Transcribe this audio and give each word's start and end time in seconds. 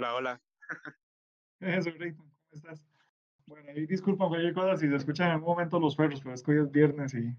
Hola, 0.00 0.14
hola. 0.14 0.40
Eso, 1.60 1.90
¿cómo 2.16 2.30
estás? 2.52 2.82
Bueno, 3.46 3.70
ahí 3.70 3.86
disculpa 3.86 4.28
cualquier 4.28 4.54
cosa 4.54 4.76
si 4.76 4.88
se 4.88 4.96
escuchan 4.96 5.28
en 5.28 5.32
algún 5.34 5.50
momento 5.50 5.80
los 5.80 5.96
perros, 5.96 6.20
pero 6.22 6.34
es 6.34 6.42
que 6.42 6.52
hoy 6.52 6.58
es 6.60 6.70
viernes 6.72 7.14
y, 7.14 7.36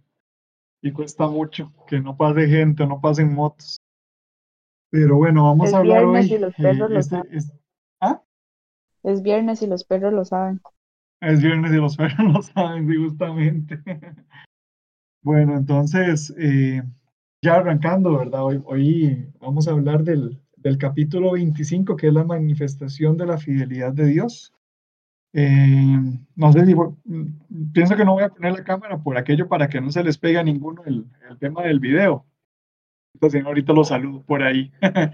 y 0.81 0.91
cuesta 0.93 1.27
mucho 1.27 1.73
que 1.87 1.99
no 2.01 2.17
pase 2.17 2.47
gente, 2.47 2.85
no 2.87 3.01
pasen 3.01 3.33
motos. 3.33 3.79
Pero 4.89 5.17
bueno, 5.17 5.45
vamos 5.45 5.73
Es 5.73 5.73
a 5.73 5.79
hablar 5.79 6.03
viernes 6.03 6.29
hoy. 6.29 6.31
y 6.31 6.37
los 6.37 6.53
eh, 6.59 6.61
perros 6.61 6.91
lo 6.91 7.01
este, 7.01 7.15
saben. 7.15 7.25
es- 7.31 7.51
ah, 7.99 8.21
Es 9.03 9.21
viernes 9.21 9.61
y 9.61 9.67
los 9.67 9.83
perros 9.83 10.11
lo 10.11 10.25
saben. 10.25 10.59
es 11.21 11.41
viernes 11.41 11.71
y 11.71 11.77
los 11.77 11.95
perros 11.97 12.33
lo 12.33 12.41
saben, 12.41 12.87
sí, 12.89 12.95
justamente. 12.97 13.79
Bueno, 15.23 15.57
entonces, 15.57 16.33
eh, 16.37 16.81
ya 17.41 17.55
arrancando, 17.55 18.17
¿verdad? 18.17 18.43
Hoy, 18.43 18.61
hoy 18.65 19.27
vamos 19.39 19.67
a 19.67 19.71
hablar 19.71 20.03
del, 20.03 20.41
del 20.61 20.77
capítulo 20.77 21.31
25, 21.33 21.95
que 21.95 22.07
es 22.07 22.13
la 22.13 22.23
manifestación 22.23 23.17
de 23.17 23.25
la 23.25 23.37
fidelidad 23.37 23.93
de 23.93 24.05
Dios. 24.05 24.53
Eh, 25.33 25.97
no 26.35 26.51
sé 26.51 26.65
si 26.65 26.73
voy- 26.73 26.93
pienso 27.73 27.95
que 27.95 28.03
no 28.05 28.13
voy 28.13 28.23
a 28.23 28.29
poner 28.29 28.53
la 28.53 28.63
cámara 28.63 28.97
por 29.01 29.17
aquello 29.17 29.47
para 29.47 29.69
que 29.69 29.79
no 29.81 29.89
se 29.91 30.03
les 30.03 30.17
pegue 30.17 30.37
a 30.37 30.43
ninguno 30.43 30.83
el, 30.85 31.05
el 31.29 31.37
tema 31.37 31.63
del 31.63 31.79
video. 31.79 32.25
Entonces, 33.13 33.43
ahorita 33.45 33.73
los 33.73 33.89
saludo 33.89 34.21
por 34.23 34.43
ahí. 34.43 34.71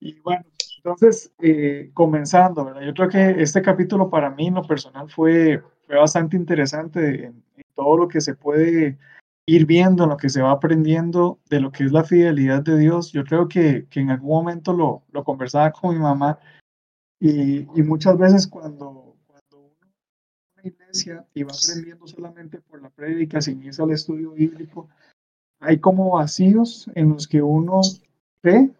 Y 0.00 0.20
bueno, 0.20 0.44
entonces, 0.78 1.32
eh, 1.40 1.90
comenzando, 1.94 2.64
¿verdad? 2.64 2.82
Yo 2.82 2.92
creo 2.92 3.08
que 3.08 3.42
este 3.42 3.62
capítulo 3.62 4.10
para 4.10 4.28
mí 4.28 4.48
en 4.48 4.54
lo 4.54 4.62
personal 4.66 5.08
fue, 5.08 5.62
fue 5.86 5.96
bastante 5.96 6.36
interesante 6.36 7.26
en, 7.26 7.42
en 7.56 7.64
todo 7.74 7.96
lo 7.96 8.08
que 8.08 8.20
se 8.20 8.34
puede 8.34 8.98
ir 9.46 9.66
viendo, 9.66 10.04
en 10.04 10.10
lo 10.10 10.16
que 10.16 10.28
se 10.28 10.42
va 10.42 10.52
aprendiendo 10.52 11.38
de 11.50 11.60
lo 11.60 11.70
que 11.70 11.84
es 11.84 11.92
la 11.92 12.04
fidelidad 12.04 12.62
de 12.62 12.78
Dios. 12.78 13.12
Yo 13.12 13.24
creo 13.24 13.48
que, 13.48 13.86
que 13.90 14.00
en 14.00 14.10
algún 14.10 14.30
momento 14.30 14.72
lo, 14.72 15.02
lo 15.12 15.24
conversaba 15.24 15.70
con 15.72 15.94
mi 15.94 16.00
mamá 16.00 16.38
y, 17.20 17.60
y 17.78 17.82
muchas 17.82 18.18
veces 18.18 18.46
cuando, 18.46 19.16
cuando 19.26 19.58
uno 19.58 19.76
va 19.80 19.88
a 19.88 20.60
una 20.60 20.68
iglesia 20.68 21.26
y 21.34 21.42
va 21.42 21.52
aprendiendo 21.52 22.06
solamente 22.06 22.60
por 22.60 22.82
la 22.82 22.90
prédica 22.90 23.40
sin 23.40 23.62
irse 23.62 23.82
al 23.82 23.90
estudio 23.90 24.32
bíblico, 24.32 24.88
hay 25.60 25.78
como 25.78 26.10
vacíos 26.10 26.90
en 26.94 27.10
los 27.10 27.26
que 27.26 27.40
uno 27.42 27.80
ve 28.42 28.70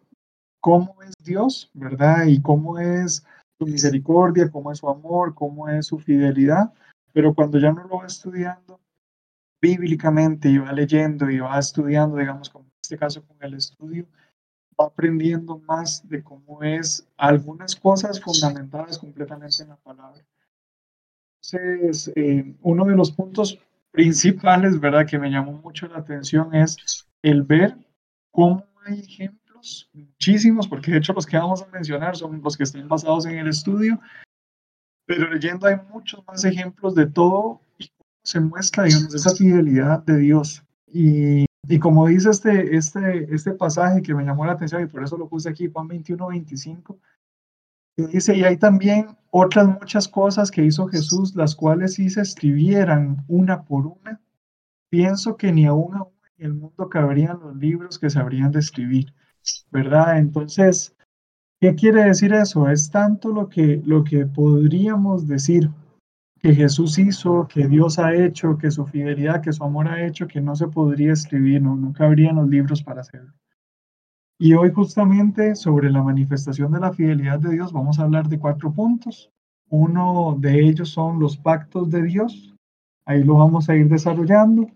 cómo 0.61 1.03
es 1.03 1.15
Dios, 1.23 1.71
¿verdad? 1.75 2.25
Y 2.27 2.41
cómo 2.43 2.79
es 2.79 3.25
su 3.59 3.67
misericordia, 3.67 4.51
cómo 4.51 4.73
es 4.73 4.79
su 4.79 4.89
amor, 4.89 5.35
cómo 5.35 5.69
es 5.69 5.87
su 5.87 5.99
fidelidad. 5.99 6.73
Pero 7.13 7.35
cuando 7.35 7.59
ya 7.59 7.73
no 7.73 7.85
lo 7.85 7.99
va 7.99 8.07
estudiando 8.07 8.81
bíblicamente 9.65 10.51
y 10.51 10.59
va 10.59 10.73
leyendo 10.73 11.31
y 11.31 11.39
va 11.39 11.59
estudiando, 11.59 12.19
digamos, 12.19 12.51
como 12.51 12.67
en 12.67 12.73
este 12.83 12.99
caso 12.99 13.25
con 13.27 13.39
el 13.41 13.55
estudio, 13.55 14.07
va 14.79 14.87
aprendiendo 14.89 15.59
más 15.61 16.07
de 16.07 16.23
cómo 16.23 16.63
es 16.63 17.07
algunas 17.17 17.75
cosas 17.75 18.21
fundamentadas 18.21 18.99
completamente 18.99 19.63
en 19.63 19.71
la 19.71 19.77
palabra. 19.77 20.23
Entonces, 21.41 22.13
eh, 22.15 22.55
uno 22.61 22.85
de 22.85 22.95
los 22.95 23.11
puntos 23.13 23.59
principales, 23.91 24.79
¿verdad?, 24.79 25.07
que 25.07 25.19
me 25.19 25.31
llamó 25.31 25.53
mucho 25.53 25.87
la 25.87 25.99
atención 25.99 26.55
es 26.55 26.77
el 27.23 27.43
ver 27.43 27.75
cómo 28.33 28.67
hay 28.85 29.01
ejemplos, 29.01 29.89
muchísimos, 29.95 30.69
porque 30.69 30.91
de 30.91 30.99
hecho 30.99 31.15
los 31.15 31.25
que 31.25 31.39
vamos 31.39 31.63
a 31.63 31.69
mencionar 31.69 32.17
son 32.17 32.43
los 32.43 32.55
que 32.55 32.65
están 32.65 32.87
basados 32.87 33.25
en 33.25 33.39
el 33.39 33.49
estudio, 33.49 33.99
pero 35.07 35.33
leyendo 35.33 35.67
hay 35.67 35.77
muchos 35.91 36.23
más 36.27 36.45
ejemplos 36.45 36.95
de 36.95 37.07
todo 37.07 37.64
se 38.25 38.41
muestra, 38.41 38.87
esa 38.87 39.35
fidelidad 39.37 40.03
de 40.05 40.19
Dios. 40.19 40.65
Y, 40.87 41.45
y 41.69 41.79
como 41.79 42.07
dice 42.07 42.31
este, 42.31 42.77
este, 42.77 43.33
este 43.35 43.53
pasaje 43.53 44.03
que 44.03 44.15
me 44.15 44.25
llamó 44.25 44.47
la 44.47 44.53
atención 44.53 44.83
y 44.83 44.87
por 44.87 45.05
eso 45.05 45.17
lo 45.17 45.29
puse 45.29 45.49
aquí, 45.49 45.71
Juan 45.71 45.89
21, 45.89 46.27
25, 46.29 46.99
que 47.97 48.07
dice, 48.09 48.37
y 48.37 48.43
hay 48.43 48.57
también 48.57 49.17
otras 49.31 49.67
muchas 49.67 50.09
cosas 50.09 50.51
que 50.51 50.65
hizo 50.65 50.89
Jesús, 50.89 51.35
las 51.37 51.55
cuales 51.55 51.95
si 51.95 52.09
se 52.11 52.23
escribieran 52.23 53.25
una 53.29 53.63
por 53.63 53.87
una, 53.87 54.21
pienso 54.89 55.37
que 55.37 55.53
ni 55.53 55.67
aún 55.67 55.95
en 56.39 56.47
el 56.47 56.55
mundo 56.55 56.89
cabrían 56.89 57.41
los 57.41 57.57
libros 57.57 57.99
que 57.99 58.11
se 58.11 58.19
habrían 58.19 58.53
de 58.53 58.61
escribir, 58.61 59.13
¿verdad? 59.71 60.19
Entonces, 60.19 60.97
¿qué 61.61 61.75
quiere 61.75 62.05
decir 62.05 62.33
eso? 62.33 62.69
Es 62.69 62.91
tanto 62.91 63.29
lo 63.29 63.49
que, 63.49 63.83
lo 63.85 64.03
que 64.03 64.27
podríamos 64.27 65.29
decir 65.29 65.71
que 66.45 66.55
Jesús 66.55 66.99
hizo, 66.99 67.49
que 67.49 67.67
Dios 67.69 67.99
ha 67.99 68.15
hecho, 68.15 68.59
que 68.59 68.71
su 68.71 68.85
fidelidad, 68.85 69.41
que 69.41 69.51
su 69.51 69.65
amor 69.65 69.89
ha 69.89 70.05
hecho, 70.05 70.27
que 70.27 70.43
no 70.43 70.55
se 70.55 70.69
podría 70.69 71.15
escribir, 71.15 71.63
no, 71.63 71.75
no 71.75 71.95
cabrían 71.95 72.37
los 72.37 72.47
libros 72.51 72.83
para 72.83 73.01
hacerlo. 73.01 73.33
Y 74.39 74.53
hoy 74.53 74.71
justamente 74.71 75.55
sobre 75.57 75.91
la 75.91 76.03
manifestación 76.03 76.71
de 76.73 76.81
la 76.81 76.93
fidelidad 76.93 77.39
de 77.39 77.49
Dios 77.49 77.73
vamos 77.73 77.99
a 77.99 78.03
hablar 78.03 78.29
de 78.29 78.39
cuatro 78.39 78.71
puntos. 78.71 79.31
Uno 79.71 80.37
de 80.39 80.61
ellos 80.61 80.91
son 80.91 81.19
los 81.19 81.39
pactos 81.39 81.89
de 81.89 82.03
Dios. 82.03 82.55
Ahí 83.07 83.25
lo 83.25 83.37
vamos 83.37 83.71
a 83.71 83.77
ir 83.77 83.89
desarrollando. 83.89 84.67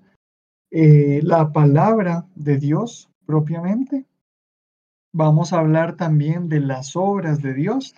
Eh, 0.71 1.21
la 1.23 1.53
palabra 1.53 2.25
de 2.35 2.57
Dios 2.57 3.11
propiamente. 3.27 4.07
Vamos 5.13 5.53
a 5.53 5.59
hablar 5.59 5.97
también 5.97 6.49
de 6.49 6.61
las 6.61 6.97
obras 6.97 7.43
de 7.43 7.53
Dios 7.53 7.95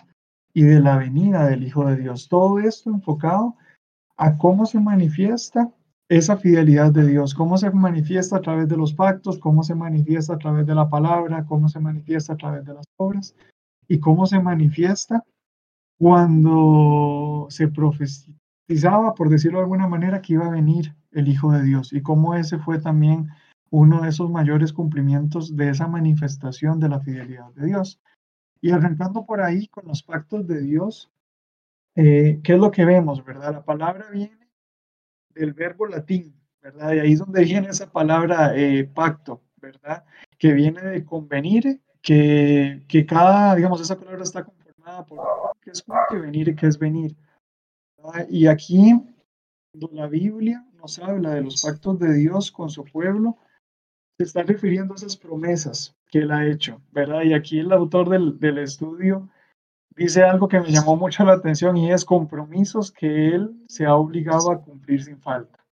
y 0.53 0.63
de 0.63 0.81
la 0.81 0.97
venida 0.97 1.45
del 1.45 1.63
Hijo 1.63 1.85
de 1.85 1.95
Dios. 1.95 2.27
Todo 2.27 2.59
esto 2.59 2.89
enfocado 2.89 3.55
a 4.17 4.37
cómo 4.37 4.65
se 4.65 4.79
manifiesta 4.79 5.71
esa 6.09 6.35
fidelidad 6.35 6.91
de 6.91 7.07
Dios, 7.07 7.33
cómo 7.33 7.57
se 7.57 7.71
manifiesta 7.71 8.37
a 8.37 8.41
través 8.41 8.67
de 8.67 8.75
los 8.75 8.93
pactos, 8.93 9.39
cómo 9.39 9.63
se 9.63 9.75
manifiesta 9.75 10.33
a 10.33 10.37
través 10.37 10.65
de 10.65 10.75
la 10.75 10.89
palabra, 10.89 11.45
cómo 11.45 11.69
se 11.69 11.79
manifiesta 11.79 12.33
a 12.33 12.37
través 12.37 12.65
de 12.65 12.73
las 12.73 12.85
obras 12.97 13.33
y 13.87 13.99
cómo 13.99 14.25
se 14.25 14.39
manifiesta 14.41 15.23
cuando 15.97 17.47
se 17.49 17.69
profetizaba, 17.69 19.13
por 19.15 19.29
decirlo 19.29 19.59
de 19.59 19.63
alguna 19.63 19.87
manera, 19.87 20.21
que 20.21 20.33
iba 20.33 20.47
a 20.47 20.51
venir 20.51 20.95
el 21.11 21.27
Hijo 21.27 21.51
de 21.51 21.63
Dios 21.63 21.93
y 21.93 22.01
cómo 22.01 22.35
ese 22.35 22.57
fue 22.57 22.79
también 22.79 23.29
uno 23.69 24.01
de 24.01 24.09
esos 24.09 24.29
mayores 24.29 24.73
cumplimientos 24.73 25.55
de 25.55 25.69
esa 25.69 25.87
manifestación 25.87 26.79
de 26.79 26.89
la 26.89 26.99
fidelidad 26.99 27.53
de 27.53 27.67
Dios. 27.67 28.01
Y 28.59 28.71
arrancando 28.71 29.25
por 29.25 29.41
ahí 29.41 29.67
con 29.67 29.87
los 29.87 30.03
pactos 30.03 30.45
de 30.45 30.61
Dios, 30.61 31.09
eh, 31.95 32.39
¿qué 32.43 32.53
es 32.53 32.59
lo 32.59 32.71
que 32.71 32.85
vemos, 32.85 33.23
verdad? 33.23 33.53
La 33.53 33.65
palabra 33.65 34.09
viene 34.11 34.49
del 35.29 35.53
verbo 35.53 35.85
latín, 35.87 36.35
¿verdad? 36.61 36.93
Y 36.93 36.99
ahí 36.99 37.13
es 37.13 37.19
donde 37.19 37.43
viene 37.43 37.69
esa 37.69 37.91
palabra 37.91 38.53
eh, 38.55 38.83
pacto, 38.83 39.41
¿verdad? 39.57 40.03
Que 40.37 40.53
viene 40.53 40.81
de 40.81 41.05
convenir, 41.05 41.81
que, 42.01 42.83
que 42.87 43.05
cada, 43.05 43.55
digamos, 43.55 43.81
esa 43.81 43.97
palabra 43.97 44.23
está 44.23 44.43
conformada 44.43 45.05
por 45.05 45.19
que 45.61 45.71
es 45.71 45.83
junto 45.83 46.27
y 46.27 46.55
que 46.55 46.67
es 46.67 46.77
venir. 46.77 47.15
¿verdad? 47.97 48.27
Y 48.29 48.47
aquí, 48.47 48.93
cuando 49.71 49.89
la 49.93 50.07
Biblia 50.07 50.65
nos 50.75 50.97
habla 50.99 51.35
de 51.35 51.41
los 51.41 51.61
pactos 51.61 51.99
de 51.99 52.13
Dios 52.13 52.51
con 52.51 52.69
su 52.69 52.83
pueblo, 52.83 53.37
se 54.17 54.25
está 54.25 54.43
refiriendo 54.43 54.93
a 54.93 54.97
esas 54.97 55.17
promesas 55.17 55.95
que 56.09 56.19
él 56.19 56.31
ha 56.31 56.45
hecho, 56.47 56.81
¿verdad? 56.91 57.21
Y 57.23 57.33
aquí 57.33 57.59
el 57.59 57.71
autor 57.71 58.09
del, 58.09 58.39
del 58.39 58.57
estudio 58.57 59.29
dice 59.95 60.23
algo 60.23 60.47
que 60.47 60.59
me 60.59 60.71
llamó 60.71 60.95
mucho 60.95 61.23
la 61.23 61.33
atención 61.33 61.77
y 61.77 61.91
es 61.91 62.05
compromisos 62.05 62.91
que 62.91 63.27
él 63.29 63.51
se 63.67 63.85
ha 63.85 63.95
obligado 63.95 64.51
a 64.51 64.61
cumplir 64.61 65.03
sin 65.03 65.19
falta, 65.19 65.65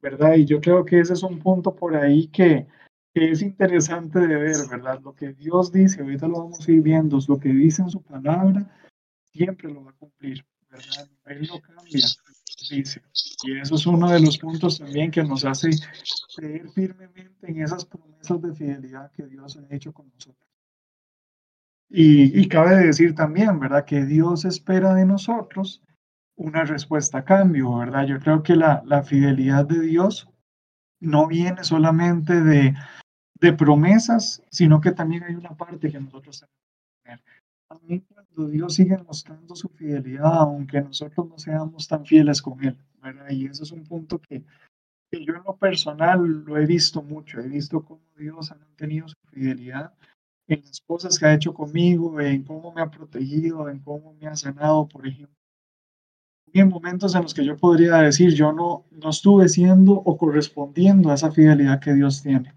¿verdad? 0.00 0.34
Y 0.34 0.44
yo 0.44 0.60
creo 0.60 0.84
que 0.84 1.00
ese 1.00 1.14
es 1.14 1.22
un 1.22 1.38
punto 1.38 1.74
por 1.74 1.96
ahí 1.96 2.28
que, 2.28 2.66
que 3.14 3.30
es 3.30 3.42
interesante 3.42 4.20
de 4.20 4.36
ver, 4.36 4.56
¿verdad? 4.70 5.00
Lo 5.02 5.14
que 5.14 5.32
Dios 5.32 5.72
dice, 5.72 6.02
ahorita 6.02 6.28
lo 6.28 6.40
vamos 6.40 6.66
a 6.66 6.72
ir 6.72 6.82
viendo, 6.82 7.18
lo 7.26 7.38
que 7.38 7.48
dice 7.48 7.82
en 7.82 7.90
su 7.90 8.02
palabra, 8.02 8.70
siempre 9.32 9.72
lo 9.72 9.84
va 9.84 9.90
a 9.90 9.94
cumplir, 9.94 10.44
¿verdad? 10.70 11.08
Él 11.26 11.48
no 11.48 11.60
cambia, 11.60 12.06
dice. 12.70 13.02
Y 13.44 13.58
eso 13.58 13.74
es 13.74 13.86
uno 13.86 14.10
de 14.10 14.20
los 14.20 14.38
puntos 14.38 14.78
también 14.78 15.10
que 15.10 15.24
nos 15.24 15.44
hace 15.44 15.70
creer 16.36 16.68
firmemente 16.70 17.50
en 17.50 17.62
esas 17.62 17.84
promesas 17.84 18.40
de 18.40 18.54
fidelidad 18.54 19.10
que 19.12 19.26
Dios 19.26 19.56
ha 19.56 19.74
hecho 19.74 19.92
con 19.92 20.08
nosotros. 20.10 20.51
Y, 21.94 22.40
y 22.40 22.48
cabe 22.48 22.76
decir 22.76 23.14
también, 23.14 23.60
¿verdad? 23.60 23.84
Que 23.84 24.06
Dios 24.06 24.46
espera 24.46 24.94
de 24.94 25.04
nosotros 25.04 25.82
una 26.36 26.64
respuesta 26.64 27.18
a 27.18 27.24
cambio, 27.24 27.76
¿verdad? 27.76 28.06
Yo 28.06 28.18
creo 28.18 28.42
que 28.42 28.56
la, 28.56 28.82
la 28.86 29.02
fidelidad 29.02 29.66
de 29.66 29.80
Dios 29.80 30.26
no 31.00 31.26
viene 31.26 31.62
solamente 31.64 32.40
de, 32.40 32.74
de 33.38 33.52
promesas, 33.52 34.42
sino 34.50 34.80
que 34.80 34.92
también 34.92 35.24
hay 35.24 35.34
una 35.34 35.54
parte 35.54 35.90
que 35.90 36.00
nosotros 36.00 36.40
tenemos 36.40 36.62
que 36.70 37.90
tener. 37.90 38.02
Cuando 38.16 38.48
Dios 38.50 38.74
sigue 38.74 38.96
mostrando 38.96 39.54
su 39.54 39.68
fidelidad, 39.68 40.32
aunque 40.32 40.80
nosotros 40.80 41.28
no 41.28 41.38
seamos 41.38 41.88
tan 41.88 42.06
fieles 42.06 42.40
con 42.40 42.64
Él, 42.64 42.78
¿verdad? 43.02 43.28
Y 43.28 43.44
eso 43.44 43.64
es 43.64 43.72
un 43.72 43.84
punto 43.84 44.18
que, 44.18 44.42
que 45.10 45.24
yo 45.26 45.34
en 45.34 45.42
lo 45.44 45.56
personal 45.56 46.22
lo 46.22 46.56
he 46.56 46.64
visto 46.64 47.02
mucho, 47.02 47.38
he 47.38 47.48
visto 47.48 47.84
cómo 47.84 48.00
Dios 48.16 48.50
ha 48.50 48.54
mantenido 48.54 49.08
su 49.08 49.16
fidelidad 49.30 49.92
en 50.54 50.64
las 50.64 50.80
cosas 50.80 51.18
que 51.18 51.26
ha 51.26 51.34
hecho 51.34 51.54
conmigo, 51.54 52.20
en 52.20 52.42
cómo 52.44 52.72
me 52.72 52.82
ha 52.82 52.90
protegido, 52.90 53.68
en 53.68 53.80
cómo 53.80 54.14
me 54.14 54.26
ha 54.26 54.36
sanado, 54.36 54.88
por 54.88 55.06
ejemplo. 55.06 55.36
Y 56.52 56.60
en 56.60 56.68
momentos 56.68 57.14
en 57.14 57.22
los 57.22 57.32
que 57.32 57.44
yo 57.44 57.56
podría 57.56 57.96
decir, 57.98 58.34
yo 58.34 58.52
no, 58.52 58.84
no 58.90 59.10
estuve 59.10 59.48
siendo 59.48 59.94
o 59.94 60.16
correspondiendo 60.18 61.10
a 61.10 61.14
esa 61.14 61.30
fidelidad 61.30 61.80
que 61.80 61.94
Dios 61.94 62.22
tiene. 62.22 62.54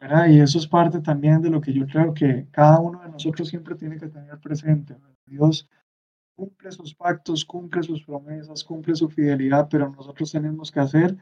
¿verdad? 0.00 0.28
Y 0.28 0.40
eso 0.40 0.58
es 0.58 0.66
parte 0.66 1.00
también 1.00 1.42
de 1.42 1.50
lo 1.50 1.60
que 1.60 1.72
yo 1.72 1.86
creo 1.86 2.14
que 2.14 2.46
cada 2.50 2.80
uno 2.80 3.02
de 3.02 3.08
nosotros 3.10 3.48
siempre 3.48 3.74
tiene 3.74 3.98
que 3.98 4.08
tener 4.08 4.38
presente. 4.38 4.94
¿verdad? 4.94 5.16
Dios 5.26 5.68
cumple 6.34 6.72
sus 6.72 6.94
pactos, 6.94 7.44
cumple 7.44 7.82
sus 7.82 8.02
promesas, 8.04 8.64
cumple 8.64 8.94
su 8.94 9.08
fidelidad, 9.08 9.68
pero 9.70 9.90
nosotros 9.90 10.32
tenemos 10.32 10.70
que 10.70 10.80
hacer 10.80 11.16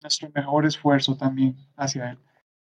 nuestro 0.00 0.30
mejor 0.34 0.66
esfuerzo 0.66 1.16
también 1.16 1.56
hacia 1.76 2.10
Él. 2.10 2.18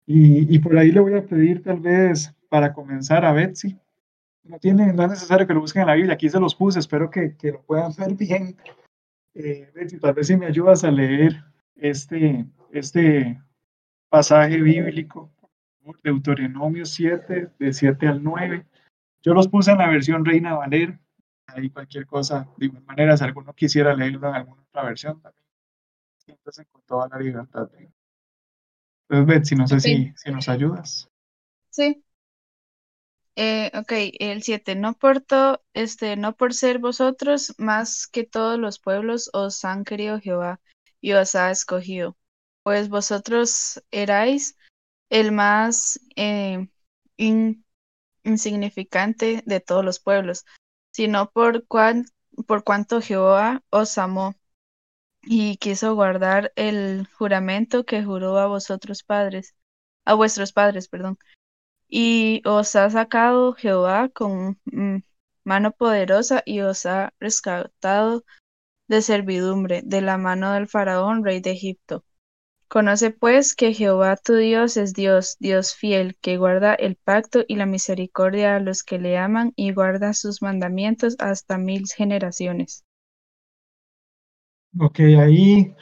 Y, 0.06 0.53
y 0.53 0.59
por 0.59 0.77
ahí 0.77 0.91
le 0.91 0.99
voy 0.99 1.15
a 1.15 1.25
pedir 1.25 1.61
tal 1.61 1.79
vez 1.79 2.33
para 2.53 2.71
comenzar 2.71 3.25
a 3.25 3.33
Betsy. 3.33 3.79
No, 4.44 4.59
tiene, 4.59 4.94
no 4.94 5.01
es 5.05 5.09
necesario 5.09 5.47
que 5.47 5.55
lo 5.55 5.61
busquen 5.61 5.81
en 5.81 5.88
la 5.88 5.95
Biblia, 5.95 6.13
aquí 6.13 6.29
se 6.29 6.39
los 6.39 6.53
puse, 6.53 6.77
espero 6.77 7.09
que, 7.09 7.35
que 7.35 7.51
lo 7.51 7.63
puedan 7.63 7.91
ver 7.97 8.13
bien. 8.13 8.55
Eh, 9.33 9.71
Betsy, 9.73 10.00
tal 10.00 10.13
vez 10.13 10.27
si 10.27 10.38
me 10.38 10.45
ayudas 10.45 10.83
a 10.83 10.91
leer 10.91 11.44
este, 11.75 12.45
este 12.71 13.41
pasaje 14.07 14.61
bíblico, 14.61 15.31
Deuteronomio 16.03 16.85
7, 16.85 17.53
de 17.57 17.73
7 17.73 18.07
al 18.07 18.23
9. 18.23 18.63
Yo 19.23 19.33
los 19.33 19.47
puse 19.47 19.71
en 19.71 19.79
la 19.79 19.89
versión 19.89 20.23
Reina 20.23 20.53
Valera, 20.53 20.99
ahí 21.47 21.71
cualquier 21.71 22.06
cosa, 22.06 22.47
de 22.57 22.67
igual 22.67 22.83
manera, 22.83 23.17
si 23.17 23.23
alguno 23.23 23.51
quisiera 23.56 23.95
leerlo 23.95 24.29
en 24.29 24.35
alguna 24.35 24.61
otra 24.61 24.83
versión, 24.83 25.19
también 25.23 25.44
siéntase 26.17 26.67
con 26.67 26.83
toda 26.83 27.07
la 27.09 27.17
libertad. 27.17 27.67
Entonces, 29.09 29.25
Betsy, 29.25 29.56
no 29.56 29.67
sé 29.67 29.75
Ok. 29.77 29.81
si, 29.81 30.13
si 30.15 30.31
nos 30.31 30.47
ayudas. 30.49 31.09
Sí. 31.71 32.03
Eh, 33.35 33.71
ok, 33.74 33.91
el 34.19 34.44
7. 34.44 34.75
No 34.75 34.94
por, 34.94 35.21
to- 35.21 35.62
este, 35.74 36.15
no 36.18 36.35
por 36.35 36.53
ser 36.53 36.80
vosotros 36.80 37.53
más 37.57 38.07
que 38.07 38.24
todos 38.25 38.59
los 38.59 38.80
pueblos 38.80 39.30
os 39.33 39.65
han 39.65 39.83
querido 39.85 40.19
Jehová 40.19 40.62
y 41.01 41.13
os 41.13 41.33
ha 41.35 41.50
escogido, 41.51 42.15
pues 42.63 42.89
vosotros 42.89 43.83
erais 43.91 44.56
el 45.09 45.31
más 45.31 46.00
eh, 46.15 46.68
in- 47.18 47.65
insignificante 48.24 49.44
de 49.45 49.59
todos 49.62 49.85
los 49.85 50.00
pueblos, 50.01 50.45
sino 50.91 51.31
por, 51.31 51.68
cuan- 51.68 52.06
por 52.47 52.63
cuanto 52.63 53.01
Jehová 53.01 53.63
os 53.71 53.97
amó 54.00 54.35
y 55.24 55.57
quiso 55.57 55.95
guardar 55.95 56.53
el 56.56 57.07
juramento 57.18 57.85
que 57.85 58.03
juró 58.03 58.38
a 58.39 58.47
vosotros 58.47 59.03
padres, 59.03 59.56
a 60.06 60.13
vuestros 60.15 60.53
padres, 60.53 60.88
perdón. 60.89 61.18
Y 61.95 62.42
os 62.44 62.75
ha 62.75 62.90
sacado 62.90 63.54
Jehová 63.54 64.10
con 64.10 64.60
mm, 64.66 65.04
mano 65.44 65.74
poderosa 65.74 66.42
y 66.44 66.62
os 66.62 66.88
ha 66.88 67.13
rescatado 67.19 68.25
de 68.88 69.04
servidumbre 69.04 69.84
de 69.86 70.01
la 70.01 70.18
mano 70.18 70.54
del 70.54 70.68
faraón, 70.68 71.24
rey 71.24 71.40
de 71.40 71.51
Egipto. 71.51 72.04
Conoce 72.68 73.12
pues 73.12 73.54
que 73.54 73.75
Jehová 73.75 74.16
tu 74.16 74.34
Dios 74.34 74.75
es 74.75 74.94
Dios, 74.94 75.38
Dios 75.40 75.75
fiel, 75.75 76.18
que 76.19 76.38
guarda 76.38 76.74
el 76.74 76.95
pacto 76.95 77.44
y 77.48 77.57
la 77.57 77.68
misericordia 77.68 78.56
a 78.56 78.60
los 78.60 78.81
que 78.81 78.98
le 78.98 79.19
aman 79.19 79.54
y 79.56 79.72
guarda 79.72 80.16
sus 80.16 80.42
mandamientos 80.42 81.16
hasta 81.19 81.60
mil 81.60 81.84
generaciones. 81.95 82.86
Ok, 84.80 85.00
ahí 85.19 85.75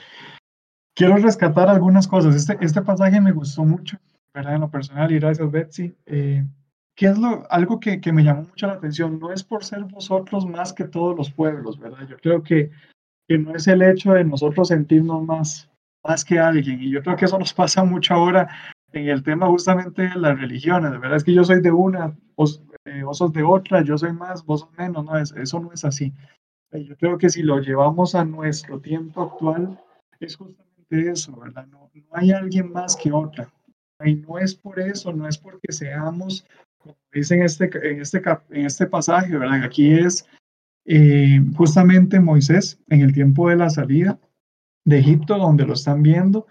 quiero 0.94 1.16
rescatar 1.16 1.70
algunas 1.70 2.06
cosas. 2.06 2.36
Este, 2.36 2.58
este 2.60 2.82
pasaje 2.82 3.22
me 3.22 3.32
gustó 3.32 3.64
mucho, 3.64 3.98
¿verdad? 4.34 4.56
En 4.56 4.62
lo 4.62 4.70
personal, 4.70 5.12
y 5.12 5.20
gracias, 5.20 5.52
Betsy. 5.52 5.96
Eh, 6.06 6.46
¿qué 6.96 7.08
es 7.08 7.18
lo, 7.18 7.46
algo 7.50 7.80
que, 7.80 8.00
que 8.00 8.12
me 8.12 8.24
llamó 8.24 8.44
mucho 8.44 8.68
la 8.68 8.74
atención? 8.74 9.20
No 9.20 9.32
es 9.32 9.44
por 9.44 9.64
ser 9.64 9.84
vosotros 9.86 10.46
más 10.46 10.74
que 10.74 10.86
todos 10.86 11.16
los 11.18 11.32
pueblos, 11.32 11.80
¿verdad? 11.80 12.08
Yo 12.08 12.18
creo 12.18 12.44
que, 12.44 12.72
que 13.28 13.38
no 13.38 13.56
es 13.56 13.68
el 13.68 13.82
hecho 13.82 14.14
de 14.14 14.24
nosotros 14.24 14.70
sentirnos 14.70 15.24
más, 15.24 15.70
más 16.04 16.24
que 16.24 16.40
alguien. 16.40 16.82
Y 16.82 16.92
yo 16.92 17.02
creo 17.02 17.16
que 17.16 17.26
eso 17.26 17.40
nos 17.40 17.54
pasa 17.54 17.84
mucho 17.84 18.14
ahora 18.14 18.50
en 18.94 19.08
el 19.08 19.24
tema 19.24 19.48
justamente 19.48 20.04
de 20.04 20.16
las 20.16 20.40
religiones, 20.40 20.92
¿verdad? 20.92 21.18
Es 21.18 21.24
que 21.24 21.34
yo 21.34 21.44
soy 21.44 21.62
de 21.62 21.72
una, 21.72 22.16
vos, 22.36 22.62
eh, 22.86 23.04
sos 23.14 23.32
de 23.32 23.44
otra, 23.44 23.84
yo 23.84 23.98
soy 23.98 24.14
más, 24.14 24.46
vos 24.46 24.68
menos, 24.78 25.06
no, 25.06 25.18
es, 25.18 25.32
eso 25.34 25.60
no 25.60 25.72
es 25.72 25.86
así. 25.86 26.14
Eh, 26.72 26.84
Yo 26.84 26.96
creo 26.98 27.18
que 27.18 27.30
si 27.30 27.44
lo 27.44 27.60
llevamos 27.60 28.16
a 28.16 28.26
nuestro 28.26 28.80
tiempo 28.80 29.22
actual, 29.22 29.80
es 30.20 30.36
justamente 30.36 31.12
eso, 31.12 31.36
¿verdad? 31.38 31.68
No, 31.68 31.90
no 31.94 32.04
hay 32.12 32.32
alguien 32.32 32.72
más 32.72 32.96
que 32.96 33.12
otra. 33.12 33.50
Y 34.06 34.16
no 34.16 34.38
es 34.38 34.56
por 34.56 34.80
eso, 34.80 35.14
no 35.14 35.28
es 35.28 35.38
porque 35.38 35.72
seamos, 35.72 36.46
como 36.78 36.96
dice 37.12 37.36
en 37.36 37.44
este, 37.44 37.66
en 37.66 38.02
este, 38.02 38.22
en 38.50 38.66
este 38.66 38.88
pasaje, 38.88 39.38
¿verdad? 39.38 39.64
Aquí 39.64 39.92
es 39.94 40.26
eh, 40.86 41.40
justamente 41.56 42.20
Moisés 42.20 42.80
en 42.90 43.02
el 43.02 43.14
tiempo 43.14 43.50
de 43.50 43.58
la 43.58 43.70
salida 43.70 44.20
de 44.86 45.00
Egipto, 45.00 45.38
donde 45.38 45.66
lo 45.66 45.74
están 45.74 46.02
viendo, 46.02 46.48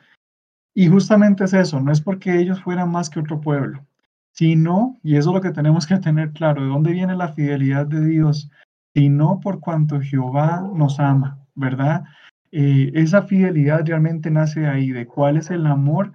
y 0.74 0.88
justamente 0.88 1.44
es 1.44 1.52
eso, 1.52 1.80
no 1.80 1.90
es 1.90 2.00
porque 2.00 2.38
ellos 2.38 2.62
fueran 2.62 2.90
más 2.90 3.10
que 3.10 3.20
otro 3.20 3.40
pueblo, 3.40 3.84
sino, 4.32 4.98
y 5.02 5.16
eso 5.16 5.30
es 5.30 5.34
lo 5.34 5.40
que 5.40 5.50
tenemos 5.50 5.86
que 5.86 5.98
tener 5.98 6.30
claro, 6.30 6.62
de 6.62 6.68
dónde 6.68 6.92
viene 6.92 7.16
la 7.16 7.32
fidelidad 7.32 7.86
de 7.86 8.04
Dios, 8.04 8.48
sino 8.94 9.40
por 9.40 9.58
cuanto 9.60 10.00
Jehová 10.00 10.70
nos 10.74 11.00
ama, 11.00 11.38
¿verdad? 11.54 12.04
Eh, 12.52 12.90
esa 12.94 13.22
fidelidad 13.22 13.84
realmente 13.84 14.30
nace 14.30 14.60
de 14.60 14.68
ahí, 14.68 14.90
de 14.90 15.06
cuál 15.06 15.36
es 15.36 15.50
el 15.50 15.66
amor 15.66 16.12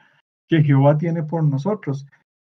que 0.47 0.63
Jehová 0.63 0.97
tiene 0.97 1.23
por 1.23 1.43
nosotros. 1.43 2.05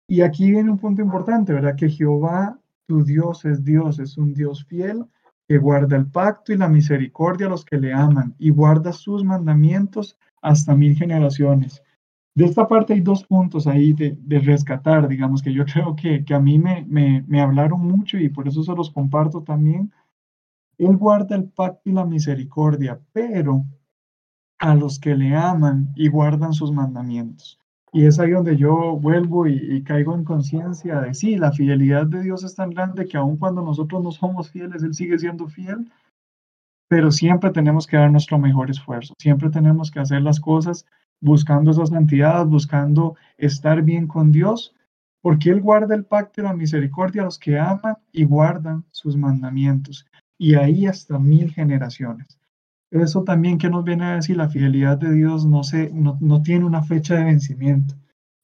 Y 0.09 0.23
aquí 0.23 0.51
viene 0.51 0.71
un 0.71 0.79
punto 0.79 1.03
importante, 1.03 1.53
¿verdad? 1.53 1.77
Que 1.77 1.89
Jehová, 1.89 2.59
tu 2.87 3.05
Dios, 3.05 3.45
es 3.45 3.65
Dios, 3.65 3.99
es 3.99 4.19
un 4.19 4.35
Dios 4.35 4.65
fiel 4.65 5.05
que 5.49 5.59
guarda 5.59 5.97
el 5.97 6.07
pacto 6.07 6.53
y 6.53 6.57
la 6.57 6.69
misericordia 6.69 7.47
a 7.47 7.51
los 7.51 7.65
que 7.65 7.79
le 7.79 7.93
aman 7.93 8.35
y 8.39 8.51
guarda 8.51 8.93
sus 8.93 9.25
mandamientos 9.25 10.17
hasta 10.43 10.75
mil 10.75 10.97
generaciones. 10.97 11.83
De 12.35 12.45
esta 12.45 12.67
parte 12.67 12.95
hay 12.95 13.01
dos 13.01 13.25
puntos 13.25 13.67
ahí 13.67 13.93
de, 13.93 14.17
rescatar, 14.41 15.09
digamos, 15.09 15.43
que 15.43 15.53
yo 15.53 15.65
creo 15.73 15.95
que, 15.95 16.25
que 16.25 16.35
a 16.35 16.41
mí 16.41 16.59
me, 16.59 16.85
me, 16.89 17.25
me 17.27 17.41
hablaron 17.41 17.81
mucho 17.81 18.19
y 18.19 18.29
por 18.29 18.49
eso 18.49 18.63
se 18.63 18.75
los 18.75 18.91
comparto 18.91 19.43
también. 19.43 19.93
Él 20.79 20.97
guarda 20.97 21.37
el 21.37 21.45
pacto 21.45 21.91
y 21.91 21.93
la 21.93 22.05
misericordia, 22.05 23.01
pero 23.13 23.65
a 24.59 24.75
los 24.75 24.99
que 24.99 25.15
le 25.15 25.37
aman 25.37 25.93
y 25.95 26.09
guardan 26.09 26.53
sus 26.53 26.73
mandamientos. 26.73 27.60
Y 27.93 28.07
es 28.07 28.21
ahí 28.21 28.31
donde 28.31 28.57
yo 28.57 28.97
vuelvo 28.97 29.47
y, 29.49 29.83
caigo 29.83 30.15
en 30.15 30.25
conciencia 30.25 31.01
de 31.01 31.15
sí, 31.15 31.37
la 31.37 31.53
fidelidad 31.53 32.07
de 32.07 32.23
Dios 32.23 32.45
es 32.45 32.55
tan 32.55 32.71
grande 32.71 33.07
que 33.07 33.17
aun 33.17 33.37
cuando 33.37 33.63
nosotros 33.63 34.03
no 34.03 34.13
somos 34.13 34.51
fieles, 34.51 34.83
Él 34.83 34.95
sigue 34.95 35.19
siendo 35.19 35.49
fiel, 35.49 35.91
pero 36.89 37.11
siempre 37.11 37.51
tenemos 37.51 37.87
que 37.87 37.97
dar 37.97 38.11
nuestro 38.11 38.39
mejor 38.39 38.71
esfuerzo, 38.71 39.15
siempre 39.19 39.51
tenemos 39.51 39.91
que 39.91 40.01
hacer 40.01 40.23
las 40.23 40.39
cosas 40.39 40.87
buscando 41.21 41.73
esa 41.73 41.87
santidad, 41.87 42.47
buscando 42.47 43.17
estar 43.39 43.83
bien 43.83 44.07
con 44.07 44.31
Dios, 44.31 44.75
porque 45.21 45.51
Él 45.51 45.61
guarda 45.61 45.95
el 45.95 46.05
pacto 46.05 46.41
y 46.41 46.45
la 46.45 46.55
misericordia 46.55 47.23
a 47.23 47.25
los 47.27 47.39
que 47.39 47.59
aman 47.59 47.97
y 48.13 48.25
guardan 48.25 48.85
sus 48.93 49.17
mandamientos, 49.17 50.07
y 50.39 50.55
ahí 50.55 50.87
hasta 50.87 51.19
mil 51.19 51.53
generaciones. 51.53 52.40
Eso 52.91 53.23
también 53.23 53.59
que 53.59 53.70
nos 53.70 53.85
viene 53.85 54.05
a 54.05 54.17
decir, 54.17 54.37
la 54.37 54.49
fidelidad 54.49 54.99
de 54.99 55.13
Dios 55.13 55.47
no, 55.47 55.63
se, 55.63 55.91
no, 55.93 56.19
no 56.20 56.43
tiene 56.43 56.65
una 56.65 56.82
fecha 56.82 57.15
de 57.15 57.25
vencimiento. 57.25 57.94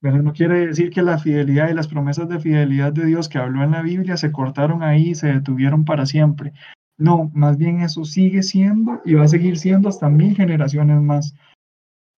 ¿verdad? 0.00 0.23
No 0.23 0.33
quiere 0.33 0.67
decir 0.67 0.91
que 0.91 1.03
la 1.03 1.19
fidelidad 1.19 1.69
y 1.69 1.75
las 1.75 1.88
promesas 1.88 2.29
de 2.29 2.38
fidelidad 2.38 2.93
de 2.93 3.07
Dios 3.07 3.29
que 3.29 3.38
habló 3.38 3.65
en 3.65 3.73
la 3.73 3.83
Biblia 3.83 4.17
se 4.17 4.31
cortaron 4.31 4.83
ahí 4.83 5.11
y 5.11 5.15
se 5.15 5.29
detuvieron 5.29 5.85
para 5.85 6.07
siempre. 6.07 6.53
No, 6.99 7.31
más 7.35 7.59
bien 7.59 7.81
eso 7.81 8.05
sigue 8.05 8.43
siendo 8.43 9.00
y 9.05 9.15
va 9.15 9.25
a 9.25 9.29
seguir 9.29 9.59
siendo 9.59 9.88
hasta 9.88 10.09
mil 10.09 10.35
generaciones 10.35 11.00
más. 11.03 11.35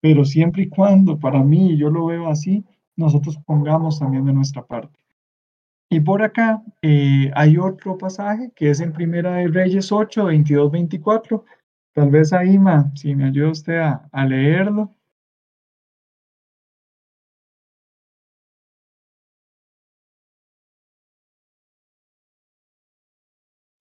Pero 0.00 0.24
siempre 0.24 0.62
y 0.62 0.68
cuando, 0.68 1.18
para 1.18 1.42
mí, 1.42 1.76
yo 1.76 1.90
lo 1.90 2.06
veo 2.06 2.28
así, 2.28 2.64
nosotros 2.96 3.38
pongamos 3.46 3.98
también 3.98 4.24
de 4.24 4.32
nuestra 4.32 4.64
parte. 4.64 4.98
Y 5.90 6.00
por 6.00 6.22
acá 6.22 6.62
eh, 6.82 7.30
hay 7.34 7.56
otro 7.56 7.96
pasaje 7.96 8.52
que 8.54 8.70
es 8.70 8.80
en 8.80 8.92
Primera 8.92 9.36
de 9.36 9.48
Reyes 9.48 9.90
8, 9.90 10.26
22, 10.26 10.70
24. 10.70 11.44
Tal 11.98 12.10
vez 12.10 12.32
ahí, 12.32 12.58
ma, 12.58 12.92
si 12.94 13.12
me 13.16 13.24
ayuda 13.24 13.50
usted 13.50 13.80
a, 13.80 14.24
leerlo. 14.24 14.94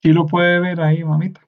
Sí 0.02 0.14
lo 0.14 0.26
puede 0.26 0.60
ver 0.60 0.82
ahí, 0.82 1.04
mamita. 1.04 1.48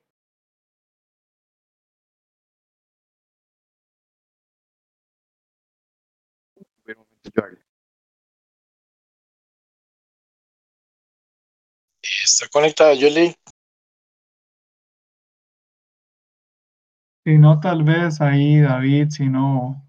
Está 12.24 12.48
conectada, 12.52 12.94
Yoli. 12.94 13.36
Si 17.30 17.38
no, 17.38 17.60
tal 17.60 17.84
vez 17.84 18.22
ahí, 18.22 18.60
David, 18.60 19.12
si 19.12 19.26
no. 19.26 19.88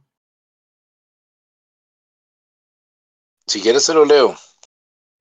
Si 3.47 3.63
quieres, 3.63 3.83
se 3.83 3.95
lo 3.95 4.05
leo. 4.05 4.37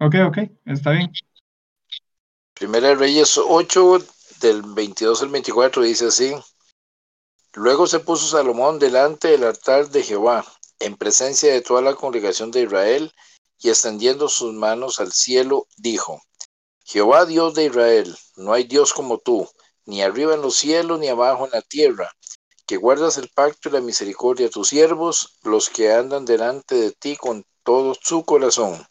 Ok, 0.01 0.15
ok, 0.27 0.37
está 0.65 0.91
bien. 0.91 1.13
Primera 2.55 2.89
de 2.89 2.95
Reyes 2.95 3.37
8, 3.37 3.99
del 4.41 4.63
22 4.63 5.23
al 5.23 5.29
24, 5.29 5.81
dice 5.83 6.07
así. 6.07 6.35
Luego 7.53 7.87
se 7.87 8.01
puso 8.01 8.27
Salomón 8.27 8.79
delante 8.79 9.29
del 9.29 9.45
altar 9.45 9.87
de 9.87 10.03
Jehová, 10.03 10.43
en 10.79 10.97
presencia 10.97 11.53
de 11.53 11.61
toda 11.61 11.81
la 11.81 11.95
congregación 11.95 12.51
de 12.51 12.63
Israel, 12.63 13.13
y 13.59 13.69
extendiendo 13.69 14.27
sus 14.27 14.53
manos 14.53 14.99
al 14.99 15.13
cielo, 15.13 15.67
dijo, 15.77 16.21
Jehová 16.83 17.25
Dios 17.25 17.55
de 17.55 17.67
Israel, 17.67 18.13
no 18.35 18.51
hay 18.51 18.65
Dios 18.65 18.91
como 18.91 19.19
tú, 19.19 19.49
ni 19.89 20.03
arriba 20.03 20.35
en 20.35 20.41
los 20.41 20.55
cielos, 20.55 20.99
ni 20.99 21.07
abajo 21.07 21.45
en 21.45 21.51
la 21.51 21.61
tierra, 21.61 22.11
que 22.67 22.77
guardas 22.77 23.17
el 23.17 23.27
pacto 23.29 23.69
y 23.69 23.71
la 23.71 23.81
misericordia 23.81 24.45
a 24.45 24.51
tus 24.51 24.69
siervos, 24.69 25.39
los 25.43 25.69
que 25.69 25.91
andan 25.91 26.25
delante 26.25 26.75
de 26.75 26.91
ti 26.91 27.17
con 27.17 27.43
todo 27.63 27.95
su 27.99 28.23
corazón, 28.23 28.85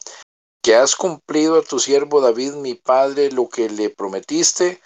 que 0.61 0.75
has 0.75 0.97
cumplido 0.97 1.57
a 1.57 1.63
tu 1.63 1.79
siervo 1.79 2.21
David, 2.21 2.55
mi 2.55 2.75
padre, 2.75 3.31
lo 3.31 3.49
que 3.49 3.71
le 3.71 3.91
prometiste, 3.91 4.81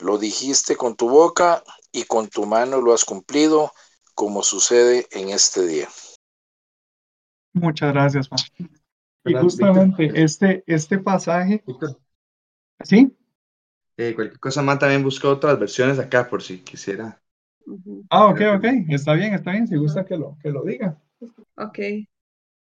lo 0.00 0.16
dijiste 0.16 0.74
con 0.74 0.96
tu 0.96 1.10
boca 1.10 1.62
y 1.92 2.04
con 2.04 2.28
tu 2.28 2.46
mano 2.46 2.80
lo 2.80 2.94
has 2.94 3.04
cumplido, 3.04 3.70
como 4.14 4.42
sucede 4.42 5.06
en 5.10 5.28
este 5.28 5.66
día. 5.66 5.88
Muchas 7.52 7.92
gracias, 7.92 8.28
Juan. 8.28 8.40
Y 9.26 9.34
justamente 9.34 10.10
este, 10.14 10.64
este 10.66 10.96
pasaje, 10.96 11.62
¿sí? 12.82 13.17
Eh, 13.98 14.14
cualquier 14.14 14.38
cosa 14.38 14.62
más 14.62 14.78
también 14.78 15.02
busco 15.02 15.28
otras 15.28 15.58
versiones 15.58 15.98
acá 15.98 16.28
por 16.28 16.40
si 16.42 16.60
quisiera. 16.60 17.20
Ah, 18.10 18.26
ok, 18.26 18.40
ok, 18.56 18.64
está 18.90 19.12
bien, 19.14 19.34
está 19.34 19.50
bien, 19.50 19.66
si 19.66 19.76
gusta 19.76 20.04
que 20.04 20.16
lo, 20.16 20.38
que 20.40 20.50
lo 20.50 20.62
diga. 20.62 20.96
Ok, 21.56 21.78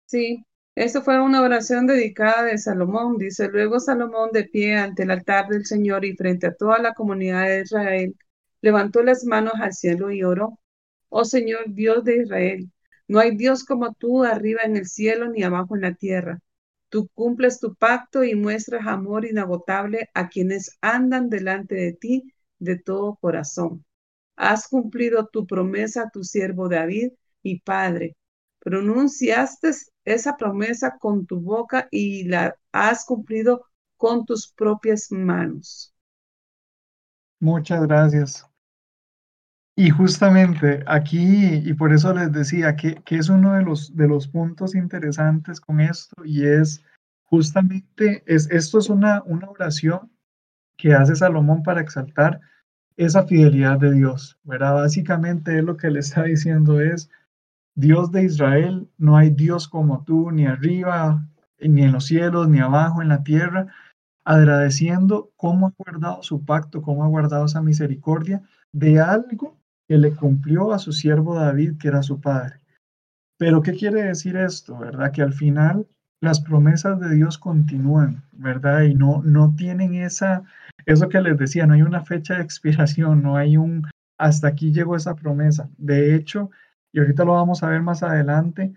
sí, 0.07 0.45
eso 0.75 1.03
fue 1.03 1.21
una 1.21 1.43
oración 1.43 1.87
dedicada 1.87 2.45
de 2.45 2.59
Salomón. 2.59 3.17
Dice, 3.19 3.49
luego 3.49 3.81
Salomón 3.81 4.31
de 4.33 4.45
pie 4.45 4.77
ante 4.77 5.05
el 5.05 5.11
altar 5.11 5.49
del 5.49 5.65
Señor 5.67 6.05
y 6.05 6.17
frente 6.17 6.49
a 6.49 6.55
toda 6.55 6.79
la 6.81 6.95
comunidad 6.95 7.47
de 7.49 7.63
Israel, 7.63 8.17
levantó 8.61 9.03
las 9.03 9.25
manos 9.25 9.55
al 9.61 9.73
cielo 9.73 10.11
y 10.11 10.23
oró, 10.25 10.59
oh 11.09 11.25
Señor 11.25 11.65
Dios 11.69 12.05
de 12.05 12.19
Israel, 12.23 12.71
no 13.09 13.21
hay 13.21 13.37
Dios 13.37 13.65
como 13.65 13.95
tú 13.95 14.25
arriba 14.25 14.63
en 14.65 14.77
el 14.77 14.87
cielo 14.87 15.29
ni 15.31 15.43
abajo 15.43 15.77
en 15.77 15.83
la 15.83 15.95
tierra. 15.95 16.41
Tú 16.91 17.09
cumples 17.15 17.61
tu 17.61 17.75
pacto 17.77 18.25
y 18.25 18.35
muestras 18.37 18.87
amor 18.87 19.25
inagotable 19.27 20.11
a 20.15 20.29
quienes 20.29 20.79
andan 20.83 21.31
delante 21.31 21.77
de 21.77 21.93
ti 21.95 22.33
de 22.61 22.79
todo 22.79 23.17
corazón. 23.17 23.85
Has 24.37 24.69
cumplido 24.69 25.29
tu 25.29 25.47
promesa 25.47 26.05
a 26.05 26.11
tu 26.11 26.25
siervo 26.25 26.69
David 26.69 27.13
y 27.43 27.61
Padre. 27.61 28.17
Pronunciaste 28.61 29.71
esa 30.05 30.37
promesa 30.37 30.99
con 30.99 31.27
tu 31.27 31.41
boca 31.41 31.89
y 31.91 32.25
la 32.25 32.57
has 32.73 33.05
cumplido 33.07 33.67
con 33.97 34.27
tus 34.27 34.53
propias 34.53 35.13
manos. 35.13 35.95
Muchas 37.41 37.83
gracias. 37.83 38.50
Y 39.81 39.89
justamente 39.89 40.85
aquí, 40.87 41.55
y 41.65 41.73
por 41.73 41.95
eso 41.95 42.13
les 42.13 42.31
decía 42.31 42.77
que, 42.77 42.97
que, 42.97 43.17
es 43.17 43.31
uno 43.31 43.55
de 43.55 43.63
los, 43.63 43.97
de 43.97 44.09
los 44.09 44.29
puntos 44.29 44.75
interesantes 44.75 45.59
con 45.59 45.81
esto, 45.81 46.23
y 46.23 46.45
es 46.45 46.85
justamente, 47.25 48.23
es, 48.27 48.51
esto 48.51 48.79
es 48.79 48.91
una, 48.91 49.23
una 49.25 49.49
oración 49.49 50.13
que 50.77 50.93
hace 50.93 51.17
Salomón 51.17 51.63
para 51.63 51.81
exaltar 51.81 52.43
esa 52.99 53.23
fidelidad 53.23 53.79
de 53.79 53.95
Dios, 53.95 54.39
¿verdad? 54.45 54.75
Básicamente 54.75 55.63
lo 55.63 55.79
que 55.79 55.89
le 55.89 56.01
está 56.01 56.25
diciendo 56.25 56.79
es, 56.83 57.09
Dios 57.75 58.13
de 58.13 58.25
Israel, 58.25 58.87
no 58.99 59.17
hay 59.17 59.31
Dios 59.31 59.67
como 59.67 60.05
tú, 60.05 60.31
ni 60.31 60.45
arriba, 60.45 61.27
ni 61.59 61.85
en 61.85 61.93
los 61.93 62.05
cielos, 62.05 62.51
ni 62.51 62.59
abajo 62.59 63.01
en 63.01 63.09
la 63.09 63.23
tierra, 63.23 63.69
agradeciendo 64.27 65.31
cómo 65.39 65.69
ha 65.69 65.73
guardado 65.75 66.23
su 66.23 66.45
pacto, 66.45 66.83
cómo 66.83 67.03
ha 67.03 67.09
guardado 67.09 67.47
esa 67.47 67.63
misericordia 67.63 68.43
de 68.73 69.01
algo 69.01 69.59
que 69.91 69.99
le 69.99 70.13
cumplió 70.13 70.73
a 70.73 70.79
su 70.79 70.93
siervo 70.93 71.35
David, 71.35 71.77
que 71.77 71.89
era 71.89 72.05
su 72.05 72.21
padre. 72.21 72.61
Pero 73.37 73.61
¿qué 73.61 73.73
quiere 73.73 74.05
decir 74.05 74.37
esto? 74.37 74.79
¿Verdad? 74.79 75.11
Que 75.11 75.21
al 75.21 75.33
final 75.33 75.89
las 76.23 76.41
promesas 76.41 77.01
de 77.01 77.13
Dios 77.17 77.39
continúan, 77.39 78.23
¿verdad? 78.31 78.83
Y 78.83 78.95
no, 78.95 79.21
no 79.25 79.53
tienen 79.57 79.95
esa, 79.95 80.45
eso 80.87 81.09
que 81.09 81.21
les 81.21 81.37
decía, 81.37 81.67
no 81.67 81.75
hay 81.75 81.83
una 81.83 82.05
fecha 82.05 82.37
de 82.37 82.43
expiración, 82.43 83.21
no 83.21 83.37
hay 83.37 83.57
un, 83.57 83.85
hasta 84.17 84.47
aquí 84.47 84.73
llegó 84.73 84.95
esa 84.95 85.17
promesa. 85.17 85.69
De 85.77 86.15
hecho, 86.15 86.53
y 86.93 87.01
ahorita 87.01 87.25
lo 87.25 87.33
vamos 87.33 87.65
a 87.65 87.69
ver 87.71 87.83
más 87.83 88.05
adelante, 88.05 88.73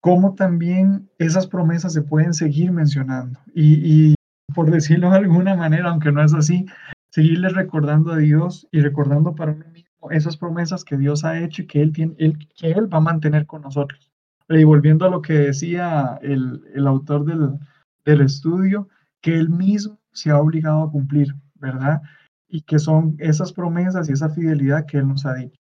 cómo 0.00 0.36
también 0.36 1.10
esas 1.18 1.48
promesas 1.48 1.92
se 1.92 2.02
pueden 2.02 2.34
seguir 2.34 2.70
mencionando. 2.70 3.40
Y, 3.52 4.14
por 4.54 4.70
decirlo 4.70 5.10
de 5.10 5.16
alguna 5.16 5.56
manera, 5.56 5.90
aunque 5.90 6.12
no 6.12 6.22
es 6.22 6.34
así, 6.34 6.66
seguirles 7.10 7.52
recordando 7.54 8.12
a 8.12 8.18
Dios 8.18 8.68
y 8.70 8.80
recordando 8.80 9.34
para 9.34 9.54
mismo 9.54 9.89
esas 10.10 10.36
promesas 10.36 10.84
que 10.84 10.96
Dios 10.96 11.24
ha 11.24 11.38
hecho 11.38 11.62
y 11.62 11.66
que 11.66 11.82
Él, 11.82 11.92
tiene, 11.92 12.14
que 12.56 12.70
él 12.70 12.92
va 12.92 12.98
a 12.98 13.02
mantener 13.02 13.46
con 13.46 13.62
nosotros. 13.62 14.10
Y 14.48 14.64
volviendo 14.64 15.04
a 15.04 15.10
lo 15.10 15.22
que 15.22 15.34
decía 15.34 16.18
el, 16.22 16.64
el 16.74 16.86
autor 16.86 17.24
del, 17.24 17.58
del 18.04 18.20
estudio, 18.22 18.88
que 19.20 19.34
Él 19.34 19.50
mismo 19.50 19.98
se 20.12 20.30
ha 20.30 20.40
obligado 20.40 20.82
a 20.82 20.90
cumplir, 20.90 21.34
¿verdad? 21.54 22.02
Y 22.48 22.62
que 22.62 22.78
son 22.78 23.16
esas 23.18 23.52
promesas 23.52 24.08
y 24.08 24.12
esa 24.12 24.30
fidelidad 24.30 24.86
que 24.86 24.98
Él 24.98 25.08
nos 25.08 25.26
ha 25.26 25.34
dicho. 25.34 25.60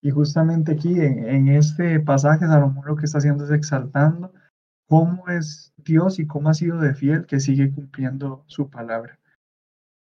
Y 0.00 0.10
justamente 0.10 0.72
aquí 0.72 0.98
en, 1.00 1.28
en 1.28 1.48
este 1.48 2.00
pasaje, 2.00 2.46
Salomón 2.46 2.84
lo 2.86 2.96
que 2.96 3.04
está 3.04 3.18
haciendo 3.18 3.44
es 3.44 3.50
exaltando 3.50 4.32
cómo 4.88 5.28
es 5.28 5.72
Dios 5.76 6.18
y 6.18 6.26
cómo 6.26 6.48
ha 6.48 6.54
sido 6.54 6.78
de 6.78 6.94
fiel 6.94 7.26
que 7.26 7.40
sigue 7.40 7.72
cumpliendo 7.72 8.44
su 8.46 8.68
palabra. 8.70 9.18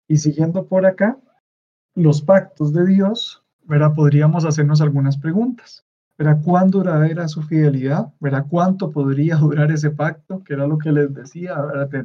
Y 0.08 0.16
siguiendo 0.16 0.66
por 0.66 0.86
acá, 0.86 1.18
los 1.94 2.22
pactos 2.22 2.72
de 2.72 2.86
Dios 2.86 3.44
¿verdad? 3.70 3.94
Podríamos 3.94 4.44
hacernos 4.44 4.80
algunas 4.80 5.16
preguntas. 5.16 5.84
¿Verdad? 6.18 6.42
¿Cuán 6.44 6.70
duradera 6.70 7.28
su 7.28 7.40
fidelidad? 7.40 8.12
¿Verdad? 8.18 8.44
¿Cuánto 8.50 8.90
podría 8.90 9.36
durar 9.44 9.70
ese 9.70 9.90
pacto? 9.90 10.42
Que 10.42 10.54
era 10.54 10.66
lo 10.66 10.76
que 10.76 10.90
les 10.92 11.14
decía, 11.14 11.56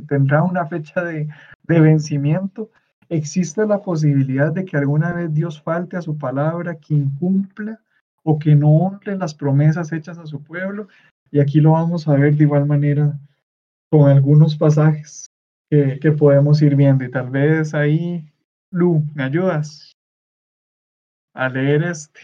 ¿Tendrá 0.08 0.44
una 0.44 0.68
fecha 0.68 1.04
de, 1.04 1.28
de 1.64 1.80
vencimiento? 1.82 2.70
¿Existe 3.10 3.66
la 3.66 3.82
posibilidad 3.82 4.54
de 4.54 4.64
que 4.64 4.78
alguna 4.78 5.12
vez 5.12 5.34
Dios 5.34 5.60
falte 5.62 5.98
a 5.98 6.02
su 6.02 6.18
palabra, 6.18 6.76
que 6.76 6.94
incumpla 6.94 7.82
o 8.24 8.38
que 8.40 8.56
no 8.56 8.70
honre 8.70 9.18
las 9.18 9.34
promesas 9.34 9.92
hechas 9.92 10.20
a 10.20 10.28
su 10.28 10.44
pueblo? 10.44 10.88
Y 11.32 11.40
aquí 11.40 11.62
lo 11.62 11.72
vamos 11.72 12.08
a 12.08 12.14
ver 12.14 12.36
de 12.36 12.44
igual 12.44 12.68
manera 12.68 13.20
con 13.90 14.10
algunos 14.10 14.56
pasajes 14.56 15.28
que, 15.70 16.00
que 16.00 16.12
podemos 16.12 16.62
ir 16.62 16.76
viendo. 16.76 17.04
Y 17.04 17.12
tal 17.12 17.32
vez 17.32 17.74
ahí, 17.74 18.32
Lu, 18.72 19.04
¿me 19.16 19.24
ayudas? 19.24 19.95
A 21.36 21.50
leer 21.50 21.84
este. 21.84 22.22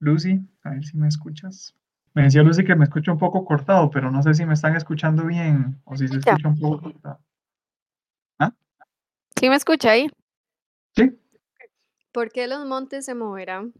Lucy, 0.00 0.40
a 0.64 0.70
ver 0.70 0.84
si 0.84 0.96
me 0.96 1.06
escuchas. 1.06 1.76
Me 2.14 2.24
decía 2.24 2.42
Lucy 2.42 2.64
que 2.64 2.74
me 2.74 2.84
escucha 2.84 3.12
un 3.12 3.18
poco 3.18 3.44
cortado, 3.44 3.90
pero 3.90 4.10
no 4.10 4.22
sé 4.22 4.34
si 4.34 4.44
me 4.44 4.54
están 4.54 4.74
escuchando 4.74 5.24
bien 5.26 5.80
o 5.84 5.96
si 5.96 6.08
se 6.08 6.16
escucha 6.16 6.48
un 6.48 6.58
poco 6.58 6.82
cortado. 6.82 7.20
¿Ah? 8.38 8.52
¿Sí 9.38 9.48
me 9.48 9.56
escucha 9.56 9.92
ahí? 9.92 10.08
Sí. 10.96 11.16
¿Por 12.10 12.30
qué 12.30 12.48
los 12.48 12.66
montes 12.66 13.04
se 13.04 13.14
moverán 13.14 13.72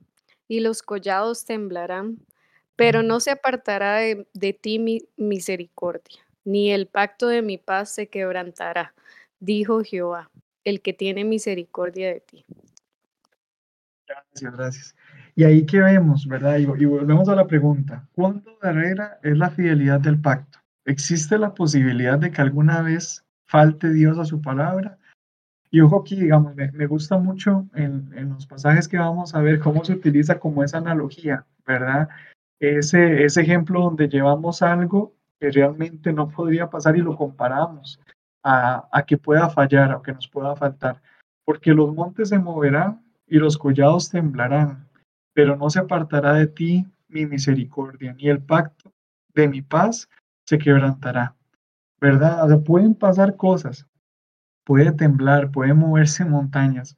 y 0.47 0.61
los 0.61 0.83
collados 0.83 1.45
temblarán? 1.45 2.19
Pero 2.77 3.03
no 3.03 3.21
se 3.21 3.31
apartará 3.31 3.97
de, 3.97 4.27
de 4.33 4.53
ti 4.55 4.79
mi 4.79 5.03
misericordia, 5.17 6.27
ni 6.45 6.71
el 6.73 6.87
pacto 6.87 7.29
de 7.29 7.43
mi 7.43 7.59
paz 7.59 7.91
se 7.91 8.09
quebrantará, 8.09 8.95
dijo 9.41 9.83
Jehová, 9.85 10.31
el 10.65 10.81
que 10.81 10.93
tiene 10.95 11.25
misericordia 11.25 12.09
de 12.09 12.21
ti. 12.21 12.47
Gracias, 14.13 14.57
gracias. 14.57 14.97
Y 15.35 15.45
ahí 15.45 15.65
que 15.65 15.81
vemos, 15.81 16.27
¿verdad? 16.27 16.59
Y, 16.59 16.67
volvemos 16.67 17.29
a 17.29 17.35
la 17.35 17.47
pregunta, 17.47 18.07
¿cuánto 18.13 18.59
verdadera 18.61 19.19
es 19.23 19.37
la 19.37 19.51
fidelidad 19.51 20.01
del 20.01 20.21
pacto? 20.21 20.59
¿Existe 20.85 21.39
la 21.39 21.55
posibilidad 21.55 22.19
de 22.19 22.31
que 22.31 22.43
alguna 22.43 22.83
vez 22.83 23.25
falte 23.45 23.91
Dios 23.91 24.19
a 24.19 24.25
su 24.25 24.43
palabra? 24.43 24.99
Y 25.71 25.81
ojo 25.81 26.01
aquí, 26.01 26.17
digamos, 26.17 26.55
me, 26.55 26.71
me 26.73 26.87
gusta 26.87 27.17
mucho 27.17 27.67
en, 27.75 28.13
en, 28.15 28.31
los 28.31 28.47
pasajes 28.47 28.89
que 28.89 28.99
vamos 28.99 29.35
a 29.35 29.41
ver 29.41 29.59
cómo 29.59 29.83
se 29.85 29.95
utiliza 29.95 30.39
como 30.39 30.63
esa 30.63 30.79
analogía, 30.79 31.47
¿verdad? 31.67 32.11
Ese, 32.61 33.25
ese 33.25 33.41
ejemplo 33.41 33.81
donde 33.81 34.09
llevamos 34.09 34.61
algo 34.61 35.15
que 35.41 35.51
realmente 35.51 36.13
no 36.13 36.29
podría 36.29 36.69
pasar 36.69 36.97
y 36.97 37.01
lo 37.01 37.17
comparamos 37.17 37.99
a, 38.43 38.87
a 38.93 39.07
que 39.07 39.17
pueda 39.17 39.49
fallar 39.49 39.95
o 39.95 40.03
que 40.03 40.13
nos 40.13 40.29
pueda 40.29 40.55
faltar. 40.57 41.01
Porque 41.45 41.73
los 41.73 41.95
montes 41.95 42.29
se 42.29 42.39
moverán 42.39 43.01
y 43.33 43.39
los 43.39 43.57
collados 43.57 44.11
temblarán, 44.11 44.87
pero 45.33 45.57
no 45.57 45.71
se 45.71 45.79
apartará 45.79 46.35
de 46.35 46.49
ti 46.49 46.87
mi 47.09 47.25
misericordia, 47.25 48.13
ni 48.13 48.29
el 48.29 48.43
pacto 48.43 48.93
de 49.35 49.49
mi 49.49 49.63
paz 49.63 50.11
se 50.45 50.59
quebrantará. 50.59 51.35
¿Verdad? 51.99 52.63
Pueden 52.63 52.95
pasar 52.95 53.37
cosas, 53.37 53.87
puede 54.65 54.93
temblar, 54.93 55.51
pueden 55.51 55.79
moverse 55.79 56.27
montañas, 56.27 56.95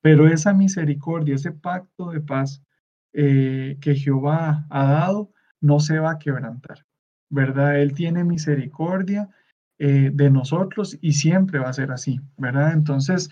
pero 0.00 0.26
esa 0.26 0.52
misericordia, 0.52 1.36
ese 1.36 1.52
pacto 1.52 2.10
de 2.10 2.22
paz 2.22 2.60
eh, 3.12 3.78
que 3.80 3.94
Jehová 3.94 4.66
ha 4.70 4.84
dado, 4.84 5.30
no 5.60 5.78
se 5.78 6.00
va 6.00 6.10
a 6.10 6.18
quebrantar. 6.18 6.86
¿Verdad? 7.30 7.78
Él 7.78 7.92
tiene 7.92 8.24
misericordia 8.24 9.28
eh, 9.78 10.10
de 10.12 10.28
nosotros 10.28 10.98
y 11.00 11.12
siempre 11.12 11.60
va 11.60 11.68
a 11.68 11.72
ser 11.72 11.92
así, 11.92 12.20
¿verdad? 12.36 12.72
Entonces, 12.72 13.30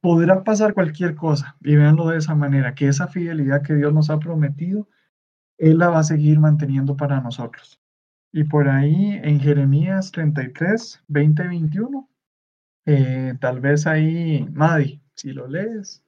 podrá 0.00 0.44
pasar 0.44 0.74
cualquier 0.74 1.14
cosa, 1.14 1.56
y 1.60 1.76
véanlo 1.76 2.08
de 2.08 2.18
esa 2.18 2.34
manera, 2.34 2.74
que 2.74 2.88
esa 2.88 3.08
fidelidad 3.08 3.62
que 3.62 3.74
Dios 3.74 3.92
nos 3.92 4.10
ha 4.10 4.18
prometido, 4.18 4.88
Él 5.58 5.78
la 5.78 5.88
va 5.88 6.00
a 6.00 6.04
seguir 6.04 6.38
manteniendo 6.40 6.96
para 6.96 7.20
nosotros. 7.20 7.80
Y 8.32 8.44
por 8.44 8.68
ahí 8.68 9.20
en 9.22 9.40
Jeremías 9.40 10.12
33, 10.12 11.02
20, 11.08 11.42
21, 11.48 12.08
Eh, 12.90 13.34
tal 13.38 13.60
vez 13.60 13.86
ahí, 13.86 14.48
Madi, 14.52 15.02
si 15.14 15.32
lo 15.32 15.46
lees. 15.46 16.02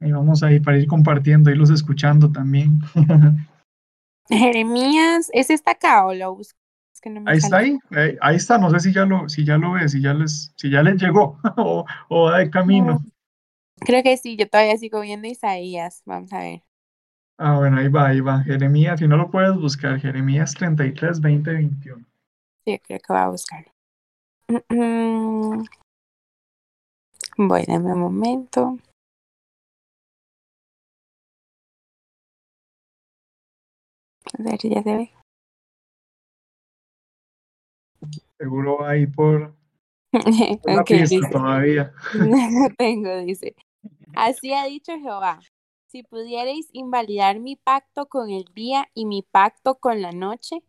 Y 0.00 0.10
vamos 0.10 0.42
ahí 0.42 0.58
para 0.58 0.78
ir 0.78 0.88
compartiendo, 0.88 1.48
irlos 1.48 1.70
escuchando 1.70 2.32
también. 2.32 2.80
Jeremías, 4.28 5.30
¿ese 5.32 5.54
está 5.54 5.72
acá 5.72 6.12
lo 6.12 6.34
busco? 6.34 6.58
Es 6.96 7.02
que 7.02 7.10
no 7.10 7.20
me 7.20 7.30
Ahí 7.30 7.36
está 7.36 7.58
ahí, 7.58 7.78
ahí, 7.90 8.16
ahí 8.22 8.36
está, 8.36 8.56
no 8.56 8.70
sé 8.70 8.80
si 8.80 8.90
ya 8.90 9.04
lo, 9.04 9.28
si 9.28 9.44
ya 9.44 9.58
lo 9.58 9.72
ves, 9.72 9.92
si 9.92 10.00
ya 10.00 10.14
les, 10.14 10.50
si 10.56 10.70
ya 10.70 10.82
les 10.82 10.96
llegó 10.96 11.38
o, 11.58 11.84
o 12.08 12.22
va 12.24 12.38
de 12.38 12.48
camino. 12.48 12.92
No, 12.92 13.00
creo 13.80 14.02
que 14.02 14.16
sí, 14.16 14.34
yo 14.38 14.48
todavía 14.48 14.78
sigo 14.78 15.02
viendo 15.02 15.28
Isaías. 15.28 16.00
Vamos 16.06 16.32
a 16.32 16.38
ver. 16.38 16.62
Ah, 17.36 17.58
bueno, 17.58 17.76
ahí 17.80 17.88
va, 17.88 18.08
ahí 18.08 18.20
va. 18.22 18.42
Jeremías, 18.44 18.98
si 18.98 19.06
no 19.06 19.18
lo 19.18 19.30
puedes 19.30 19.54
buscar, 19.56 20.00
Jeremías 20.00 20.54
33, 20.54 21.20
20, 21.20 21.52
21. 21.52 22.06
Sí, 22.64 22.78
creo 22.78 22.98
que 22.98 23.12
voy 23.12 23.18
a 23.18 23.28
buscarlo. 23.28 23.70
Mm, 24.70 25.64
Voy, 27.36 27.64
dame 27.66 27.92
un 27.92 28.00
momento. 28.00 28.78
A 34.32 34.42
ver 34.42 34.58
si 34.58 34.70
ya 34.70 34.82
se 34.82 34.96
ve. 34.96 35.12
Seguro 38.38 38.78
va 38.78 38.90
ahí 38.90 39.06
por, 39.06 39.54
por 40.62 40.72
la 40.72 40.82
Ok, 40.82 40.88
pista 40.88 41.16
dice. 41.16 41.30
todavía. 41.30 41.92
No 42.12 42.68
tengo, 42.78 43.16
dice. 43.18 43.56
Así 44.14 44.52
ha 44.52 44.64
dicho 44.66 44.92
Jehová. 44.98 45.40
Si 45.88 46.02
pudierais 46.02 46.68
invalidar 46.72 47.40
mi 47.40 47.56
pacto 47.56 48.06
con 48.06 48.30
el 48.30 48.46
día 48.54 48.88
y 48.94 49.06
mi 49.06 49.22
pacto 49.22 49.76
con 49.76 50.02
la 50.02 50.12
noche, 50.12 50.62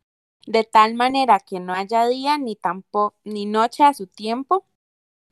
de 0.48 0.64
tal 0.64 0.96
manera 0.96 1.40
que 1.40 1.60
no 1.60 1.74
haya 1.74 2.08
día 2.08 2.38
ni 2.38 2.56
tampoco 2.56 3.16
ni 3.26 3.46
noche 3.46 3.84
a 3.84 3.94
su 3.94 4.08
tiempo, 4.08 4.66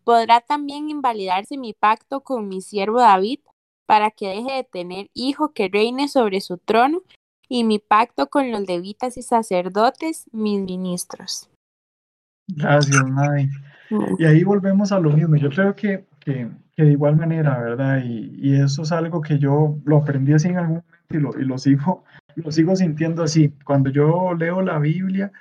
podrá 0.04 0.42
también 0.42 0.90
invalidarse 0.90 1.58
mi 1.58 1.74
pacto 1.74 2.22
con 2.22 2.48
mi 2.50 2.62
siervo 2.62 3.00
David, 3.00 3.40
para 3.86 4.12
que 4.12 4.30
deje 4.30 4.54
de 4.54 4.64
tener 4.64 5.10
hijo 5.14 5.54
que 5.54 5.70
reine 5.70 6.08
sobre 6.08 6.42
su 6.42 6.58
trono, 6.58 7.04
y 7.50 7.64
mi 7.64 7.80
pacto 7.80 8.28
con 8.30 8.52
los 8.52 8.62
levitas 8.68 9.18
y 9.18 9.24
sacerdotes, 9.24 10.26
mis 10.32 10.62
ministros. 10.62 11.50
Gracias. 12.48 13.04
Mm. 13.90 14.00
Y 14.18 14.26
ahí 14.26 14.44
volvemos 14.44 14.92
a 14.92 15.00
lo 15.00 15.12
mismo. 15.12 15.36
Yo 15.36 15.50
creo 15.50 15.76
que, 15.76 16.06
que, 16.20 16.50
que 16.76 16.84
de 16.84 16.92
igual 16.92 17.16
manera, 17.16 17.60
¿verdad? 17.60 18.04
Y, 18.04 18.32
y 18.38 18.56
eso 18.56 18.84
es 18.84 18.92
algo 18.92 19.22
que 19.22 19.40
yo 19.40 19.78
lo 19.86 19.98
aprendí 19.98 20.34
así 20.34 20.50
en 20.50 20.58
algún 20.58 20.76
momento 20.76 20.86
y 21.10 21.18
lo, 21.18 21.40
y 21.40 21.46
lo 21.46 21.58
sigo, 21.58 22.04
lo 22.36 22.52
sigo 22.52 22.76
sintiendo 22.76 23.24
así. 23.24 23.54
Cuando 23.64 23.90
yo 23.90 24.34
leo 24.34 24.62
la 24.62 24.80
Biblia, 24.80 25.32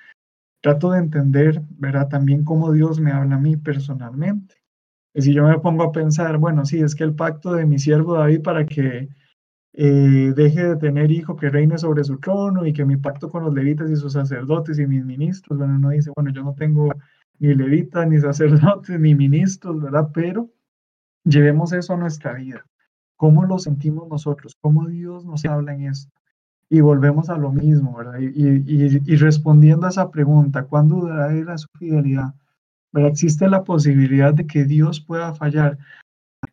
trato 0.62 0.90
de 0.90 0.99
entender, 0.99 1.62
¿verdad? 1.78 2.08
También 2.08 2.44
cómo 2.44 2.73
Dios 2.73 3.00
me 3.00 3.12
habla 3.12 3.37
a 3.37 3.40
mí 3.40 3.56
personalmente. 3.56 4.56
Y 5.14 5.23
si 5.23 5.32
yo 5.32 5.46
me 5.46 5.58
pongo 5.58 5.84
a 5.84 5.92
pensar, 5.92 6.38
bueno, 6.38 6.64
sí, 6.64 6.80
es 6.80 6.94
que 6.94 7.04
el 7.04 7.14
pacto 7.14 7.52
de 7.52 7.66
mi 7.66 7.78
siervo 7.78 8.14
David 8.14 8.42
para 8.42 8.66
que 8.66 9.08
eh, 9.76 10.33
deje 10.37 10.62
de 10.64 10.76
tener 10.76 11.11
hijo 11.11 11.37
que 11.37 11.50
reine 11.50 11.78
sobre 11.78 12.04
su 12.04 12.19
trono 12.19 12.64
y 12.66 12.73
que 12.73 12.85
mi 12.85 12.97
pacto 12.97 13.28
con 13.28 13.43
los 13.45 13.52
levitas 13.54 13.90
y 13.90 13.97
sus 13.97 14.12
sacerdotes 14.12 14.78
y 14.78 14.87
mis 14.87 15.04
ministros, 15.04 15.59
bueno, 15.59 15.75
uno 15.75 15.90
dice, 15.90 16.11
bueno, 16.14 16.31
yo 16.33 16.45
no 16.45 16.54
tengo 16.54 16.93
ni 17.40 17.54
levitas, 17.54 18.07
ni 18.09 18.21
sacerdotes, 18.21 18.99
ni 19.00 19.14
ministros, 19.14 19.81
¿verdad? 19.83 20.11
Pero 20.14 20.50
llevemos 21.25 21.73
eso 21.73 21.95
a 21.95 21.97
nuestra 21.97 22.35
vida. 22.35 22.64
¿Cómo 23.16 23.45
lo 23.45 23.59
sentimos 23.59 24.09
nosotros? 24.09 24.57
¿Cómo 24.61 24.87
Dios 24.87 25.25
nos 25.25 25.45
habla 25.45 25.75
en 25.75 25.88
esto? 25.88 26.12
Y 26.69 26.81
volvemos 26.81 27.28
a 27.28 27.37
lo 27.37 27.52
mismo, 27.52 27.97
¿verdad? 27.97 28.19
Y, 28.21 28.62
y- 28.66 29.16
respondiendo 29.16 29.87
a 29.87 29.90
esa 29.90 30.11
pregunta, 30.11 30.64
¿cuándo 30.64 30.97
durará 30.97 31.59
su 31.59 31.69
fidelidad? 31.78 32.35
¿Verdad? 32.93 33.11
Existe 33.11 33.49
la 33.49 33.64
posibilidad 33.64 34.33
de 34.33 34.47
que 34.47 34.64
Dios 34.64 35.00
pueda 35.00 35.35
fallar. 35.35 35.78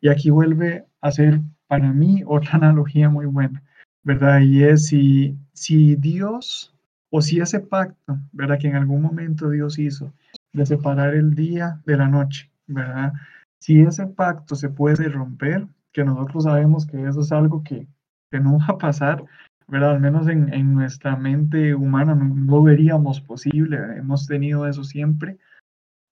Y 0.00 0.08
aquí 0.08 0.30
vuelve 0.30 0.86
a 1.00 1.12
ser 1.12 1.40
para 1.72 1.90
mí 1.90 2.22
otra 2.26 2.50
analogía 2.58 3.08
muy 3.08 3.24
buena, 3.24 3.62
¿verdad? 4.02 4.40
Y 4.40 4.62
es 4.62 4.88
si, 4.88 5.96
Dios 5.96 6.74
o 7.08 7.22
si 7.22 7.40
ese 7.40 7.60
pacto, 7.60 8.18
¿verdad? 8.32 8.58
Que 8.58 8.68
en 8.68 8.76
algún 8.76 9.00
momento 9.00 9.48
Dios 9.48 9.78
hizo 9.78 10.12
de 10.52 10.66
separar 10.66 11.14
el 11.14 11.34
día 11.34 11.80
de 11.86 11.96
la 11.96 12.08
noche, 12.08 12.50
¿verdad? 12.66 13.14
Si 13.58 13.80
ese 13.80 14.06
pacto 14.06 14.54
se 14.54 14.68
puede 14.68 15.08
romper, 15.08 15.66
que 15.92 16.04
nosotros 16.04 16.44
sabemos 16.44 16.84
que 16.84 17.06
eso 17.06 17.22
es 17.22 17.32
algo 17.32 17.64
que, 17.64 17.88
no 18.32 18.58
va 18.58 18.66
a 18.68 18.78
pasar, 18.78 19.24
¿verdad? 19.66 19.92
Al 19.92 20.00
menos 20.00 20.28
en, 20.28 20.74
nuestra 20.74 21.16
mente 21.16 21.74
humana 21.74 22.14
no, 22.14 22.34
no 22.34 22.62
veríamos 22.62 23.22
posible, 23.22 23.78
hemos 23.96 24.26
tenido 24.26 24.66
eso 24.66 24.84
siempre. 24.84 25.38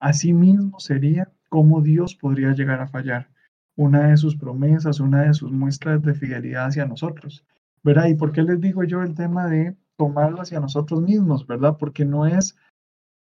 Así 0.00 0.32
mismo 0.32 0.80
sería 0.80 1.30
como 1.50 1.82
Dios 1.82 2.14
podría 2.14 2.52
llegar 2.52 2.80
a 2.80 2.88
fallar 2.88 3.28
una 3.76 4.08
de 4.08 4.16
sus 4.16 4.36
promesas, 4.36 5.00
una 5.00 5.22
de 5.22 5.34
sus 5.34 5.50
muestras 5.52 6.02
de 6.02 6.14
fidelidad 6.14 6.66
hacia 6.66 6.86
nosotros, 6.86 7.44
¿verdad? 7.82 8.06
¿Y 8.06 8.14
por 8.14 8.32
qué 8.32 8.42
les 8.42 8.60
digo 8.60 8.84
yo 8.84 9.02
el 9.02 9.14
tema 9.14 9.46
de 9.46 9.76
tomarlo 9.96 10.42
hacia 10.42 10.60
nosotros 10.60 11.02
mismos, 11.02 11.46
¿verdad? 11.46 11.76
Porque 11.78 12.04
no 12.04 12.26
es, 12.26 12.56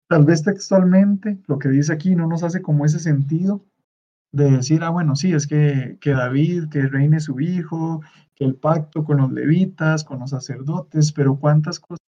tal 0.07 0.25
vez 0.25 0.43
textualmente, 0.43 1.39
lo 1.47 1.59
que 1.59 1.69
dice 1.69 1.93
aquí 1.93 2.15
no 2.15 2.27
nos 2.27 2.43
hace 2.43 2.61
como 2.61 2.85
ese 2.85 2.99
sentido 2.99 3.65
de 4.31 4.51
decir, 4.51 4.83
ah, 4.83 4.89
bueno, 4.89 5.15
sí, 5.15 5.33
es 5.33 5.47
que, 5.47 5.97
que 6.01 6.11
David, 6.11 6.69
que 6.69 6.87
reine 6.87 7.21
su 7.21 7.39
hijo, 7.39 8.01
que 8.35 8.43
el 8.43 8.55
pacto 8.55 9.05
con 9.05 9.17
los 9.17 9.31
levitas, 9.31 10.03
con 10.03 10.19
los 10.19 10.31
sacerdotes, 10.31 11.13
pero 11.13 11.37
cuántas 11.37 11.79
cosas 11.79 11.99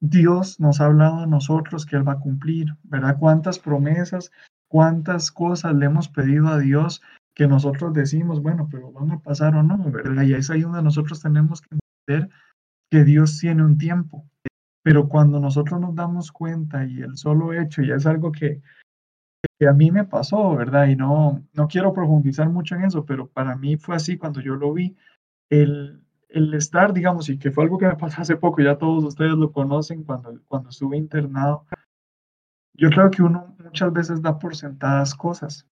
Dios 0.00 0.58
nos 0.58 0.80
ha 0.80 0.86
hablado 0.86 1.18
a 1.18 1.26
nosotros 1.26 1.84
que 1.84 1.96
Él 1.96 2.08
va 2.08 2.12
a 2.12 2.20
cumplir, 2.20 2.74
¿verdad? 2.84 3.18
Cuántas 3.18 3.58
promesas, 3.58 4.32
cuántas 4.66 5.30
cosas 5.30 5.74
le 5.74 5.86
hemos 5.86 6.08
pedido 6.08 6.48
a 6.48 6.58
Dios 6.58 7.02
que 7.40 7.46
nosotros 7.46 7.94
decimos, 7.94 8.42
bueno, 8.42 8.68
pero 8.70 8.92
van 8.92 9.12
a 9.12 9.18
pasar 9.18 9.54
o 9.56 9.62
no, 9.62 9.78
¿verdad? 9.90 10.24
Y 10.24 10.34
es 10.34 10.50
ahí 10.50 10.60
donde 10.60 10.82
nosotros 10.82 11.22
tenemos 11.22 11.62
que 11.62 11.68
entender 11.74 12.28
que 12.90 13.02
Dios 13.02 13.38
tiene 13.38 13.64
un 13.64 13.78
tiempo. 13.78 14.26
Pero 14.82 15.08
cuando 15.08 15.40
nosotros 15.40 15.80
nos 15.80 15.94
damos 15.94 16.32
cuenta 16.32 16.84
y 16.84 17.00
el 17.00 17.16
solo 17.16 17.54
hecho, 17.54 17.80
y 17.80 17.92
es 17.92 18.04
algo 18.04 18.30
que, 18.30 18.60
que 19.58 19.66
a 19.66 19.72
mí 19.72 19.90
me 19.90 20.04
pasó, 20.04 20.54
¿verdad? 20.54 20.88
Y 20.88 20.96
no, 20.96 21.42
no 21.54 21.66
quiero 21.66 21.94
profundizar 21.94 22.50
mucho 22.50 22.74
en 22.74 22.84
eso, 22.84 23.06
pero 23.06 23.26
para 23.26 23.56
mí 23.56 23.78
fue 23.78 23.96
así 23.96 24.18
cuando 24.18 24.42
yo 24.42 24.56
lo 24.56 24.74
vi, 24.74 24.94
el, 25.48 26.04
el 26.28 26.52
estar, 26.52 26.92
digamos, 26.92 27.30
y 27.30 27.38
que 27.38 27.50
fue 27.50 27.64
algo 27.64 27.78
que 27.78 27.86
me 27.86 27.96
pasó 27.96 28.20
hace 28.20 28.36
poco, 28.36 28.60
ya 28.60 28.76
todos 28.76 29.02
ustedes 29.02 29.32
lo 29.32 29.50
conocen 29.50 30.04
cuando, 30.04 30.38
cuando 30.46 30.68
estuve 30.68 30.98
internado, 30.98 31.64
yo 32.74 32.90
creo 32.90 33.10
que 33.10 33.22
uno 33.22 33.56
muchas 33.64 33.90
veces 33.94 34.20
da 34.20 34.38
por 34.38 34.54
sentadas 34.54 35.14
cosas, 35.14 35.66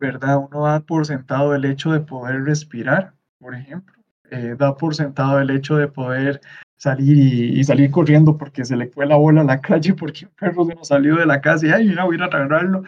¿verdad? 0.00 0.38
Uno 0.38 0.64
da 0.64 0.80
por 0.80 1.06
sentado 1.06 1.54
el 1.54 1.64
hecho 1.64 1.92
de 1.92 2.00
poder 2.00 2.42
respirar, 2.44 3.12
por 3.38 3.54
ejemplo, 3.54 3.94
eh, 4.30 4.56
da 4.58 4.76
por 4.76 4.94
sentado 4.94 5.38
el 5.38 5.50
hecho 5.50 5.76
de 5.76 5.88
poder 5.88 6.40
salir 6.76 7.18
y, 7.18 7.60
y 7.60 7.64
salir 7.64 7.90
corriendo 7.90 8.38
porque 8.38 8.64
se 8.64 8.76
le 8.76 8.88
fue 8.88 9.06
la 9.06 9.16
bola 9.16 9.42
a 9.42 9.44
la 9.44 9.60
calle, 9.60 9.94
porque 9.94 10.24
un 10.24 10.32
perro 10.32 10.64
se 10.64 10.74
nos 10.74 10.88
salió 10.88 11.16
de 11.16 11.26
la 11.26 11.40
casa 11.40 11.66
y, 11.66 11.70
ay, 11.70 11.88
mira, 11.88 12.04
voy 12.04 12.14
a 12.14 12.16
ir 12.16 12.22
a 12.22 12.26
agarrarlo. 12.26 12.82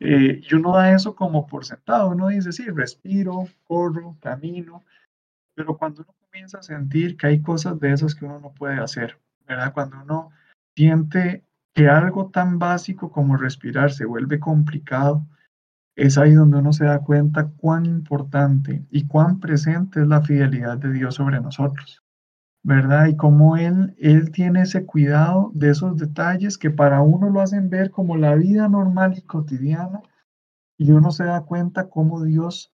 Eh, 0.00 0.42
y 0.48 0.54
uno 0.54 0.74
da 0.74 0.92
eso 0.92 1.14
como 1.14 1.46
por 1.46 1.64
sentado, 1.64 2.10
uno 2.10 2.28
dice, 2.28 2.52
sí, 2.52 2.66
respiro, 2.68 3.46
corro, 3.64 4.16
camino, 4.20 4.84
pero 5.54 5.76
cuando 5.76 6.02
uno 6.02 6.14
comienza 6.20 6.58
a 6.58 6.62
sentir 6.62 7.16
que 7.16 7.28
hay 7.28 7.42
cosas 7.42 7.80
de 7.80 7.92
esas 7.92 8.14
que 8.14 8.24
uno 8.24 8.38
no 8.38 8.52
puede 8.52 8.78
hacer, 8.78 9.18
¿verdad? 9.46 9.72
Cuando 9.72 10.00
uno 10.00 10.30
siente 10.76 11.44
que 11.74 11.88
algo 11.88 12.30
tan 12.30 12.58
básico 12.58 13.10
como 13.10 13.36
respirar 13.36 13.90
se 13.92 14.04
vuelve 14.04 14.38
complicado, 14.38 15.26
es 15.98 16.16
ahí 16.16 16.32
donde 16.32 16.58
uno 16.58 16.72
se 16.72 16.84
da 16.84 17.00
cuenta 17.00 17.50
cuán 17.56 17.84
importante 17.84 18.86
y 18.88 19.08
cuán 19.08 19.40
presente 19.40 20.00
es 20.00 20.06
la 20.06 20.22
fidelidad 20.22 20.78
de 20.78 20.92
Dios 20.92 21.16
sobre 21.16 21.40
nosotros, 21.40 22.04
¿verdad? 22.62 23.06
Y 23.08 23.16
cómo 23.16 23.56
Él, 23.56 23.96
Él 23.98 24.30
tiene 24.30 24.62
ese 24.62 24.86
cuidado 24.86 25.50
de 25.54 25.70
esos 25.70 25.96
detalles 25.96 26.56
que 26.56 26.70
para 26.70 27.02
uno 27.02 27.30
lo 27.30 27.40
hacen 27.40 27.68
ver 27.68 27.90
como 27.90 28.16
la 28.16 28.36
vida 28.36 28.68
normal 28.68 29.14
y 29.18 29.22
cotidiana, 29.22 30.00
y 30.78 30.92
uno 30.92 31.10
se 31.10 31.24
da 31.24 31.40
cuenta 31.40 31.88
cómo 31.88 32.22
Dios 32.22 32.72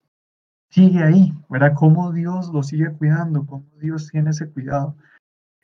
sigue 0.69 1.01
ahí, 1.01 1.33
¿verdad? 1.49 1.75
Cómo 1.77 2.11
Dios 2.11 2.51
lo 2.51 2.61
sigue 2.61 2.91
cuidando, 2.91 3.45
cómo 3.45 3.69
Dios 3.79 4.09
tiene 4.11 4.31
ese 4.31 4.49
cuidado. 4.49 4.97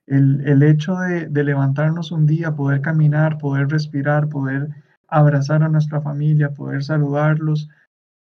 El, 0.08 0.48
el 0.48 0.64
hecho 0.64 0.96
de, 0.96 1.28
de 1.28 1.44
levantarnos 1.44 2.14
un 2.14 2.26
día, 2.26 2.56
poder 2.56 2.80
caminar, 2.80 3.38
poder 3.38 3.68
respirar, 3.68 4.30
poder 4.30 4.70
abrazar 5.10 5.64
a 5.64 5.70
nuestra 5.70 6.02
familia, 6.02 6.54
poder 6.54 6.84
saludarlos, 6.84 7.70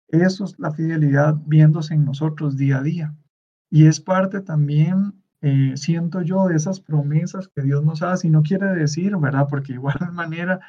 eso 0.08 0.44
es 0.44 0.58
la 0.58 0.70
fidelidad 0.70 1.36
viéndose 1.46 1.94
en 1.94 2.04
nosotros 2.04 2.56
día 2.56 2.78
a 2.78 2.82
día. 2.82 3.14
Y 3.70 3.86
es 3.86 4.00
parte 4.00 4.40
también, 4.40 5.22
eh, 5.42 5.72
siento 5.76 6.22
yo, 6.22 6.48
de 6.48 6.56
esas 6.56 6.80
promesas 6.80 7.48
que 7.48 7.62
Dios 7.62 7.84
nos 7.84 8.02
hace 8.02 8.28
y 8.28 8.30
no 8.30 8.42
quiere 8.42 8.66
decir, 8.68 9.16
¿verdad? 9.16 9.46
Porque 9.50 9.74
igual 9.74 9.96
manera 10.12 10.60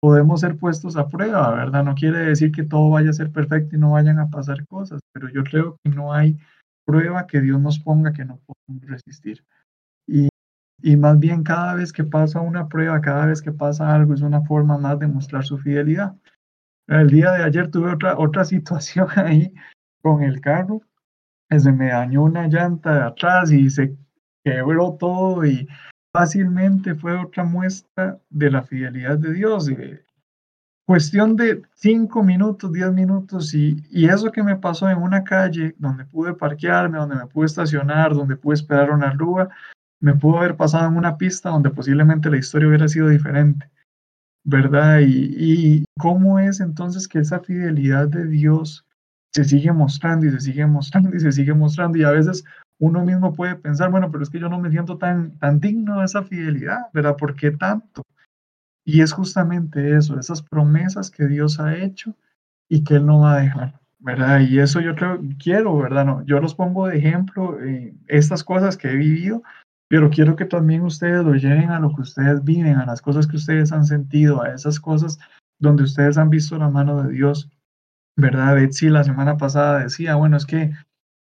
podemos 0.00 0.40
ser 0.40 0.56
puestos 0.56 0.96
a 0.96 1.08
prueba, 1.08 1.54
¿verdad? 1.54 1.84
No 1.84 1.94
quiere 1.94 2.18
decir 2.18 2.50
que 2.52 2.64
todo 2.64 2.90
vaya 2.90 3.10
a 3.10 3.14
ser 3.14 3.30
perfecto 3.30 3.76
y 3.76 3.78
no 3.78 3.92
vayan 3.92 4.18
a 4.18 4.30
pasar 4.30 4.66
cosas, 4.66 5.00
pero 5.12 5.28
yo 5.28 5.44
creo 5.44 5.76
que 5.82 5.90
no 5.90 6.12
hay 6.12 6.36
prueba 6.84 7.26
que 7.26 7.40
Dios 7.40 7.60
nos 7.60 7.78
ponga 7.78 8.12
que 8.12 8.24
no 8.24 8.40
podemos 8.46 8.88
resistir. 8.88 9.44
Y, 10.80 10.96
más 10.96 11.18
bien 11.18 11.42
cada 11.42 11.74
vez 11.74 11.92
que 11.92 12.04
pasa 12.04 12.40
una 12.40 12.68
prueba, 12.68 13.00
cada 13.00 13.26
vez 13.26 13.42
que 13.42 13.52
pasa 13.52 13.94
algo, 13.94 14.14
es 14.14 14.20
una 14.22 14.42
forma 14.42 14.78
más 14.78 14.98
de 14.98 15.08
mostrar 15.08 15.44
su 15.44 15.58
fidelidad. 15.58 16.14
El 16.86 17.10
día 17.10 17.32
de 17.32 17.44
ayer 17.44 17.70
tuve 17.70 17.92
otra, 17.92 18.18
otra 18.18 18.44
situación 18.46 19.08
ahí 19.16 19.52
con 20.02 20.22
el 20.22 20.40
carro. 20.40 20.80
Se 21.50 21.72
me 21.72 21.88
dañó 21.88 22.24
una 22.24 22.46
llanta 22.46 22.94
de 22.94 23.02
atrás 23.02 23.50
y 23.50 23.70
se 23.70 23.96
quebró 24.44 24.96
todo 24.98 25.44
y 25.44 25.66
fácilmente 26.12 26.94
fue 26.94 27.18
otra 27.18 27.44
muestra 27.44 28.18
de 28.30 28.50
la 28.50 28.62
fidelidad 28.62 29.18
de 29.18 29.32
Dios. 29.32 29.68
Eh, 29.68 30.04
cuestión 30.86 31.36
de 31.36 31.62
cinco 31.74 32.22
minutos, 32.22 32.72
diez 32.72 32.92
minutos 32.92 33.54
y, 33.54 33.76
y 33.90 34.08
eso 34.08 34.30
que 34.30 34.42
me 34.42 34.56
pasó 34.56 34.88
en 34.88 34.98
una 34.98 35.24
calle 35.24 35.74
donde 35.78 36.04
pude 36.04 36.34
parquearme, 36.34 36.98
donde 36.98 37.16
me 37.16 37.26
pude 37.26 37.46
estacionar, 37.46 38.14
donde 38.14 38.36
pude 38.36 38.54
esperar 38.54 38.90
una 38.90 39.12
grúa, 39.12 39.48
me 40.00 40.14
pudo 40.14 40.38
haber 40.38 40.56
pasado 40.56 40.88
en 40.88 40.96
una 40.96 41.16
pista 41.16 41.50
donde 41.50 41.70
posiblemente 41.70 42.30
la 42.30 42.38
historia 42.38 42.68
hubiera 42.68 42.88
sido 42.88 43.08
diferente, 43.08 43.70
¿verdad? 44.44 45.00
Y, 45.00 45.34
y 45.36 45.84
cómo 45.98 46.38
es 46.38 46.60
entonces 46.60 47.08
que 47.08 47.18
esa 47.18 47.40
fidelidad 47.40 48.08
de 48.08 48.26
Dios 48.26 48.84
se 49.34 49.44
sigue 49.44 49.72
mostrando 49.72 50.26
y 50.26 50.30
se 50.30 50.40
sigue 50.40 50.66
mostrando 50.66 51.14
y 51.14 51.20
se 51.20 51.32
sigue 51.32 51.54
mostrando 51.54 51.98
y 51.98 52.04
a 52.04 52.10
veces 52.10 52.44
uno 52.78 53.04
mismo 53.04 53.34
puede 53.34 53.56
pensar, 53.56 53.90
bueno, 53.90 54.10
pero 54.10 54.22
es 54.22 54.30
que 54.30 54.38
yo 54.38 54.48
no 54.48 54.58
me 54.58 54.70
siento 54.70 54.98
tan, 54.98 55.36
tan 55.38 55.60
digno 55.60 55.98
de 55.98 56.04
esa 56.04 56.22
fidelidad, 56.22 56.86
¿verdad? 56.92 57.16
¿Por 57.16 57.34
qué 57.34 57.50
tanto? 57.50 58.02
Y 58.84 59.02
es 59.02 59.12
justamente 59.12 59.96
eso, 59.96 60.18
esas 60.18 60.42
promesas 60.42 61.10
que 61.10 61.26
Dios 61.26 61.60
ha 61.60 61.76
hecho 61.76 62.14
y 62.68 62.84
que 62.84 62.94
Él 62.94 63.06
no 63.06 63.20
va 63.20 63.34
a 63.34 63.40
dejar, 63.40 63.80
¿verdad? 63.98 64.40
Y 64.40 64.60
eso 64.60 64.80
yo 64.80 64.94
creo, 64.94 65.20
quiero, 65.42 65.76
¿verdad? 65.76 66.04
No, 66.04 66.24
yo 66.24 66.40
los 66.40 66.54
pongo 66.54 66.86
de 66.86 66.98
ejemplo, 66.98 67.60
eh, 67.60 67.94
estas 68.06 68.44
cosas 68.44 68.76
que 68.76 68.90
he 68.90 68.96
vivido, 68.96 69.42
pero 69.88 70.10
quiero 70.10 70.36
que 70.36 70.44
también 70.44 70.82
ustedes 70.82 71.24
lo 71.24 71.34
lleven 71.34 71.70
a 71.70 71.80
lo 71.80 71.94
que 71.94 72.02
ustedes 72.02 72.44
viven, 72.44 72.76
a 72.76 72.86
las 72.86 73.00
cosas 73.00 73.26
que 73.26 73.36
ustedes 73.36 73.72
han 73.72 73.86
sentido, 73.86 74.42
a 74.42 74.50
esas 74.50 74.78
cosas 74.78 75.18
donde 75.58 75.82
ustedes 75.82 76.18
han 76.18 76.30
visto 76.30 76.58
la 76.58 76.68
mano 76.68 77.02
de 77.02 77.12
Dios, 77.12 77.50
¿verdad? 78.16 78.54
Betsy 78.54 78.90
la 78.90 79.04
semana 79.04 79.36
pasada 79.38 79.80
decía, 79.80 80.16
bueno, 80.16 80.36
es 80.36 80.44
que 80.46 80.72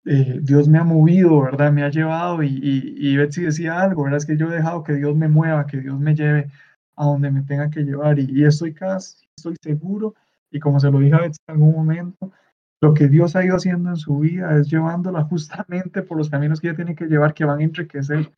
eh, 0.04 0.38
Dios 0.42 0.68
me 0.68 0.78
ha 0.78 0.84
movido, 0.84 1.42
¿verdad? 1.42 1.72
Me 1.72 1.82
ha 1.82 1.90
llevado 1.90 2.42
y, 2.42 2.48
y, 2.48 2.94
y 2.96 3.16
Betsy 3.16 3.42
decía 3.42 3.80
algo, 3.80 4.04
¿verdad? 4.04 4.18
Es 4.18 4.26
que 4.26 4.36
yo 4.36 4.50
he 4.50 4.56
dejado 4.56 4.84
que 4.84 4.94
Dios 4.94 5.16
me 5.16 5.28
mueva, 5.28 5.66
que 5.66 5.78
Dios 5.78 5.98
me 5.98 6.14
lleve 6.14 6.50
a 6.96 7.04
donde 7.04 7.30
me 7.30 7.42
tenga 7.42 7.70
que 7.70 7.80
llevar 7.80 8.18
y, 8.18 8.26
y 8.30 8.44
estoy 8.44 8.74
casi, 8.74 9.26
estoy 9.36 9.56
seguro 9.60 10.14
y 10.50 10.60
como 10.60 10.78
se 10.78 10.90
lo 10.90 10.98
dije 11.00 11.14
a 11.14 11.20
Betsy 11.20 11.40
en 11.48 11.54
algún 11.54 11.72
momento, 11.72 12.32
lo 12.80 12.94
que 12.94 13.08
Dios 13.08 13.36
ha 13.36 13.44
ido 13.44 13.56
haciendo 13.56 13.90
en 13.90 13.96
su 13.96 14.18
vida 14.18 14.56
es 14.58 14.68
llevándola 14.68 15.22
justamente 15.30 16.02
por 16.02 16.16
los 16.16 16.30
caminos 16.30 16.60
que 16.60 16.68
ella 16.68 16.76
tiene 16.76 16.94
que 16.94 17.06
llevar 17.06 17.34
que 17.34 17.44
van 17.44 17.60
a 17.60 17.64
enriquecer 17.64 18.30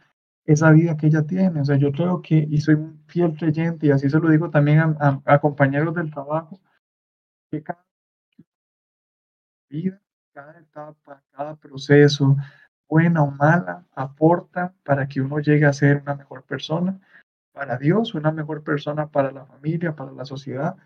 esa 0.47 0.71
vida 0.71 0.97
que 0.97 1.07
ella 1.07 1.23
tiene. 1.27 1.61
O 1.61 1.65
sea, 1.65 1.77
yo 1.77 1.93
creo 1.93 2.23
que, 2.23 2.37
y 2.37 2.61
soy 2.61 2.75
un 2.75 3.03
fiel 3.07 3.37
creyente, 3.37 3.87
y 3.87 3.91
así 3.91 4.09
se 4.11 4.19
lo 4.19 4.31
digo 4.31 4.51
también 4.51 4.81
a, 4.81 5.23
a, 5.25 5.39
compañeros 5.41 5.95
del 5.95 6.11
trabajo, 6.11 6.61
que 7.51 7.63
cada 7.63 7.85
vida 9.69 10.01
cada 10.35 10.59
etapa, 10.59 11.23
cada 11.31 11.55
proceso, 11.55 12.37
buena 12.89 13.23
o 13.23 13.31
mala, 13.31 13.87
aporta 13.95 14.75
para 14.83 15.07
que 15.07 15.21
uno 15.21 15.39
llegue 15.39 15.65
a 15.65 15.73
ser 15.73 16.03
una 16.03 16.17
mejor 16.17 16.43
persona 16.43 17.01
para 17.53 17.79
Dios, 17.79 18.15
una 18.15 18.33
mejor 18.33 18.65
persona 18.65 19.07
para 19.07 19.31
la 19.31 19.47
familia, 19.47 19.95
para 19.95 20.11
la 20.11 20.25
sociedad. 20.25 20.77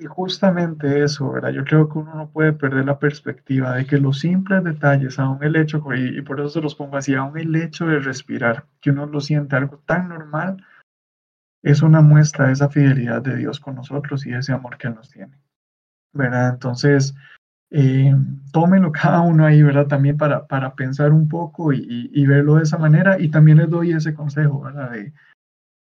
Y 0.00 0.06
justamente 0.06 1.04
eso, 1.04 1.30
¿verdad? 1.30 1.50
Yo 1.50 1.64
creo 1.64 1.88
que 1.88 1.98
uno 1.98 2.14
no 2.14 2.28
puede 2.28 2.52
perder 2.52 2.84
la 2.84 2.98
perspectiva 2.98 3.76
de 3.76 3.86
que 3.86 3.98
los 3.98 4.18
simples 4.18 4.64
detalles, 4.64 5.18
aún 5.20 5.42
el 5.44 5.54
hecho, 5.54 5.84
y, 5.94 6.20
por 6.22 6.40
eso 6.40 6.48
se 6.48 6.60
los 6.60 6.74
pongo 6.74 6.96
así, 6.96 7.14
aún 7.14 7.38
el 7.38 7.54
hecho 7.54 7.86
de 7.86 8.00
respirar, 8.00 8.66
que 8.80 8.90
uno 8.90 9.06
lo 9.06 9.20
siente 9.20 9.54
algo 9.54 9.78
tan 9.86 10.08
normal, 10.08 10.64
es 11.62 11.82
una 11.82 12.00
muestra 12.00 12.46
de 12.46 12.54
esa 12.54 12.68
fidelidad 12.68 13.22
de 13.22 13.36
Dios 13.36 13.60
con 13.60 13.76
nosotros 13.76 14.26
y 14.26 14.34
ese 14.34 14.52
amor 14.52 14.78
que 14.78 14.90
nos 14.90 15.10
tiene. 15.10 15.38
¿Verdad? 16.12 16.54
Entonces, 16.54 17.14
eh, 17.70 18.14
tómenlo 18.52 18.90
cada 18.90 19.20
uno 19.20 19.46
ahí, 19.46 19.62
¿verdad? 19.62 19.86
También 19.86 20.16
para, 20.16 20.46
para 20.46 20.74
pensar 20.74 21.12
un 21.12 21.28
poco 21.28 21.72
y, 21.72 21.78
y, 21.78 22.10
y, 22.12 22.26
verlo 22.26 22.56
de 22.56 22.64
esa 22.64 22.78
manera. 22.78 23.20
Y 23.20 23.28
también 23.30 23.58
les 23.58 23.70
doy 23.70 23.92
ese 23.92 24.12
consejo, 24.14 24.60
¿verdad? 24.60 24.90
De, 24.90 25.12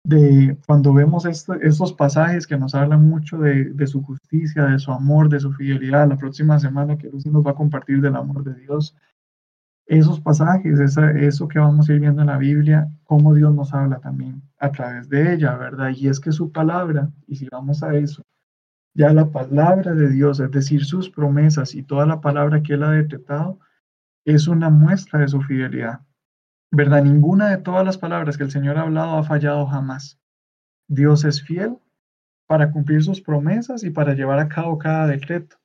de 0.04 0.56
cuando 0.66 0.92
vemos 0.92 1.26
esto, 1.26 1.54
estos 1.54 1.92
pasajes 1.92 2.46
que 2.46 2.56
nos 2.56 2.74
hablan 2.74 3.08
mucho 3.08 3.38
de, 3.38 3.86
su 3.86 4.02
justicia, 4.02 4.64
de 4.66 4.78
su 4.78 4.90
amor, 4.90 5.28
de 5.28 5.40
su 5.40 5.52
fidelidad. 5.52 6.08
La 6.08 6.16
próxima 6.16 6.58
semana 6.58 6.98
que 6.98 7.08
Lucy 7.08 7.30
nos 7.30 7.46
va 7.46 7.52
a 7.52 7.56
compartir 7.56 8.00
del 8.00 8.16
amor 8.16 8.42
de 8.42 8.54
Dios. 8.54 8.96
Esos 9.86 10.20
pasajes, 10.20 10.80
eso 10.80 11.48
que 11.48 11.58
vamos 11.58 11.88
a 11.88 11.92
ir 11.92 12.00
viendo 12.00 12.22
en 12.22 12.28
la 12.28 12.38
Biblia, 12.38 12.88
cómo 13.04 13.34
Dios 13.34 13.54
nos 13.54 13.74
habla 13.74 13.98
también 13.98 14.42
a 14.58 14.70
través 14.70 15.08
de 15.08 15.34
ella, 15.34 15.56
¿verdad? 15.56 15.90
Y 15.94 16.08
es 16.08 16.20
que 16.20 16.32
su 16.32 16.50
palabra, 16.50 17.10
y 17.26 17.36
si 17.36 17.48
vamos 17.50 17.82
a 17.82 17.94
eso, 17.94 18.22
ya 18.94 19.12
la 19.12 19.30
palabra 19.30 19.94
de 19.94 20.08
Dios, 20.08 20.40
es 20.40 20.50
decir, 20.50 20.84
sus 20.84 21.10
promesas 21.10 21.74
y 21.74 21.82
toda 21.82 22.06
la 22.06 22.20
palabra 22.20 22.62
que 22.62 22.74
Él 22.74 22.82
ha 22.82 22.90
decretado, 22.90 23.58
es 24.24 24.46
una 24.48 24.70
muestra 24.70 25.20
de 25.20 25.28
su 25.28 25.40
fidelidad. 25.42 26.00
¿Verdad? 26.74 27.04
Ninguna 27.04 27.50
de 27.50 27.58
todas 27.58 27.84
las 27.84 27.98
palabras 27.98 28.38
que 28.38 28.44
el 28.44 28.50
Señor 28.50 28.78
ha 28.78 28.82
hablado 28.82 29.18
ha 29.18 29.22
fallado 29.22 29.66
jamás. 29.66 30.18
Dios 30.88 31.22
es 31.24 31.42
fiel 31.42 31.76
para 32.46 32.70
cumplir 32.70 33.02
sus 33.02 33.20
promesas 33.20 33.84
y 33.84 33.90
para 33.90 34.14
llevar 34.14 34.38
a 34.38 34.48
cabo 34.48 34.78
cada 34.78 35.06
decreto. 35.06 35.56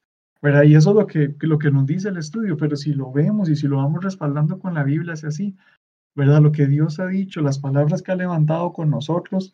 ¿Verdad? 0.42 0.64
Y 0.64 0.76
eso 0.76 0.90
es 0.90 0.96
lo 0.98 1.08
que, 1.08 1.34
lo 1.40 1.58
que 1.58 1.72
nos 1.72 1.86
dice 1.86 2.10
el 2.10 2.18
estudio, 2.18 2.58
pero 2.58 2.76
si 2.76 2.94
lo 2.94 3.12
vemos 3.12 3.50
y 3.50 3.56
si 3.56 3.68
lo 3.68 3.78
vamos 3.78 4.04
respaldando 4.04 4.60
con 4.60 4.74
la 4.74 4.84
Biblia, 4.84 5.14
es 5.14 5.24
así. 5.24 5.56
¿Verdad? 6.14 6.42
Lo 6.42 6.52
que 6.52 6.68
Dios 6.68 7.00
ha 7.00 7.08
dicho, 7.08 7.42
las 7.42 7.58
palabras 7.58 8.02
que 8.02 8.12
ha 8.12 8.16
levantado 8.16 8.74
con 8.74 8.90
nosotros, 8.90 9.54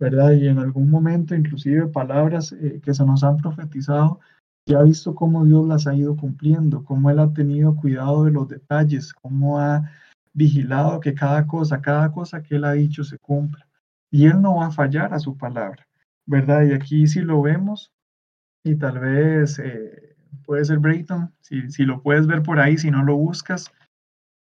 ¿verdad? 0.00 0.32
Y 0.32 0.48
en 0.48 0.58
algún 0.58 0.90
momento, 0.90 1.34
inclusive 1.34 1.86
palabras 1.86 2.52
eh, 2.52 2.80
que 2.82 2.94
se 2.94 3.04
nos 3.04 3.22
han 3.22 3.36
profetizado, 3.36 4.20
ya 4.66 4.78
ha 4.78 4.82
visto 4.82 5.14
cómo 5.14 5.44
Dios 5.44 5.66
las 5.68 5.86
ha 5.86 5.94
ido 5.94 6.16
cumpliendo, 6.16 6.82
cómo 6.82 7.10
Él 7.10 7.18
ha 7.18 7.32
tenido 7.32 7.76
cuidado 7.76 8.24
de 8.24 8.30
los 8.30 8.48
detalles, 8.48 9.12
cómo 9.12 9.60
ha 9.60 9.90
vigilado 10.34 11.00
que 11.00 11.14
cada 11.14 11.46
cosa, 11.46 11.80
cada 11.80 12.12
cosa 12.12 12.42
que 12.42 12.56
Él 12.56 12.64
ha 12.64 12.72
dicho 12.72 13.04
se 13.04 13.18
cumpla. 13.18 13.66
Y 14.10 14.26
Él 14.26 14.42
no 14.42 14.56
va 14.56 14.66
a 14.66 14.72
fallar 14.72 15.14
a 15.14 15.18
su 15.18 15.36
palabra, 15.36 15.86
¿verdad? 16.26 16.64
Y 16.64 16.72
aquí 16.72 17.06
si 17.06 17.20
lo 17.20 17.40
vemos, 17.40 17.92
y 18.62 18.76
tal 18.76 18.98
vez 18.98 19.58
eh, 19.58 20.16
puede 20.44 20.64
ser 20.64 20.78
Brayton, 20.78 21.32
si, 21.40 21.70
si 21.70 21.84
lo 21.84 22.02
puedes 22.02 22.26
ver 22.26 22.42
por 22.42 22.58
ahí, 22.58 22.76
si 22.76 22.90
no 22.90 23.02
lo 23.02 23.16
buscas, 23.16 23.70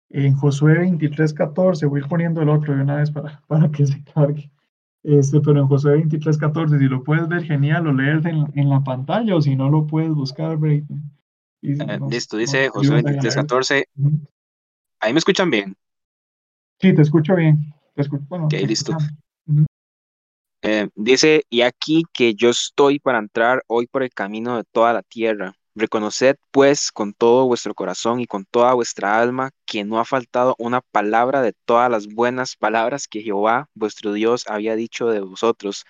en 0.10 0.34
Josué 0.34 0.80
23, 0.80 1.34
14, 1.34 1.86
voy 1.86 2.00
a 2.00 2.04
ir 2.04 2.10
poniendo 2.10 2.42
el 2.42 2.50
otro 2.50 2.76
de 2.76 2.82
una 2.82 2.96
vez 2.98 3.12
para, 3.12 3.42
para 3.48 3.70
que 3.70 3.86
se 3.86 4.04
cargue. 4.04 4.52
Este, 5.04 5.40
pero 5.42 5.60
en 5.60 5.68
Josué 5.68 5.94
23, 5.94 6.38
14, 6.38 6.78
si 6.78 6.86
lo 6.86 7.04
puedes 7.04 7.28
ver, 7.28 7.44
genial, 7.44 7.88
o 7.88 7.94
leer 7.94 8.26
en, 8.28 8.48
en 8.54 8.70
la 8.70 8.84
pantalla, 8.84 9.36
o 9.36 9.42
si 9.42 9.56
no 9.56 9.70
lo 9.70 9.88
puedes 9.88 10.14
buscar, 10.14 10.58
Brayton. 10.58 11.02
Si 11.62 11.72
eh, 11.72 11.98
no, 12.00 12.10
listo, 12.10 12.38
dice 12.38 12.68
no, 12.68 12.74
Josué 12.74 13.02
23, 13.02 13.36
14. 13.36 13.86
Uh 13.96 14.04
-huh. 14.04 14.28
¿Ahí 15.02 15.14
me 15.14 15.20
escuchan 15.20 15.50
bien? 15.50 15.76
Sí, 16.80 16.94
te 16.94 17.02
escucho 17.02 17.36
bien. 17.36 17.74
Te 17.96 18.04
escucho, 18.04 18.24
bueno, 18.30 18.46
ok, 18.46 18.54
listo. 18.68 18.94
Uh 18.94 19.54
-huh. 19.54 19.66
eh, 20.62 20.90
dice, 20.96 21.44
y 21.50 21.62
aquí 21.62 22.04
que 22.14 22.36
yo 22.36 22.50
estoy 22.50 23.00
para 23.00 23.20
entrar 23.20 23.64
hoy 23.68 23.88
por 23.88 24.04
el 24.04 24.12
camino 24.12 24.58
de 24.58 24.64
toda 24.72 24.94
la 24.94 25.02
tierra. 25.04 25.56
Reconoced 25.74 26.36
pues 26.52 26.92
con 26.92 27.14
todo 27.14 27.48
vuestro 27.48 27.74
corazón 27.74 28.20
y 28.20 28.28
con 28.28 28.46
toda 28.46 28.74
vuestra 28.74 29.20
alma 29.20 29.52
que 29.66 29.84
no 29.86 30.00
ha 30.00 30.06
faltado 30.06 30.56
una 30.60 30.82
palabra 30.82 31.42
de 31.42 31.54
todas 31.66 31.90
las 31.90 32.08
buenas 32.08 32.56
palabras 32.58 33.08
que 33.08 33.22
Jehová 33.22 33.70
vuestro 33.74 34.14
Dios 34.14 34.46
había 34.48 34.76
dicho 34.76 35.08
de 35.08 35.22
vosotros. 35.22 35.86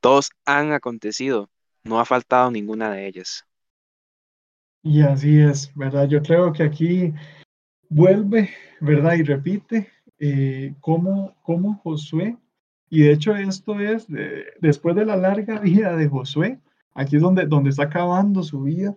Todos 0.00 0.30
han 0.46 0.72
acontecido, 0.72 1.50
no 1.84 2.00
ha 2.00 2.04
faltado 2.04 2.50
ninguna 2.50 2.90
de 2.92 3.06
ellas. 3.08 3.44
Y 4.82 5.02
así 5.02 5.40
es, 5.40 5.70
¿verdad? 5.74 6.08
Yo 6.08 6.22
creo 6.22 6.52
que 6.52 6.62
aquí 6.62 7.12
vuelve, 7.88 8.50
¿verdad? 8.80 9.14
Y 9.14 9.22
repite 9.22 9.88
eh, 10.18 10.74
cómo, 10.80 11.36
cómo 11.42 11.74
Josué, 11.82 12.36
y 12.88 13.02
de 13.02 13.12
hecho 13.12 13.34
esto 13.34 13.80
es 13.80 14.08
de, 14.08 14.44
después 14.60 14.94
de 14.96 15.04
la 15.04 15.16
larga 15.16 15.58
vida 15.60 15.96
de 15.96 16.08
Josué, 16.08 16.58
aquí 16.94 17.16
es 17.16 17.22
donde, 17.22 17.46
donde 17.46 17.70
está 17.70 17.84
acabando 17.84 18.42
su 18.42 18.62
vida, 18.62 18.96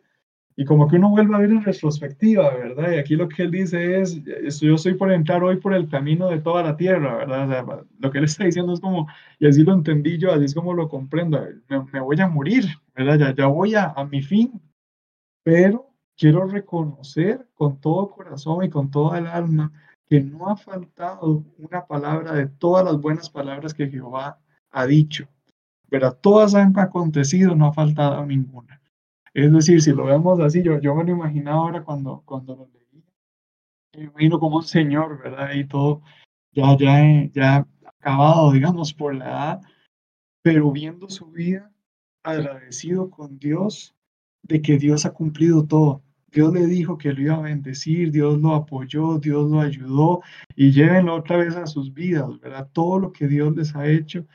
y 0.55 0.65
como 0.65 0.89
que 0.89 0.97
uno 0.97 1.09
vuelve 1.09 1.35
a 1.35 1.39
ver 1.39 1.51
en 1.51 1.63
retrospectiva, 1.63 2.53
¿verdad? 2.53 2.91
Y 2.91 2.97
aquí 2.97 3.15
lo 3.15 3.29
que 3.29 3.43
él 3.43 3.51
dice 3.51 4.01
es, 4.01 4.21
yo 4.59 4.75
estoy 4.75 4.93
por 4.95 5.09
entrar 5.09 5.41
hoy 5.41 5.55
por 5.55 5.73
el 5.73 5.87
camino 5.87 6.27
de 6.27 6.39
toda 6.39 6.63
la 6.63 6.75
tierra, 6.75 7.15
¿verdad? 7.15 7.47
O 7.47 7.49
sea, 7.49 7.85
lo 7.99 8.11
que 8.11 8.17
él 8.17 8.25
está 8.25 8.43
diciendo 8.43 8.73
es 8.73 8.81
como, 8.81 9.07
y 9.39 9.47
así 9.47 9.63
lo 9.63 9.73
entendí 9.73 10.17
yo, 10.17 10.33
así 10.33 10.43
es 10.43 10.53
como 10.53 10.73
lo 10.73 10.89
comprendo, 10.89 11.41
me, 11.69 11.83
me 11.93 12.01
voy 12.01 12.19
a 12.19 12.27
morir, 12.27 12.65
¿verdad? 12.93 13.17
Ya, 13.17 13.35
ya 13.35 13.47
voy 13.47 13.75
a, 13.75 13.93
a 13.95 14.03
mi 14.03 14.21
fin, 14.21 14.61
pero 15.43 15.88
quiero 16.19 16.45
reconocer 16.45 17.47
con 17.55 17.79
todo 17.79 18.11
corazón 18.11 18.65
y 18.65 18.69
con 18.69 18.91
toda 18.91 19.17
el 19.17 19.27
alma 19.27 19.71
que 20.09 20.19
no 20.19 20.49
ha 20.49 20.57
faltado 20.57 21.45
una 21.57 21.85
palabra 21.85 22.33
de 22.33 22.47
todas 22.47 22.83
las 22.83 22.99
buenas 22.99 23.29
palabras 23.29 23.73
que 23.73 23.87
Jehová 23.87 24.37
ha 24.71 24.85
dicho, 24.85 25.27
¿verdad? 25.87 26.17
Todas 26.21 26.55
han 26.55 26.77
acontecido, 26.77 27.55
no 27.55 27.67
ha 27.67 27.73
faltado 27.73 28.25
ninguna. 28.25 28.81
Es 29.33 29.51
decir, 29.51 29.81
si 29.81 29.93
lo 29.93 30.05
vemos 30.05 30.39
así, 30.41 30.61
yo, 30.61 30.79
yo 30.81 30.93
me 30.93 31.05
lo 31.05 31.11
imaginaba 31.11 31.57
ahora 31.57 31.83
cuando, 31.83 32.21
cuando 32.25 32.55
lo 32.55 32.67
leí, 32.67 33.03
me 33.95 34.03
imagino 34.05 34.39
como 34.39 34.57
un 34.57 34.63
señor, 34.63 35.21
¿verdad? 35.23 35.53
Y 35.53 35.63
todo 35.65 36.01
ya, 36.51 36.75
ya, 36.77 37.29
ya 37.33 37.67
acabado, 37.85 38.51
digamos, 38.51 38.93
por 38.93 39.15
la 39.15 39.25
edad, 39.25 39.61
pero 40.41 40.71
viendo 40.71 41.09
su 41.09 41.27
vida 41.27 41.71
agradecido 42.23 43.09
con 43.09 43.39
Dios 43.39 43.95
de 44.41 44.61
que 44.61 44.77
Dios 44.77 45.05
ha 45.05 45.13
cumplido 45.13 45.65
todo. 45.65 46.03
Dios 46.31 46.53
le 46.53 46.65
dijo 46.65 46.97
que 46.97 47.13
lo 47.13 47.21
iba 47.21 47.35
a 47.35 47.41
bendecir, 47.41 48.11
Dios 48.11 48.39
lo 48.39 48.53
apoyó, 48.53 49.17
Dios 49.19 49.49
lo 49.49 49.61
ayudó 49.61 50.21
y 50.55 50.71
llévenlo 50.71 51.15
otra 51.15 51.37
vez 51.37 51.55
a 51.55 51.65
sus 51.65 51.93
vidas, 51.93 52.39
¿verdad? 52.39 52.69
Todo 52.71 52.99
lo 52.99 53.11
que 53.11 53.27
Dios 53.27 53.55
les 53.55 53.75
ha 53.75 53.87
hecho. 53.87 54.25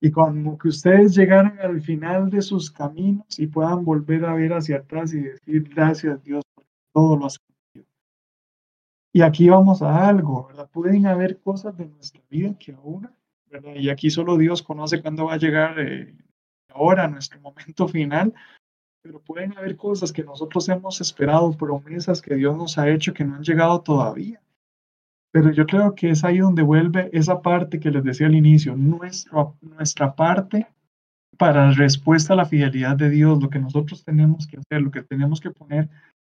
Y 0.00 0.10
cuando 0.10 0.56
que 0.58 0.68
ustedes 0.68 1.14
llegaran 1.14 1.58
al 1.60 1.80
final 1.80 2.30
de 2.30 2.42
sus 2.42 2.70
caminos 2.70 3.38
y 3.38 3.46
puedan 3.46 3.84
volver 3.84 4.24
a 4.24 4.34
ver 4.34 4.52
hacia 4.52 4.78
atrás 4.78 5.12
y 5.12 5.20
decir 5.20 5.68
gracias 5.74 6.22
Dios 6.22 6.42
por 6.54 6.64
todo 6.92 7.16
lo 7.16 7.26
has 7.26 7.38
cumplido. 7.38 7.88
Y 9.12 9.22
aquí 9.22 9.48
vamos 9.48 9.82
a 9.82 10.08
algo, 10.08 10.46
¿verdad? 10.48 10.70
Pueden 10.70 11.06
haber 11.06 11.38
cosas 11.40 11.76
de 11.76 11.86
nuestra 11.86 12.22
vida 12.30 12.56
que 12.58 12.72
aún, 12.72 13.08
¿verdad? 13.50 13.74
Y 13.74 13.88
aquí 13.88 14.10
solo 14.10 14.36
Dios 14.36 14.62
conoce 14.62 15.00
cuándo 15.00 15.26
va 15.26 15.34
a 15.34 15.38
llegar 15.38 15.80
eh, 15.80 16.14
ahora, 16.68 17.08
nuestro 17.08 17.40
momento 17.40 17.88
final, 17.88 18.34
pero 19.06 19.20
pueden 19.20 19.56
haber 19.56 19.76
cosas 19.76 20.12
que 20.12 20.24
nosotros 20.24 20.68
hemos 20.68 21.00
esperado, 21.00 21.52
promesas 21.52 22.20
que 22.20 22.34
Dios 22.34 22.56
nos 22.56 22.76
ha 22.76 22.90
hecho 22.90 23.14
que 23.14 23.24
no 23.24 23.36
han 23.36 23.44
llegado 23.44 23.80
todavía. 23.80 24.40
Pero 25.30 25.52
yo 25.52 25.64
creo 25.64 25.94
que 25.94 26.10
es 26.10 26.24
ahí 26.24 26.38
donde 26.38 26.62
vuelve 26.62 27.08
esa 27.12 27.40
parte 27.40 27.78
que 27.78 27.92
les 27.92 28.02
decía 28.02 28.26
al 28.26 28.34
inicio, 28.34 28.74
nuestra, 28.74 30.16
parte 30.16 30.66
para 31.38 31.70
respuesta 31.70 32.32
a 32.32 32.36
la 32.36 32.46
fidelidad 32.46 32.96
de 32.96 33.08
Dios, 33.10 33.40
lo 33.40 33.48
que 33.48 33.60
nosotros 33.60 34.02
tenemos 34.02 34.48
que 34.48 34.56
hacer, 34.56 34.82
lo 34.82 34.90
que 34.90 35.02
tenemos 35.02 35.40
que 35.40 35.50
poner 35.50 35.88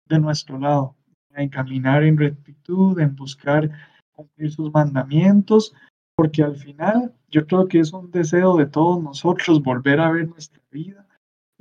de 0.08 0.20
nuestro 0.20 0.58
lado, 0.58 0.96
en 1.36 1.50
caminar 1.50 2.04
en 2.04 2.18
rectitud, 2.18 2.98
en 3.00 3.18
buscar 3.18 3.70
cumplir 4.14 4.50
sus 4.52 4.72
mandamientos, 4.72 5.74
porque 6.16 6.42
al 6.42 6.56
final 6.56 7.14
yo 7.30 7.46
creo 7.46 7.68
que 7.68 7.80
es 7.80 7.92
un 7.92 8.12
deseo 8.12 8.56
de 8.56 8.68
todos 8.68 9.04
nosotros 9.04 9.62
volver 9.62 10.00
a 10.00 10.12
ver 10.12 10.30
nuestra 10.30 10.62
vida 10.72 11.06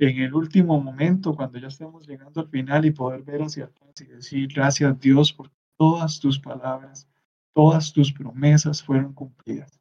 en 0.01 0.19
el 0.19 0.33
último 0.33 0.81
momento, 0.81 1.35
cuando 1.35 1.59
ya 1.59 1.67
estemos 1.67 2.07
llegando 2.07 2.41
al 2.41 2.49
final 2.49 2.85
y 2.85 2.91
poder 2.91 3.21
ver 3.21 3.43
hacia 3.43 3.65
atrás 3.65 4.01
y 4.01 4.05
decir 4.05 4.49
gracias 4.51 4.99
Dios 4.99 5.31
por 5.31 5.51
todas 5.77 6.19
tus 6.19 6.39
palabras, 6.39 7.07
todas 7.53 7.93
tus 7.93 8.11
promesas 8.11 8.81
fueron 8.81 9.13
cumplidas, 9.13 9.79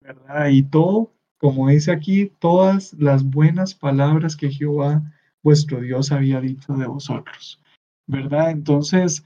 ¿verdad? 0.00 0.48
Y 0.48 0.62
todo, 0.62 1.12
como 1.38 1.68
dice 1.68 1.92
aquí, 1.92 2.32
todas 2.38 2.94
las 2.94 3.24
buenas 3.24 3.74
palabras 3.74 4.36
que 4.36 4.50
Jehová, 4.50 5.02
vuestro 5.42 5.82
Dios, 5.82 6.12
había 6.12 6.40
dicho 6.40 6.72
de 6.72 6.86
vosotros, 6.86 7.60
¿verdad? 8.06 8.52
Entonces, 8.52 9.22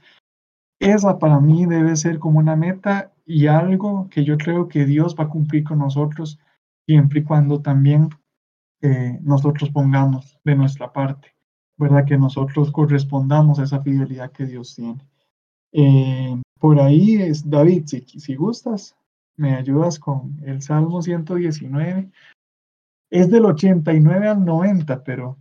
esa 0.81 1.19
para 1.19 1.39
mí 1.39 1.65
debe 1.65 1.95
ser 1.95 2.19
como 2.19 2.39
una 2.39 2.57
meta 2.57 3.13
y 3.25 3.47
algo 3.47 4.09
que 4.09 4.25
yo 4.25 4.37
creo 4.37 4.67
que 4.67 4.85
Dios 4.85 5.15
va 5.17 5.23
a 5.25 5.29
cumplir 5.29 5.63
con 5.63 5.79
nosotros 5.79 6.37
siempre 6.85 7.21
y 7.21 7.23
cuando 7.23 7.61
también 7.61 8.09
eh, 8.81 9.19
nosotros 9.21 9.69
pongamos 9.69 10.39
de 10.43 10.55
nuestra 10.55 10.91
parte, 10.91 11.35
¿verdad? 11.77 12.05
Que 12.05 12.17
nosotros 12.17 12.71
correspondamos 12.71 13.59
a 13.59 13.63
esa 13.63 13.81
fidelidad 13.81 14.31
que 14.31 14.45
Dios 14.45 14.75
tiene. 14.75 15.05
Eh, 15.71 16.41
por 16.59 16.79
ahí 16.79 17.21
es 17.21 17.49
David, 17.49 17.83
si, 17.85 18.01
si 18.01 18.35
gustas, 18.35 18.95
me 19.35 19.55
ayudas 19.55 19.99
con 19.99 20.39
el 20.45 20.61
Salmo 20.61 21.01
119. 21.01 22.09
Es 23.09 23.29
del 23.29 23.45
89 23.45 24.27
al 24.27 24.43
90, 24.43 25.03
pero 25.03 25.37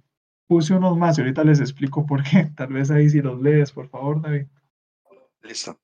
puse 0.47 0.75
unos 0.75 0.97
más 0.97 1.19
y 1.19 1.23
ahorita 1.23 1.45
les 1.45 1.61
explico 1.61 2.07
por 2.07 2.23
qué. 2.23 2.51
Tal 2.57 2.73
vez 2.73 2.91
ahí 2.91 3.11
si 3.11 3.21
los 3.21 3.41
lees, 3.41 3.73
por 3.73 3.89
favor, 3.89 4.21
David. 4.21 4.47
Listo. 5.43 5.79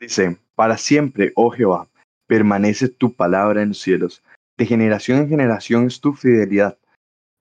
Dice, 0.00 0.38
para 0.54 0.76
siempre, 0.76 1.32
oh 1.36 1.50
Jehová, 1.50 1.88
permanece 2.26 2.88
tu 2.88 3.14
palabra 3.14 3.62
en 3.62 3.68
los 3.68 3.80
cielos. 3.80 4.22
De 4.56 4.66
generación 4.66 5.18
en 5.18 5.28
generación 5.28 5.86
es 5.86 6.00
tu 6.00 6.12
fidelidad. 6.12 6.78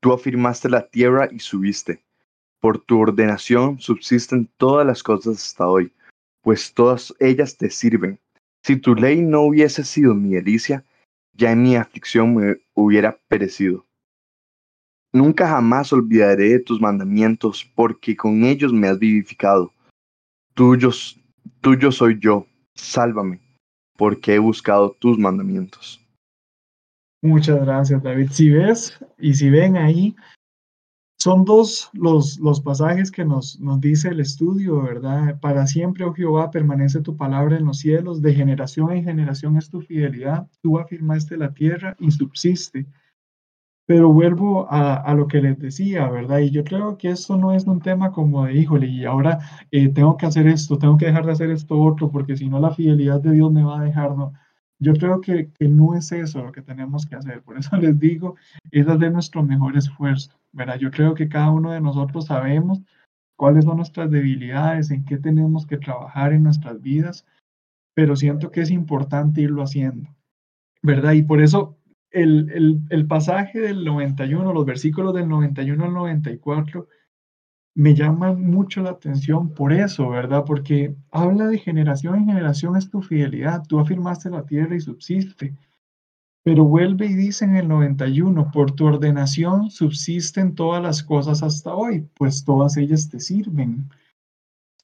Tú 0.01 0.11
afirmaste 0.13 0.67
la 0.67 0.87
tierra 0.87 1.29
y 1.31 1.39
subiste. 1.39 2.03
Por 2.59 2.79
tu 2.79 2.99
ordenación 2.99 3.79
subsisten 3.79 4.49
todas 4.57 4.85
las 4.85 5.03
cosas 5.03 5.37
hasta 5.37 5.67
hoy, 5.67 5.93
pues 6.41 6.73
todas 6.73 7.13
ellas 7.19 7.55
te 7.55 7.69
sirven. 7.69 8.19
Si 8.63 8.75
tu 8.75 8.95
ley 8.95 9.21
no 9.21 9.41
hubiese 9.41 9.83
sido 9.83 10.15
mi 10.15 10.33
delicia, 10.33 10.83
ya 11.33 11.51
en 11.51 11.63
mi 11.63 11.75
aflicción 11.75 12.35
me 12.35 12.57
hubiera 12.73 13.17
perecido. 13.27 13.85
Nunca 15.13 15.47
jamás 15.47 15.93
olvidaré 15.93 16.49
de 16.49 16.59
tus 16.59 16.81
mandamientos, 16.81 17.69
porque 17.75 18.15
con 18.15 18.43
ellos 18.43 18.73
me 18.73 18.87
has 18.87 18.97
vivificado. 18.97 19.71
Tuyos, 20.55 21.19
tuyo 21.61 21.91
soy 21.91 22.17
yo, 22.19 22.47
sálvame, 22.75 23.39
porque 23.97 24.35
he 24.35 24.39
buscado 24.39 24.91
tus 24.99 25.19
mandamientos. 25.19 26.00
Muchas 27.23 27.61
gracias, 27.61 28.01
David. 28.01 28.29
Si 28.31 28.49
ves 28.49 28.97
y 29.19 29.35
si 29.35 29.49
ven 29.49 29.77
ahí, 29.77 30.15
son 31.19 31.45
dos 31.45 31.91
los, 31.93 32.39
los 32.39 32.61
pasajes 32.61 33.11
que 33.11 33.23
nos, 33.23 33.59
nos 33.59 33.79
dice 33.79 34.09
el 34.09 34.19
estudio, 34.19 34.81
¿verdad? 34.81 35.39
Para 35.39 35.67
siempre, 35.67 36.03
oh 36.03 36.13
Jehová, 36.13 36.49
permanece 36.49 36.99
tu 37.01 37.15
palabra 37.15 37.57
en 37.57 37.65
los 37.65 37.77
cielos, 37.77 38.23
de 38.23 38.33
generación 38.33 38.91
en 38.91 39.03
generación 39.03 39.55
es 39.55 39.69
tu 39.69 39.81
fidelidad, 39.81 40.47
tú 40.63 40.79
afirmaste 40.79 41.37
la 41.37 41.53
tierra 41.53 41.95
y 41.99 42.09
subsiste. 42.09 42.87
Pero 43.85 44.11
vuelvo 44.11 44.65
a, 44.71 44.95
a, 44.95 45.13
lo 45.13 45.27
que 45.27 45.41
les 45.41 45.59
decía, 45.59 46.09
¿verdad? 46.09 46.39
Y 46.39 46.49
yo 46.49 46.63
creo 46.63 46.97
que 46.97 47.09
esto 47.09 47.37
no 47.37 47.53
es 47.53 47.67
un 47.67 47.81
tema 47.81 48.11
como 48.11 48.45
de, 48.45 48.55
híjole, 48.55 48.87
y 48.87 49.05
ahora 49.05 49.39
eh, 49.69 49.89
tengo 49.89 50.17
que 50.17 50.25
hacer 50.25 50.47
esto, 50.47 50.79
tengo 50.79 50.97
que 50.97 51.05
dejar 51.05 51.27
de 51.27 51.33
hacer 51.33 51.51
esto 51.51 51.79
otro, 51.79 52.09
porque 52.09 52.35
si 52.35 52.49
no 52.49 52.59
la 52.59 52.71
fidelidad 52.71 53.21
de 53.21 53.33
Dios 53.33 53.51
me 53.51 53.63
va 53.63 53.79
a 53.79 53.83
dejar. 53.83 54.15
Yo 54.81 54.93
creo 54.93 55.21
que, 55.21 55.51
que, 55.51 55.67
no 55.67 55.95
es 55.95 56.11
eso 56.11 56.43
lo 56.43 56.51
que 56.51 56.63
tenemos 56.63 57.05
que 57.05 57.15
hacer. 57.15 57.43
Por 57.43 57.57
eso 57.57 57.75
les 57.77 57.97
digo, 57.99 58.35
es 58.71 58.85
hacer 58.87 59.11
nuestro 59.11 59.43
mejor 59.43 59.77
esfuerzo. 59.77 60.31
¿verdad? 60.51 60.79
Yo 60.79 60.91
creo 60.91 61.13
que 61.13 61.29
cada 61.29 61.51
uno 61.51 61.71
de 61.71 61.79
nosotros 61.81 62.25
sabemos 62.25 62.81
cuáles 63.37 63.65
son 63.65 63.77
nuestras 63.77 64.09
debilidades, 64.09 64.91
en 64.91 65.05
qué 65.05 65.17
tenemos 65.17 65.65
que 65.65 65.77
trabajar 65.77 66.33
en 66.33 66.43
nuestras 66.43 66.81
vidas, 66.81 67.25
pero 67.93 68.15
siento 68.15 68.51
que 68.51 68.61
es 68.61 68.71
importante 68.71 69.41
irlo 69.41 69.63
haciendo. 69.63 70.09
¿Verdad? 70.81 71.13
Y 71.13 71.21
por 71.21 71.41
eso 71.41 71.77
el, 72.09 72.49
el, 72.51 72.81
el 72.89 73.07
pasaje 73.07 73.59
del 73.59 73.85
91, 73.85 74.51
los 74.51 74.65
versículos 74.65 75.13
del 75.13 75.29
91 75.29 75.85
al 75.85 75.93
94, 75.93 76.87
me 77.73 77.95
llama 77.95 78.33
mucho 78.33 78.81
la 78.81 78.91
atención 78.91 79.53
por 79.53 79.71
eso, 79.71 80.09
¿verdad? 80.09 80.43
Porque 80.45 80.95
habla 81.11 81.47
de 81.47 81.57
generación 81.57 82.15
en 82.15 82.25
generación 82.25 82.75
es 82.75 82.89
tu 82.89 83.01
fidelidad, 83.01 83.63
tú 83.67 83.79
afirmaste 83.79 84.29
la 84.29 84.45
tierra 84.45 84.75
y 84.75 84.81
subsiste. 84.81 85.55
Pero 86.43 86.65
vuelve 86.65 87.05
y 87.05 87.13
dice 87.13 87.45
en 87.45 87.55
el 87.55 87.67
91, 87.67 88.51
por 88.51 88.71
tu 88.71 88.85
ordenación 88.85 89.69
subsisten 89.69 90.55
todas 90.55 90.81
las 90.81 91.03
cosas 91.03 91.43
hasta 91.43 91.73
hoy, 91.73 92.07
pues 92.15 92.43
todas 92.43 92.77
ellas 92.77 93.09
te 93.09 93.19
sirven. 93.19 93.89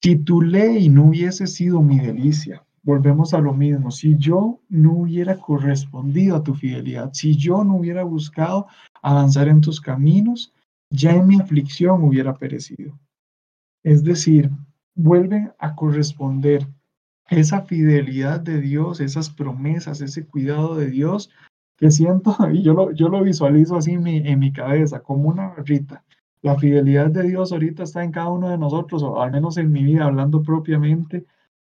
Si 0.01 0.15
tu 0.17 0.41
ley 0.41 0.87
no 0.89 1.05
hubiese 1.05 1.47
sido 1.47 1.81
mi 1.81 1.99
delicia, 1.99 2.63
volvemos 2.83 3.33
a 3.33 3.39
lo 3.39 3.53
mismo, 3.53 3.91
si 3.91 4.15
yo 4.17 4.61
no 4.69 4.93
hubiera 4.93 5.37
correspondido 5.37 6.35
a 6.35 6.43
tu 6.43 6.53
fidelidad, 6.53 7.09
si 7.13 7.35
yo 7.35 7.63
no 7.63 7.75
hubiera 7.77 8.03
buscado 8.03 8.67
avanzar 9.01 9.47
en 9.47 9.59
tus 9.59 9.81
caminos, 9.81 10.53
ya 10.89 11.11
en 11.11 11.27
mi 11.27 11.39
aflicción 11.39 12.03
hubiera 12.03 12.35
perecido. 12.35 12.97
Es 13.83 14.03
decir, 14.03 14.49
vuelve 14.95 15.51
a 15.59 15.75
corresponder 15.75 16.67
esa 17.29 17.61
fidelidad 17.61 18.39
de 18.39 18.61
Dios, 18.61 18.99
esas 18.99 19.29
promesas, 19.29 20.01
ese 20.01 20.25
cuidado 20.25 20.75
de 20.75 20.89
Dios, 20.89 21.29
que 21.77 21.91
siento, 21.91 22.35
y 22.53 22.63
yo 22.63 22.73
lo, 22.73 22.91
yo 22.91 23.09
lo 23.09 23.23
visualizo 23.23 23.77
así 23.77 23.91
en 23.93 24.39
mi, 24.39 24.51
cabeza, 24.51 25.01
como 25.01 25.29
una 25.29 25.49
barrita. 25.49 26.03
La 26.41 26.57
fidelidad 26.57 27.09
de 27.09 27.23
Dios 27.23 27.51
ahorita 27.51 27.83
está 27.83 28.03
en 28.03 28.11
cada 28.11 28.29
uno 28.29 28.49
de 28.49 28.57
nosotros, 28.57 29.03
o 29.03 29.21
al 29.21 29.31
menos 29.31 29.57
en 29.57 29.71
mi 29.71 29.83
vida, 29.83 30.05
hablando 30.05 30.41
propiamente, 30.41 31.25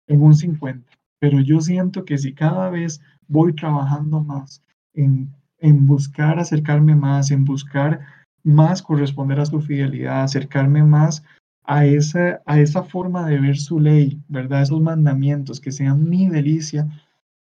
en 0.06 0.22
un 0.22 0.34
50. 0.34 0.90
Pero 1.18 1.40
yo 1.40 1.60
siento 1.60 2.04
que 2.04 2.18
si 2.18 2.32
cada 2.32 2.70
vez 2.70 3.00
voy 3.26 3.54
trabajando 3.54 4.20
más 4.20 4.62
en, 4.94 5.34
en 5.58 5.86
buscar 5.86 6.38
acercarme 6.38 6.94
más, 6.94 7.30
en 7.30 7.44
buscar 7.44 8.00
más 8.44 8.82
corresponder 8.82 9.40
a 9.40 9.46
su 9.46 9.60
fidelidad, 9.60 10.22
acercarme 10.22 10.82
más 10.84 11.24
a 11.64 11.84
esa, 11.84 12.40
a 12.46 12.60
esa 12.60 12.82
forma 12.82 13.26
de 13.26 13.38
ver 13.38 13.58
su 13.58 13.78
ley, 13.78 14.20
¿verdad? 14.28 14.62
Esos 14.62 14.80
mandamientos, 14.80 15.60
que 15.60 15.70
sean 15.70 16.08
mi 16.08 16.28
delicia, 16.28 16.88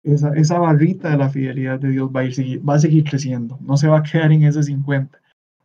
esa, 0.05 0.33
esa 0.35 0.59
barrita 0.59 1.11
de 1.11 1.16
la 1.16 1.28
fidelidad 1.28 1.81
de 1.81 1.90
Dios 1.90 2.11
va 2.14 2.20
a, 2.20 2.24
ir, 2.24 2.68
va 2.68 2.74
a 2.74 2.78
seguir 2.78 3.05
creciendo, 3.05 3.59
no 3.61 3.76
se 3.76 3.88
va 3.88 3.98
a 3.98 4.02
quedar 4.02 4.33
en 4.33 4.44
ese 4.44 4.62
50, 4.62 5.18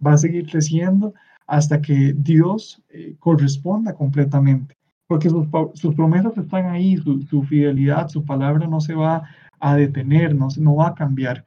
va 0.06 0.14
a 0.14 0.18
seguir 0.18 0.48
creciendo 0.48 1.14
hasta 1.48 1.82
que 1.82 2.14
Dios 2.18 2.82
eh, 2.90 3.16
corresponda 3.20 3.94
completamente, 3.94 4.76
porque 5.08 5.30
sus, 5.30 5.48
promesas 5.96 6.38
están 6.38 6.66
ahí, 6.66 6.98
su, 6.98 7.44
fidelidad, 7.44 8.10
su 8.10 8.26
palabra 8.26 8.68
no 8.68 8.82
se 8.82 8.94
va 8.94 9.24
a 9.60 9.76
detener, 9.76 10.36
no, 10.36 10.50
no 10.60 10.76
va 10.76 10.90
a 10.90 10.96
cambiar, 10.96 11.46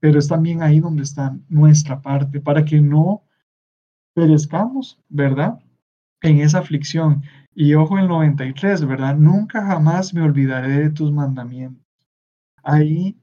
pero 0.00 0.18
es 0.18 0.28
también 0.28 0.62
ahí 0.62 0.80
donde 0.80 1.02
está 1.02 1.36
nuestra 1.48 2.00
parte, 2.00 2.40
para 2.40 2.64
que 2.64 2.80
no 2.80 3.22
perezcamos, 4.14 5.00
¿verdad? 5.08 5.58
En 6.22 6.38
esa 6.38 6.58
aflicción. 6.58 7.22
Y 7.54 7.74
ojo 7.74 7.98
el 7.98 8.08
93, 8.08 8.84
¿verdad? 8.86 9.16
Nunca 9.16 9.64
jamás 9.64 10.14
me 10.14 10.22
olvidaré 10.22 10.78
de 10.78 10.90
tus 10.90 11.12
mandamientos. 11.12 11.84
Ahí, 12.62 13.16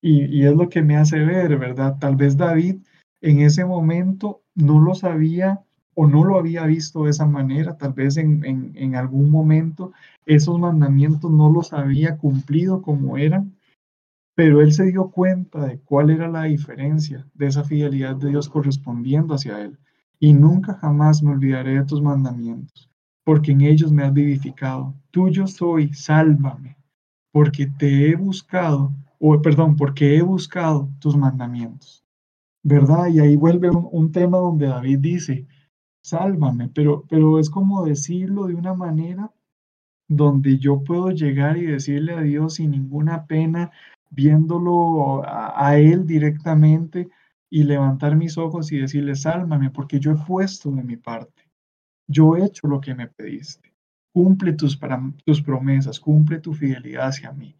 y, 0.00 0.24
y 0.26 0.46
es 0.46 0.54
lo 0.54 0.68
que 0.68 0.82
me 0.82 0.96
hace 0.96 1.18
ver, 1.20 1.56
¿verdad? 1.58 1.96
Tal 1.98 2.16
vez 2.16 2.36
David 2.36 2.76
en 3.22 3.40
ese 3.40 3.64
momento 3.64 4.42
no 4.54 4.80
lo 4.80 4.94
sabía 4.94 5.62
o 5.94 6.06
no 6.06 6.24
lo 6.24 6.38
había 6.38 6.66
visto 6.66 7.04
de 7.04 7.10
esa 7.10 7.26
manera, 7.26 7.76
tal 7.76 7.92
vez 7.92 8.16
en, 8.16 8.72
en, 8.74 8.96
algún 8.96 9.30
momento 9.30 9.92
esos 10.26 10.58
mandamientos 10.58 11.30
no 11.30 11.50
los 11.50 11.72
había 11.72 12.16
cumplido 12.16 12.82
como 12.82 13.18
eran, 13.18 13.54
pero 14.34 14.60
él 14.60 14.72
se 14.72 14.86
dio 14.86 15.10
cuenta 15.10 15.66
de 15.66 15.78
cuál 15.80 16.10
era 16.10 16.28
la 16.28 16.44
diferencia 16.44 17.26
de 17.34 17.46
esa 17.46 17.64
fidelidad 17.64 18.16
de 18.16 18.30
Dios 18.30 18.48
correspondiendo 18.48 19.34
hacia 19.34 19.60
él. 19.60 19.78
Y 20.18 20.32
nunca 20.32 20.74
jamás 20.74 21.22
me 21.22 21.32
olvidaré 21.32 21.74
de 21.74 21.84
tus 21.84 22.00
mandamientos, 22.00 22.90
porque 23.24 23.52
en 23.52 23.62
ellos 23.62 23.92
me 23.92 24.04
has 24.04 24.12
vivificado. 24.12 24.94
Tuyo 25.10 25.46
soy, 25.46 25.92
sálvame, 25.92 26.76
porque 27.32 27.66
te 27.66 28.08
he 28.08 28.16
buscado, 28.16 28.92
o 29.18 29.40
perdón, 29.42 29.76
porque 29.76 30.16
he 30.16 30.22
buscado 30.22 30.88
tus 31.00 31.16
mandamientos. 31.16 32.04
¿Verdad? 32.64 33.08
Y 33.08 33.18
ahí 33.18 33.34
vuelve 33.34 33.70
un, 33.70 33.88
un 33.90 34.12
tema 34.12 34.38
donde 34.38 34.66
David 34.66 34.98
dice, 35.00 35.46
sálvame, 36.00 36.68
pero, 36.68 37.04
pero 37.08 37.38
es 37.38 37.50
como 37.50 37.84
decirlo 37.84 38.46
de 38.46 38.54
una 38.54 38.74
manera 38.74 39.32
donde 40.08 40.58
yo 40.58 40.82
puedo 40.84 41.10
llegar 41.10 41.56
y 41.56 41.66
decirle 41.66 42.12
a 42.12 42.20
Dios 42.20 42.54
sin 42.54 42.72
ninguna 42.72 43.26
pena, 43.26 43.70
viéndolo 44.12 45.22
a, 45.24 45.76
Él 45.78 46.06
directamente 46.06 47.08
y 47.50 47.64
levantar 47.64 48.14
mis 48.14 48.36
ojos 48.38 48.70
y 48.70 48.78
decirle, 48.78 49.16
sálvame, 49.16 49.70
porque 49.70 49.98
yo 49.98 50.12
he 50.12 50.16
puesto 50.16 50.70
de 50.70 50.82
mi 50.82 50.96
parte, 50.96 51.50
yo 52.06 52.36
he 52.36 52.44
hecho 52.44 52.68
lo 52.68 52.80
que 52.80 52.94
me 52.94 53.08
pediste, 53.08 53.74
cumple 54.12 54.52
tus, 54.52 54.78
tus 55.24 55.42
promesas, 55.42 55.98
cumple 55.98 56.38
tu 56.38 56.52
fidelidad 56.52 57.08
hacia 57.08 57.32
mí, 57.32 57.56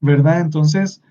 ¿verdad? 0.00 0.40
Entonces, 0.40 1.02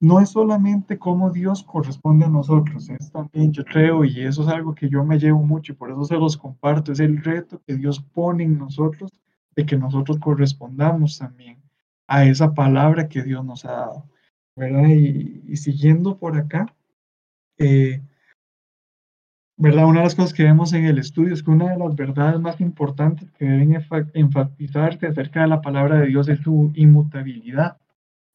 no 0.00 0.20
es 0.20 0.30
solamente 0.30 0.98
cómo 0.98 1.30
Dios 1.30 1.62
corresponde 1.62 2.24
a 2.24 2.30
nosotros, 2.30 2.88
es 2.88 3.12
también, 3.12 3.52
yo 3.52 3.64
creo, 3.64 4.04
y 4.04 4.22
eso 4.22 4.42
es 4.42 4.48
algo 4.48 4.74
que 4.74 4.88
yo 4.88 5.04
me 5.04 5.18
llevo 5.18 5.42
mucho 5.42 5.72
y 5.72 5.76
por 5.76 5.90
eso 5.90 6.04
se 6.04 6.16
los 6.16 6.36
comparto, 6.36 6.92
es 6.92 7.00
el 7.00 7.22
reto 7.22 7.60
que 7.66 7.76
Dios 7.76 8.00
pone 8.00 8.44
en 8.44 8.58
nosotros 8.58 9.10
de 9.54 9.66
que 9.66 9.76
nosotros 9.76 10.18
correspondamos 10.18 11.18
también 11.18 11.62
a 12.06 12.24
esa 12.24 12.54
palabra 12.54 13.08
que 13.08 13.22
Dios 13.22 13.44
nos 13.44 13.64
ha 13.64 13.72
dado, 13.72 14.13
¿verdad? 14.56 14.88
Y, 14.88 15.56
siguiendo 15.56 16.18
por 16.18 16.36
acá, 16.36 16.74
eh, 17.58 18.02
¿verdad? 19.56 19.86
Una 19.86 20.00
de 20.00 20.04
las 20.06 20.14
cosas 20.14 20.34
que 20.34 20.44
vemos 20.44 20.72
en 20.72 20.84
el 20.84 20.98
estudio 20.98 21.34
es 21.34 21.42
que 21.42 21.50
una 21.50 21.70
de 21.70 21.78
las 21.78 21.94
verdades 21.94 22.40
más 22.40 22.60
importantes 22.60 23.30
que 23.32 23.44
deben 23.44 23.84
enfatizarse 24.14 25.06
acerca 25.06 25.42
de 25.42 25.48
la 25.48 25.60
palabra 25.60 26.00
de 26.00 26.06
Dios 26.08 26.28
es 26.28 26.40
su 26.40 26.72
inmutabilidad. 26.74 27.78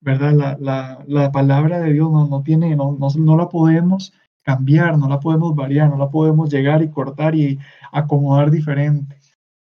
¿verdad? 0.02 0.34
La, 0.34 0.58
la, 0.60 1.04
la 1.08 1.32
palabra 1.32 1.80
de 1.80 1.94
Dios 1.94 2.12
no, 2.12 2.28
no 2.28 2.44
tiene, 2.44 2.76
no, 2.76 2.94
no, 2.98 3.10
no, 3.18 3.38
la 3.38 3.50
podemos 3.50 4.14
cambiar, 4.44 4.98
no 4.98 5.08
la 5.10 5.20
podemos 5.20 5.56
variar, 5.56 5.90
no 5.90 5.98
la 5.98 6.10
podemos 6.10 6.50
llegar 6.50 6.82
y 6.82 6.90
cortar 6.90 7.36
y 7.36 7.60
acomodar 7.92 8.52
diferente. 8.52 9.18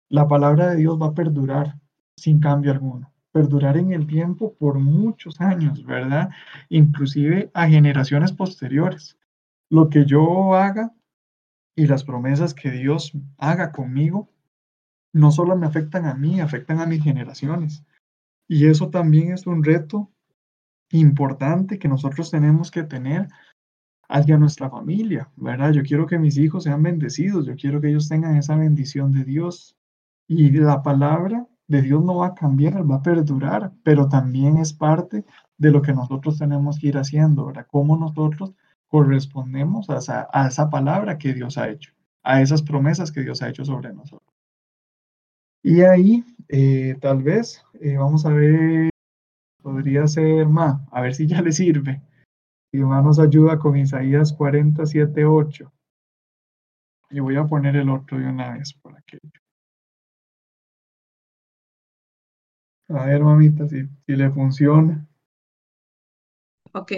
La 0.10 0.28
palabra 0.28 0.70
de 0.70 0.78
Dios 0.78 1.00
va 1.02 1.08
a 1.08 1.14
perdurar 1.14 1.76
sin 2.16 2.40
cambio 2.40 2.72
alguno, 2.72 3.12
perdurar 3.32 3.78
en 3.78 3.92
el 3.94 4.08
tiempo 4.08 4.56
por 4.56 4.80
muchos 4.80 5.40
años, 5.42 5.86
¿verdad? 5.86 6.30
Inclusive 6.70 7.52
a 7.54 7.68
generaciones 7.68 8.32
posteriores. 8.32 9.18
Lo 9.70 9.90
que 9.90 10.06
yo 10.06 10.56
haga 10.56 10.94
y 11.76 11.88
las 11.88 12.04
promesas 12.04 12.54
que 12.54 12.72
Dios 12.72 13.14
haga 13.38 13.72
conmigo 13.72 14.30
no 15.14 15.32
solo 15.32 15.56
me 15.56 15.68
afectan 15.68 16.06
a 16.06 16.14
mí, 16.14 16.40
afectan 16.40 16.80
a 16.80 16.86
mis 16.86 17.04
generaciones. 17.04 17.84
Y 18.48 18.68
eso 18.68 18.90
también 18.90 19.32
es 19.32 19.48
un 19.48 19.64
reto 19.64 20.12
importante 20.92 21.78
que 21.78 21.88
nosotros 21.88 22.32
tenemos 22.32 22.72
que 22.72 22.84
tener 22.84 23.28
hacia 24.08 24.40
nuestra 24.40 24.70
familia, 24.70 25.32
¿verdad? 25.36 25.72
Yo 25.72 25.84
quiero 25.84 26.08
que 26.08 26.18
mis 26.18 26.38
hijos 26.38 26.64
sean 26.64 26.82
bendecidos, 26.82 27.46
yo 27.46 27.56
quiero 27.56 27.80
que 27.80 27.90
ellos 27.90 28.10
tengan 28.10 28.38
esa 28.38 28.56
bendición 28.56 29.12
de 29.12 29.24
Dios. 29.24 29.76
Y 30.28 30.50
la 30.52 30.82
palabra 30.82 31.48
de 31.70 31.82
Dios 31.82 32.04
no 32.04 32.18
va 32.18 32.28
a 32.28 32.36
cambiar, 32.36 32.90
va 32.90 32.96
a 32.96 33.02
perdurar, 33.02 33.72
pero 33.84 34.10
también 34.10 34.58
es 34.58 34.74
parte 34.74 35.24
de 35.58 35.72
lo 35.72 35.82
que 35.82 35.94
nosotros 35.94 36.38
tenemos 36.38 36.80
que 36.80 36.88
ir 36.88 36.98
haciendo, 36.98 37.46
¿verdad? 37.46 37.68
Cómo 37.72 37.96
nosotros 37.96 38.54
correspondemos 38.90 39.90
a 39.90 40.48
esa, 40.48 40.70
palabra 40.70 41.18
que 41.18 41.34
Dios 41.34 41.58
ha 41.58 41.70
hecho, 41.70 41.94
a 42.24 42.42
esas 42.42 42.62
promesas 42.62 43.12
que 43.12 43.22
Dios 43.22 43.42
ha 43.42 43.50
hecho 43.50 43.64
sobre 43.64 43.94
nosotros. 43.94 44.36
Y 45.64 45.82
ahí, 45.82 46.26
eh, 46.50 46.98
tal 47.00 47.24
vez, 47.24 47.64
eh, 47.80 47.98
vamos 47.98 48.26
a 48.26 48.30
ver 48.30 48.90
Podría 49.62 50.08
ser 50.08 50.48
más, 50.48 50.82
a 50.92 51.02
ver 51.02 51.14
si 51.14 51.28
ya 51.28 51.42
le 51.42 51.52
sirve. 51.52 52.02
Y 52.72 52.78
más 52.80 53.04
nos 53.04 53.20
ayuda 53.20 53.60
con 53.60 53.76
Isaías 53.76 54.32
47, 54.34 55.26
8. 55.26 55.72
Y 57.12 57.20
voy 57.20 57.36
a 57.36 57.46
poner 57.46 57.76
el 57.76 57.90
otro 57.90 58.18
de 58.18 58.28
una 58.28 58.54
vez 58.54 58.74
por 58.74 58.96
aquello. 58.98 59.42
A 62.90 63.06
ver, 63.06 63.24
mamita, 63.24 63.68
si, 63.70 63.88
si 64.06 64.16
le 64.16 64.30
funciona. 64.32 65.08
Ok, 66.74 66.92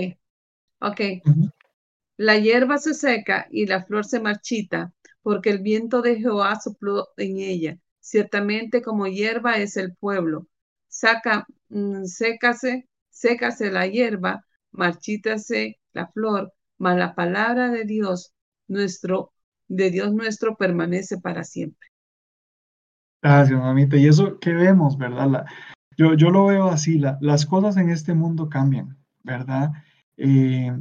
ok. 0.82 1.02
La 2.16 2.38
hierba 2.38 2.78
se 2.78 2.94
seca 2.94 3.48
y 3.52 3.66
la 3.66 3.84
flor 3.84 4.06
se 4.06 4.22
marchita, 4.22 4.94
porque 5.22 5.50
el 5.50 5.60
viento 5.60 6.02
de 6.02 6.16
Jehová 6.18 6.58
sopló 6.58 7.10
en 7.18 7.38
ella. 7.40 7.80
Ciertamente 8.00 8.82
como 8.82 9.08
hierba 9.08 9.58
es 9.58 9.76
el 9.76 9.94
pueblo, 9.96 10.48
saca, 10.88 11.46
mm, 11.70 12.06
sécase, 12.06 12.88
sécase 13.10 13.72
la 13.72 13.88
hierba, 13.88 14.46
marchítase 14.72 15.80
la 15.92 16.08
flor, 16.08 16.54
mas 16.78 16.98
la 16.98 17.14
palabra 17.14 17.70
de 17.72 17.84
Dios 17.84 18.34
nuestro, 18.68 19.34
de 19.68 19.92
Dios 19.92 20.14
nuestro 20.14 20.56
permanece 20.56 21.18
para 21.20 21.44
siempre. 21.44 21.90
Gracias, 23.24 23.60
mamita. 23.60 23.98
Y 23.98 24.08
eso 24.08 24.40
que 24.40 24.52
vemos, 24.54 24.98
¿verdad? 24.98 25.46
Yo, 26.02 26.16
yo 26.16 26.32
lo 26.32 26.46
veo 26.46 26.68
así, 26.68 27.00
las 27.20 27.46
cosas 27.46 27.78
en 27.78 27.90
este 27.90 28.16
mundo 28.16 28.50
cambian, 28.50 28.98
¿verdad? 29.24 29.72
Eh, 30.18 30.76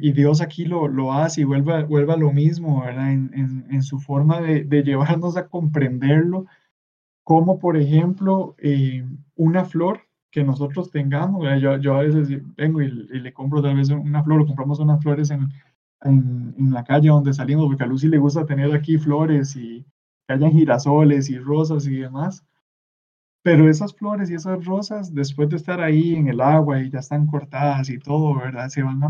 y 0.00 0.12
Dios 0.12 0.42
aquí 0.42 0.66
lo, 0.66 0.86
lo 0.86 1.14
hace 1.14 1.40
y 1.40 1.44
vuelve, 1.44 1.72
a 1.74 2.16
lo 2.16 2.32
mismo, 2.32 2.82
¿verdad? 2.82 3.10
En, 3.12 3.82
su 3.82 3.98
forma 3.98 4.40
de, 4.40 4.64
de, 4.64 4.82
llevarnos 4.82 5.36
a 5.36 5.48
comprenderlo 5.48 6.46
como 7.24 7.58
por 7.58 7.76
ejemplo 7.76 8.54
eh, 8.58 9.04
una 9.34 9.64
flor 9.64 10.00
que 10.30 10.44
nosotros 10.44 10.90
tengamos. 10.90 11.46
Yo, 11.60 11.78
yo, 11.78 11.94
a 11.94 12.02
veces 12.02 12.28
vengo 12.56 12.82
y, 12.82 12.90
le 12.90 13.32
compro 13.32 13.62
tal 13.62 13.76
vez 13.76 13.88
una 13.90 14.22
flor 14.22 14.42
o 14.42 14.46
compramos 14.46 14.78
unas 14.78 15.02
flores 15.02 15.30
en, 15.30 15.48
en, 16.02 16.54
en, 16.58 16.70
la 16.70 16.84
calle 16.84 17.08
donde 17.08 17.32
salimos, 17.32 17.66
porque 17.66 17.84
a 17.84 17.86
Lucy 17.86 18.08
le 18.08 18.18
gusta 18.18 18.44
tener 18.44 18.74
aquí 18.74 18.98
flores 18.98 19.56
y 19.56 19.86
que 20.26 20.34
hayan 20.34 20.52
girasoles 20.52 21.30
y 21.30 21.38
rosas 21.38 21.86
y 21.86 21.96
demás. 21.96 22.44
Pero 23.42 23.68
esas 23.68 23.94
flores 23.94 24.30
y 24.30 24.34
esas 24.34 24.64
rosas, 24.64 25.14
después 25.14 25.48
de 25.48 25.56
estar 25.56 25.80
ahí 25.80 26.14
en 26.16 26.28
el 26.28 26.40
agua 26.40 26.80
y 26.80 26.90
ya 26.90 26.98
están 26.98 27.26
cortadas 27.26 27.88
y 27.88 27.98
todo, 27.98 28.34
¿verdad? 28.36 28.68
Se 28.68 28.82
van 28.82 29.02
a 29.02 29.08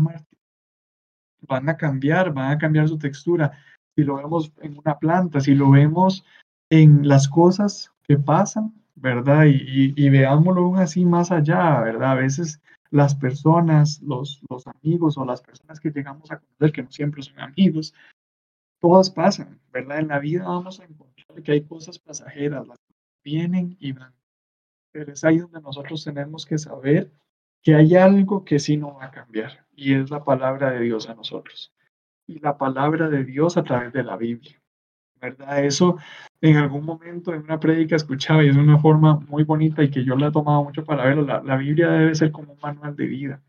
van 1.41 1.69
a 1.69 1.77
cambiar, 1.77 2.33
van 2.33 2.51
a 2.51 2.57
cambiar 2.57 2.87
su 2.87 2.97
textura. 2.97 3.51
Si 3.95 4.03
lo 4.03 4.15
vemos 4.15 4.51
en 4.61 4.77
una 4.77 4.97
planta, 4.97 5.39
si 5.39 5.55
lo 5.55 5.71
vemos 5.71 6.23
en 6.69 7.07
las 7.07 7.27
cosas 7.27 7.91
que 8.03 8.17
pasan, 8.17 8.73
¿verdad? 8.95 9.45
Y, 9.47 10.09
veámoslo 10.09 10.61
aún 10.61 10.77
así 10.77 11.05
más 11.05 11.31
allá, 11.31 11.81
¿verdad? 11.81 12.11
A 12.11 12.15
veces 12.15 12.61
las 12.91 13.15
personas, 13.15 14.01
los, 14.01 14.41
los 14.49 14.65
amigos 14.67 15.17
o 15.17 15.25
las 15.25 15.41
personas 15.41 15.79
que 15.79 15.91
llegamos 15.91 16.31
a 16.31 16.39
conocer, 16.39 16.71
que 16.71 16.83
no 16.83 16.91
siempre 16.91 17.21
son 17.21 17.39
amigos, 17.39 17.93
todas 18.79 19.09
pasan, 19.09 19.59
¿verdad? 19.71 19.99
En 19.99 20.07
la 20.07 20.19
vida 20.19 20.45
vamos 20.45 20.79
a 20.79 20.85
encontrar 20.85 21.43
que 21.43 21.51
hay 21.51 21.61
cosas 21.63 21.99
pasajeras, 21.99 22.67
las 22.67 22.77
vienen 23.23 23.77
y 23.79 23.91
van. 23.91 24.13
Pero 24.91 25.13
es 25.13 25.23
ahí 25.23 25.37
donde 25.37 25.61
nosotros 25.61 26.03
tenemos 26.03 26.45
que 26.45 26.57
saber 26.57 27.11
que 27.61 27.75
hay 27.75 27.95
algo 27.95 28.43
que 28.45 28.59
sí 28.59 28.77
no 28.77 28.95
va 28.95 29.05
a 29.05 29.11
cambiar 29.11 29.65
y 29.75 29.93
es 29.93 30.09
la 30.09 30.23
palabra 30.23 30.71
de 30.71 30.81
Dios 30.81 31.09
a 31.09 31.15
nosotros. 31.15 31.73
Y 32.27 32.39
la 32.39 32.57
palabra 32.57 33.09
de 33.09 33.23
Dios 33.23 33.57
a 33.57 33.63
través 33.63 33.91
de 33.93 34.03
la 34.03 34.17
Biblia. 34.17 34.59
¿verdad? 35.19 35.63
Eso 35.65 35.97
en 36.41 36.57
algún 36.57 36.85
momento 36.85 37.33
en 37.33 37.43
una 37.43 37.59
prédica 37.59 37.95
escuchaba 37.95 38.43
y 38.43 38.49
es 38.49 38.55
una 38.55 38.79
forma 38.79 39.19
muy 39.27 39.43
bonita 39.43 39.83
y 39.83 39.89
que 39.89 40.03
yo 40.03 40.15
la 40.15 40.27
he 40.27 40.31
tomado 40.31 40.63
mucho 40.63 40.83
para 40.83 41.05
verlo. 41.05 41.23
La, 41.23 41.41
la, 41.41 41.57
Biblia 41.57 41.89
debe 41.89 42.15
ser 42.15 42.31
como 42.31 42.53
un 42.53 42.59
manual 42.61 42.95
de 42.95 43.05
vida, 43.05 43.41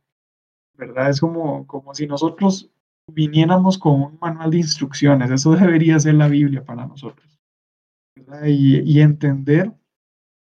¿verdad? 0.77 1.11
Es 1.11 1.21
como, 1.21 1.67
como 1.67 1.95
si 1.95 2.07
nosotros 2.07 2.71
viniéramos 3.07 3.79
con 3.79 4.03
un 4.03 4.19
manual 4.21 4.51
de 4.51 4.59
instrucciones. 4.59 5.31
Eso 5.31 5.55
debería 5.55 5.99
ser 5.99 6.15
la 6.15 6.29
Biblia 6.29 6.65
para 6.65 6.87
nosotros. 6.87 7.39
¿verdad? 8.17 8.47
Y, 8.47 8.81
y 8.81 9.01
entender 9.01 9.73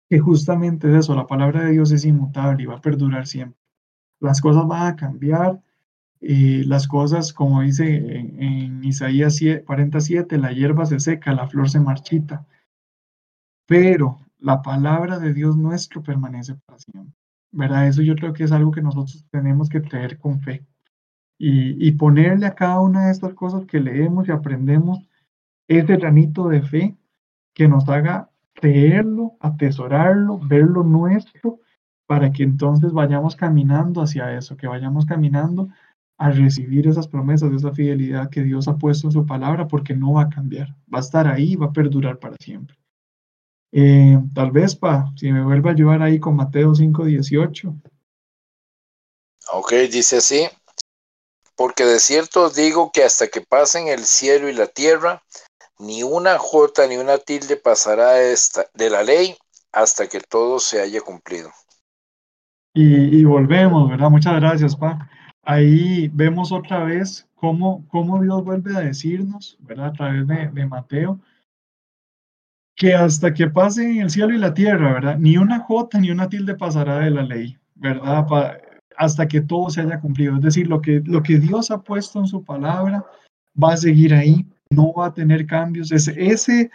que 0.10 0.20
justamente 0.20 0.90
es 0.90 0.96
eso, 0.96 1.16
la 1.16 1.28
palabra 1.28 1.64
de 1.64 1.72
Dios 1.72 1.92
es 1.92 2.06
inmutable 2.06 2.64
y 2.64 2.66
va 2.66 2.76
a 2.76 2.82
perdurar 2.82 3.28
siempre. 3.28 3.60
Las 4.20 4.42
cosas 4.42 4.68
van 4.68 4.88
a 4.88 4.96
cambiar, 4.96 5.62
y 6.20 6.64
las 6.64 6.88
cosas, 6.88 7.32
como 7.34 7.62
dice 7.62 7.96
en, 7.96 8.84
Isaías 8.84 9.40
47, 9.66 10.38
la 10.38 10.52
hierba 10.52 10.86
se 10.86 11.00
seca, 11.00 11.34
la 11.34 11.48
flor 11.48 11.70
se 11.70 11.80
marchita, 11.80 12.46
pero 13.68 14.20
la 14.40 14.62
palabra 14.62 15.20
de 15.20 15.34
Dios 15.34 15.58
nuestro 15.58 16.02
permanece 16.02 16.56
para 16.66 16.80
siempre. 16.80 17.14
¿Verdad? 17.52 17.88
Eso 17.88 18.02
yo 18.02 18.16
creo 18.16 18.34
que 18.34 18.44
es 18.44 18.52
algo 18.52 18.72
que 18.72 18.82
nosotros 18.82 19.26
tenemos 19.32 19.70
que 19.70 19.80
traer 19.80 20.18
con 20.18 20.42
fe. 20.42 20.66
y, 21.40 21.88
y 21.88 21.92
ponerle 21.94 22.48
a 22.48 22.56
cada 22.56 22.80
una 22.82 23.08
de 23.08 23.12
estas 23.12 23.34
cosas 23.36 23.66
que 23.66 23.80
leemos 23.80 24.28
y 24.28 24.32
aprendemos 24.32 25.00
ese 25.68 25.98
granito 25.98 26.48
de 26.50 26.64
fe 26.64 26.98
que 27.54 27.68
nos 27.68 27.88
haga 27.90 28.32
creerlo, 28.60 29.38
atesorarlo, 29.40 30.40
verlo 30.40 30.84
nuestro, 30.84 31.60
para 32.08 32.32
que 32.32 32.44
entonces 32.44 32.92
vayamos 32.92 33.36
caminando 33.36 34.02
hacia 34.02 34.36
eso, 34.36 34.58
que 34.58 34.68
vayamos 34.68 35.06
caminando 35.06 35.70
a 36.18 36.32
recibir 36.32 36.88
esas 36.88 37.08
promesas, 37.08 37.54
esa 37.54 37.72
fidelidad 37.72 38.30
que 38.32 38.42
Dios 38.42 38.68
ha 38.68 38.78
puesto 38.78 39.08
en 39.08 39.12
su 39.12 39.26
palabra, 39.26 39.68
porque 39.68 39.94
no 39.94 40.14
va 40.14 40.24
a 40.24 40.30
cambiar, 40.30 40.70
va 40.92 40.98
a 40.98 41.02
estar 41.02 41.28
ahí, 41.28 41.56
va 41.56 41.68
a 41.68 41.74
perdurar 41.74 42.18
para 42.18 42.36
siempre. 42.40 42.76
Eh, 43.72 44.18
tal 44.34 44.52
vez, 44.52 44.76
pa, 44.76 45.12
si 45.16 45.32
me 45.32 45.44
vuelve 45.44 45.70
a 45.70 45.74
ayudar 45.74 46.02
ahí 46.02 46.20
con 46.20 46.36
Mateo 46.36 46.74
5:18. 46.74 47.76
Ok, 49.54 49.74
dice 49.92 50.18
así, 50.18 50.48
porque 51.56 51.84
de 51.86 52.00
cierto 52.00 52.46
os 52.46 52.56
digo 52.56 52.92
que 52.92 53.04
hasta 53.04 53.28
que 53.28 53.42
pasen 53.42 53.88
el 53.88 54.06
cielo 54.06 54.50
y 54.50 54.54
la 54.54 54.68
tierra, 54.68 55.22
ni 55.80 56.04
una 56.04 56.38
jota 56.38 56.88
ni 56.88 56.98
una 56.98 57.18
tilde 57.18 57.58
pasará 57.58 58.22
esta, 58.22 58.66
de 58.74 58.90
la 58.90 59.04
ley 59.04 59.36
hasta 59.72 60.08
que 60.08 60.20
todo 60.20 60.60
se 60.60 60.82
haya 60.82 61.02
cumplido. 61.02 61.52
Y, 62.74 63.20
y 63.20 63.24
volvemos, 63.24 63.90
¿verdad? 63.90 64.10
Muchas 64.10 64.36
gracias, 64.36 64.76
pa 64.76 65.10
ahí 65.48 66.10
vemos 66.10 66.52
otra 66.52 66.84
vez 66.84 67.28
cómo, 67.36 67.88
cómo 67.88 68.22
Dios 68.22 68.44
vuelve 68.44 68.76
a 68.76 68.82
decirnos, 68.82 69.58
¿verdad? 69.62 69.88
A 69.88 69.94
través 69.94 70.28
de, 70.28 70.50
de 70.50 70.66
Mateo, 70.66 71.20
que 72.76 72.94
hasta 72.94 73.34
que 73.34 73.48
pasen 73.48 74.02
el 74.02 74.10
cielo 74.10 74.34
y 74.34 74.38
la 74.38 74.54
tierra, 74.54 74.94
¿verdad? 74.94 75.18
Ni 75.18 75.38
una 75.38 75.60
jota 75.60 76.00
ni 76.00 76.12
una 76.12 76.28
tilde 76.28 76.56
pasará 76.56 77.00
de 77.00 77.12
la 77.12 77.24
ley, 77.24 77.58
¿verdad? 77.76 78.28
hasta 78.98 79.28
que 79.28 79.42
todo 79.42 79.70
se 79.70 79.82
haya 79.82 80.02
cumplido. 80.02 80.36
Es 80.36 80.42
decir, 80.42 80.68
lo 80.68 80.82
que, 80.82 81.02
lo 81.06 81.24
que 81.24 81.38
Dios 81.38 81.72
ha 81.72 81.82
puesto 81.82 82.20
en 82.20 82.28
su 82.28 82.44
palabra 82.44 83.06
va 83.62 83.74
a 83.74 83.78
seguir 83.78 84.14
ahí, 84.14 84.46
no 84.70 84.94
va 84.94 85.08
a 85.08 85.14
tener 85.14 85.46
cambios. 85.46 85.92
Ese, 85.92 86.14
ese 86.18 86.72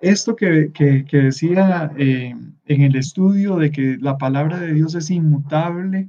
esto 0.00 0.36
que, 0.36 0.70
que, 0.72 1.04
que 1.04 1.16
decía 1.18 1.92
eh, 1.96 2.34
en 2.66 2.82
el 2.82 2.96
estudio 2.96 3.56
de 3.56 3.70
que 3.70 3.96
la 4.00 4.16
palabra 4.18 4.58
de 4.60 4.72
Dios 4.72 4.94
es 4.94 5.10
inmutable, 5.10 6.08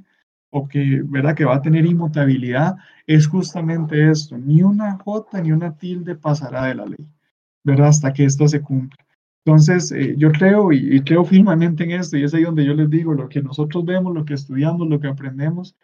o 0.50 0.68
que, 0.68 1.02
¿verdad? 1.04 1.34
que 1.34 1.44
va 1.44 1.56
a 1.56 1.62
tener 1.62 1.86
inmutabilidad, 1.86 2.76
es 3.06 3.26
justamente 3.26 4.10
esto. 4.10 4.36
Ni 4.36 4.62
una 4.62 4.98
jota 4.98 5.40
ni 5.40 5.52
una 5.52 5.76
tilde 5.76 6.16
pasará 6.16 6.66
de 6.66 6.74
la 6.74 6.86
ley, 6.86 7.06
¿verdad? 7.64 7.88
Hasta 7.88 8.12
que 8.12 8.24
esto 8.24 8.48
se 8.48 8.60
cumpla. 8.60 8.98
Entonces, 9.44 9.90
eh, 9.92 10.14
yo 10.18 10.30
creo 10.32 10.72
y, 10.72 11.00
creo 11.02 11.24
firmemente 11.24 11.84
en 11.84 11.92
esto, 11.92 12.16
y 12.16 12.24
es 12.24 12.34
ahí 12.34 12.42
donde 12.42 12.64
yo 12.64 12.74
les 12.74 12.90
digo, 12.90 13.14
lo 13.14 13.28
que 13.28 13.42
nosotros 13.42 13.84
vemos, 13.84 14.14
lo 14.14 14.24
que 14.24 14.34
estudiamos, 14.34 14.88
lo 14.88 15.00
que 15.00 15.08
aprendemos, 15.08 15.74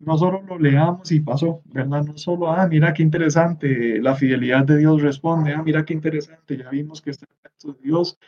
no 0.00 0.16
solo 0.16 0.42
lo 0.42 0.58
leamos 0.58 1.10
y 1.10 1.20
pasó, 1.20 1.62
¿verdad? 1.66 2.04
No 2.04 2.16
solo, 2.16 2.50
ah, 2.50 2.66
mira 2.68 2.94
qué 2.94 3.02
interesante, 3.02 4.00
la 4.00 4.14
fidelidad 4.14 4.64
de 4.64 4.78
Dios 4.78 5.02
responde, 5.02 5.52
ah, 5.52 5.62
mira 5.62 5.84
qué 5.84 5.94
interesante, 5.94 6.56
ya 6.56 6.70
vimos 6.70 7.02
que 7.02 7.10
está 7.10 7.26
el 7.64 7.72
de 7.74 7.80
Dios, 7.82 8.18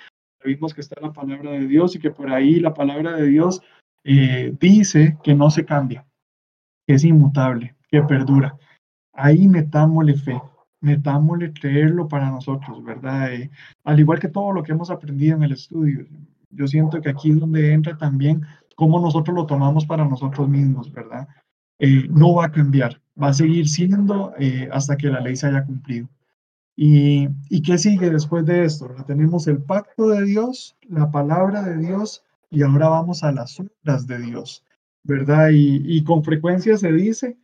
ya 0.40 0.48
vimos 0.48 0.74
que 0.74 0.80
está 0.80 1.00
la 1.00 1.12
palabra 1.12 1.52
de 1.52 1.66
Dios 1.66 1.94
y 1.94 2.00
que 2.00 2.10
por 2.10 2.30
ahí 2.30 2.58
la 2.58 2.74
palabra 2.74 3.12
de 3.16 3.26
Dios 3.26 3.62
eh, 4.04 4.54
dice 4.58 5.16
que 5.22 5.34
no 5.34 5.50
se 5.50 5.64
cambia, 5.64 6.06
que 6.86 6.94
es 6.94 7.04
inmutable, 7.04 7.76
que 7.88 8.02
perdura. 8.02 8.56
Ahí 9.12 9.46
metámosle 9.46 10.14
fe, 10.14 10.40
metámosle 10.80 11.52
creerlo 11.52 12.08
para 12.08 12.30
nosotros, 12.30 12.82
¿verdad? 12.82 13.32
Eh, 13.32 13.50
al 13.84 14.00
igual 14.00 14.18
que 14.18 14.28
todo 14.28 14.52
lo 14.52 14.62
que 14.62 14.72
hemos 14.72 14.90
aprendido 14.90 15.36
en 15.36 15.44
el 15.44 15.52
estudio. 15.52 16.06
Yo 16.50 16.66
siento 16.66 17.00
que 17.00 17.10
aquí 17.10 17.30
es 17.30 17.38
donde 17.38 17.72
entra 17.72 17.96
también 17.96 18.44
cómo 18.74 18.98
nosotros 18.98 19.36
lo 19.36 19.46
tomamos 19.46 19.86
para 19.86 20.04
nosotros 20.04 20.48
mismos, 20.48 20.90
¿verdad? 20.90 21.28
Eh, 21.80 22.06
no 22.10 22.34
va 22.34 22.46
a 22.46 22.52
cambiar, 22.52 23.00
va 23.20 23.28
a 23.28 23.34
seguir 23.34 23.68
siendo 23.68 24.32
hasta 24.70 24.96
que 24.96 25.08
la 25.08 25.20
ley 25.20 25.34
se 25.34 25.48
haya 25.48 25.64
cumplido. 25.64 26.08
¿Y, 26.76 27.28
¿Y 27.48 27.62
qué 27.62 27.76
sigue 27.78 28.10
después 28.10 28.46
de 28.46 28.64
esto? 28.64 28.94
Tenemos 29.06 29.46
el 29.48 29.62
pacto 29.62 30.08
de 30.08 30.24
Dios, 30.24 30.76
la 30.88 31.10
palabra 31.10 31.62
de 31.62 31.76
Dios 31.78 32.22
y 32.50 32.62
ahora 32.62 32.88
vamos 32.88 33.22
a 33.22 33.32
las 33.32 33.58
obras 33.60 34.06
de 34.06 34.18
Dios, 34.18 34.64
¿verdad? 35.04 35.50
Y, 35.52 36.02
con 36.04 36.24
frecuencia 36.24 36.76
se 36.76 36.92
dice 36.92 37.38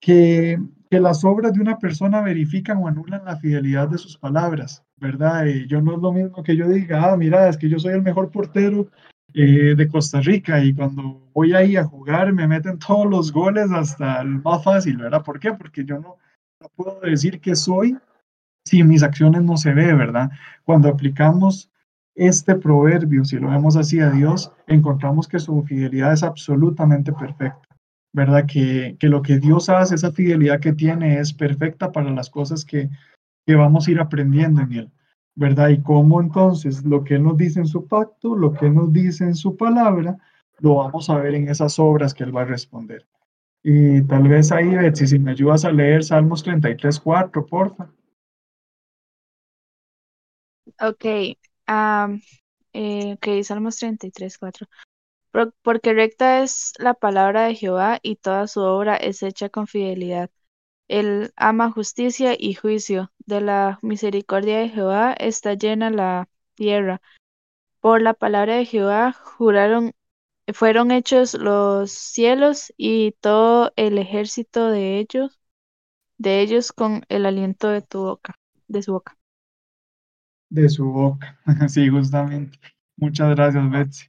que, 0.00 0.58
las 0.90 1.24
obras 1.24 1.52
de 1.52 1.60
una 1.60 1.78
persona 1.78 2.20
verifican 2.20 2.78
o 2.78 2.88
anulan 2.88 3.24
la 3.24 3.36
fidelidad 3.36 3.88
de 3.88 3.98
sus 3.98 4.18
palabras, 4.18 4.82
¿verdad? 4.96 5.46
Y 5.46 5.68
yo 5.68 5.80
no 5.80 5.94
es 5.94 6.00
lo 6.00 6.12
mismo 6.12 6.42
que 6.42 6.56
yo 6.56 6.68
diga, 6.68 7.12
ah, 7.12 7.16
mira, 7.16 7.48
es 7.48 7.56
que 7.56 7.68
yo 7.68 7.78
soy 7.78 7.92
el 7.92 8.02
mejor 8.02 8.32
portero 8.32 8.88
eh, 9.34 9.74
de 9.76 9.88
Costa 9.88 10.20
Rica 10.20 10.62
y 10.62 10.74
cuando 10.74 11.20
voy 11.32 11.52
ahí 11.54 11.76
a 11.76 11.84
jugar 11.84 12.32
me 12.32 12.46
meten 12.46 12.78
todos 12.78 13.08
los 13.08 13.32
goles 13.32 13.70
hasta 13.72 14.20
el 14.22 14.40
más 14.42 14.64
fácil, 14.64 14.96
¿verdad? 14.96 15.22
¿Por 15.22 15.38
qué? 15.38 15.52
Porque 15.52 15.84
yo 15.84 15.98
no, 15.98 16.16
puedo 16.76 17.00
decir 17.00 17.40
que 17.40 17.54
soy 17.54 17.96
si 18.66 18.82
mis 18.84 19.02
acciones 19.02 19.42
no 19.42 19.56
se 19.56 19.72
ve, 19.72 19.92
¿verdad? 19.94 20.30
Cuando 20.64 20.88
aplicamos 20.88 21.70
este 22.14 22.54
proverbio, 22.54 23.24
si 23.24 23.38
lo 23.38 23.48
vemos 23.48 23.76
así 23.76 24.00
a 24.00 24.10
Dios, 24.10 24.52
encontramos 24.66 25.26
que 25.26 25.38
su 25.38 25.62
fidelidad 25.62 26.12
es 26.12 26.22
absolutamente 26.22 27.12
perfecta, 27.12 27.68
¿verdad? 28.12 28.44
Que, 28.46 28.96
que 28.98 29.08
lo 29.08 29.22
que 29.22 29.38
Dios 29.38 29.68
hace, 29.68 29.94
esa 29.94 30.12
fidelidad 30.12 30.60
que 30.60 30.72
tiene 30.72 31.18
es 31.18 31.32
perfecta 31.32 31.92
para 31.92 32.10
las 32.10 32.28
cosas 32.28 32.64
que, 32.64 32.90
que 33.46 33.54
vamos 33.54 33.88
a 33.88 33.90
ir 33.90 34.00
aprendiendo 34.00 34.60
en 34.60 34.72
Él, 34.72 34.90
¿verdad? 35.34 35.68
Y 35.68 35.82
cómo 35.82 36.20
entonces 36.20 36.84
lo 36.84 37.04
que 37.04 37.14
Él 37.14 37.24
nos 37.24 37.36
dice 37.36 37.60
en 37.60 37.66
su 37.66 37.86
pacto, 37.86 38.34
lo 38.34 38.52
que 38.52 38.66
Él 38.66 38.74
nos 38.74 38.92
dice 38.92 39.24
en 39.24 39.34
su 39.34 39.56
palabra, 39.56 40.18
lo 40.58 40.76
vamos 40.76 41.08
a 41.10 41.16
ver 41.16 41.34
en 41.34 41.48
esas 41.48 41.78
obras 41.78 42.14
que 42.14 42.24
Él 42.24 42.36
va 42.36 42.42
a 42.42 42.46
responder. 42.46 43.06
Y 43.62 44.02
tal 44.06 44.28
vez 44.28 44.52
ahí, 44.52 44.74
Betsy, 44.74 45.06
si 45.06 45.18
me 45.18 45.32
ayudas 45.32 45.64
a 45.64 45.72
leer 45.72 46.02
Salmos 46.02 46.42
33, 46.42 46.98
4, 46.98 47.46
porfa. 47.46 47.90
Ok, 50.80 51.04
eh, 51.04 53.14
ok, 53.14 53.42
Salmos 53.42 53.76
33, 53.76 54.38
4. 54.38 54.66
porque 55.62 55.92
recta 55.92 56.42
es 56.42 56.72
la 56.78 56.94
palabra 56.94 57.44
de 57.44 57.54
Jehová 57.54 57.98
y 58.02 58.16
toda 58.16 58.46
su 58.46 58.60
obra 58.60 58.96
es 58.96 59.22
hecha 59.22 59.50
con 59.50 59.66
fidelidad. 59.66 60.30
Él 60.90 61.32
ama 61.36 61.70
justicia 61.72 62.34
y 62.38 62.54
juicio. 62.54 63.12
De 63.26 63.40
la 63.40 63.78
misericordia 63.82 64.58
de 64.58 64.68
Jehová 64.68 65.12
está 65.14 65.54
llena 65.54 65.90
la 65.90 66.28
tierra. 66.54 67.00
Por 67.80 68.02
la 68.02 68.14
palabra 68.14 68.56
de 68.56 68.66
Jehová 68.66 69.12
juraron, 69.12 69.92
fueron 70.54 70.90
hechos 70.90 71.34
los 71.34 71.92
cielos 71.92 72.72
y 72.76 73.12
todo 73.20 73.72
el 73.76 73.98
ejército 73.98 74.68
de 74.68 74.98
ellos, 74.98 75.40
de 76.18 76.40
ellos 76.42 76.72
con 76.72 77.04
el 77.08 77.26
aliento 77.26 77.68
de 77.68 77.82
tu 77.82 78.00
boca, 78.02 78.34
de 78.68 78.82
su 78.82 78.92
boca 78.94 79.16
de 80.50 80.68
su 80.68 80.84
boca. 80.84 81.38
Sí, 81.68 81.88
justamente. 81.88 82.58
Muchas 82.96 83.30
gracias, 83.30 83.70
Betsy. 83.70 84.06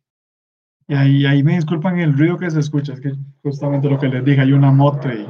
Y 0.88 0.96
ahí, 0.96 1.26
ahí 1.26 1.44
me 1.44 1.56
disculpan 1.56 2.00
el 2.00 2.18
ruido 2.18 2.38
que 2.38 2.52
se 2.52 2.60
escucha, 2.60 2.94
es 2.94 3.00
que 3.00 3.14
justamente 3.42 3.90
lo 3.90 3.98
que 3.98 4.10
les 4.10 4.26
dije, 4.26 4.42
hay 4.42 4.52
una 4.52 4.72
moto 4.72 5.08
y 5.10 5.26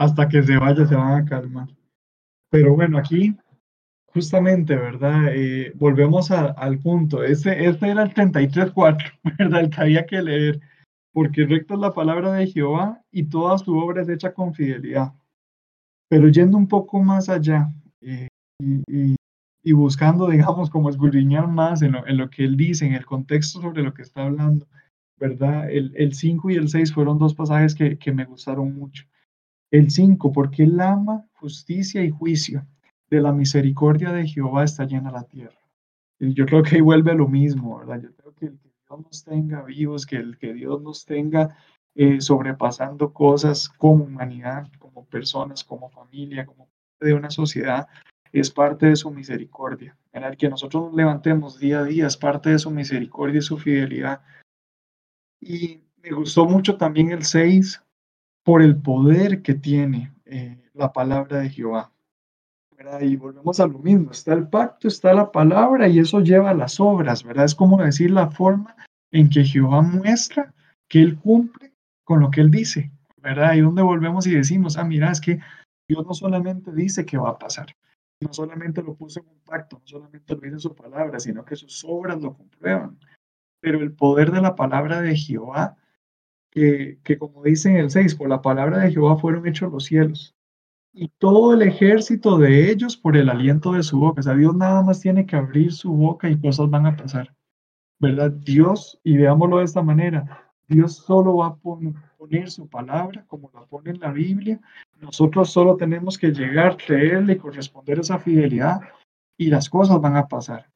hasta 0.00 0.28
que 0.28 0.42
se 0.42 0.56
vaya 0.56 0.86
se 0.86 0.94
van 0.94 1.22
a 1.22 1.24
calmar. 1.26 1.68
Pero 2.50 2.74
bueno, 2.74 2.96
aquí 2.96 3.36
justamente, 4.06 4.74
¿verdad? 4.74 5.28
Eh, 5.34 5.72
volvemos 5.76 6.30
al 6.30 6.78
punto. 6.78 7.22
Este, 7.22 7.66
este 7.66 7.90
era 7.90 8.02
el 8.02 8.14
33.4, 8.14 9.20
¿verdad? 9.38 9.60
El 9.60 9.70
que 9.70 9.80
había 9.80 10.06
que 10.06 10.22
leer. 10.22 10.60
Porque 11.12 11.44
recta 11.44 11.74
es 11.74 11.80
la 11.80 11.92
palabra 11.92 12.32
de 12.32 12.46
Jehová 12.46 13.02
y 13.12 13.24
toda 13.24 13.58
su 13.58 13.76
obra 13.76 14.00
es 14.00 14.08
hecha 14.08 14.32
con 14.32 14.54
fidelidad. 14.54 15.12
Pero 16.08 16.28
yendo 16.28 16.56
un 16.56 16.66
poco 16.66 17.02
más 17.02 17.28
allá, 17.28 17.68
eh, 18.00 18.28
y, 18.58 19.16
y 19.62 19.72
buscando, 19.72 20.28
digamos, 20.30 20.70
como 20.70 20.88
escudriñar 20.88 21.46
más 21.46 21.82
en 21.82 21.92
lo, 21.92 22.06
en 22.06 22.16
lo, 22.16 22.30
que 22.30 22.44
él 22.44 22.56
dice, 22.56 22.86
en 22.86 22.94
el 22.94 23.04
contexto 23.04 23.60
sobre 23.60 23.82
lo 23.82 23.92
que 23.92 24.02
está 24.02 24.24
hablando, 24.24 24.66
¿verdad? 25.18 25.70
El 25.70 26.14
5 26.14 26.50
y 26.50 26.54
el 26.54 26.68
6 26.70 26.94
fueron 26.94 27.18
dos 27.18 27.34
pasajes 27.34 27.74
que, 27.74 27.98
que 27.98 28.12
me 28.12 28.24
gustaron 28.24 28.74
mucho. 28.74 29.04
El 29.70 29.90
5, 29.90 30.32
porque 30.32 30.64
él 30.64 30.80
ama 30.80 31.26
justicia 31.34 32.02
y 32.02 32.10
juicio. 32.10 32.66
De 33.08 33.20
la 33.20 33.32
misericordia 33.32 34.12
de 34.12 34.26
Jehová 34.26 34.64
está 34.64 34.84
llena 34.84 35.10
la 35.10 35.24
tierra. 35.24 35.58
Y 36.20 36.32
yo 36.34 36.46
creo 36.46 36.62
que 36.62 36.76
ahí 36.76 36.80
vuelve 36.80 37.14
lo 37.14 37.26
mismo, 37.26 37.78
¿verdad? 37.78 38.02
Yo 38.02 38.14
creo 38.14 38.34
que 38.34 38.46
el 38.46 38.58
que 38.58 38.68
Dios 38.68 39.00
nos 39.00 39.24
tenga 39.24 39.62
vivos, 39.62 40.06
que 40.06 40.16
el 40.16 40.38
que 40.38 40.52
Dios 40.52 40.80
nos 40.82 41.04
tenga 41.04 41.56
eh, 41.94 42.20
sobrepasando 42.20 43.12
cosas 43.12 43.68
como 43.68 44.04
humanidad, 44.04 44.70
como 44.78 45.06
personas, 45.06 45.64
como 45.64 45.88
familia, 45.88 46.46
como 46.46 46.68
de 47.00 47.14
una 47.14 47.30
sociedad, 47.30 47.88
es 48.32 48.50
parte 48.50 48.86
de 48.86 48.96
su 48.96 49.10
misericordia. 49.10 49.96
En 50.12 50.24
el 50.24 50.36
que 50.36 50.48
nosotros 50.48 50.84
nos 50.84 50.94
levantemos 50.94 51.58
día 51.58 51.80
a 51.80 51.84
día 51.84 52.06
es 52.06 52.16
parte 52.16 52.50
de 52.50 52.58
su 52.58 52.70
misericordia 52.70 53.38
y 53.38 53.42
su 53.42 53.58
fidelidad. 53.58 54.20
Y 55.40 55.80
me 56.02 56.10
gustó 56.10 56.46
mucho 56.46 56.76
también 56.76 57.10
el 57.10 57.24
6 57.24 57.82
por 58.50 58.62
el 58.62 58.74
poder 58.74 59.42
que 59.42 59.54
tiene 59.54 60.12
eh, 60.24 60.58
la 60.74 60.92
palabra 60.92 61.38
de 61.38 61.50
Jehová. 61.50 61.92
Y 63.00 63.14
volvemos 63.14 63.60
a 63.60 63.68
lo 63.68 63.78
mismo, 63.78 64.10
está 64.10 64.32
el 64.34 64.48
pacto, 64.48 64.88
está 64.88 65.14
la 65.14 65.30
palabra 65.30 65.86
y 65.86 66.00
eso 66.00 66.18
lleva 66.18 66.50
a 66.50 66.54
las 66.54 66.80
obras, 66.80 67.22
¿verdad? 67.22 67.44
Es 67.44 67.54
como 67.54 67.80
decir 67.80 68.10
la 68.10 68.28
forma 68.28 68.74
en 69.12 69.30
que 69.30 69.44
Jehová 69.44 69.82
muestra 69.82 70.52
que 70.88 71.00
Él 71.00 71.16
cumple 71.16 71.72
con 72.02 72.18
lo 72.18 72.32
que 72.32 72.40
Él 72.40 72.50
dice, 72.50 72.90
¿verdad? 73.18 73.50
Ahí 73.50 73.60
donde 73.60 73.82
volvemos 73.82 74.26
y 74.26 74.34
decimos, 74.34 74.76
ah, 74.76 74.82
mira, 74.82 75.12
es 75.12 75.20
que 75.20 75.38
Dios 75.88 76.04
no 76.04 76.12
solamente 76.12 76.72
dice 76.72 77.06
que 77.06 77.18
va 77.18 77.30
a 77.30 77.38
pasar, 77.38 77.68
no 78.20 78.32
solamente 78.32 78.82
lo 78.82 78.96
puso 78.96 79.20
en 79.20 79.28
un 79.28 79.38
pacto, 79.44 79.78
no 79.78 79.86
solamente 79.86 80.34
lo 80.34 80.40
dice 80.40 80.58
su 80.58 80.74
palabra, 80.74 81.20
sino 81.20 81.44
que 81.44 81.54
sus 81.54 81.84
obras 81.86 82.20
lo 82.20 82.34
comprueban. 82.34 82.98
Pero 83.60 83.78
el 83.78 83.92
poder 83.92 84.32
de 84.32 84.40
la 84.40 84.56
palabra 84.56 85.00
de 85.00 85.14
Jehová, 85.16 85.76
que, 86.50 86.98
que 87.04 87.18
como 87.18 87.42
dice 87.42 87.70
en 87.70 87.76
el 87.76 87.90
6, 87.90 88.14
por 88.14 88.28
la 88.28 88.42
palabra 88.42 88.78
de 88.78 88.90
Jehová 88.92 89.16
fueron 89.16 89.46
hechos 89.46 89.72
los 89.72 89.84
cielos 89.84 90.34
y 90.92 91.08
todo 91.18 91.54
el 91.54 91.62
ejército 91.62 92.38
de 92.38 92.70
ellos 92.70 92.96
por 92.96 93.16
el 93.16 93.28
aliento 93.28 93.72
de 93.72 93.82
su 93.82 93.98
boca. 93.98 94.20
O 94.20 94.22
sea, 94.22 94.34
Dios 94.34 94.54
nada 94.54 94.82
más 94.82 95.00
tiene 95.00 95.26
que 95.26 95.36
abrir 95.36 95.72
su 95.72 95.92
boca 95.92 96.28
y 96.28 96.38
cosas 96.38 96.68
van 96.70 96.86
a 96.86 96.96
pasar. 96.96 97.34
¿Verdad? 97.98 98.30
Dios, 98.30 98.98
y 99.04 99.16
veámoslo 99.16 99.58
de 99.58 99.64
esta 99.64 99.82
manera, 99.82 100.50
Dios 100.66 100.96
solo 100.96 101.36
va 101.36 101.48
a 101.48 101.56
poner 101.56 102.50
su 102.50 102.68
palabra 102.68 103.24
como 103.26 103.50
la 103.52 103.64
pone 103.66 103.90
en 103.90 104.00
la 104.00 104.10
Biblia. 104.10 104.60
Nosotros 105.00 105.50
solo 105.50 105.76
tenemos 105.76 106.16
que 106.16 106.30
llegar, 106.30 106.76
creerle 106.76 107.34
y 107.34 107.38
corresponder 107.38 107.98
a 107.98 108.00
esa 108.00 108.18
fidelidad 108.18 108.80
y 109.36 109.46
las 109.46 109.68
cosas 109.68 110.00
van 110.00 110.16
a 110.16 110.28
pasar. 110.28 110.70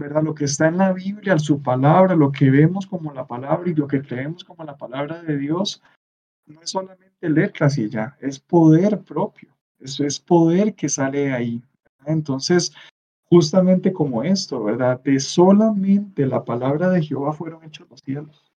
¿Verdad? 0.00 0.22
Lo 0.22 0.34
que 0.34 0.46
está 0.46 0.66
en 0.66 0.78
la 0.78 0.94
Biblia, 0.94 1.38
su 1.38 1.60
palabra, 1.60 2.16
lo 2.16 2.32
que 2.32 2.50
vemos 2.50 2.86
como 2.86 3.12
la 3.12 3.26
palabra 3.26 3.68
y 3.68 3.74
lo 3.74 3.86
que 3.86 4.00
creemos 4.00 4.42
como 4.44 4.64
la 4.64 4.78
palabra 4.78 5.22
de 5.22 5.36
Dios, 5.36 5.82
no 6.46 6.62
es 6.62 6.70
solamente 6.70 7.28
letras 7.28 7.76
y 7.76 7.90
ya, 7.90 8.16
es 8.18 8.40
poder 8.40 9.02
propio, 9.02 9.54
eso 9.78 10.02
es 10.06 10.18
poder 10.18 10.74
que 10.74 10.88
sale 10.88 11.26
de 11.26 11.32
ahí. 11.34 11.62
Entonces, 12.06 12.72
justamente 13.26 13.92
como 13.92 14.22
esto, 14.22 14.64
¿verdad? 14.64 15.02
De 15.02 15.20
solamente 15.20 16.24
la 16.24 16.46
palabra 16.46 16.88
de 16.88 17.02
Jehová 17.02 17.34
fueron 17.34 17.62
hechos 17.64 17.86
los 17.90 18.00
cielos. 18.00 18.50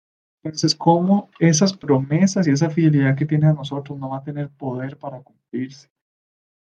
Entonces, 0.42 0.74
¿cómo 0.74 1.30
esas 1.38 1.72
promesas 1.72 2.48
y 2.48 2.50
esa 2.50 2.68
fidelidad 2.68 3.16
que 3.16 3.24
tiene 3.24 3.46
a 3.46 3.54
nosotros 3.54 3.98
no 3.98 4.10
va 4.10 4.18
a 4.18 4.24
tener 4.24 4.50
poder 4.50 4.98
para 4.98 5.22
cumplirse? 5.22 5.88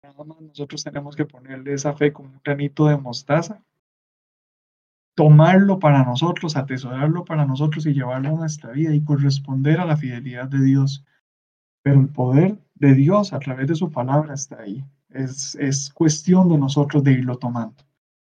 Nada 0.03 0.23
más 0.23 0.39
nosotros 0.39 0.85
tenemos 0.85 1.17
que 1.17 1.25
ponerle 1.25 1.73
esa 1.73 1.95
fe 1.95 2.13
como 2.13 2.29
un 2.29 2.41
granito 2.45 2.87
de 2.87 2.99
mostaza, 2.99 3.63
tomarlo 5.17 5.81
para 5.81 6.05
nosotros, 6.05 6.57
atesorarlo 6.57 7.25
para 7.25 7.45
nosotros 7.45 7.85
y 7.87 7.95
llevarlo 7.95 8.29
a 8.29 8.39
nuestra 8.39 8.71
vida 8.71 8.95
y 8.95 9.03
corresponder 9.03 9.81
a 9.81 9.85
la 9.85 9.97
fidelidad 9.97 10.47
de 10.47 10.63
Dios 10.63 11.05
pero 11.87 12.01
el 12.01 12.09
poder 12.09 12.59
de 12.75 12.95
Dios 12.95 13.33
a 13.33 13.39
través 13.39 13.69
de 13.69 13.77
su 13.77 13.93
palabra 13.93 14.35
está 14.35 14.61
ahí. 14.61 14.85
Es, 15.09 15.55
es 15.55 15.89
cuestión 15.91 16.49
de 16.49 16.59
nosotros 16.59 17.05
de 17.05 17.13
irlo 17.13 17.39
tomando, 17.39 17.77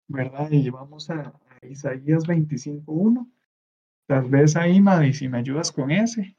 ¿verdad? 0.07 0.49
Y 0.49 0.71
vamos 0.71 1.07
a, 1.11 1.31
Isaías 1.61 2.23
25.1. 2.25 3.31
Tal 4.07 4.27
vez 4.27 4.55
ahí, 4.55 4.81
Maddy, 4.81 5.13
si 5.13 5.29
me 5.29 5.37
ayudas 5.37 5.71
con 5.71 5.91
ese. 5.91 6.35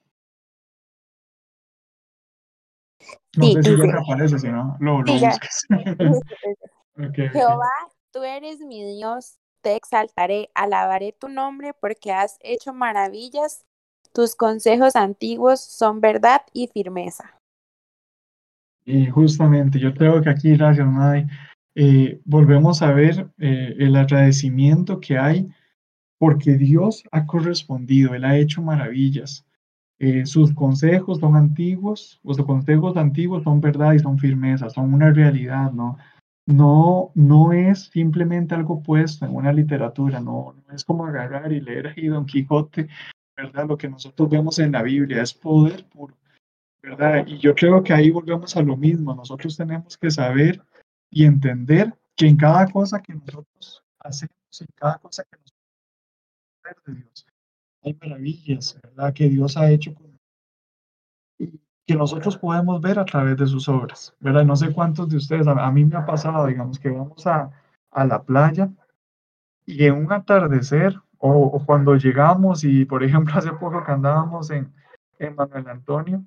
No 3.36 3.47
sé 3.47 3.62
si 3.62 3.70
ya 3.70 3.84
me 3.84 3.92
aparece, 3.92 4.38
si 4.40 4.49
no, 4.49 4.76
lo, 4.80 5.03
lo 5.03 5.12
buscas. 5.12 5.66
okay, 6.99 7.28
Jehová, 7.28 7.70
tú 8.11 8.24
eres 8.24 8.59
mi 8.59 8.84
Dios, 8.97 9.38
te 9.65 9.75
exaltaré, 9.75 10.51
alabaré 10.55 11.12
tu 11.19 11.29
nombre 11.29 11.73
porque 11.81 12.12
has 12.12 12.37
hecho 12.41 12.75
maravillas 12.75 13.65
tus 14.12 14.37
consejos 14.37 14.95
antiguos 14.95 15.61
son 15.61 16.01
verdad 16.01 16.43
y 16.53 16.69
firmeza. 16.69 17.41
Y 18.85 19.07
justamente, 19.07 19.81
yo 19.81 19.95
creo 19.95 20.21
que 20.23 20.29
aquí, 20.29 20.57
gracias, 20.57 20.87
Madre, 20.87 21.27
eh, 21.75 22.21
volvemos 22.25 22.83
a 22.83 22.93
ver 22.93 23.29
eh, 23.39 23.75
el 23.79 23.97
agradecimiento 23.97 25.01
que 25.01 25.19
hay 25.19 25.49
porque 26.19 26.53
Dios 26.53 27.03
ha 27.11 27.27
correspondido, 27.27 28.15
Él 28.15 28.25
ha 28.25 28.37
hecho 28.37 28.62
maravillas. 28.62 29.45
Eh, 29.99 30.27
sus 30.27 30.53
consejos 30.53 31.19
son 31.19 31.35
antiguos, 31.35 32.21
los 32.23 32.37
consejos 32.39 32.97
antiguos 32.97 33.43
son 33.43 33.61
verdad 33.61 33.95
y 33.95 33.99
son 33.99 34.19
firmeza, 34.19 34.69
son 34.69 34.93
una 34.93 35.11
realidad, 35.11 35.73
¿no? 35.73 35.97
No, 36.47 37.11
no 37.14 37.53
es 37.53 37.84
simplemente 37.86 38.55
algo 38.55 38.82
puesto 38.82 39.24
en 39.24 39.34
una 39.34 39.53
literatura, 39.53 40.20
no, 40.20 40.55
no 40.66 40.74
es 40.74 40.84
como 40.84 41.07
agarrar 41.07 41.53
y 41.53 41.61
leer 41.61 41.86
ahí 41.88 42.07
Don 42.09 42.26
Quijote 42.26 42.88
¿verdad? 43.36 43.66
Lo 43.66 43.76
que 43.76 43.88
nosotros 43.88 44.28
vemos 44.28 44.59
en 44.59 44.72
la 44.72 44.82
Biblia 44.82 45.22
es 45.22 45.34
poder 45.34 45.84
puro, 45.88 46.16
¿verdad? 46.82 47.26
Y 47.26 47.38
yo 47.38 47.55
creo 47.55 47.82
que 47.82 47.92
ahí 47.92 48.11
volvemos 48.11 48.57
a 48.57 48.62
lo 48.62 48.76
mismo. 48.76 49.14
Nosotros 49.14 49.57
tenemos 49.57 49.99
que 49.99 50.11
saber 50.11 50.62
y 51.11 51.24
entender 51.24 51.92
que 52.16 52.26
en 52.26 52.36
cada 52.36 52.66
cosa 52.70 53.03
que 53.03 53.14
nosotros 53.14 53.82
hacemos, 53.99 54.61
en 54.61 54.68
cada 54.74 54.99
cosa 54.99 55.24
que 55.24 55.36
nosotros 55.36 55.55
de 56.86 56.95
Dios, 56.95 57.26
hay 57.82 57.95
maravillas, 58.01 58.80
¿verdad? 58.82 59.12
Que 59.12 59.28
Dios 59.28 59.57
ha 59.57 59.70
hecho 59.70 59.95
con 59.95 60.14
que 61.87 61.97
nosotros 61.97 62.37
podemos 62.39 62.80
ver 62.80 62.99
a 62.99 63.05
través 63.05 63.37
de 63.37 63.47
sus 63.47 63.68
obras, 63.68 64.14
¿verdad? 64.20 64.45
No 64.45 64.57
sé 64.57 64.72
cuántos 64.72 65.09
de 65.09 65.16
ustedes, 65.16 65.47
a, 65.47 65.70
mí 65.70 65.85
me 65.85 65.97
ha 65.97 66.07
pasado, 66.07 66.47
digamos, 66.47 66.78
que 66.78 66.91
vamos 66.91 67.26
a, 67.26 67.51
a 67.91 68.05
la 68.07 68.22
playa 68.22 68.70
y 69.66 69.85
en 69.85 69.95
un 69.95 70.12
atardecer 70.12 70.97
o, 71.18 71.62
cuando 71.64 71.97
llegamos 71.97 72.64
y, 72.64 72.85
por 72.85 73.03
ejemplo, 73.03 73.35
hace 73.37 73.53
poco 73.53 73.85
que 73.85 73.93
andábamos 73.93 74.51
en, 74.51 74.72
en 75.18 75.35
Manuel 75.35 75.68
Antonio, 75.68 76.24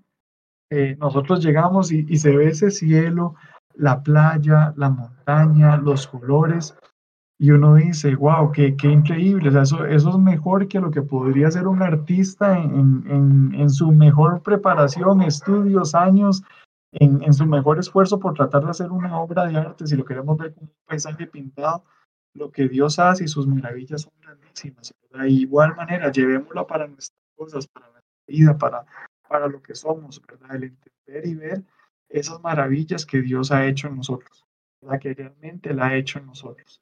eh, 0.70 0.96
nosotros 1.00 1.44
llegamos 1.44 1.92
y, 1.92 2.06
y, 2.08 2.18
se 2.18 2.36
ve 2.36 2.50
ese 2.50 2.72
cielo, 2.72 3.36
la 3.74 4.04
playa, 4.04 4.74
la 4.76 4.90
montaña, 4.90 5.78
los 5.78 6.08
colores, 6.08 6.76
y 7.40 7.52
uno 7.52 7.76
dice, 7.76 8.16
wow, 8.16 8.52
qué, 8.52 8.76
qué 8.76 8.88
increíble, 8.88 9.50
eso, 9.60 9.86
eso 9.86 10.10
es 10.10 10.18
mejor 10.18 10.68
que 10.68 10.80
lo 10.80 10.90
que 10.90 11.04
podría 11.04 11.52
ser 11.52 11.68
un 11.68 11.84
artista 11.84 12.58
en, 12.58 13.04
en, 13.08 13.54
en 13.54 13.70
su 13.70 13.92
mejor 13.92 14.42
preparación, 14.42 15.22
estudios, 15.22 15.94
años, 15.94 16.42
en, 16.94 17.22
en, 17.22 17.34
su 17.34 17.46
mejor 17.46 17.78
esfuerzo 17.78 18.20
por 18.20 18.34
tratar 18.34 18.64
de 18.64 18.72
hacer 18.72 18.92
una 18.92 19.20
obra 19.20 19.46
de 19.46 19.58
arte, 19.58 19.86
si 19.86 19.96
lo 19.96 20.04
queremos 20.04 20.36
ver 20.38 20.56
como 20.56 20.68
un 20.68 20.74
paisaje 20.88 21.28
pintado, 21.28 21.84
lo 22.34 22.50
que 22.52 22.68
Dios 22.68 22.98
hace 22.98 23.26
y 23.26 23.28
sus 23.28 23.46
maravillas 23.46 24.02
son 24.02 24.14
grandísimas. 24.20 24.94
De 25.12 25.30
igual 25.30 25.76
manera, 25.76 26.12
llevémosla 26.12 26.66
para 26.66 26.88
nuestras 26.88 27.20
cosas, 27.36 27.68
para 27.68 27.88
nuestra 27.92 28.12
vida, 28.28 28.58
para, 28.58 28.86
para 29.28 29.48
lo 29.48 29.62
que 29.62 29.76
somos, 29.76 30.22
¿verdad? 30.28 30.56
El 30.56 30.64
entender 30.64 31.26
y 31.28 31.36
ver 31.36 31.64
esas 32.10 32.42
maravillas 32.42 33.06
que 33.06 33.22
Dios 33.22 33.52
ha 33.52 33.68
hecho 33.68 33.88
en 33.88 33.98
nosotros, 33.98 34.46
la 34.82 34.98
que 34.98 35.14
realmente 35.14 35.74
la 35.74 35.88
ha 35.88 35.96
hecho 35.96 36.20
en 36.20 36.26
nosotros. 36.26 36.82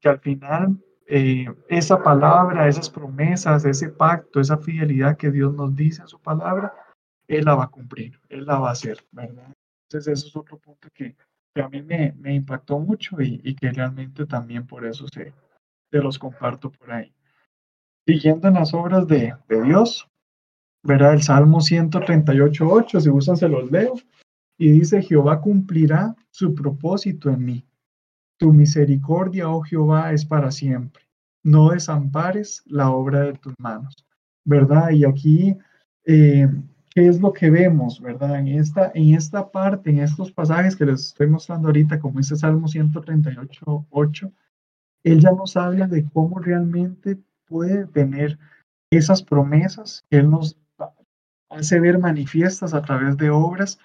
Que 0.00 0.08
al 0.08 0.20
final 0.20 0.78
eh, 1.06 1.46
esa 1.68 2.02
palabra, 2.02 2.68
esas 2.68 2.88
promesas, 2.88 3.64
ese 3.64 3.88
pacto, 3.88 4.40
esa 4.40 4.58
fidelidad 4.58 5.16
que 5.16 5.32
Dios 5.32 5.52
nos 5.54 5.74
dice 5.74 6.02
en 6.02 6.08
su 6.08 6.20
palabra, 6.20 6.72
Él 7.26 7.44
la 7.44 7.56
va 7.56 7.64
a 7.64 7.70
cumplir, 7.70 8.20
Él 8.28 8.46
la 8.46 8.60
va 8.60 8.68
a 8.68 8.72
hacer, 8.72 9.04
¿verdad? 9.10 9.52
Entonces, 9.88 10.12
eso 10.12 10.28
es 10.28 10.36
otro 10.36 10.58
punto 10.58 10.88
que, 10.94 11.16
que 11.52 11.62
a 11.62 11.68
mí 11.68 11.82
me, 11.82 12.12
me 12.12 12.32
impactó 12.32 12.78
mucho 12.78 13.20
y, 13.20 13.40
y, 13.42 13.56
que 13.56 13.72
realmente 13.72 14.24
también 14.24 14.68
por 14.68 14.86
eso 14.86 15.06
se, 15.08 15.34
se 15.90 15.98
los 15.98 16.16
comparto 16.16 16.70
por 16.70 16.92
ahí. 16.92 17.12
Siguiendo 18.06 18.46
en 18.46 18.54
las 18.54 18.72
obras 18.72 19.08
de, 19.08 19.34
de 19.48 19.62
Dios, 19.62 20.08
verá 20.84 21.12
el 21.12 21.22
Salmo 21.22 21.58
138.8, 21.58 23.00
si 23.00 23.08
gustan 23.08 23.36
se 23.36 23.48
los 23.48 23.68
leo, 23.68 23.94
y 24.56 24.70
dice, 24.70 25.02
Jehová 25.02 25.40
cumplirá 25.40 26.14
su 26.30 26.54
propósito 26.54 27.30
en 27.30 27.44
mí. 27.44 27.66
Tu 28.40 28.52
misericordia, 28.52 29.48
oh 29.48 29.60
Jehová, 29.60 30.12
es 30.12 30.24
para 30.24 30.50
siempre. 30.50 31.04
No 31.44 31.70
desampares 31.70 32.62
la 32.66 32.90
obra 32.90 33.20
de 33.20 33.34
tus 33.34 33.54
manos. 33.58 34.04
¿Verdad? 34.44 34.90
Y 34.90 35.04
aquí 35.04 35.56
eh, 36.06 36.48
¿Qué 36.92 37.06
es 37.06 37.20
lo 37.20 37.32
que 37.32 37.50
vemos, 37.50 38.00
verdad? 38.00 38.40
En 38.40 38.48
esta, 38.48 38.90
en 38.94 39.14
esta 39.14 39.48
parte, 39.50 39.90
en 39.90 40.00
estos 40.00 40.32
pasajes 40.32 40.74
que 40.74 40.84
les 40.84 41.06
estoy 41.06 41.28
mostrando 41.28 41.68
ahorita, 41.68 42.00
como 42.00 42.18
este 42.18 42.34
Salmo 42.34 42.66
138, 42.66 43.86
8, 43.90 44.32
él 45.04 45.20
ya 45.20 45.30
nos 45.30 45.56
habla 45.56 45.86
de 45.86 46.04
cómo 46.10 46.40
realmente 46.40 47.16
puede 47.46 47.86
tener 47.86 48.38
esas 48.90 49.22
promesas 49.22 50.04
que 50.10 50.18
él 50.18 50.30
nos 50.30 50.58
hace 51.48 51.78
ver 51.78 51.98
manifiestas 52.00 52.74
a 52.74 52.82
través 52.82 53.16
de 53.16 53.30
obras, 53.30 53.78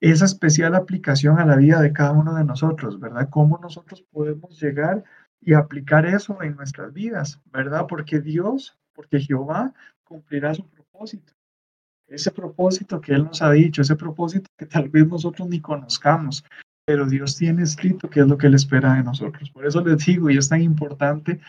esa 0.00 0.24
especial 0.24 0.74
aplicación 0.74 1.38
a 1.38 1.46
la 1.46 1.56
vida 1.56 1.80
de 1.80 1.92
cada 1.92 2.12
uno 2.12 2.34
de 2.34 2.44
nosotros, 2.44 3.00
¿verdad? 3.00 3.28
Cómo 3.30 3.58
nosotros 3.58 4.02
podemos 4.10 4.60
llegar 4.60 5.04
y 5.40 5.54
aplicar 5.54 6.06
eso 6.06 6.42
en 6.42 6.56
nuestras 6.56 6.92
vidas, 6.92 7.40
¿verdad? 7.52 7.86
Porque 7.88 8.20
Dios, 8.20 8.76
porque 8.94 9.20
Jehová 9.20 9.72
cumplirá 10.04 10.54
su 10.54 10.68
propósito 10.68 11.32
ese 12.08 12.32
propósito 12.32 13.00
que 13.00 13.12
Él 13.12 13.24
nos 13.24 13.42
ha 13.42 13.50
dicho, 13.52 13.82
ese 13.82 13.96
propósito 13.96 14.48
que 14.56 14.66
tal 14.66 14.88
vez 14.88 15.06
nosotros 15.06 15.48
ni 15.48 15.60
conozcamos, 15.60 16.44
pero 16.86 17.06
Dios 17.06 17.36
tiene 17.36 17.62
escrito 17.62 18.08
qué 18.08 18.20
es 18.20 18.26
lo 18.26 18.38
que 18.38 18.46
Él 18.46 18.54
espera 18.54 18.94
de 18.94 19.02
nosotros. 19.02 19.50
Por 19.50 19.66
eso 19.66 19.84
les 19.84 20.04
digo, 20.04 20.30
y 20.30 20.38
es 20.38 20.48
tan 20.48 20.62
importante 20.62 21.40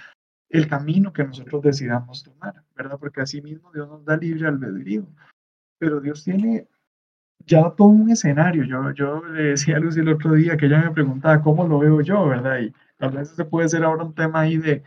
el 0.49 0.67
camino 0.67 1.13
que 1.13 1.23
nosotros 1.23 1.61
decidamos 1.63 2.23
tomar, 2.23 2.63
¿verdad? 2.75 2.97
Porque 2.99 3.21
así 3.21 3.41
mismo 3.41 3.71
Dios 3.71 3.87
nos 3.87 4.03
da 4.03 4.17
libre 4.17 4.47
albedrío, 4.47 5.07
pero 5.77 6.01
Dios 6.01 6.23
tiene 6.23 6.67
ya 7.49 7.71
todo 7.71 7.89
un 7.89 8.09
escenario. 8.11 8.63
Yo, 8.63 8.91
yo 8.91 9.25
le 9.25 9.43
decía 9.43 9.77
a 9.77 9.79
Lucy 9.79 9.99
el 10.01 10.09
otro 10.09 10.33
día 10.33 10.55
que 10.55 10.67
ella 10.67 10.81
me 10.81 10.91
preguntaba 10.91 11.41
cómo 11.41 11.67
lo 11.67 11.79
veo 11.79 12.01
yo, 12.01 12.27
¿verdad? 12.27 12.59
Y 12.59 12.73
tal 12.97 13.11
vez 13.11 13.29
se 13.29 13.45
puede 13.45 13.67
ser 13.69 13.83
ahora 13.83 14.05
un 14.05 14.13
tema 14.13 14.41
ahí 14.41 14.57
de, 14.57 14.83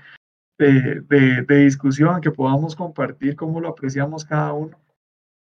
de, 0.59 1.01
de, 1.03 1.43
de 1.43 1.57
discusión, 1.65 2.21
que 2.21 2.31
podamos 2.31 2.77
compartir 2.77 3.37
cómo 3.37 3.61
lo 3.61 3.69
apreciamos 3.69 4.25
cada 4.25 4.53
uno 4.53 4.79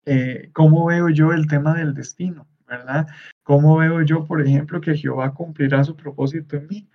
eh, 0.05 0.49
¿cómo 0.53 0.86
veo 0.86 1.09
yo 1.09 1.32
el 1.32 1.47
tema 1.47 1.74
del 1.76 1.93
destino? 1.93 2.47
¿Verdad? 2.68 3.07
¿Cómo 3.43 3.78
veo 3.78 4.01
yo, 4.01 4.26
por 4.26 4.41
ejemplo, 4.41 4.82
que 4.82 4.97
Jehová 4.97 5.34
cumplirá 5.34 5.84
su 5.84 5.95
propósito 5.95 6.57
en 6.57 6.68
mí? 6.68 6.89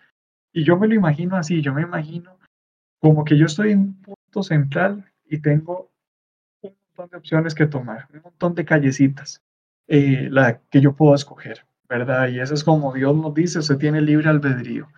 Y 0.53 0.65
yo 0.65 0.77
me 0.77 0.89
lo 0.89 0.95
imagino 0.95 1.37
así, 1.37 1.63
yo 1.63 1.73
me 1.73 1.83
imagino 1.83 2.37
como 3.01 3.25
que 3.25 3.39
yo 3.39 3.47
estoy 3.47 3.73
en 3.73 3.81
un 3.81 4.03
punto 4.03 4.43
central 4.43 5.05
y 5.27 5.39
tengo 5.39 5.93
un 6.63 6.75
montón 6.97 7.11
de 7.11 7.17
opciones 7.19 7.55
que 7.55 7.67
tomar, 7.67 8.09
un 8.13 8.23
montón 8.23 8.55
de 8.55 8.65
callecitas 8.65 9.41
eh, 9.89 10.29
la 10.31 10.61
que 10.71 10.81
yo 10.81 10.95
puedo 10.95 11.15
escoger, 11.15 11.67
¿verdad? 11.89 12.29
Y 12.29 12.41
eso 12.41 12.55
es 12.55 12.63
como 12.63 12.93
Dios 12.93 13.17
nos 13.17 13.35
dice, 13.35 13.59
usted 13.59 13.79
tiene 13.79 14.01
libre 14.01 14.29
albedrío. 14.29 14.89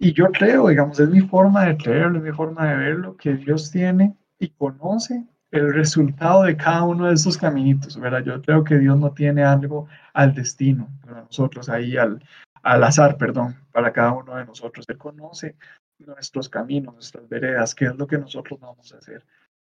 Y 0.00 0.12
yo 0.12 0.26
creo, 0.32 0.68
digamos, 0.68 0.98
es 0.98 1.08
mi 1.08 1.20
forma 1.20 1.66
de 1.66 1.76
creerlo, 1.76 2.18
es 2.18 2.24
mi 2.24 2.32
forma 2.32 2.68
de 2.68 2.76
verlo, 2.76 3.16
que 3.16 3.34
Dios 3.34 3.70
tiene 3.70 4.16
y 4.38 4.48
conoce 4.48 5.26
el 5.50 5.72
resultado 5.74 6.44
de 6.44 6.56
cada 6.56 6.84
uno 6.84 7.06
de 7.06 7.14
esos 7.14 7.36
caminitos, 7.36 7.98
¿verdad? 7.98 8.22
Yo 8.22 8.40
creo 8.42 8.64
que 8.64 8.78
Dios 8.78 8.98
no 8.98 9.12
tiene 9.12 9.42
algo 9.42 9.88
al 10.12 10.34
destino 10.34 10.88
para 11.04 11.22
nosotros, 11.22 11.68
ahí 11.68 11.96
al, 11.96 12.22
al 12.62 12.84
azar, 12.84 13.16
perdón, 13.16 13.56
para 13.72 13.92
cada 13.92 14.12
uno 14.12 14.36
de 14.36 14.44
nosotros. 14.44 14.84
Él 14.88 14.98
conoce 14.98 15.56
nuestros 15.98 16.48
caminos, 16.48 16.94
nuestras 16.94 17.28
veredas, 17.28 17.74
qué 17.74 17.86
es 17.86 17.96
lo 17.96 18.06
que 18.06 18.18
nosotros 18.18 18.60
vamos 18.60 18.92
a 18.92 18.98
hacer. 18.98 19.24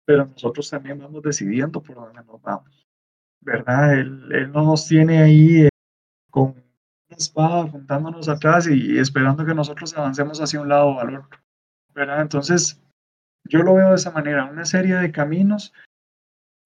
Pero 0.05 0.25
nosotros 0.25 0.69
también 0.69 0.99
vamos 0.99 1.21
decidiendo 1.23 1.81
por 1.81 1.95
dónde 1.95 2.23
nos 2.23 2.41
vamos, 2.41 2.78
¿verdad? 3.41 3.93
Él, 3.93 4.29
él 4.31 4.51
no 4.51 4.63
nos 4.63 4.87
tiene 4.87 5.21
ahí 5.21 5.61
eh, 5.61 5.69
con 6.29 6.51
una 6.51 7.17
espada 7.17 7.63
apuntándonos 7.63 8.29
atrás 8.29 8.67
y, 8.67 8.97
esperando 8.97 9.45
que 9.45 9.53
nosotros 9.53 9.97
avancemos 9.97 10.41
hacia 10.41 10.61
un 10.61 10.69
lado 10.69 10.87
o 10.87 10.99
al 10.99 11.15
otro, 11.15 11.39
¿verdad? 11.93 12.21
Entonces, 12.21 12.81
yo 13.45 13.59
lo 13.59 13.75
veo 13.75 13.89
de 13.89 13.95
esa 13.95 14.11
manera, 14.11 14.45
una 14.45 14.65
serie 14.65 14.95
de 14.95 15.11
caminos 15.11 15.73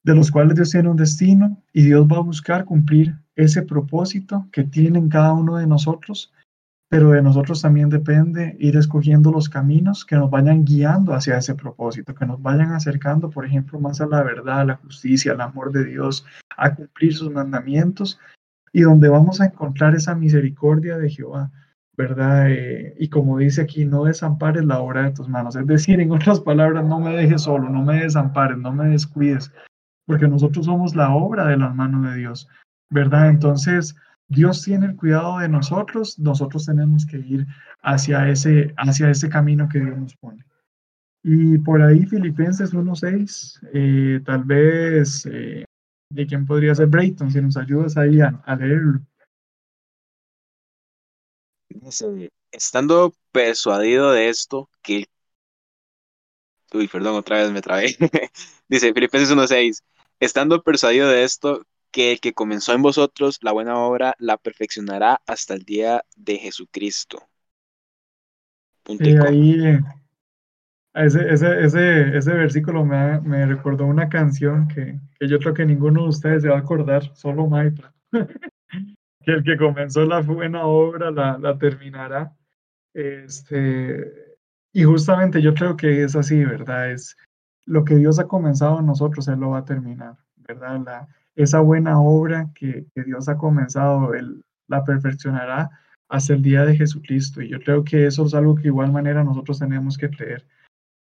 de 0.04 0.16
los 0.16 0.32
cuales 0.32 0.56
Dios 0.56 0.72
tiene 0.72 0.90
un 0.90 0.98
destino 0.98 1.64
y 1.72 1.84
Dios 1.84 2.06
va 2.06 2.18
a 2.18 2.22
buscar 2.22 2.66
cumplir 2.66 3.16
ese 3.36 3.62
propósito 3.62 4.48
que 4.52 4.64
tiene 4.64 5.00
en 5.00 5.10
cada 5.10 5.34
uno 5.34 5.58
de 5.58 5.66
nosotros, 5.66 6.34
pero 6.94 7.10
de 7.10 7.24
nosotros 7.24 7.60
también 7.60 7.90
depende 7.90 8.56
ir 8.60 8.78
escogiendo 8.78 9.32
los 9.32 9.50
caminos 9.50 10.06
que 10.06 10.16
nos 10.16 10.30
vayan 10.30 10.64
guiando 10.64 11.16
hacia 11.16 11.40
ese 11.40 11.56
propósito, 11.56 12.14
que 12.14 12.28
nos 12.28 12.40
vayan 12.40 12.72
acercando, 12.72 13.32
por 13.32 13.48
ejemplo, 13.48 13.80
más 13.80 14.00
a 14.00 14.06
la 14.06 14.22
verdad, 14.22 14.60
a 14.60 14.66
la 14.66 14.76
justicia, 14.76 15.32
al 15.32 15.42
amor 15.42 15.72
de 15.72 15.86
Dios, 15.86 16.24
a 16.56 16.76
cumplir 16.76 17.16
sus 17.16 17.32
mandamientos 17.32 18.20
y 18.72 18.82
donde 18.82 19.10
vamos 19.10 19.42
a 19.42 19.46
encontrar 19.46 19.96
esa 19.96 20.14
misericordia 20.14 21.00
de 21.00 21.10
Jehová. 21.10 21.52
¿verdad? 21.98 22.52
Eh, 22.52 22.94
y 23.00 23.10
como 23.10 23.40
dice 23.40 23.64
aquí, 23.64 23.86
no 23.86 24.04
desampares 24.04 24.64
la 24.64 24.80
obra 24.80 25.06
de 25.06 25.14
tus 25.14 25.28
manos. 25.28 25.56
Es 25.56 25.66
decir, 25.66 26.00
en 26.00 26.12
otras 26.12 26.42
palabras, 26.42 26.86
no 26.86 27.00
me 27.00 27.16
dejes 27.16 27.42
solo, 27.42 27.70
no 27.70 27.82
me 27.82 28.04
desampares, 28.04 28.60
no 28.60 28.72
me 28.72 28.90
descuides, 28.90 29.52
porque 30.06 30.28
nosotros 30.28 30.68
somos 30.68 30.96
la 30.96 31.10
obra 31.16 31.48
de 31.48 31.58
las 31.58 31.74
manos 31.74 32.12
de 32.12 32.18
Dios, 32.18 32.48
¿verdad? 32.92 33.30
Entonces, 33.30 33.96
Dios 34.28 34.64
tiene 34.64 34.88
el 34.88 34.96
cuidado 34.96 35.40
de 35.40 35.50
nosotros, 35.50 36.18
nosotros 36.18 36.66
tenemos 36.66 37.06
que 37.06 37.18
ir 37.18 37.46
hacia 37.82 38.30
ese, 38.30 38.74
hacia 38.78 39.10
ese 39.10 39.30
camino 39.30 39.68
que 39.70 39.80
Dios 39.80 39.98
nos 39.98 40.16
pone. 40.16 40.44
Y 41.24 41.58
por 41.60 41.82
ahí 41.82 42.06
Filipenses 42.06 42.74
1.6, 42.74 43.60
eh, 43.74 44.22
tal 44.26 44.44
vez, 44.44 45.26
eh, 45.26 45.64
¿de 46.10 46.28
quién 46.28 46.46
podría 46.46 46.76
ser 46.76 46.88
Brayton? 46.88 47.32
Si 47.32 47.42
nos 47.42 47.56
ayudas 47.56 47.96
ahí 47.96 48.20
a, 48.20 48.42
a 48.46 48.56
leerlo. 48.56 49.00
Estando 52.52 53.14
persuadido 53.32 54.12
de 54.12 54.30
esto, 54.30 54.70
que... 54.82 55.06
Uy, 56.74 56.88
perdón, 56.88 57.16
otra 57.16 57.38
vez 57.38 57.52
me 57.52 57.62
trabé. 57.62 57.96
Dice 58.68 58.94
Filipenses 58.94 59.32
1.6, 59.32 59.82
estando 60.20 60.62
persuadido 60.62 61.08
de 61.08 61.24
esto, 61.24 61.66
que 61.94 62.12
el 62.12 62.20
que 62.20 62.34
comenzó 62.34 62.74
en 62.74 62.82
vosotros 62.82 63.40
la 63.42 63.54
buena 63.54 63.78
obra 63.78 64.16
la 64.18 64.38
perfeccionará 64.38 65.22
hasta 65.28 65.54
el 65.54 65.64
día 65.64 66.04
de 66.18 66.38
Jesucristo. 66.38 67.30
Punto 68.84 69.08
y 69.08 69.16
ahí, 69.16 69.80
ese, 70.96 71.32
ese, 71.32 71.64
ese, 71.64 72.18
ese 72.18 72.34
versículo 72.34 72.84
me, 72.84 73.22
me, 73.22 73.46
recordó 73.46 73.86
una 73.86 74.10
canción 74.10 74.68
que, 74.68 75.00
que, 75.20 75.28
yo 75.28 75.40
creo 75.40 75.54
que 75.54 75.66
ninguno 75.66 76.04
de 76.04 76.10
ustedes 76.10 76.42
se 76.42 76.50
va 76.50 76.58
a 76.58 76.60
acordar, 76.60 77.16
solo 77.16 77.48
Maipla. 77.48 77.94
que 79.24 79.32
el 79.32 79.44
que 79.44 79.56
comenzó 79.56 80.04
la 80.04 80.22
buena 80.22 80.66
obra 80.66 81.12
la, 81.12 81.38
la 81.38 81.58
terminará. 81.58 82.36
Este, 82.94 84.38
y 84.74 84.84
justamente 84.84 85.42
yo 85.42 85.54
creo 85.54 85.78
que 85.78 86.04
es 86.04 86.16
así, 86.16 86.44
¿verdad? 86.44 86.92
Es 86.92 87.16
lo 87.66 87.86
que 87.86 87.96
Dios 87.96 88.20
ha 88.20 88.28
comenzado 88.28 88.80
en 88.80 88.88
nosotros, 88.88 89.28
Él 89.28 89.40
lo 89.40 89.52
va 89.52 89.60
a 89.60 89.66
terminar, 89.66 90.18
¿verdad? 90.36 90.82
La, 90.86 91.08
esa 91.36 91.60
buena 91.60 92.00
obra 92.00 92.50
que, 92.56 92.86
que 92.94 93.04
Dios 93.04 93.30
ha 93.30 93.38
comenzado, 93.38 94.14
Él 94.14 94.44
la 94.68 94.84
perfeccionará 94.84 95.70
hasta 96.10 96.34
el 96.34 96.42
día 96.42 96.66
de 96.66 96.76
Jesucristo. 96.76 97.42
Y 97.42 97.50
yo 97.50 97.60
creo 97.60 97.84
que 97.84 98.06
eso 98.06 98.26
es 98.26 98.34
algo 98.34 98.56
que 98.56 98.64
de 98.64 98.68
igual 98.70 98.92
manera 98.92 99.24
nosotros 99.24 99.60
tenemos 99.60 99.98
que 99.98 100.10
creer, 100.10 100.46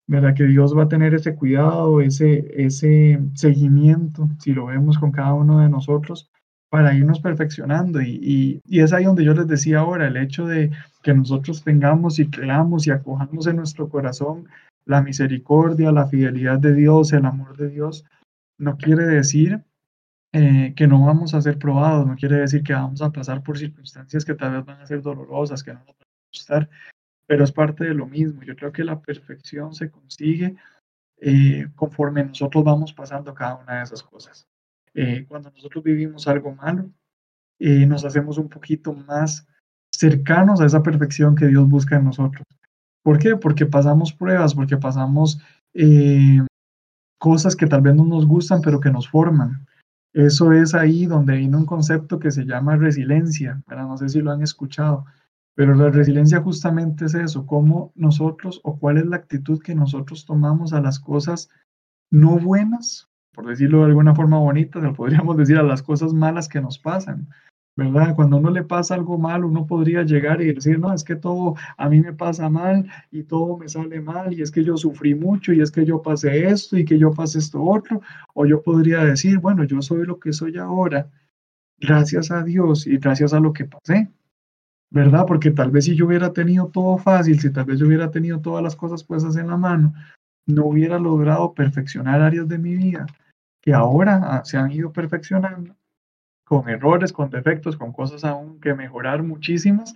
¿verdad? 0.07 0.36
Que 0.36 0.45
Dios 0.45 0.78
va 0.78 0.84
a 0.84 0.89
tener 0.89 1.13
ese 1.13 1.36
cuidado, 1.36 2.01
ese, 2.01 2.45
ese 2.55 3.19
seguimiento, 3.34 4.30
si 4.39 4.53
lo 4.53 4.67
vemos 4.67 4.97
con 4.99 5.11
cada 5.11 5.34
uno 5.34 5.59
de 5.59 5.69
nosotros, 5.69 6.30
para 6.69 6.93
irnos 6.93 7.19
perfeccionando. 7.19 8.01
Y, 8.01 8.61
y, 8.65 8.80
es 8.80 8.93
ahí 8.93 9.05
donde 9.05 9.26
yo 9.26 9.34
les 9.34 9.47
decía 9.47 9.80
ahora, 9.80 10.07
el 10.07 10.17
hecho 10.17 10.45
de 10.45 10.72
que 11.03 11.13
nosotros 11.13 11.63
tengamos 11.63 12.19
y 12.19 12.30
creamos 12.30 12.88
y 12.88 12.91
acojamos 12.91 13.47
en 13.47 13.57
nuestro 13.57 13.89
corazón 13.89 14.47
la 14.86 15.01
misericordia, 15.01 15.91
la 15.91 16.07
fidelidad 16.07 16.59
de 16.59 16.74
Dios, 16.74 17.11
el 17.13 17.26
amor 17.26 17.57
de 17.57 17.69
Dios, 17.69 18.05
no 18.57 18.78
quiere 18.78 19.05
decir 19.05 19.63
eh, 20.34 20.73
que 20.77 20.88
no 20.88 21.05
vamos 21.05 21.34
a 21.34 21.41
ser 21.41 21.59
probados, 21.59 22.07
no 22.07 22.15
quiere 22.15 22.38
decir 22.38 22.63
que 22.63 22.71
vamos 22.71 23.01
a 23.01 23.11
pasar 23.11 23.43
por 23.43 23.57
circunstancias 23.57 24.23
que 24.23 24.34
tal 24.34 24.53
vez 24.53 24.65
van 24.65 24.79
a 24.79 24.86
ser 24.86 25.01
dolorosas, 25.01 25.61
que 25.61 25.73
no 25.73 25.79
nos 25.79 25.88
van 25.88 26.07
a 26.07 26.27
gustar, 26.32 26.69
pero 27.27 27.43
es 27.43 27.51
parte 27.51 27.84
de 27.84 27.93
lo 27.93 28.07
mismo. 28.07 28.41
Yo 28.43 28.55
creo 28.55 28.71
que 28.71 28.86
la 28.86 29.01
perfección 29.01 29.73
se 29.73 29.91
consigue 29.91 30.55
eh, 31.17 31.67
conforme 31.75 32.23
nosotros 32.23 32.63
vamos 32.63 32.93
pasando 32.93 33.34
cada 33.34 33.55
una 33.55 33.77
de 33.77 33.84
esas 33.84 34.03
cosas. 34.03 34.47
Eh, 34.93 35.25
cuando 35.27 35.51
nosotros 35.51 35.84
vivimos 35.84 36.25
algo 36.27 36.55
malo, 36.55 36.89
nos 37.59 38.05
hacemos 38.05 38.39
un 38.39 38.49
poquito 38.49 38.91
más 38.93 39.45
cercanos 39.93 40.61
a 40.61 40.65
esa 40.65 40.82
perfección 40.82 41.36
que 41.36 41.45
Dios 41.45 41.69
busca 41.69 41.97
en 41.97 42.05
nosotros. 42.05 42.43
¿Por 43.03 43.19
qué? 43.19 43.36
Porque 43.36 43.65
pasamos 43.65 44.13
pruebas, 44.13 44.55
porque 44.55 44.77
pasamos 44.77 45.39
cosas 47.19 47.55
que 47.55 47.67
tal 47.67 47.82
vez 47.82 47.95
no 47.95 48.05
nos 48.05 48.25
gustan, 48.25 48.61
pero 48.61 48.79
que 48.79 48.89
nos 48.89 49.07
forman. 49.07 49.67
Eso 50.14 50.51
es 50.51 50.74
ahí 50.74 51.05
donde 51.05 51.38
vino 51.38 51.57
un 51.57 51.66
concepto 51.66 52.20
que 52.20 52.32
se 52.32 52.45
llama 52.45 52.76
resiliencia, 52.76 53.62
no 53.68 53.97
sé 53.97 54.09
si 54.09 54.20
lo 54.20 54.32
han 54.32 54.41
escuchado, 54.41 55.05
pero 55.55 55.74
la 55.74 55.89
resiliencia 55.89 56.41
justamente 56.41 57.05
es 57.05 57.14
eso, 57.14 57.45
cómo 57.45 57.93
nosotros 57.95 58.59
o 58.64 58.78
cuál 58.78 58.97
es 58.97 59.05
la 59.05 59.18
actitud 59.18 59.62
que 59.62 59.76
nosotros 59.76 60.26
tomamos 60.26 60.74
a 60.74 60.82
las 60.82 60.99
cosas 60.99 61.49
no 62.12 62.38
buenas, 62.38 63.09
por 63.34 63.47
decirlo 63.47 63.80
de 63.80 63.86
alguna 63.86 64.14
forma 64.14 64.38
bonita, 64.38 64.82
podríamos 64.93 65.38
decir 65.38 65.57
a 65.57 65.64
las 65.64 65.82
cosas 65.82 66.14
malas 66.14 66.49
que 66.49 66.62
nos 66.62 66.78
pasan. 66.78 67.30
¿Verdad? 67.76 68.15
Cuando 68.15 68.38
uno 68.38 68.51
le 68.51 68.63
pasa 68.63 68.95
algo 68.95 69.17
mal, 69.17 69.45
uno 69.45 69.65
podría 69.65 70.03
llegar 70.03 70.41
y 70.41 70.53
decir, 70.53 70.80
no, 70.80 70.93
es 70.93 71.03
que 71.03 71.15
todo 71.15 71.55
a 71.78 71.89
mí 71.89 72.01
me 72.01 72.13
pasa 72.13 72.49
mal 72.49 72.89
y 73.11 73.24
todo 73.24 73.57
me 73.57 73.69
sale 73.69 74.01
mal 74.01 74.34
y 74.34 74.41
es 74.41 74.51
que 74.51 74.63
yo 74.63 74.78
sufrí 74.78 75.15
mucho 75.15 75.53
y 75.53 75.61
es 75.61 75.72
que 75.72 75.86
yo 75.86 76.01
pasé 76.01 76.47
esto 76.47 76.78
y 76.78 76.86
que 76.86 76.99
yo 76.99 77.11
pasé 77.11 77.39
esto 77.39 77.63
otro. 77.63 78.01
O 78.34 78.45
yo 78.45 78.61
podría 78.61 79.03
decir, 79.03 79.39
bueno, 79.39 79.63
yo 79.63 79.82
soy 79.82 80.05
lo 80.05 80.19
que 80.19 80.34
soy 80.34 80.57
ahora, 80.57 81.09
gracias 81.80 82.32
a 82.32 82.43
Dios 82.43 82.88
y 82.88 82.97
gracias 82.97 83.34
a 83.34 83.39
lo 83.39 83.53
que 83.53 83.65
pasé. 83.65 84.09
¿Verdad? 84.93 85.26
Porque 85.26 85.51
tal 85.51 85.72
vez 85.72 85.86
si 85.86 85.95
yo 85.95 86.05
hubiera 86.05 86.34
tenido 86.34 86.67
todo 86.67 86.97
fácil, 86.97 87.39
si 87.39 87.49
tal 87.51 87.63
vez 87.63 87.80
yo 87.80 87.88
hubiera 87.88 88.11
tenido 88.11 88.41
todas 88.41 88.61
las 88.61 88.76
cosas 88.76 89.05
puestas 89.05 89.38
en 89.38 89.47
la 89.47 89.55
mano, 89.55 89.93
no 90.45 90.65
hubiera 90.65 90.99
logrado 90.99 91.53
perfeccionar 91.53 92.22
áreas 92.22 92.47
de 92.49 92.57
mi 92.57 92.76
vida 92.76 93.05
que 93.61 93.74
ahora 93.74 94.19
ah, 94.24 94.41
se 94.43 94.57
han 94.57 94.72
ido 94.72 94.91
perfeccionando 94.91 95.76
con 96.52 96.68
errores, 96.68 97.14
con 97.14 97.30
defectos, 97.30 97.78
con 97.78 97.93
cosas 97.93 98.26
aún 98.26 98.60
que 98.60 98.74
mejorar 98.74 99.24
muchísimas, 99.24 99.93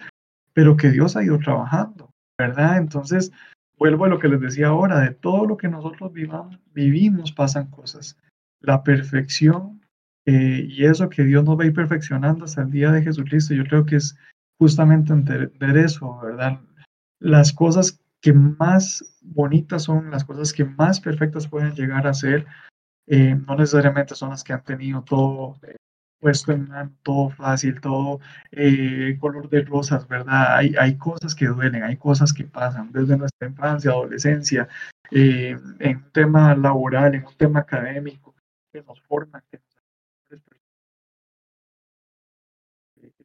pero 0.54 0.78
que 0.78 0.90
Dios 0.90 1.18
ha 1.18 1.24
ido 1.26 1.38
trabajando, 1.38 2.10
¿verdad? 2.38 2.78
Entonces, 2.78 3.34
vuelvo 3.78 4.06
a 4.06 4.08
lo 4.08 4.20
que 4.20 4.30
les 4.30 4.40
decía 4.40 4.68
ahora, 4.68 5.02
de 5.02 5.12
todo 5.12 5.46
lo 5.46 5.58
que 5.58 5.68
nosotros 5.68 6.14
vivamos, 6.14 6.58
vivimos 6.74 7.34
pasan 7.34 7.70
cosas. 7.70 8.18
La 8.62 8.84
perfección 8.84 9.82
eh, 10.26 10.66
y 10.70 10.86
eso 10.86 11.10
que 11.10 11.26
Dios 11.26 11.44
nos 11.44 11.60
va 11.60 11.64
a 11.64 11.68
ir 11.68 11.74
perfeccionando 11.74 12.46
hasta 12.46 12.62
el 12.62 12.72
día 12.72 12.90
de 12.94 13.02
Jesucristo, 13.02 13.54
yo 13.54 13.66
creo 13.66 13.86
que 13.86 13.98
es 13.98 14.18
justamente 14.58 15.12
entender 15.12 15.76
eso, 15.76 16.22
¿verdad? 16.24 16.62
Las 17.20 17.52
cosas 17.52 18.00
que 18.22 18.32
más 18.32 19.18
bonitas 19.22 19.84
son, 19.84 20.10
las 20.10 20.24
cosas 20.24 20.54
que 20.54 20.64
más 20.64 21.02
perfectas 21.02 21.50
pueden 21.50 21.74
llegar 21.74 22.08
a 22.08 22.14
ser, 22.14 22.46
eh, 23.08 23.36
no 23.46 23.58
necesariamente 23.58 24.16
son 24.16 24.30
las 24.30 24.42
que 24.42 24.54
han 24.54 24.64
tenido 24.64 25.04
todo 25.04 25.58
eh, 25.64 25.76
puesto 26.20 26.52
en 26.52 26.68
mano, 26.68 26.92
todo 27.04 27.30
fácil, 27.30 27.80
todo 27.82 28.20
eh, 28.52 29.18
color 29.20 29.50
de 29.50 29.62
rosas, 29.64 30.08
¿verdad? 30.08 30.58
Hay, 30.58 30.76
hay 30.80 30.98
cosas 30.98 31.36
que 31.36 31.48
duelen, 31.48 31.84
hay 31.84 31.98
cosas 31.98 32.34
que 32.34 32.46
pasan 32.46 32.92
desde 32.92 33.18
nuestra 33.18 33.48
infancia, 33.48 33.92
adolescencia, 33.92 34.68
eh, 35.12 35.58
en 35.80 35.98
un 35.98 36.12
tema 36.12 36.56
laboral, 36.56 37.16
en 37.16 37.26
un 37.26 37.36
tema 37.36 37.60
académico, 37.60 38.36
que 38.72 38.82
nos 38.82 39.02
forman, 39.02 39.44
que 39.52 39.60
nos 39.60 39.76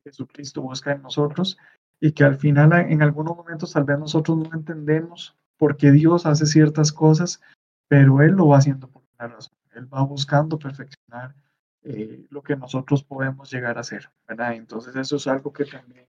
Jesucristo 0.04 0.62
busca 0.62 0.92
en 0.92 1.02
nosotros 1.02 1.58
y 2.00 2.12
que 2.12 2.24
al 2.24 2.36
final 2.36 2.72
en 2.72 3.02
algunos 3.02 3.36
momentos 3.36 3.72
tal 3.72 3.84
vez 3.84 3.98
nosotros 3.98 4.38
no 4.38 4.50
entendemos 4.54 5.36
por 5.58 5.76
qué 5.76 5.90
Dios 5.90 6.24
hace 6.26 6.46
ciertas 6.46 6.92
cosas, 6.92 7.40
pero 7.88 8.22
Él 8.22 8.32
lo 8.32 8.48
va 8.48 8.58
haciendo 8.58 8.88
por 8.88 9.02
una 9.18 9.28
razón. 9.28 9.54
Él 9.72 9.92
va 9.92 10.02
buscando 10.02 10.58
perfeccionar 10.58 11.34
eh, 11.82 12.26
lo 12.30 12.42
que 12.42 12.56
nosotros 12.56 13.02
podemos 13.02 13.50
llegar 13.50 13.76
a 13.76 13.80
hacer, 13.80 14.10
¿verdad? 14.28 14.54
Entonces 14.54 14.94
eso 14.96 15.16
es 15.16 15.26
algo 15.26 15.52
que 15.52 15.64
también 15.64 16.06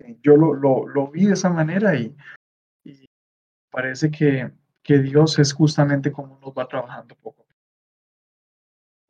eh, 0.00 0.18
yo 0.22 0.36
lo, 0.36 0.54
lo, 0.54 0.86
lo, 0.86 1.08
vi 1.08 1.26
de 1.26 1.34
esa 1.34 1.50
manera 1.50 1.94
y, 1.94 2.16
y 2.84 3.08
parece 3.70 4.10
que, 4.10 4.50
que, 4.82 4.98
Dios 4.98 5.38
es 5.38 5.52
justamente 5.52 6.10
como 6.10 6.38
nos 6.38 6.52
va 6.52 6.66
trabajando 6.66 7.14
poco. 7.16 7.42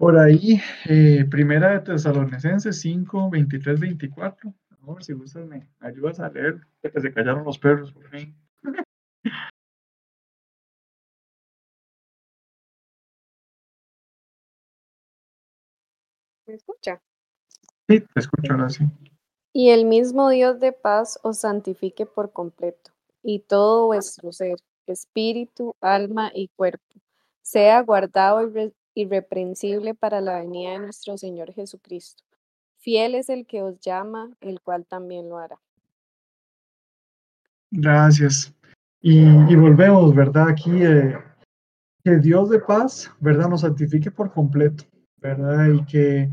Por 0.03 0.19
ahí, 0.19 0.61
eh, 0.87 1.25
primera 1.31 1.71
de 1.71 1.81
Tesalonicenses 1.81 2.81
5, 2.81 3.31
23, 3.31 3.79
24. 3.79 4.53
Amor, 4.71 5.05
si 5.05 5.13
gustas, 5.13 5.47
me 5.47 5.69
ayudas 5.79 6.19
a 6.19 6.29
leer, 6.29 6.67
que 6.83 7.01
se 7.01 7.13
callaron 7.13 7.45
los 7.45 7.57
perros 7.57 7.93
por 7.93 8.09
fin. 8.09 8.35
¿Me 16.53 16.57
escucha? 16.57 17.01
Sí, 17.89 18.01
te 18.01 18.21
escucho 18.21 18.53
ahora 18.53 18.69
sí. 18.69 18.85
Y 19.55 19.71
el 19.71 19.87
mismo 19.87 20.29
Dios 20.29 20.61
de 20.61 20.73
paz 20.73 21.19
os 21.23 21.39
santifique 21.39 22.05
por 22.05 22.31
completo, 22.31 22.91
y 23.23 23.39
todo 23.39 23.87
vuestro 23.87 24.33
ser, 24.33 24.59
espíritu, 24.87 25.75
alma 25.81 26.31
y 26.35 26.49
cuerpo, 26.49 26.85
sea 27.41 27.81
guardado 27.81 28.43
irre- 28.43 28.75
irreprensible 28.93 29.95
para 29.95 30.21
la 30.21 30.41
venida 30.41 30.73
de 30.73 30.81
nuestro 30.81 31.17
Señor 31.17 31.55
Jesucristo. 31.55 32.23
Fiel 32.81 33.15
es 33.15 33.31
el 33.31 33.47
que 33.47 33.63
os 33.63 33.81
llama, 33.81 34.31
el 34.43 34.61
cual 34.61 34.85
también 34.85 35.31
lo 35.31 35.39
hará. 35.39 35.59
Gracias. 37.71 38.53
Y, 39.01 39.23
y 39.23 39.57
volvemos, 39.57 40.15
¿verdad? 40.15 40.51
Aquí, 40.51 40.83
eh, 40.83 41.17
que 42.05 42.19
Dios 42.19 42.51
de 42.51 42.59
paz, 42.59 43.11
¿verdad? 43.21 43.49
Nos 43.49 43.63
santifique 43.63 44.11
por 44.11 44.31
completo, 44.35 44.85
¿verdad? 45.23 45.69
Y 45.69 45.85
que 45.85 46.31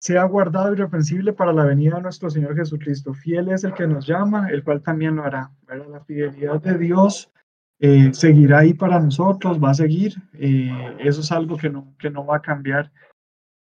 sea 0.00 0.24
guardado 0.24 0.72
irreprensible 0.72 1.32
para 1.32 1.52
la 1.52 1.64
venida 1.64 1.96
de 1.96 2.02
nuestro 2.02 2.28
Señor 2.28 2.56
Jesucristo. 2.56 3.14
Fiel 3.14 3.50
es 3.50 3.62
el 3.62 3.72
que 3.72 3.86
nos 3.86 4.06
llama, 4.06 4.48
el 4.50 4.64
cual 4.64 4.82
también 4.82 5.16
lo 5.16 5.24
hará, 5.24 5.50
¿verdad? 5.66 5.86
La 5.88 6.00
fidelidad 6.00 6.60
de 6.60 6.76
Dios 6.76 7.30
eh, 7.78 8.12
seguirá 8.12 8.58
ahí 8.60 8.74
para 8.74 8.98
nosotros, 8.98 9.62
va 9.62 9.70
a 9.70 9.74
seguir. 9.74 10.14
eh, 10.34 10.96
eso 11.00 11.20
es 11.20 11.30
algo 11.30 11.56
que 11.56 11.70
no, 11.70 11.94
que 11.98 12.10
no 12.10 12.26
va 12.26 12.38
a 12.38 12.42
cambiar 12.42 12.90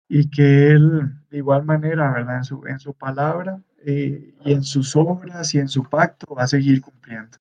y 0.08 0.30
que 0.30 0.68
Él, 0.72 1.12
de 1.30 1.38
igual 1.38 1.66
manera, 1.66 2.12
¿verdad? 2.12 2.38
En 2.38 2.44
su, 2.44 2.66
en 2.68 2.80
su 2.80 2.94
palabra 2.94 3.60
eh, 3.84 4.34
y 4.46 4.54
en 4.54 4.64
sus 4.64 4.96
obras 4.96 5.54
y 5.56 5.60
en 5.60 5.68
su 5.68 5.84
pacto 5.84 6.36
va 6.36 6.44
a 6.44 6.48
seguir 6.48 6.82
cumpliendo. 6.82 7.38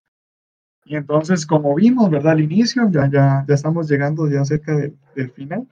Y 0.85 0.97
entonces, 0.97 1.47
como 1.47 1.75
vimos, 1.75 2.11
¿verdad? 2.11 2.33
Al 2.33 2.41
inicio, 2.41 2.89
ya, 2.91 3.11
ya, 3.11 3.45
ya 3.47 3.55
estamos 3.55 3.89
llegando 3.91 4.29
ya 4.29 4.45
cerca 4.45 4.75
del, 4.77 4.97
del 5.15 5.31
final. 5.33 5.69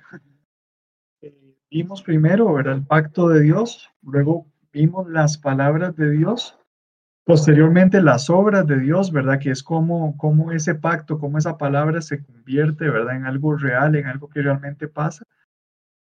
Vimos 1.75 2.05
primero, 2.05 2.53
¿verdad? 2.53 2.77
El 2.77 2.87
pacto 2.87 3.29
de 3.29 3.41
Dios, 3.41 3.91
luego 4.05 4.47
vimos 4.73 5.11
las 5.11 5.37
palabras 5.37 5.97
de 5.97 6.09
Dios, 6.09 6.57
posteriormente 7.25 8.01
las 8.01 8.31
obras 8.31 8.65
de 8.69 8.79
Dios, 8.79 9.11
¿verdad? 9.11 9.41
Que 9.41 9.51
es 9.51 9.61
como, 9.65 10.17
como 10.17 10.53
ese 10.53 10.77
pacto, 10.77 11.19
como 11.19 11.37
esa 11.37 11.59
palabra 11.59 12.01
se 12.01 12.23
convierte, 12.23 12.89
¿verdad? 12.89 13.17
En 13.17 13.27
algo 13.27 13.57
real, 13.57 13.97
en 13.97 14.07
algo 14.07 14.29
que 14.29 14.41
realmente 14.41 14.87
pasa. 14.87 15.25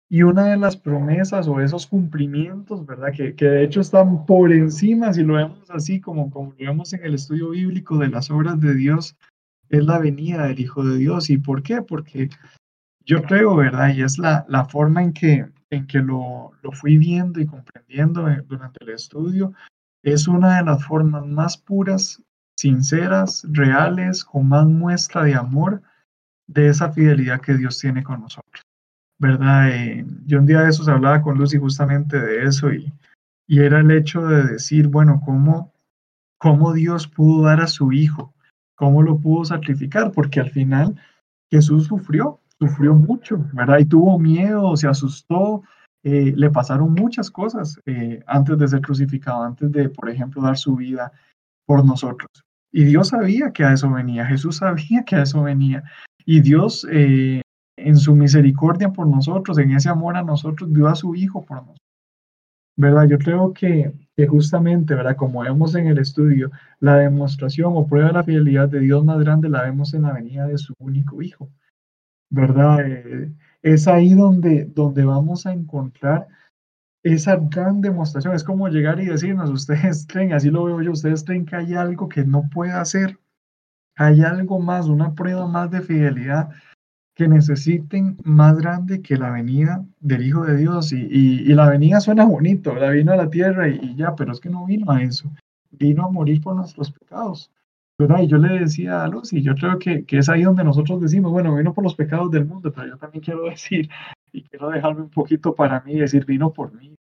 Y 0.10 0.24
una 0.24 0.48
de 0.48 0.58
las 0.58 0.76
promesas 0.76 1.48
o 1.48 1.62
esos 1.62 1.88
cumplimientos, 1.88 2.86
¿verdad? 2.86 3.14
Que, 3.16 3.34
que 3.34 3.46
de 3.46 3.64
hecho 3.64 3.80
están 3.80 4.26
por 4.26 4.52
encima, 4.52 5.14
si 5.14 5.24
lo 5.24 5.36
vemos 5.36 5.72
así, 5.72 6.02
como, 6.02 6.30
como 6.30 6.52
lo 6.52 6.58
vemos 6.58 6.92
en 6.92 7.06
el 7.06 7.14
estudio 7.14 7.52
bíblico 7.52 7.98
de 8.00 8.10
las 8.10 8.30
obras 8.30 8.60
de 8.60 8.76
Dios, 8.76 9.16
es 9.70 9.86
la 9.86 9.98
venida 9.98 10.46
del 10.46 10.60
Hijo 10.60 10.84
de 10.84 10.98
Dios. 10.98 11.30
¿Y 11.30 11.38
por 11.38 11.64
qué? 11.64 11.82
Porque 11.82 12.30
yo 13.06 13.22
creo, 13.24 13.56
¿verdad? 13.56 13.94
Y 13.96 14.02
es 14.02 14.18
la, 14.18 14.46
la 14.50 14.66
forma 14.66 15.04
en 15.04 15.14
que, 15.14 15.53
en 15.74 15.88
que 15.88 16.00
lo, 16.00 16.52
lo 16.62 16.72
fui 16.72 16.98
viendo 16.98 17.40
y 17.40 17.46
comprendiendo 17.46 18.30
eh, 18.30 18.44
durante 18.48 18.84
el 18.84 18.90
estudio, 18.92 19.54
es 20.04 20.28
una 20.28 20.58
de 20.58 20.66
las 20.66 20.84
formas 20.86 21.26
más 21.26 21.58
puras, 21.58 22.22
sinceras, 22.58 23.46
reales, 23.50 24.24
con 24.24 24.50
más 24.50 24.66
muestra 24.66 25.24
de 25.24 25.36
amor 25.36 25.82
de 26.48 26.68
esa 26.68 26.92
fidelidad 26.92 27.42
que 27.42 27.56
Dios 27.56 27.80
tiene 27.80 28.04
con 28.04 28.22
nosotros. 28.22 28.64
¿verdad? 29.24 29.70
Eh, 29.70 30.06
yo 30.26 30.40
un 30.40 30.46
día 30.46 30.62
de 30.62 30.70
esos 30.70 30.90
hablaba 30.90 31.22
con 31.22 31.38
Lucy 31.38 31.58
justamente 31.58 32.20
de 32.20 32.44
eso 32.44 32.74
y, 32.74 32.92
y 33.48 33.60
era 33.62 33.80
el 33.80 33.90
hecho 33.92 34.26
de 34.28 34.44
decir, 34.44 34.88
bueno, 34.90 35.22
¿cómo, 35.26 35.74
¿cómo 36.38 36.74
Dios 36.74 37.08
pudo 37.08 37.46
dar 37.46 37.62
a 37.62 37.68
su 37.68 37.94
hijo? 37.94 38.34
¿Cómo 38.76 39.02
lo 39.02 39.18
pudo 39.20 39.46
sacrificar? 39.46 40.12
Porque 40.12 40.42
al 40.42 40.50
final 40.50 41.00
Jesús 41.50 41.86
sufrió, 41.86 42.42
sufrió 42.68 42.96
mucho, 42.96 43.46
¿verdad? 43.52 43.80
Y 43.80 43.86
tuvo 43.86 44.18
miedo, 44.18 44.76
se 44.78 44.88
asustó, 44.88 45.64
eh, 46.04 46.34
le 46.36 46.50
pasaron 46.50 46.94
muchas 46.94 47.30
cosas 47.30 47.80
eh, 47.86 48.22
antes 48.28 48.58
de 48.58 48.68
ser 48.68 48.82
crucificado, 48.82 49.44
antes 49.44 49.72
de, 49.72 49.90
por 49.90 50.10
ejemplo, 50.10 50.42
dar 50.42 50.58
su 50.58 50.76
vida 50.76 51.12
por 51.66 51.86
nosotros. 51.86 52.30
Y 52.72 52.86
Dios 52.86 53.10
sabía 53.10 53.52
que 53.52 53.64
a 53.64 53.74
eso 53.74 53.92
venía, 53.92 54.26
Jesús 54.26 54.58
sabía 54.58 55.04
que 55.04 55.16
a 55.16 55.24
eso 55.24 55.44
venía. 55.44 55.84
Y 56.26 56.40
Dios 56.40 56.88
eh, 56.90 57.42
en 57.78 57.98
su 57.98 58.16
misericordia 58.16 58.90
por 58.94 59.08
nosotros, 59.08 59.58
en 59.58 59.72
ese 59.72 59.90
amor 59.90 60.16
a 60.16 60.24
nosotros, 60.24 60.74
dio 60.74 60.88
a 60.88 60.96
su 60.96 61.16
Hijo 61.16 61.46
por 61.46 61.58
nosotros. 61.58 61.78
¿Verdad? 62.76 63.08
Yo 63.08 63.18
creo 63.20 63.54
que, 63.54 63.94
que, 64.16 64.26
justamente, 64.26 64.96
¿verdad? 64.96 65.16
Como 65.16 65.42
vemos 65.42 65.76
en 65.76 65.88
el 65.88 66.00
estudio, 66.00 66.50
la 66.80 66.96
demostración 66.96 67.74
o 67.76 67.86
prueba 67.86 68.08
de 68.08 68.14
la 68.14 68.24
fidelidad 68.24 68.70
de 68.70 68.80
Dios 68.80 69.04
más 69.06 69.20
grande 69.20 69.50
la 69.50 69.64
vemos 69.64 69.94
en 69.94 70.04
la 70.04 70.14
venida 70.14 70.48
de 70.48 70.58
su 70.58 70.74
único 70.80 71.22
Hijo. 71.22 71.50
¿Verdad? 72.30 72.80
Eh, 72.86 73.32
es 73.62 73.88
ahí 73.88 74.14
donde, 74.14 74.66
donde 74.66 75.06
vamos 75.06 75.46
a 75.46 75.54
encontrar 75.54 76.28
esa 77.04 77.36
gran 77.36 77.82
demostración. 77.82 78.34
Es 78.34 78.44
como 78.44 78.68
llegar 78.70 79.00
y 79.00 79.06
decirnos, 79.06 79.50
ustedes 79.50 80.06
creen, 80.10 80.34
así 80.34 80.50
lo 80.50 80.66
veo 80.66 80.82
yo, 80.82 80.92
ustedes 80.92 81.24
creen 81.24 81.46
que 81.46 81.56
hay 81.56 81.74
algo 81.74 82.10
que 82.10 82.26
no 82.26 82.50
puede 82.50 82.72
hacer. 82.72 83.20
Hay 83.96 84.22
algo 84.22 84.60
más, 84.60 84.88
una 84.88 85.14
prueba 85.14 85.48
más 85.48 85.70
de 85.70 85.82
fidelidad 85.82 86.50
que 87.16 87.28
necesiten 87.28 88.18
más 88.24 88.58
grande 88.58 89.02
que 89.02 89.18
la 89.18 89.30
venida 89.30 89.86
del 90.00 90.26
Hijo 90.26 90.46
de 90.46 90.58
Dios. 90.58 90.92
Y, 90.92 91.06
y, 91.06 91.54
la 91.54 91.70
venida 91.70 92.02
suena 92.02 92.26
bonito, 92.26 92.74
la 92.74 92.90
vino 92.90 93.12
a 93.12 93.18
la 93.18 93.30
tierra 93.30 93.68
y, 93.68 93.96
ya, 93.96 94.16
pero 94.16 94.32
es 94.32 94.40
que 94.40 94.50
no 94.50 94.66
vino 94.66 94.92
a 94.92 95.04
eso, 95.04 95.32
vino 95.72 96.06
a 96.06 96.12
morir 96.12 96.42
por 96.42 96.56
nuestros 96.56 96.92
pecados. 96.92 97.52
Y 98.00 98.28
yo 98.28 98.38
le 98.38 98.60
decía 98.60 99.04
a 99.04 99.08
Lucy, 99.08 99.42
yo 99.42 99.54
creo 99.56 99.78
que, 99.78 100.06
que 100.06 100.18
es 100.18 100.28
ahí 100.28 100.44
donde 100.44 100.64
nosotros 100.64 101.00
decimos, 101.00 101.32
bueno, 101.32 101.56
vino 101.56 101.74
por 101.74 101.84
los 101.84 101.96
pecados 101.96 102.32
del 102.32 102.46
mundo, 102.46 102.72
pero 102.74 102.88
yo 102.88 102.98
también 102.98 103.24
quiero 103.24 103.44
decir, 103.50 103.90
y 104.32 104.44
quiero 104.44 104.70
dejarme 104.70 105.02
un 105.02 105.10
poquito 105.10 105.54
para 105.54 105.80
mí, 105.82 106.00
decir, 106.00 106.26
vino 106.26 106.52
por 106.52 106.74
mí, 106.74 106.96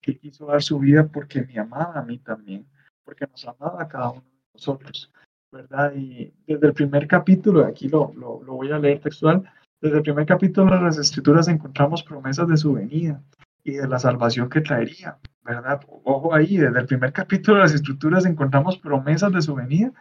que 0.00 0.18
quiso 0.18 0.46
dar 0.46 0.62
su 0.62 0.78
vida 0.78 1.06
porque 1.06 1.42
me 1.42 1.58
amaba 1.58 1.98
a 1.98 2.02
mí 2.02 2.18
también, 2.18 2.66
porque 3.04 3.26
nos 3.26 3.46
amaba 3.46 3.82
a 3.82 3.88
cada 3.88 4.10
uno 4.10 4.20
de 4.20 4.50
nosotros. 4.52 5.10
¿verdad? 5.50 5.94
Y 5.94 6.34
desde 6.46 6.66
el 6.66 6.74
primer 6.74 7.06
capítulo, 7.06 7.64
aquí 7.64 7.88
lo, 7.88 8.12
lo, 8.14 8.42
lo, 8.42 8.54
voy 8.54 8.70
a 8.70 8.78
leer 8.78 9.00
textual, 9.00 9.48
desde 9.80 9.96
el 9.96 10.02
primer 10.02 10.26
capítulo 10.26 10.74
de 10.74 10.82
las 10.82 10.98
escrituras 10.98 11.48
encontramos 11.48 12.02
promesas 12.02 12.48
de 12.48 12.56
su 12.56 12.74
venida 12.74 13.22
y 13.62 13.72
de 13.72 13.88
la 13.88 13.98
salvación 13.98 14.50
que 14.50 14.60
traería, 14.60 15.16
¿verdad? 15.44 15.80
Ojo 16.04 16.34
ahí, 16.34 16.56
desde 16.56 16.80
el 16.80 16.86
primer 16.86 17.12
capítulo 17.12 17.58
de 17.58 17.64
las 17.64 17.74
escrituras 17.74 18.24
encontramos 18.24 18.78
promesas 18.78 19.32
de 19.32 19.42
su 19.42 19.54
venida 19.54 19.92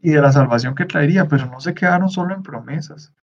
y 0.00 0.10
de 0.10 0.20
la 0.20 0.32
salvación 0.32 0.74
que 0.74 0.84
traería, 0.84 1.28
pero 1.28 1.46
no 1.46 1.60
se 1.60 1.74
quedaron 1.74 2.08
solo 2.08 2.34
en 2.34 2.42
promesas, 2.42 3.14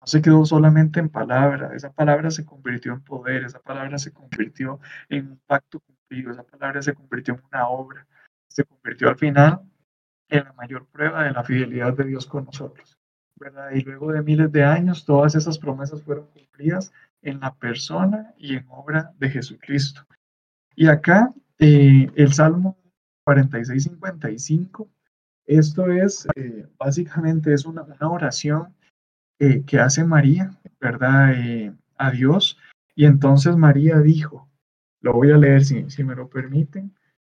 no 0.00 0.06
se 0.06 0.22
quedó 0.22 0.44
solamente 0.44 1.00
en 1.00 1.08
palabra, 1.08 1.74
esa 1.74 1.92
palabra 1.92 2.30
se 2.30 2.44
convirtió 2.44 2.92
en 2.92 3.02
poder, 3.02 3.44
esa 3.44 3.60
palabra 3.60 3.98
se 3.98 4.12
convirtió 4.12 4.80
en 5.08 5.32
un 5.32 5.40
pacto 5.46 5.80
cumplido, 5.80 6.32
esa 6.32 6.44
palabra 6.44 6.82
se 6.82 6.94
convirtió 6.94 7.34
en 7.34 7.42
una 7.52 7.68
obra, 7.68 8.06
se 8.48 8.64
convirtió 8.64 9.08
al 9.08 9.16
final 9.16 9.62
en 10.28 10.44
la 10.44 10.52
mayor 10.54 10.86
prueba 10.86 11.24
de 11.24 11.32
la 11.32 11.44
fidelidad 11.44 11.94
de 11.94 12.04
Dios 12.04 12.26
con 12.26 12.44
nosotros. 12.44 12.98
¿verdad? 13.36 13.72
Y 13.72 13.80
luego 13.80 14.12
de 14.12 14.22
miles 14.22 14.52
de 14.52 14.62
años, 14.62 15.04
todas 15.04 15.34
esas 15.34 15.58
promesas 15.58 16.02
fueron 16.02 16.28
cumplidas 16.28 16.92
en 17.22 17.40
la 17.40 17.52
persona 17.54 18.32
y 18.36 18.54
en 18.56 18.66
obra 18.68 19.12
de 19.18 19.30
Jesucristo. 19.30 20.06
Y 20.74 20.86
acá, 20.86 21.32
eh, 21.58 22.08
el 22.14 22.32
Salmo 22.32 22.76
46-55, 23.26 24.88
esto 25.46 25.90
es, 25.90 26.26
eh, 26.36 26.66
básicamente 26.78 27.52
es 27.52 27.64
una, 27.66 27.82
una 27.82 28.08
oración 28.08 28.74
eh, 29.38 29.62
que 29.64 29.80
hace 29.80 30.04
María, 30.04 30.56
¿verdad? 30.80 31.34
a 31.98 32.10
Dios. 32.10 32.58
Y 32.94 33.04
entonces 33.06 33.56
María 33.56 34.00
dijo, 34.00 34.48
lo 35.00 35.12
voy 35.12 35.30
a 35.30 35.36
leer 35.36 35.64
si, 35.64 35.88
si 35.90 36.04
me 36.04 36.14
lo 36.14 36.28
permiten, 36.28 36.94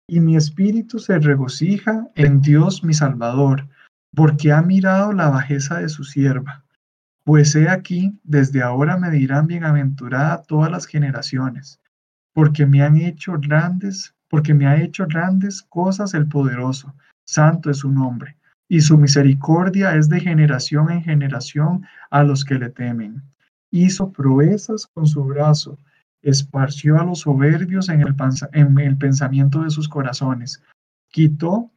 y 0.10 0.20
mi 0.20 0.36
espíritu 0.36 1.00
se 1.00 1.20
regocija 1.20 2.08
en 2.16 2.42
Dios 2.42 2.84
mi 2.84 2.94
Salvador, 2.94 3.68
porque 4.16 4.52
ha 4.52 4.62
mirado 4.62 5.14
la 5.14 5.30
bajeza 5.30 5.80
de 5.80 5.90
su 5.90 6.04
sierva. 6.04 6.64
Pues 7.24 7.54
he 7.56 7.68
aquí, 7.68 8.18
desde 8.24 8.64
ahora 8.64 8.98
me 8.98 9.12
dirán 9.12 9.48
bienaventurada 9.48 10.44
todas 10.44 10.72
las 10.72 10.86
generaciones, 10.86 11.82
porque 12.38 12.68
me 12.68 12.84
han 12.84 12.98
hecho 12.98 13.34
grandes, 13.40 14.14
porque 14.30 14.54
me 14.54 14.68
ha 14.68 14.80
hecho 14.80 15.08
grandes 15.08 15.64
cosas 15.64 16.14
el 16.14 16.28
poderoso. 16.28 16.94
Santo 17.26 17.72
es 17.72 17.78
su 17.78 17.90
nombre, 17.90 18.38
y 18.70 18.82
su 18.82 18.96
misericordia 18.96 19.96
es 19.96 20.08
de 20.08 20.20
generación 20.20 20.92
en 20.92 21.02
generación 21.02 21.84
a 22.12 22.22
los 22.22 22.46
que 22.46 22.60
le 22.60 22.70
temen. 22.70 23.24
Hizo 23.72 24.12
proezas 24.12 24.86
con 24.86 25.08
su 25.08 25.24
brazo, 25.24 25.80
esparció 26.22 27.02
a 27.02 27.06
los 27.06 27.22
soberbios 27.22 27.90
en 27.90 28.02
el, 28.02 28.14
en 28.54 28.78
el 28.78 28.98
pensamiento 29.00 29.64
de 29.64 29.72
sus 29.72 29.90
corazones, 29.90 30.62
quitó 31.12 31.72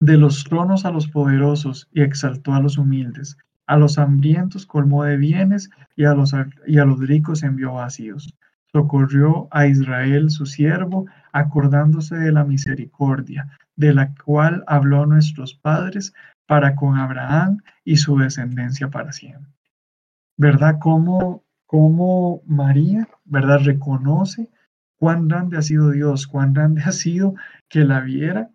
de 0.00 0.16
los 0.16 0.42
tronos 0.44 0.86
a 0.86 0.90
los 0.90 1.06
poderosos 1.06 1.86
y 1.92 2.00
exaltó 2.00 2.54
a 2.54 2.60
los 2.60 2.78
humildes. 2.78 3.36
A 3.66 3.76
los 3.76 3.98
hambrientos 3.98 4.64
colmó 4.64 5.04
de 5.04 5.18
bienes 5.18 5.68
y 5.96 6.06
a 6.06 6.14
los 6.14 6.98
ricos 7.00 7.42
envió 7.42 7.74
vacíos. 7.74 8.32
Socorrió 8.76 9.48
a 9.52 9.66
Israel 9.66 10.28
su 10.28 10.44
siervo, 10.44 11.06
acordándose 11.32 12.14
de 12.14 12.30
la 12.30 12.44
misericordia, 12.44 13.48
de 13.74 13.94
la 13.94 14.14
cual 14.22 14.64
habló 14.66 15.06
nuestros 15.06 15.54
padres 15.54 16.12
para 16.44 16.76
con 16.76 16.98
Abraham 16.98 17.62
y 17.84 17.96
su 17.96 18.18
descendencia 18.18 18.90
para 18.90 19.12
siempre. 19.12 19.50
¿Verdad? 20.36 20.76
Como, 20.78 21.42
como 21.64 22.42
María, 22.44 23.08
¿verdad? 23.24 23.60
Reconoce 23.64 24.50
cuán 24.98 25.26
grande 25.26 25.56
ha 25.56 25.62
sido 25.62 25.90
Dios, 25.90 26.26
cuán 26.26 26.52
grande 26.52 26.82
ha 26.84 26.92
sido 26.92 27.34
que 27.70 27.82
la 27.82 28.00
viera 28.00 28.50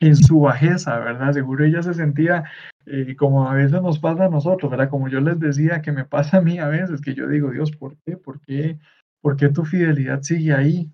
en 0.00 0.14
su 0.14 0.40
bajeza, 0.40 0.98
¿verdad? 0.98 1.32
Seguro 1.32 1.64
ella 1.64 1.82
se 1.82 1.94
sentía 1.94 2.44
eh, 2.84 3.16
como 3.16 3.48
a 3.48 3.54
veces 3.54 3.80
nos 3.80 3.98
pasa 3.98 4.26
a 4.26 4.28
nosotros, 4.28 4.70
¿verdad? 4.70 4.90
Como 4.90 5.08
yo 5.08 5.20
les 5.20 5.40
decía 5.40 5.80
que 5.80 5.92
me 5.92 6.04
pasa 6.04 6.36
a 6.36 6.42
mí 6.42 6.58
a 6.58 6.68
veces, 6.68 7.00
que 7.00 7.14
yo 7.14 7.26
digo, 7.28 7.50
Dios, 7.50 7.72
¿por 7.72 7.96
qué? 8.04 8.18
¿Por 8.18 8.42
qué? 8.42 8.78
¿Por 9.20 9.36
qué 9.36 9.48
tu 9.48 9.64
fidelidad 9.64 10.22
sigue 10.22 10.54
ahí? 10.54 10.90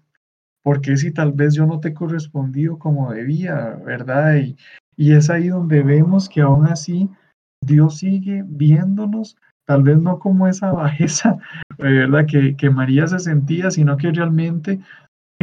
¿Por 0.62 0.81
qué 0.81 0.97
si 0.97 1.11
tal 1.11 1.33
vez 1.33 1.55
yo 1.55 1.66
no 1.66 1.81
te 1.81 1.89
he 1.89 1.95
correspondido 1.95 2.79
como 2.79 3.12
debía, 3.12 3.79
¿verdad? 3.85 4.37
Y, 4.37 4.57
y 4.97 5.12
es 5.12 5.29
ahí 5.29 5.49
donde 5.49 5.83
vemos 5.83 6.29
que 6.29 6.41
aún 6.41 6.66
así 6.66 7.11
Dios 7.61 7.99
sigue 7.99 8.45
viéndonos, 8.47 9.37
tal 9.66 9.83
vez 9.83 9.99
no 9.99 10.18
como 10.18 10.47
esa 10.47 10.72
bajeza, 10.72 11.39
¿verdad? 11.79 12.27
Que, 12.27 12.57
que 12.57 12.70
María 12.70 13.07
se 13.07 13.18
sentía, 13.18 13.70
sino 13.70 13.97
que 13.97 14.11
realmente 14.11 14.81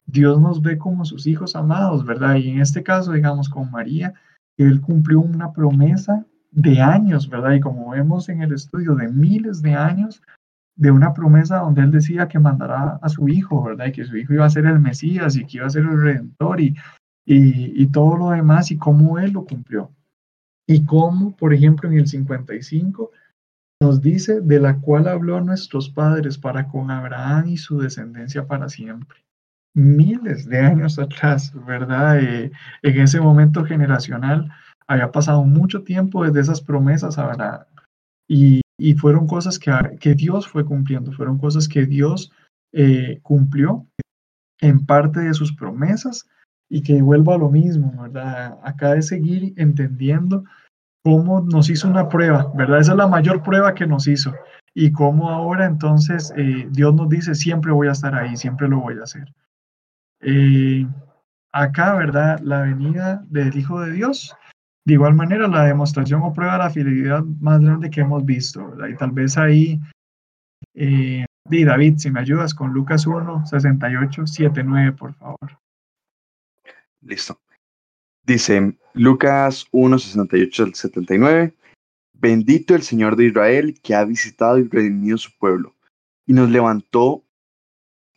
Dios 0.06 0.40
nos 0.40 0.62
ve 0.62 0.78
como 0.78 1.06
sus 1.06 1.28
hijos 1.28 1.56
amados, 1.56 2.06
¿verdad? 2.06 2.36
Y 2.36 2.50
en 2.50 2.62
este 2.62 2.84
caso, 2.84 3.12
digamos, 3.12 3.50
con 3.50 3.72
María, 3.72 4.14
Él 4.58 4.82
cumplió 4.82 5.20
una 5.20 5.52
promesa 5.52 6.26
de 6.52 6.82
años, 6.82 7.30
¿verdad? 7.30 7.54
Y 7.54 7.60
como 7.60 7.92
vemos 7.92 8.30
en 8.30 8.42
el 8.42 8.54
estudio, 8.54 8.96
de 8.96 9.08
miles 9.08 9.62
de 9.62 9.74
años, 9.74 10.22
de 10.76 10.92
una 10.92 11.14
promesa 11.14 11.58
donde 11.58 11.82
Él 11.82 11.92
decía 11.92 12.28
que 12.28 12.40
mandará 12.40 13.00
a 13.02 13.10
su 13.10 13.28
hijo, 13.28 13.64
¿verdad? 13.64 13.88
Y 13.88 13.92
que 13.92 14.06
su 14.06 14.18
hijo 14.18 14.34
iba 14.34 14.46
a 14.46 14.50
ser 14.50 14.66
el 14.66 14.80
Mesías 14.80 15.36
y 15.36 15.46
que 15.46 15.58
iba 15.58 15.68
a 15.68 15.72
ser 15.72 15.84
el 15.84 16.02
Redentor 16.02 16.62
y, 16.62 16.76
y, 17.26 17.84
y 17.84 17.88
todo 17.88 18.18
lo 18.18 18.30
demás 18.32 18.72
y 18.72 18.78
cómo 18.78 19.20
Él 19.20 19.32
lo 19.32 19.46
cumplió. 19.46 19.92
Y 20.68 20.86
cómo, 20.86 21.36
por 21.36 21.54
ejemplo, 21.54 21.90
en 21.90 21.98
el 21.98 22.08
55 22.08 23.12
nos 23.82 24.02
dice, 24.02 24.42
de 24.42 24.60
la 24.60 24.80
cual 24.80 25.08
habló 25.08 25.38
a 25.38 25.42
nuestros 25.42 25.90
padres 25.90 26.38
para 26.38 26.68
con 26.68 26.92
Abraham 26.92 27.48
y 27.48 27.58
su 27.58 27.80
descendencia 27.80 28.46
para 28.46 28.70
siempre 28.70 29.22
miles 29.74 30.48
de 30.48 30.60
años 30.60 31.00
atrás, 31.00 31.54
¿verdad? 31.66 32.20
Eh, 32.20 32.52
en 32.82 33.02
ese 33.02 33.22
momento 33.22 33.64
generacional 33.64 34.52
había 34.88 35.12
pasado 35.12 35.44
mucho 35.44 35.84
tiempo 35.84 36.24
desde 36.24 36.42
esas 36.42 36.62
promesas 36.62 37.18
a 37.18 37.68
y, 38.28 38.62
y 38.82 38.96
fueron 38.96 39.28
cosas 39.28 39.60
que, 39.60 39.72
que, 40.00 40.16
Dios 40.16 40.48
fue 40.48 40.66
cumpliendo, 40.66 41.12
fueron 41.12 41.38
cosas 41.38 41.68
que 41.68 41.86
Dios 41.86 42.32
eh, 42.74 43.20
cumplió 43.22 43.86
en 44.60 44.84
parte 44.88 45.20
de 45.20 45.36
sus 45.36 45.54
promesas 45.54 46.28
y 46.68 46.82
que 46.82 47.00
vuelva 47.00 47.36
a 47.36 47.38
lo 47.38 47.52
mismo, 47.52 47.94
¿verdad? 48.02 48.58
Acá 48.64 48.96
de 48.96 49.04
seguir 49.04 49.54
entendiendo 49.56 50.46
cómo 51.04 51.42
nos 51.42 51.70
hizo 51.70 51.88
una 51.88 52.10
prueba, 52.10 52.52
¿verdad? 52.56 52.80
Esa 52.80 52.94
es 52.94 52.98
la 52.98 53.08
mayor 53.08 53.44
prueba 53.44 53.76
que 53.76 53.86
nos 53.86 54.08
hizo 54.08 54.34
y 54.74 54.92
cómo 54.92 55.30
ahora 55.30 55.68
entonces 55.68 56.34
eh, 56.36 56.68
Dios 56.72 56.96
nos 56.96 57.08
dice, 57.08 57.36
siempre 57.36 57.72
voy 57.72 57.88
a 57.88 57.92
estar 57.92 58.16
ahí, 58.16 58.36
siempre 58.36 58.68
lo 58.68 58.80
voy 58.80 58.98
a 58.98 59.04
hacer. 59.04 59.32
Eh, 60.22 60.88
acá, 61.52 61.96
¿verdad? 61.96 62.40
La 62.40 62.62
venida 62.62 63.24
del 63.30 63.56
Hijo 63.56 63.80
de 63.82 63.92
Dios. 63.92 64.36
De 64.86 64.94
igual 64.94 65.14
manera, 65.14 65.48
la 65.48 65.66
demostración 65.66 66.22
o 66.24 66.34
prueba 66.34 66.54
de 66.54 66.60
la 66.60 66.70
fidelidad 66.70 67.24
más 67.40 67.62
grande 67.62 67.90
que 67.90 68.02
hemos 68.02 68.26
visto, 68.26 68.68
¿verdad? 68.70 68.88
Y 68.88 68.96
tal 68.96 69.12
vez 69.12 69.38
ahí, 69.38 69.80
eh, 70.74 71.26
David, 71.46 71.98
si 71.98 72.10
me 72.10 72.20
ayudas 72.20 72.54
con 72.54 72.74
Lucas 72.74 73.06
1, 73.06 73.46
68, 73.46 74.26
7, 74.26 74.64
9, 74.64 74.92
por 74.94 75.14
favor. 75.16 75.60
Listo. 77.02 77.40
Dice 78.24 78.78
Lucas 78.94 79.66
1, 79.72 80.00
68 80.00 80.64
al 80.64 80.76
79. 80.76 81.56
Bendito 82.14 82.76
el 82.76 82.84
Señor 82.84 83.16
de 83.16 83.26
Israel 83.26 83.80
que 83.82 83.96
ha 83.96 84.06
visitado 84.06 84.60
y 84.60 84.68
redimido 84.68 85.18
su 85.18 85.32
pueblo 85.38 85.76
y 86.28 86.34
nos 86.34 86.50
levantó 86.50 87.26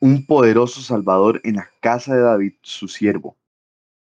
un 0.01 0.27
poderoso 0.27 0.83
Salvador 0.83 1.41
en 1.45 1.57
la 1.57 1.71
casa 1.81 2.15
de 2.15 2.21
David, 2.21 2.53
su 2.63 2.89
siervo, 2.89 3.37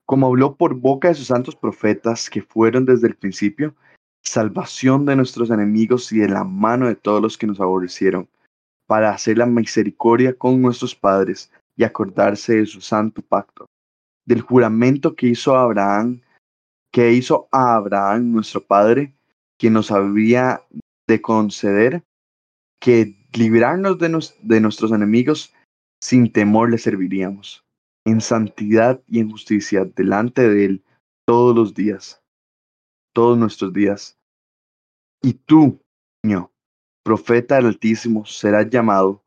como 0.05 0.27
habló 0.27 0.55
por 0.55 0.75
boca 0.75 1.07
de 1.07 1.15
sus 1.15 1.27
santos 1.27 1.55
profetas 1.55 2.29
que 2.29 2.41
fueron 2.41 2.85
desde 2.85 3.07
el 3.07 3.15
principio, 3.15 3.75
salvación 4.21 5.05
de 5.05 5.15
nuestros 5.15 5.49
enemigos 5.49 6.11
y 6.11 6.19
de 6.19 6.29
la 6.29 6.43
mano 6.43 6.87
de 6.87 6.95
todos 6.95 7.21
los 7.21 7.37
que 7.37 7.47
nos 7.47 7.59
aborrecieron, 7.59 8.29
para 8.87 9.11
hacer 9.11 9.37
la 9.37 9.45
misericordia 9.45 10.37
con 10.37 10.61
nuestros 10.61 10.95
padres 10.95 11.51
y 11.75 11.83
acordarse 11.83 12.57
de 12.57 12.65
su 12.65 12.81
santo 12.81 13.21
pacto, 13.21 13.65
del 14.25 14.41
juramento 14.41 15.15
que 15.15 15.27
hizo 15.27 15.55
Abraham, 15.55 16.21
que 16.91 17.11
hizo 17.13 17.47
a 17.51 17.75
Abraham 17.75 18.31
nuestro 18.31 18.63
padre, 18.63 19.13
que 19.57 19.69
nos 19.69 19.91
había 19.91 20.61
de 21.07 21.21
conceder 21.21 22.03
que 22.79 23.15
librarnos 23.33 23.97
de, 23.97 24.09
de 24.41 24.61
nuestros 24.61 24.91
enemigos 24.91 25.53
sin 26.01 26.31
temor 26.31 26.69
le 26.69 26.77
serviríamos, 26.77 27.63
en 28.05 28.21
santidad 28.21 29.01
y 29.07 29.19
en 29.19 29.31
justicia 29.31 29.85
delante 29.85 30.47
de 30.47 30.65
Él 30.65 30.83
todos 31.25 31.55
los 31.55 31.73
días, 31.73 32.21
todos 33.13 33.37
nuestros 33.37 33.73
días. 33.73 34.17
Y 35.21 35.33
tú, 35.33 35.79
niño, 36.21 36.51
profeta 37.03 37.55
del 37.55 37.67
Altísimo, 37.67 38.25
serás 38.25 38.69
llamado, 38.69 39.23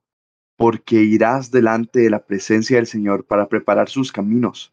porque 0.57 0.97
irás 1.03 1.51
delante 1.51 2.01
de 2.01 2.11
la 2.11 2.25
presencia 2.25 2.77
del 2.77 2.87
Señor 2.87 3.25
para 3.25 3.49
preparar 3.49 3.89
sus 3.89 4.13
caminos, 4.13 4.73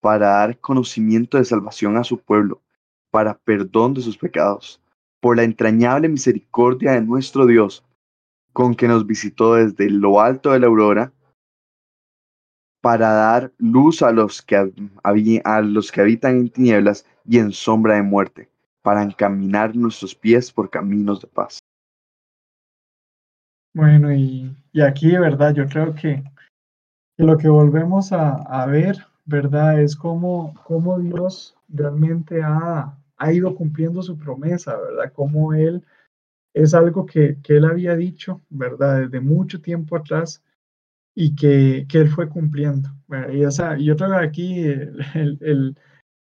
para 0.00 0.28
dar 0.28 0.58
conocimiento 0.58 1.38
de 1.38 1.44
salvación 1.44 1.96
a 1.96 2.04
su 2.04 2.18
pueblo, 2.18 2.62
para 3.10 3.38
perdón 3.38 3.94
de 3.94 4.02
sus 4.02 4.18
pecados, 4.18 4.80
por 5.20 5.36
la 5.36 5.44
entrañable 5.44 6.08
misericordia 6.08 6.92
de 6.92 7.00
nuestro 7.00 7.46
Dios, 7.46 7.84
con 8.52 8.74
que 8.74 8.88
nos 8.88 9.06
visitó 9.06 9.54
desde 9.54 9.88
lo 9.90 10.20
alto 10.20 10.52
de 10.52 10.60
la 10.60 10.66
aurora, 10.66 11.12
para 12.84 13.14
dar 13.14 13.50
luz 13.56 14.02
a 14.02 14.12
los 14.12 14.42
que, 14.42 14.56
a 15.42 15.60
los 15.62 15.90
que 15.90 16.00
habitan 16.02 16.36
en 16.36 16.50
tinieblas 16.50 17.06
y 17.24 17.38
en 17.38 17.50
sombra 17.50 17.94
de 17.94 18.02
muerte, 18.02 18.50
para 18.82 19.02
encaminar 19.02 19.74
nuestros 19.74 20.14
pies 20.14 20.52
por 20.52 20.68
caminos 20.68 21.22
de 21.22 21.28
paz. 21.28 21.60
Bueno, 23.72 24.12
y, 24.12 24.54
y 24.72 24.82
aquí, 24.82 25.16
¿verdad? 25.16 25.54
Yo 25.54 25.66
creo 25.66 25.94
que, 25.94 26.22
lo 27.16 27.38
que 27.38 27.48
volvemos 27.48 28.12
a, 28.12 28.66
ver, 28.66 28.98
¿verdad? 29.24 29.80
Es 29.80 29.96
cómo, 29.96 30.52
cómo 30.64 30.98
Dios 30.98 31.56
realmente 31.70 32.42
ha, 32.42 32.98
ha, 33.16 33.32
ido 33.32 33.54
cumpliendo 33.54 34.02
su 34.02 34.18
promesa, 34.18 34.76
¿verdad? 34.76 35.10
Cómo 35.14 35.54
Él 35.54 35.82
es 36.52 36.74
algo 36.74 37.06
que, 37.06 37.38
que 37.42 37.56
Él 37.56 37.64
había 37.64 37.96
dicho, 37.96 38.42
¿verdad? 38.50 39.00
Desde 39.00 39.20
mucho 39.20 39.62
tiempo 39.62 39.96
atrás 39.96 40.44
y 41.14 41.34
que, 41.36 41.86
que 41.88 41.98
él 41.98 42.08
fue 42.08 42.28
cumpliendo. 42.28 42.90
Y 43.30 43.84
yo 43.84 43.96
creo 43.96 44.10
que 44.10 44.26
aquí 44.26 44.64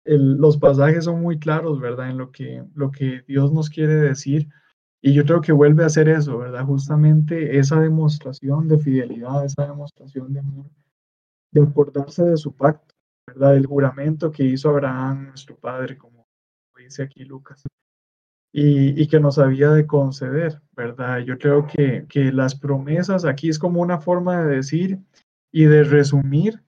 los 0.05 0.57
pasajes 0.57 1.05
son 1.05 1.21
muy 1.21 1.37
claros, 1.37 1.79
¿verdad? 1.79 2.09
En 2.09 2.17
lo 2.17 2.31
que, 2.31 2.63
lo 2.73 2.91
que 2.91 3.23
Dios 3.27 3.51
nos 3.51 3.69
quiere 3.69 3.95
decir. 3.95 4.49
Y 5.01 5.13
yo 5.13 5.23
creo 5.23 5.41
que 5.41 5.53
vuelve 5.53 5.83
a 5.83 5.87
hacer 5.87 6.09
eso, 6.09 6.39
¿verdad? 6.39 6.65
Justamente 6.65 7.57
esa 7.57 7.79
demostración 7.79 8.67
de 8.67 8.79
fidelidad, 8.79 9.45
esa 9.45 9.65
demostración 9.65 10.33
de 10.33 10.39
amor, 10.39 10.65
de 11.51 11.61
acordarse 11.61 12.23
de 12.23 12.37
su 12.37 12.55
pacto, 12.55 12.95
¿verdad? 13.27 13.55
El 13.55 13.65
juramento 13.65 14.31
que 14.31 14.43
hizo 14.43 14.69
Abraham, 14.69 15.27
nuestro 15.27 15.55
padre, 15.55 15.97
como 15.97 16.27
dice 16.77 17.03
aquí 17.03 17.23
Lucas 17.23 17.63
y, 18.51 19.07
que 19.07 19.19
nos 19.19 19.37
había 19.37 19.69
de 19.71 19.85
conceder, 19.85 20.59
¿verdad? 20.75 21.19
Yo 21.19 21.37
creo 21.37 21.67
que, 21.67 22.05
que 22.09 22.31
las 22.31 22.55
promesas 22.55 23.25
aquí 23.25 23.49
es 23.49 23.59
como 23.59 23.81
una 23.81 23.99
forma 23.99 24.41
de 24.41 24.55
decir 24.55 24.99
y 25.51 25.65
de 25.65 25.83
resumir 25.83 26.61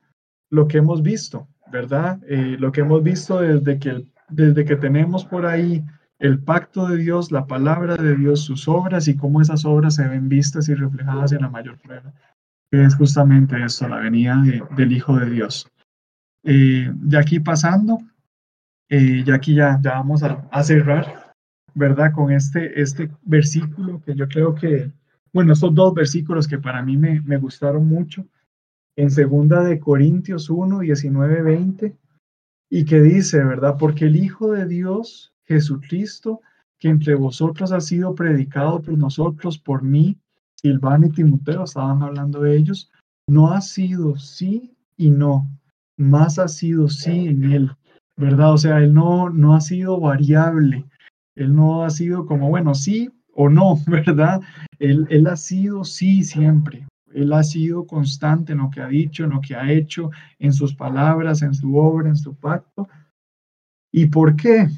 lo 0.51 0.67
que 0.67 0.77
hemos 0.77 1.01
visto, 1.01 1.47
¿verdad? 1.71 2.19
Eh, 2.27 2.55
lo 2.59 2.71
que 2.71 2.81
hemos 2.81 3.01
visto 3.01 3.39
desde 3.41 3.79
que, 3.79 4.05
desde 4.29 4.65
que 4.65 4.75
tenemos 4.75 5.25
por 5.25 5.45
ahí 5.45 5.83
el 6.19 6.39
pacto 6.39 6.87
de 6.87 6.97
Dios, 6.97 7.31
la 7.31 7.47
palabra 7.47 7.95
de 7.95 8.15
Dios, 8.15 8.41
sus 8.41 8.67
obras 8.67 9.07
y 9.07 9.15
cómo 9.17 9.41
esas 9.41 9.65
obras 9.65 9.95
se 9.95 10.07
ven 10.07 10.29
vistas 10.29 10.69
y 10.69 10.75
reflejadas 10.75 11.31
en 11.31 11.41
la 11.41 11.49
mayor 11.49 11.79
prueba. 11.79 12.13
que 12.71 12.83
es 12.85 12.95
justamente 12.95 13.61
esto, 13.61 13.85
la 13.89 13.97
venida 13.97 14.41
de- 14.43 14.63
del 14.77 14.93
Hijo 14.93 15.17
de 15.17 15.29
Dios. 15.29 15.67
Eh, 16.45 16.89
de 16.93 17.17
aquí 17.17 17.41
pasando, 17.41 17.97
eh, 18.89 19.23
ya 19.25 19.35
aquí 19.35 19.55
ya, 19.55 19.77
ya 19.81 19.95
vamos 19.95 20.23
a, 20.23 20.47
a 20.51 20.63
cerrar, 20.63 21.20
¿verdad? 21.73 22.13
Con 22.13 22.31
este, 22.31 22.81
este 22.81 23.09
versículo 23.23 24.01
que 24.05 24.15
yo 24.15 24.27
creo 24.27 24.55
que, 24.55 24.91
bueno, 25.33 25.53
estos 25.53 25.73
dos 25.73 25.93
versículos 25.93 26.47
que 26.47 26.57
para 26.57 26.81
mí 26.81 26.97
me, 26.97 27.21
me 27.21 27.37
gustaron 27.37 27.87
mucho, 27.87 28.25
en 28.95 29.09
segunda 29.09 29.63
de 29.63 29.79
Corintios 29.79 30.49
1, 30.49 30.79
19, 30.79 31.41
20, 31.41 31.97
y 32.69 32.85
que 32.85 33.01
dice, 33.01 33.43
¿verdad? 33.43 33.75
Porque 33.77 34.05
el 34.05 34.15
Hijo 34.15 34.51
de 34.51 34.65
Dios, 34.65 35.33
Jesucristo, 35.43 36.41
que 36.79 36.89
entre 36.89 37.15
vosotros 37.15 37.71
ha 37.71 37.81
sido 37.81 38.15
predicado 38.15 38.81
por 38.81 38.97
nosotros, 38.97 39.57
por 39.57 39.83
mí, 39.83 40.17
Silvano 40.55 41.07
y 41.07 41.11
Timoteo, 41.11 41.63
estaban 41.63 42.01
hablando 42.01 42.41
de 42.41 42.55
ellos, 42.55 42.91
no 43.27 43.51
ha 43.51 43.61
sido 43.61 44.17
sí 44.17 44.75
y 44.97 45.09
no, 45.09 45.49
más 45.97 46.39
ha 46.39 46.47
sido 46.47 46.89
sí 46.89 47.27
en 47.27 47.51
él, 47.51 47.71
¿verdad? 48.17 48.53
O 48.53 48.57
sea, 48.57 48.79
él 48.79 48.93
no, 48.93 49.29
no 49.29 49.53
ha 49.53 49.61
sido 49.61 49.99
variable, 49.99 50.85
él 51.35 51.55
no 51.55 51.83
ha 51.83 51.89
sido 51.89 52.25
como, 52.25 52.49
bueno, 52.49 52.75
sí 52.75 53.09
o 53.33 53.49
no, 53.49 53.77
¿verdad? 53.87 54.41
Él, 54.79 55.07
él 55.09 55.27
ha 55.27 55.35
sido 55.35 55.83
sí 55.83 56.23
siempre, 56.23 56.87
él 57.13 57.33
ha 57.33 57.43
sido 57.43 57.85
constante 57.85 58.53
en 58.53 58.59
lo 58.59 58.69
que 58.69 58.81
ha 58.81 58.87
dicho, 58.87 59.23
en 59.23 59.31
lo 59.31 59.41
que 59.41 59.55
ha 59.55 59.71
hecho, 59.71 60.11
en 60.39 60.53
sus 60.53 60.75
palabras, 60.75 61.41
en 61.41 61.53
su 61.53 61.75
obra, 61.77 62.09
en 62.09 62.17
su 62.17 62.35
pacto. 62.35 62.87
¿Y 63.91 64.07
por 64.07 64.35
qué? 64.35 64.69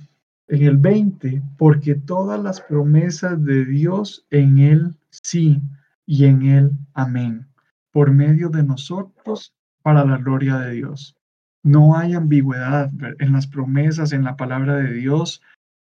En 0.47 0.63
el 0.63 0.77
20, 0.77 1.41
porque 1.57 1.95
todas 1.95 2.41
las 2.41 2.61
promesas 2.61 3.43
de 3.43 3.65
Dios 3.65 4.25
en 4.29 4.59
Él 4.59 4.95
sí 5.09 5.61
y 6.05 6.25
en 6.25 6.43
Él 6.43 6.71
amén, 6.93 7.47
por 7.91 8.11
medio 8.11 8.49
de 8.49 8.63
nosotros 8.63 9.53
para 9.81 10.03
la 10.05 10.17
gloria 10.17 10.57
de 10.57 10.71
Dios. 10.71 11.15
No 11.63 11.95
hay 11.95 12.13
ambigüedad 12.13 12.91
en 13.19 13.31
las 13.31 13.47
promesas, 13.47 14.11
en 14.11 14.23
la 14.23 14.35
palabra 14.35 14.75
de 14.75 14.91
Dios. 14.93 15.41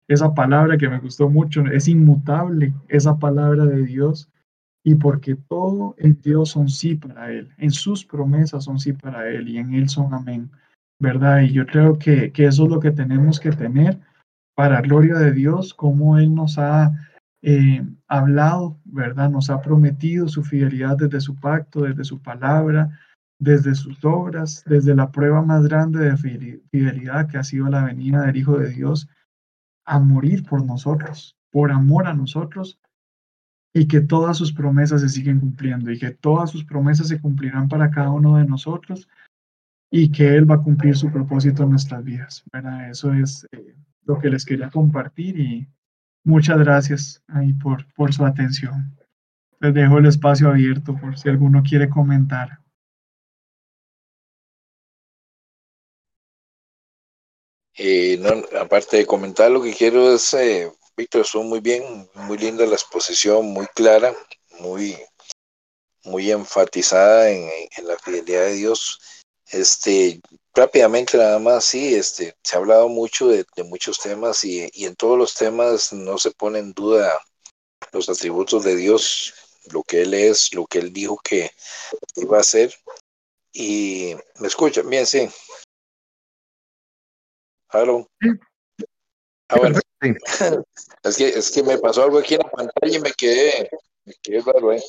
Esa 0.09 0.33
palabra 0.33 0.77
que 0.77 0.89
me 0.89 0.99
gustó 0.99 1.29
mucho, 1.29 1.63
es 1.67 1.87
inmutable, 1.87 2.73
esa 2.89 3.17
palabra 3.17 3.65
de 3.65 3.83
Dios. 3.83 4.27
Y 4.83 4.95
porque 4.95 5.35
todo 5.35 5.93
en 5.97 6.19
Dios 6.21 6.49
son 6.49 6.67
sí 6.69 6.95
para 6.95 7.31
Él, 7.31 7.49
en 7.57 7.69
sus 7.69 8.05
promesas 8.05 8.63
son 8.63 8.79
sí 8.79 8.93
para 8.93 9.29
Él 9.29 9.49
y 9.49 9.57
en 9.57 9.73
Él 9.73 9.89
son 9.89 10.13
amén, 10.13 10.49
¿verdad? 10.99 11.41
Y 11.41 11.51
yo 11.51 11.65
creo 11.65 11.99
que, 11.99 12.31
que 12.31 12.45
eso 12.45 12.63
es 12.63 12.69
lo 12.69 12.79
que 12.79 12.91
tenemos 12.91 13.39
que 13.41 13.51
tener 13.51 13.99
para 14.55 14.81
gloria 14.81 15.15
de 15.15 15.33
Dios, 15.33 15.73
como 15.73 16.17
Él 16.17 16.33
nos 16.33 16.57
ha 16.57 16.91
eh, 17.43 17.85
hablado, 18.07 18.79
¿verdad? 18.85 19.29
Nos 19.29 19.49
ha 19.49 19.61
prometido 19.61 20.27
su 20.29 20.43
fidelidad 20.43 20.97
desde 20.97 21.19
su 21.19 21.35
pacto, 21.35 21.81
desde 21.81 22.05
su 22.05 22.19
palabra, 22.19 22.89
desde 23.37 23.75
sus 23.75 24.03
obras, 24.05 24.63
desde 24.65 24.95
la 24.95 25.11
prueba 25.11 25.41
más 25.41 25.67
grande 25.67 25.99
de 25.99 26.13
fideli- 26.13 26.61
fidelidad 26.71 27.27
que 27.27 27.37
ha 27.37 27.43
sido 27.43 27.69
la 27.69 27.83
venida 27.83 28.23
del 28.25 28.37
Hijo 28.37 28.57
de 28.57 28.69
Dios 28.69 29.09
a 29.89 29.99
morir 29.99 30.43
por 30.43 30.63
nosotros, 30.63 31.35
por 31.51 31.71
amor 31.71 32.07
a 32.07 32.13
nosotros, 32.13 32.79
y 33.73 33.87
que 33.87 34.01
todas 34.01 34.37
sus 34.37 34.53
promesas 34.53 35.01
se 35.01 35.09
siguen 35.09 35.39
cumpliendo 35.39 35.91
y 35.91 35.99
que 35.99 36.11
todas 36.11 36.51
sus 36.51 36.63
promesas 36.63 37.07
se 37.07 37.19
cumplirán 37.19 37.67
para 37.67 37.89
cada 37.89 38.11
uno 38.11 38.37
de 38.37 38.45
nosotros 38.45 39.07
y 39.91 40.11
que 40.11 40.35
Él 40.35 40.49
va 40.49 40.55
a 40.55 40.61
cumplir 40.61 40.95
su 40.95 41.11
propósito 41.11 41.63
en 41.63 41.71
nuestras 41.71 42.03
vidas. 42.03 42.43
¿verdad? 42.51 42.89
Eso 42.89 43.13
es 43.13 43.47
eh, 43.51 43.75
lo 44.05 44.19
que 44.19 44.29
les 44.29 44.45
quería 44.45 44.69
compartir 44.69 45.39
y 45.39 45.67
muchas 46.23 46.59
gracias 46.59 47.23
ahí 47.27 47.53
por, 47.53 47.91
por 47.93 48.13
su 48.13 48.25
atención. 48.25 48.95
Les 49.59 49.73
dejo 49.73 49.97
el 49.97 50.05
espacio 50.05 50.49
abierto 50.49 50.95
por 50.95 51.17
si 51.17 51.29
alguno 51.29 51.63
quiere 51.63 51.89
comentar. 51.89 52.59
Eh, 57.81 58.17
no, 58.19 58.43
aparte 58.59 58.97
de 58.97 59.05
comentar, 59.05 59.49
lo 59.49 59.61
que 59.61 59.73
quiero 59.73 60.13
es, 60.13 60.33
eh, 60.33 60.69
Víctor, 60.97 61.21
estuvo 61.21 61.43
muy 61.43 61.61
bien, 61.61 62.09
muy 62.13 62.37
linda 62.37 62.65
la 62.65 62.73
exposición, 62.73 63.45
muy 63.45 63.67
clara, 63.67 64.13
muy, 64.59 64.97
muy 66.03 66.29
enfatizada 66.29 67.29
en, 67.29 67.49
la 67.83 67.97
fidelidad 67.97 68.41
de 68.41 68.53
Dios. 68.55 68.99
Este, 69.49 70.19
rápidamente 70.53 71.17
nada 71.17 71.39
más, 71.39 71.63
sí, 71.63 71.95
este, 71.95 72.35
se 72.43 72.57
ha 72.57 72.59
hablado 72.59 72.89
mucho 72.89 73.29
de, 73.29 73.45
muchos 73.63 73.97
temas 73.99 74.43
y, 74.43 74.69
y 74.73 74.83
en 74.85 74.97
todos 74.97 75.17
los 75.17 75.33
temas 75.35 75.93
no 75.93 76.17
se 76.17 76.31
pone 76.31 76.59
en 76.59 76.73
duda 76.73 77.17
los 77.93 78.09
atributos 78.09 78.65
de 78.65 78.75
Dios, 78.75 79.33
lo 79.71 79.83
que 79.83 80.01
Él 80.01 80.13
es, 80.15 80.53
lo 80.53 80.65
que 80.65 80.79
Él 80.79 80.91
dijo 80.91 81.17
que 81.23 81.49
iba 82.17 82.39
a 82.39 82.41
hacer. 82.41 82.73
Y 83.53 84.15
me 84.39 84.49
escuchan 84.49 84.89
bien, 84.89 85.05
sí. 85.05 85.29
Hello. 87.71 88.09
Ah, 89.47 89.57
bueno. 89.57 89.79
Es 91.03 91.17
que, 91.17 91.27
es 91.27 91.51
que 91.51 91.61
me 91.61 91.77
pasó 91.77 92.03
algo 92.03 92.17
aquí 92.17 92.33
en 92.33 92.41
la 92.41 92.49
pantalla 92.49 92.97
y 92.97 92.99
me 92.99 93.11
quedé, 93.11 93.69
me 94.05 94.13
quedé 94.23 94.41
raro 94.41 94.71
ahí. 94.71 94.81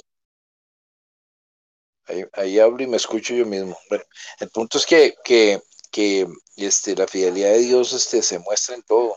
Ahí, 2.07 2.25
ahí 2.33 2.59
hablo 2.59 2.83
y 2.83 2.87
me 2.87 2.97
escucho 2.97 3.35
yo 3.35 3.45
mismo. 3.45 3.77
Bueno, 3.89 4.05
el 4.39 4.49
punto 4.51 4.79
es 4.79 4.87
que, 4.87 5.15
que, 5.25 5.61
que 5.91 6.27
este, 6.57 6.97
la 6.97 7.07
fidelidad 7.07 7.51
de 7.51 7.59
Dios 7.59 7.93
este, 7.93 8.23
se 8.23 8.39
muestra 8.39 8.77
en 8.77 8.83
todo. 8.83 9.17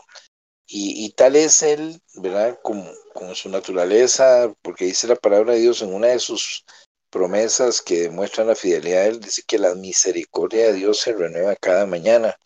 Y, 0.66 1.04
y 1.04 1.10
tal 1.10 1.34
es 1.36 1.62
Él, 1.62 2.00
¿verdad? 2.14 2.58
Como, 2.62 2.86
como 3.14 3.34
su 3.34 3.48
naturaleza, 3.48 4.52
porque 4.60 4.86
dice 4.86 5.06
la 5.06 5.16
palabra 5.16 5.54
de 5.54 5.60
Dios 5.60 5.80
en 5.80 5.94
una 5.94 6.08
de 6.08 6.18
sus 6.18 6.64
promesas 7.08 7.80
que 7.80 8.02
demuestran 8.02 8.48
la 8.48 8.56
fidelidad 8.56 9.04
de 9.04 9.08
Él, 9.08 9.20
dice 9.20 9.42
que 9.46 9.58
la 9.58 9.74
misericordia 9.74 10.66
de 10.66 10.74
Dios 10.74 10.98
se 10.98 11.12
renueva 11.12 11.56
cada 11.56 11.86
mañana 11.86 12.36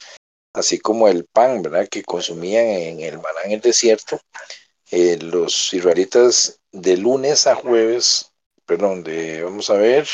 así 0.59 0.79
como 0.79 1.09
el 1.09 1.25
pan, 1.27 1.63
¿verdad? 1.63 1.89
Que 1.89 2.03
consumían 2.03 2.67
en 2.67 3.01
el 3.01 3.17
maná 3.17 3.43
en 3.45 3.53
el 3.53 3.61
desierto, 3.61 4.21
eh, 4.91 5.19
los 5.21 5.73
israelitas 5.73 6.61
de 6.73 6.97
lunes 6.97 7.47
a 7.47 7.55
jueves, 7.55 8.33
perdón, 8.67 9.05
de, 9.05 9.43
vamos 9.43 9.71
a 9.71 9.75
ver, 9.75 10.09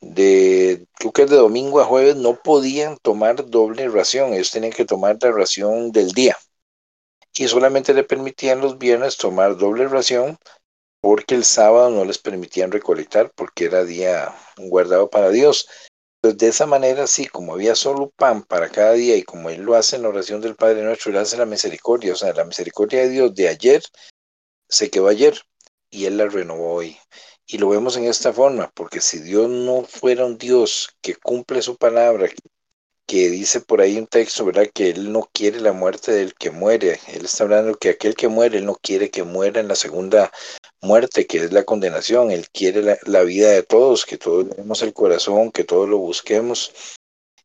de, 0.00 0.86
creo 0.94 1.12
que 1.12 1.26
de 1.26 1.36
domingo 1.36 1.80
a 1.80 1.84
jueves 1.84 2.16
no 2.16 2.36
podían 2.42 2.96
tomar 2.98 3.48
doble 3.48 3.88
ración, 3.88 4.34
ellos 4.34 4.50
tenían 4.50 4.72
que 4.72 4.84
tomar 4.84 5.18
la 5.20 5.32
ración 5.32 5.92
del 5.92 6.12
día 6.12 6.36
y 7.38 7.48
solamente 7.48 7.92
le 7.94 8.04
permitían 8.04 8.60
los 8.60 8.78
viernes 8.78 9.16
tomar 9.16 9.56
doble 9.56 9.88
ración 9.88 10.38
porque 11.00 11.34
el 11.34 11.44
sábado 11.44 11.90
no 11.90 12.04
les 12.04 12.18
permitían 12.18 12.72
recolectar 12.72 13.30
porque 13.34 13.66
era 13.66 13.84
día 13.84 14.34
guardado 14.56 15.10
para 15.10 15.30
Dios. 15.30 15.68
Entonces, 16.26 16.38
de 16.38 16.48
esa 16.48 16.66
manera, 16.66 17.06
sí, 17.06 17.26
como 17.26 17.54
había 17.54 17.76
solo 17.76 18.10
pan 18.10 18.42
para 18.42 18.68
cada 18.68 18.94
día 18.94 19.16
y 19.16 19.22
como 19.22 19.48
Él 19.48 19.62
lo 19.62 19.76
hace 19.76 19.94
en 19.94 20.02
la 20.02 20.08
oración 20.08 20.40
del 20.40 20.56
Padre 20.56 20.82
Nuestro, 20.82 21.12
Él 21.12 21.18
hace 21.18 21.36
la 21.36 21.46
misericordia, 21.46 22.12
o 22.14 22.16
sea, 22.16 22.32
la 22.32 22.44
misericordia 22.44 23.02
de 23.02 23.10
Dios 23.10 23.32
de 23.34 23.48
ayer 23.48 23.82
se 24.68 24.90
quedó 24.90 25.06
ayer 25.06 25.40
y 25.88 26.06
Él 26.06 26.16
la 26.16 26.26
renovó 26.26 26.74
hoy. 26.74 26.98
Y 27.46 27.58
lo 27.58 27.68
vemos 27.68 27.96
en 27.96 28.06
esta 28.06 28.32
forma, 28.32 28.72
porque 28.74 29.00
si 29.00 29.20
Dios 29.20 29.48
no 29.48 29.84
fuera 29.84 30.26
un 30.26 30.36
Dios 30.36 30.88
que 31.00 31.14
cumple 31.14 31.62
su 31.62 31.76
palabra, 31.76 32.26
que 32.26 32.34
dice 33.06 33.60
por 33.60 33.80
ahí 33.80 33.96
un 33.98 34.06
texto, 34.06 34.44
¿verdad? 34.44 34.66
Que 34.72 34.90
Él 34.90 35.12
no 35.12 35.28
quiere 35.32 35.60
la 35.60 35.72
muerte 35.72 36.12
del 36.12 36.34
que 36.34 36.50
muere. 36.50 37.00
Él 37.08 37.24
está 37.24 37.44
hablando 37.44 37.76
que 37.78 37.90
aquel 37.90 38.14
que 38.14 38.28
muere, 38.28 38.58
Él 38.58 38.66
no 38.66 38.74
quiere 38.74 39.10
que 39.10 39.22
muera 39.22 39.60
en 39.60 39.68
la 39.68 39.76
segunda 39.76 40.32
muerte, 40.82 41.26
que 41.26 41.38
es 41.38 41.52
la 41.52 41.64
condenación. 41.64 42.30
Él 42.30 42.48
quiere 42.50 42.82
la, 42.82 42.98
la 43.04 43.22
vida 43.22 43.50
de 43.50 43.62
todos, 43.62 44.04
que 44.04 44.18
todos 44.18 44.48
tenemos 44.50 44.82
el 44.82 44.92
corazón, 44.92 45.52
que 45.52 45.64
todos 45.64 45.88
lo 45.88 45.98
busquemos. 45.98 46.72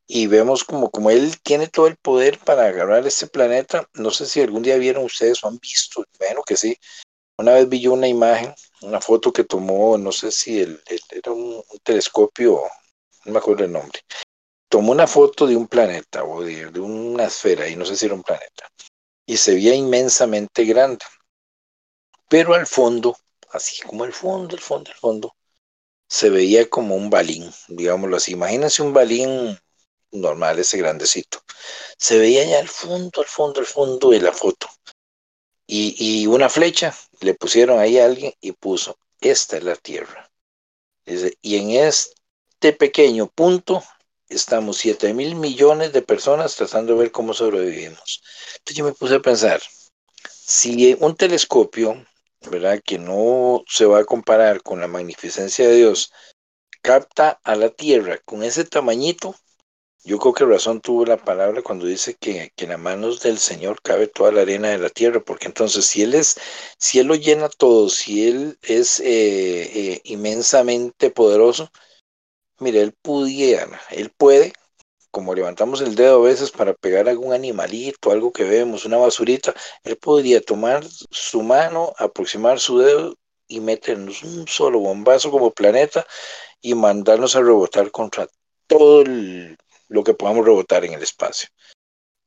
Y 0.07 0.27
vemos 0.27 0.63
como, 0.63 0.89
como 0.91 1.09
Él 1.11 1.39
tiene 1.41 1.67
todo 1.67 1.87
el 1.87 1.95
poder 1.97 2.39
para 2.39 2.65
agarrar 2.65 3.05
este 3.07 3.27
planeta. 3.27 3.87
No 3.93 4.11
sé 4.11 4.25
si 4.25 4.41
algún 4.41 4.63
día 4.63 4.77
vieron 4.77 5.05
ustedes 5.05 5.43
o 5.43 5.47
han 5.47 5.57
visto, 5.59 6.03
bueno 6.19 6.41
que 6.43 6.57
sí. 6.57 6.75
Una 7.37 7.53
vez 7.53 7.69
vi 7.69 7.81
yo 7.81 7.93
una 7.93 8.07
imagen, 8.07 8.53
una 8.81 9.01
foto 9.01 9.31
que 9.33 9.43
tomó, 9.43 9.97
no 9.97 10.11
sé 10.11 10.31
si 10.31 10.61
el, 10.61 10.81
el- 10.87 11.01
era 11.11 11.31
un, 11.31 11.55
un 11.55 11.79
telescopio, 11.83 12.61
no 13.25 13.31
me 13.31 13.39
acuerdo 13.39 13.63
el 13.65 13.71
nombre 13.71 13.99
tomó 14.71 14.93
una 14.93 15.05
foto 15.05 15.45
de 15.45 15.57
un 15.57 15.67
planeta 15.67 16.23
o 16.23 16.41
de, 16.41 16.71
de 16.71 16.79
una 16.79 17.25
esfera, 17.25 17.67
y 17.67 17.75
no 17.75 17.85
sé 17.85 17.97
si 17.97 18.05
era 18.05 18.15
un 18.15 18.23
planeta, 18.23 18.71
y 19.25 19.35
se 19.35 19.53
veía 19.53 19.75
inmensamente 19.75 20.63
grande. 20.63 21.03
Pero 22.29 22.53
al 22.53 22.65
fondo, 22.65 23.17
así 23.51 23.81
como 23.81 24.05
el 24.05 24.13
fondo, 24.13 24.55
el 24.55 24.61
fondo, 24.61 24.89
el 24.89 24.97
fondo, 24.97 25.35
se 26.07 26.29
veía 26.29 26.69
como 26.69 26.95
un 26.95 27.09
balín, 27.09 27.51
digámoslo 27.67 28.15
así. 28.15 28.31
Imagínense 28.31 28.81
un 28.81 28.93
balín 28.93 29.59
normal, 30.11 30.59
ese 30.59 30.77
grandecito. 30.77 31.43
Se 31.97 32.17
veía 32.17 32.45
ya 32.45 32.59
al 32.59 32.69
fondo, 32.69 33.19
al 33.19 33.27
fondo, 33.27 33.59
al 33.59 33.65
fondo 33.65 34.09
de 34.11 34.21
la 34.21 34.31
foto. 34.31 34.69
Y, 35.67 35.95
y 35.97 36.27
una 36.27 36.47
flecha, 36.47 36.95
le 37.19 37.33
pusieron 37.33 37.77
ahí 37.77 37.97
a 37.99 38.05
alguien 38.05 38.33
y 38.39 38.53
puso, 38.53 38.97
esta 39.19 39.57
es 39.57 39.63
la 39.65 39.75
Tierra. 39.75 40.31
Y 41.05 41.57
en 41.57 41.71
este 41.71 42.71
pequeño 42.71 43.27
punto 43.27 43.83
estamos 44.35 44.77
7 44.77 45.13
mil 45.13 45.35
millones 45.35 45.93
de 45.93 46.01
personas 46.01 46.55
tratando 46.55 46.93
de 46.93 46.99
ver 46.99 47.11
cómo 47.11 47.33
sobrevivimos. 47.33 48.23
Entonces 48.57 48.77
yo 48.77 48.85
me 48.85 48.93
puse 48.93 49.15
a 49.15 49.21
pensar, 49.21 49.61
si 50.29 50.95
un 50.99 51.15
telescopio, 51.15 52.05
¿verdad? 52.49 52.81
Que 52.83 52.97
no 52.97 53.63
se 53.67 53.85
va 53.85 53.99
a 53.99 54.05
comparar 54.05 54.61
con 54.63 54.79
la 54.79 54.87
magnificencia 54.87 55.67
de 55.67 55.75
Dios, 55.75 56.11
capta 56.81 57.39
a 57.43 57.55
la 57.55 57.69
tierra 57.69 58.19
con 58.25 58.43
ese 58.43 58.65
tamañito, 58.65 59.35
yo 60.03 60.17
creo 60.17 60.33
que 60.33 60.45
razón 60.45 60.81
tuvo 60.81 61.05
la 61.05 61.17
palabra 61.17 61.61
cuando 61.61 61.85
dice 61.85 62.15
que, 62.15 62.51
que 62.55 62.63
en 62.63 62.71
las 62.71 62.79
manos 62.79 63.21
del 63.21 63.37
Señor 63.37 63.81
cabe 63.83 64.07
toda 64.07 64.31
la 64.31 64.41
arena 64.41 64.69
de 64.69 64.79
la 64.79 64.89
tierra, 64.89 65.19
porque 65.23 65.45
entonces 65.45 65.85
si 65.85 66.01
Él 66.01 66.15
es, 66.15 66.37
si 66.79 66.97
Él 66.99 67.07
lo 67.07 67.15
llena 67.15 67.49
todo, 67.49 67.87
si 67.89 68.27
Él 68.27 68.57
es 68.63 68.99
eh, 68.99 69.03
eh, 69.05 70.01
inmensamente 70.05 71.11
poderoso, 71.11 71.71
mire, 72.61 72.81
Él 72.81 72.93
pudiera, 73.01 73.81
Él 73.89 74.11
puede, 74.15 74.53
como 75.11 75.35
levantamos 75.35 75.81
el 75.81 75.95
dedo 75.95 76.23
a 76.23 76.29
veces 76.29 76.51
para 76.51 76.73
pegar 76.73 77.09
algún 77.09 77.33
animalito, 77.33 78.11
algo 78.11 78.31
que 78.31 78.43
vemos, 78.43 78.85
una 78.85 78.97
basurita, 78.97 79.53
Él 79.83 79.97
podría 79.97 80.41
tomar 80.41 80.85
su 81.09 81.43
mano, 81.43 81.93
aproximar 81.97 82.59
su 82.59 82.79
dedo 82.79 83.15
y 83.47 83.59
meternos 83.59 84.23
un 84.23 84.47
solo 84.47 84.79
bombazo 84.79 85.31
como 85.31 85.51
planeta 85.51 86.05
y 86.61 86.73
mandarnos 86.75 87.35
a 87.35 87.41
rebotar 87.41 87.91
contra 87.91 88.27
todo 88.67 89.03
lo 89.89 90.03
que 90.03 90.13
podamos 90.13 90.45
rebotar 90.45 90.85
en 90.85 90.93
el 90.93 91.03
espacio. 91.03 91.49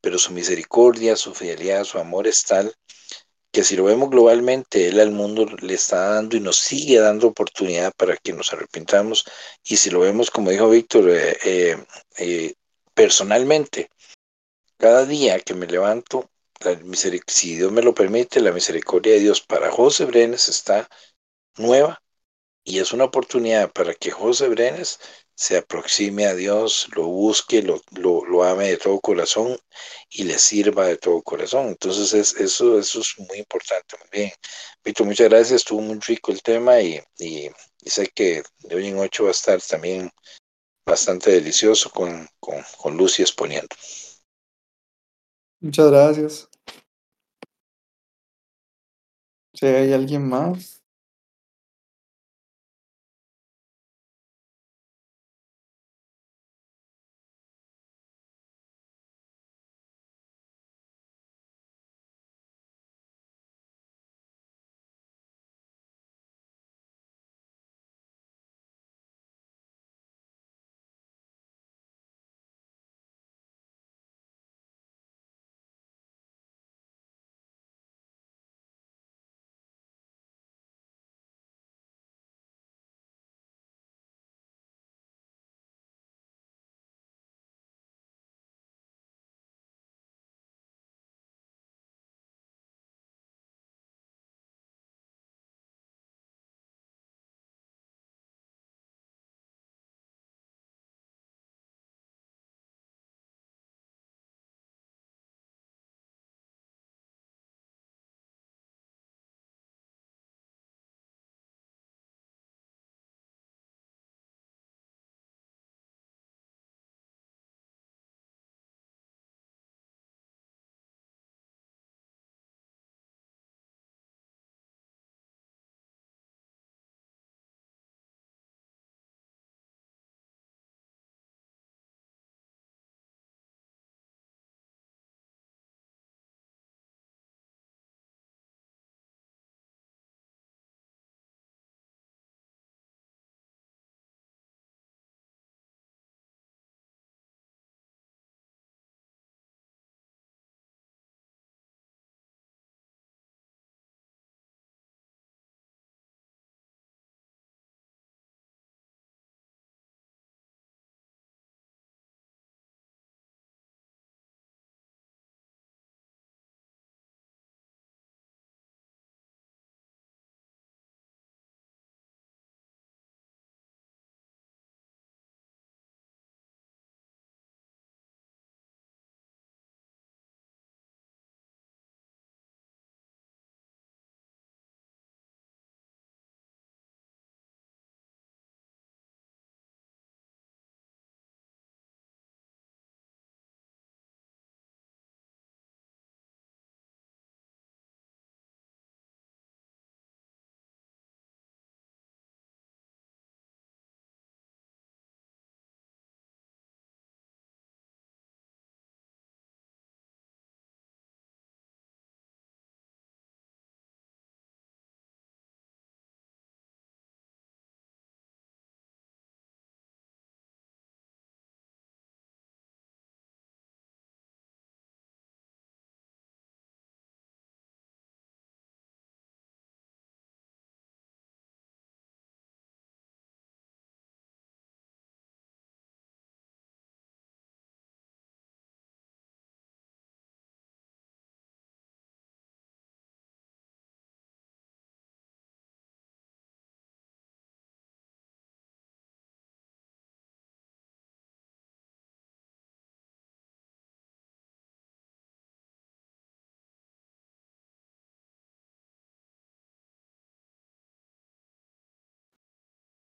Pero 0.02 0.18
su 0.18 0.32
misericordia, 0.32 1.16
su 1.16 1.34
fidelidad, 1.34 1.84
su 1.84 1.98
amor 1.98 2.26
es 2.26 2.44
tal 2.44 2.74
que 3.54 3.62
si 3.62 3.76
lo 3.76 3.84
vemos 3.84 4.10
globalmente, 4.10 4.88
Él 4.88 4.98
al 4.98 5.12
mundo 5.12 5.46
le 5.46 5.74
está 5.74 6.08
dando 6.14 6.36
y 6.36 6.40
nos 6.40 6.56
sigue 6.58 6.98
dando 6.98 7.28
oportunidad 7.28 7.92
para 7.96 8.16
que 8.16 8.32
nos 8.32 8.52
arrepintamos. 8.52 9.24
Y 9.62 9.76
si 9.76 9.90
lo 9.90 10.00
vemos, 10.00 10.28
como 10.32 10.50
dijo 10.50 10.68
Víctor, 10.68 11.08
eh, 11.08 11.38
eh, 11.44 11.76
eh, 12.18 12.54
personalmente, 12.94 13.90
cada 14.76 15.06
día 15.06 15.38
que 15.38 15.54
me 15.54 15.68
levanto, 15.68 16.28
si 17.28 17.54
Dios 17.54 17.70
me 17.70 17.82
lo 17.82 17.94
permite, 17.94 18.40
la 18.40 18.50
misericordia 18.50 19.12
de 19.12 19.20
Dios 19.20 19.40
para 19.40 19.70
José 19.70 20.04
Brenes 20.04 20.48
está 20.48 20.88
nueva 21.56 22.02
y 22.64 22.80
es 22.80 22.92
una 22.92 23.04
oportunidad 23.04 23.70
para 23.70 23.94
que 23.94 24.10
José 24.10 24.48
Brenes 24.48 24.98
se 25.34 25.56
aproxime 25.56 26.26
a 26.26 26.34
Dios, 26.34 26.88
lo 26.94 27.06
busque, 27.06 27.62
lo, 27.62 27.80
lo, 27.92 28.44
ame 28.44 28.68
de 28.68 28.76
todo 28.76 29.00
corazón 29.00 29.58
y 30.08 30.24
le 30.24 30.38
sirva 30.38 30.86
de 30.86 30.96
todo 30.96 31.22
corazón. 31.22 31.68
Entonces 31.68 32.14
es, 32.14 32.40
eso, 32.40 32.78
eso 32.78 33.00
es 33.00 33.14
muy 33.18 33.38
importante. 33.38 33.96
Bien. 34.12 34.30
Víctor, 34.84 35.06
muchas 35.06 35.28
gracias. 35.28 35.52
Estuvo 35.52 35.80
muy 35.80 35.98
rico 36.00 36.30
el 36.30 36.42
tema 36.42 36.80
y, 36.80 37.00
y, 37.18 37.50
sé 37.84 38.08
que 38.14 38.42
de 38.60 38.76
hoy 38.76 38.86
en 38.88 38.98
ocho 38.98 39.24
va 39.24 39.30
a 39.30 39.32
estar 39.32 39.60
también 39.60 40.10
bastante 40.86 41.32
delicioso 41.32 41.90
con, 41.90 42.28
con, 42.38 42.62
con 42.78 42.96
Lucy 42.96 43.22
exponiendo. 43.22 43.74
Muchas 45.60 45.90
gracias. 45.90 46.48
Si 49.54 49.66
hay 49.66 49.92
alguien 49.92 50.28
más. 50.28 50.83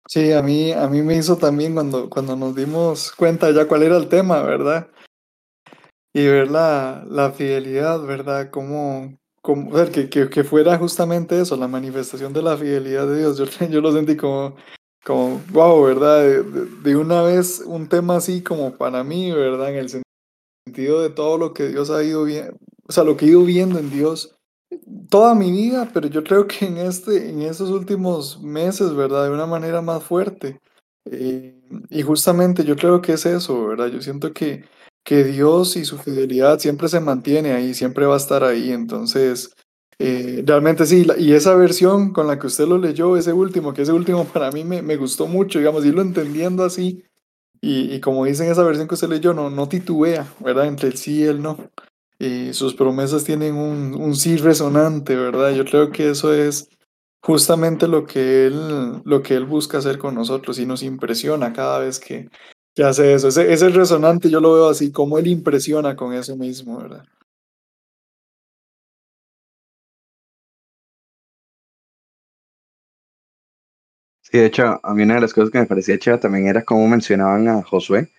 Sí, 0.08 0.32
a 0.32 0.40
mí, 0.42 0.72
a 0.72 0.86
mí 0.88 1.02
me 1.02 1.16
hizo 1.16 1.36
también 1.36 1.74
cuando, 1.74 2.08
cuando 2.08 2.36
nos 2.36 2.54
dimos 2.54 3.10
cuenta 3.12 3.50
ya 3.50 3.66
cuál 3.66 3.82
era 3.82 3.96
el 3.96 4.08
tema, 4.08 4.42
¿verdad? 4.42 4.88
Y 6.14 6.26
ver 6.26 6.50
la, 6.50 7.04
la 7.08 7.32
fidelidad, 7.32 8.00
¿verdad? 8.02 8.50
Como, 8.50 9.18
como 9.42 9.70
ver, 9.70 9.90
que, 9.90 10.08
que, 10.08 10.30
que 10.30 10.44
fuera 10.44 10.78
justamente 10.78 11.40
eso, 11.40 11.56
la 11.56 11.66
manifestación 11.68 12.32
de 12.32 12.42
la 12.42 12.56
fidelidad 12.56 13.06
de 13.06 13.18
Dios. 13.18 13.36
Yo, 13.38 13.66
yo 13.66 13.80
lo 13.80 13.92
sentí 13.92 14.16
como, 14.16 14.54
como, 15.04 15.42
wow, 15.50 15.82
¿verdad? 15.84 16.22
De, 16.22 16.42
de 16.42 16.96
una 16.96 17.22
vez 17.22 17.60
un 17.66 17.88
tema 17.88 18.16
así 18.16 18.42
como 18.42 18.76
para 18.76 19.02
mí, 19.02 19.32
¿verdad? 19.32 19.70
En 19.70 19.76
el 19.76 20.02
sentido 20.66 21.02
de 21.02 21.10
todo 21.10 21.36
lo 21.36 21.52
que 21.52 21.68
Dios 21.68 21.90
ha 21.90 22.02
ido 22.04 22.24
viendo, 22.24 22.56
o 22.88 22.92
sea, 22.92 23.02
lo 23.02 23.16
que 23.16 23.24
he 23.26 23.28
ido 23.28 23.42
viendo 23.42 23.78
en 23.80 23.90
Dios 23.90 24.35
toda 25.08 25.34
mi 25.34 25.50
vida, 25.50 25.90
pero 25.92 26.08
yo 26.08 26.22
creo 26.24 26.46
que 26.46 26.66
en, 26.66 26.78
este, 26.78 27.30
en 27.30 27.42
estos 27.42 27.70
últimos 27.70 28.40
meses, 28.42 28.94
¿verdad? 28.94 29.24
De 29.24 29.30
una 29.30 29.46
manera 29.46 29.82
más 29.82 30.02
fuerte. 30.02 30.60
Eh, 31.10 31.60
y 31.90 32.02
justamente 32.02 32.64
yo 32.64 32.76
creo 32.76 33.00
que 33.00 33.12
es 33.12 33.26
eso, 33.26 33.66
¿verdad? 33.68 33.88
Yo 33.88 34.00
siento 34.02 34.32
que, 34.32 34.64
que 35.04 35.24
Dios 35.24 35.76
y 35.76 35.84
su 35.84 35.98
fidelidad 35.98 36.58
siempre 36.58 36.88
se 36.88 37.00
mantiene 37.00 37.52
ahí, 37.52 37.74
siempre 37.74 38.06
va 38.06 38.14
a 38.14 38.18
estar 38.18 38.44
ahí. 38.44 38.72
Entonces, 38.72 39.52
eh, 39.98 40.42
realmente 40.46 40.86
sí, 40.86 41.06
y 41.18 41.32
esa 41.32 41.54
versión 41.54 42.12
con 42.12 42.26
la 42.26 42.38
que 42.38 42.48
usted 42.48 42.66
lo 42.66 42.78
leyó, 42.78 43.16
ese 43.16 43.32
último, 43.32 43.72
que 43.72 43.82
ese 43.82 43.92
último 43.92 44.24
para 44.32 44.50
mí 44.50 44.64
me, 44.64 44.82
me 44.82 44.96
gustó 44.96 45.26
mucho, 45.26 45.58
digamos, 45.58 45.84
irlo 45.84 46.02
entendiendo 46.02 46.64
así. 46.64 47.04
Y, 47.60 47.94
y 47.94 48.00
como 48.00 48.24
dice 48.26 48.44
en 48.44 48.52
esa 48.52 48.62
versión 48.64 48.88
que 48.88 48.94
usted 48.94 49.08
leyó, 49.08 49.32
no, 49.34 49.50
no 49.50 49.68
titubea, 49.68 50.26
¿verdad? 50.40 50.66
Entre 50.66 50.88
el 50.88 50.96
sí 50.96 51.20
y 51.20 51.24
el 51.24 51.42
no. 51.42 51.56
Y 52.18 52.52
sus 52.54 52.74
promesas 52.74 53.24
tienen 53.24 53.54
un, 53.56 53.94
un 53.94 54.16
sí 54.16 54.36
resonante, 54.36 55.16
¿verdad? 55.16 55.52
Yo 55.54 55.64
creo 55.64 55.90
que 55.90 56.10
eso 56.10 56.32
es 56.32 56.68
justamente 57.22 57.88
lo 57.88 58.06
que 58.06 58.46
él, 58.46 59.02
lo 59.04 59.22
que 59.22 59.34
él 59.34 59.44
busca 59.44 59.78
hacer 59.78 59.98
con 59.98 60.14
nosotros 60.14 60.58
y 60.58 60.66
nos 60.66 60.82
impresiona 60.82 61.52
cada 61.52 61.80
vez 61.80 61.98
que, 62.00 62.28
que 62.74 62.84
hace 62.84 63.12
eso. 63.14 63.28
Ese, 63.28 63.52
ese 63.52 63.68
resonante 63.70 64.30
yo 64.30 64.40
lo 64.40 64.54
veo 64.54 64.68
así, 64.68 64.92
como 64.92 65.18
él 65.18 65.26
impresiona 65.26 65.96
con 65.96 66.14
eso 66.14 66.36
mismo, 66.36 66.78
¿verdad? 66.78 67.04
Sí, 74.20 74.38
de 74.38 74.46
hecho, 74.46 74.80
a 74.82 74.94
mí 74.94 75.04
una 75.04 75.14
de 75.14 75.20
las 75.22 75.32
cosas 75.32 75.50
que 75.50 75.58
me 75.58 75.66
parecía 75.66 75.98
chévere 75.98 76.20
también 76.20 76.48
era 76.48 76.64
cómo 76.64 76.86
mencionaban 76.88 77.48
a 77.48 77.62
Josué, 77.62 78.10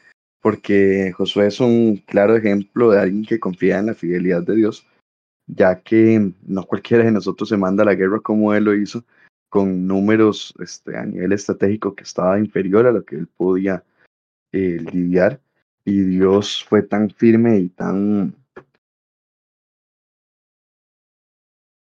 porque 0.42 1.12
Josué 1.16 1.48
es 1.48 1.60
un 1.60 1.98
claro 2.06 2.36
ejemplo 2.36 2.92
de 2.92 3.00
alguien 3.00 3.26
que 3.26 3.40
confía 3.40 3.80
en 3.80 3.88
la 3.88 3.94
fidelidad 3.94 4.44
de 4.44 4.56
Dios, 4.56 4.88
ya 5.48 5.82
que 5.82 6.34
no 6.44 6.64
cualquiera 6.64 7.04
de 7.04 7.12
nosotros 7.12 7.50
se 7.50 7.58
manda 7.58 7.84
a 7.84 7.86
la 7.86 7.96
guerra 7.96 8.20
como 8.20 8.54
él 8.54 8.66
lo 8.66 8.76
hizo, 8.76 9.04
con 9.50 9.88
números 9.88 10.54
este, 10.60 10.98
a 10.98 11.06
nivel 11.06 11.32
estratégico 11.32 11.96
que 11.96 12.04
estaba 12.04 12.40
inferior 12.40 12.86
a 12.86 12.92
lo 12.92 13.06
que 13.06 13.16
él 13.16 13.28
podía 13.28 13.84
eh, 14.52 14.80
lidiar, 14.92 15.42
y 15.86 16.02
Dios 16.02 16.66
fue 16.68 16.82
tan 16.82 17.10
firme 17.10 17.60
y 17.60 17.70
tan 17.70 18.36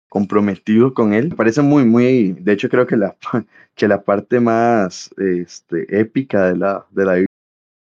comprometido 0.09 0.93
con 0.93 1.13
él. 1.13 1.29
Me 1.29 1.35
parece 1.35 1.61
muy, 1.61 1.85
muy, 1.85 2.33
de 2.33 2.51
hecho 2.51 2.67
creo 2.67 2.85
que 2.85 2.97
la, 2.97 3.15
que 3.75 3.87
la 3.87 4.03
parte 4.03 4.39
más 4.39 5.09
este, 5.17 5.99
épica 5.99 6.47
de 6.47 6.57
la, 6.57 6.85
de 6.91 7.05
la 7.05 7.25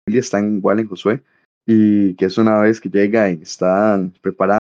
Biblia 0.08 0.20
está 0.20 0.40
igual 0.40 0.80
en 0.80 0.88
Josué, 0.88 1.24
y 1.66 2.14
que 2.16 2.26
es 2.26 2.38
una 2.38 2.62
vez 2.62 2.80
que 2.80 2.90
llega 2.90 3.30
y 3.32 3.42
están 3.42 4.12
preparando 4.22 4.60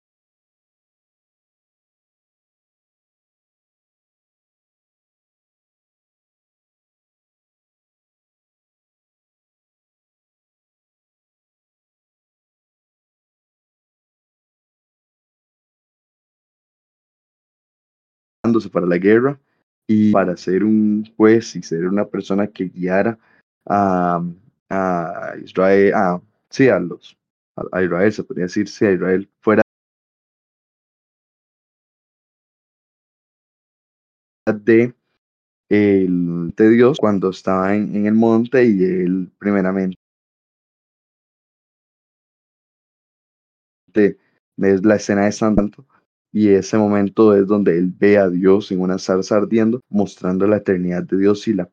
para 18.70 18.86
la 18.86 18.98
guerra 18.98 19.38
y 19.86 20.12
para 20.12 20.36
ser 20.36 20.64
un 20.64 21.04
juez 21.16 21.56
y 21.56 21.62
ser 21.62 21.86
una 21.86 22.04
persona 22.04 22.46
que 22.46 22.64
guiara 22.64 23.18
a, 23.66 24.22
a 24.70 25.34
Israel, 25.44 25.92
a, 25.94 26.22
sí, 26.50 26.68
a 26.68 26.78
los, 26.78 27.16
a, 27.72 27.82
Israel, 27.82 28.12
se 28.12 28.24
podría 28.24 28.44
decir, 28.46 28.68
sí, 28.68 28.86
a 28.86 28.92
Israel 28.92 29.28
fuera 29.40 29.62
de, 34.46 34.94
el, 35.68 36.52
de 36.56 36.70
Dios 36.70 36.98
cuando 36.98 37.30
estaba 37.30 37.74
en, 37.74 37.94
en 37.94 38.06
el 38.06 38.14
monte 38.14 38.64
y 38.64 38.82
él 38.84 39.30
primeramente 39.38 39.96
es 43.94 44.84
la 44.84 44.96
escena 44.96 45.24
de 45.24 45.32
Santo 45.32 45.86
y 46.32 46.50
ese 46.50 46.78
momento 46.78 47.34
es 47.34 47.46
donde 47.46 47.76
él 47.76 47.92
ve 47.96 48.18
a 48.18 48.28
Dios 48.28 48.70
en 48.70 48.80
una 48.80 48.98
zarza 48.98 49.36
ardiendo, 49.36 49.80
mostrando 49.88 50.46
la 50.46 50.58
eternidad 50.58 51.02
de 51.02 51.16
Dios 51.18 51.48
y 51.48 51.54
la 51.54 51.68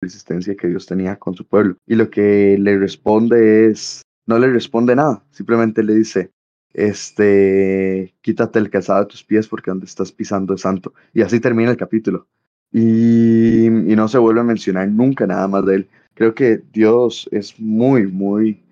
resistencia 0.00 0.56
que 0.56 0.68
Dios 0.68 0.86
tenía 0.86 1.16
con 1.16 1.34
su 1.34 1.46
pueblo. 1.46 1.76
Y 1.86 1.94
lo 1.94 2.10
que 2.10 2.56
le 2.58 2.78
responde 2.78 3.66
es, 3.66 4.02
no 4.26 4.38
le 4.38 4.50
responde 4.50 4.96
nada, 4.96 5.22
simplemente 5.30 5.82
le 5.82 5.94
dice, 5.94 6.30
este, 6.72 8.14
quítate 8.22 8.58
el 8.58 8.70
calzado 8.70 9.00
de 9.00 9.06
tus 9.06 9.24
pies 9.24 9.48
porque 9.48 9.70
donde 9.70 9.86
estás 9.86 10.12
pisando 10.12 10.54
es 10.54 10.62
santo. 10.62 10.94
Y 11.12 11.22
así 11.22 11.40
termina 11.40 11.70
el 11.70 11.76
capítulo. 11.76 12.26
Y, 12.72 13.68
no 13.68 14.08
se 14.08 14.18
vuelve 14.18 14.40
a 14.40 14.44
mencionar 14.44 14.88
nunca 14.88 15.26
nada 15.26 15.46
más 15.48 15.66
de 15.66 15.74
él. 15.76 15.88
Creo 16.14 16.34
que 16.34 16.62
Dios 16.72 17.28
es 17.32 17.58
muy, 17.60 18.06
muy, 18.06 18.62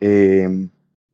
eh, 0.00 0.68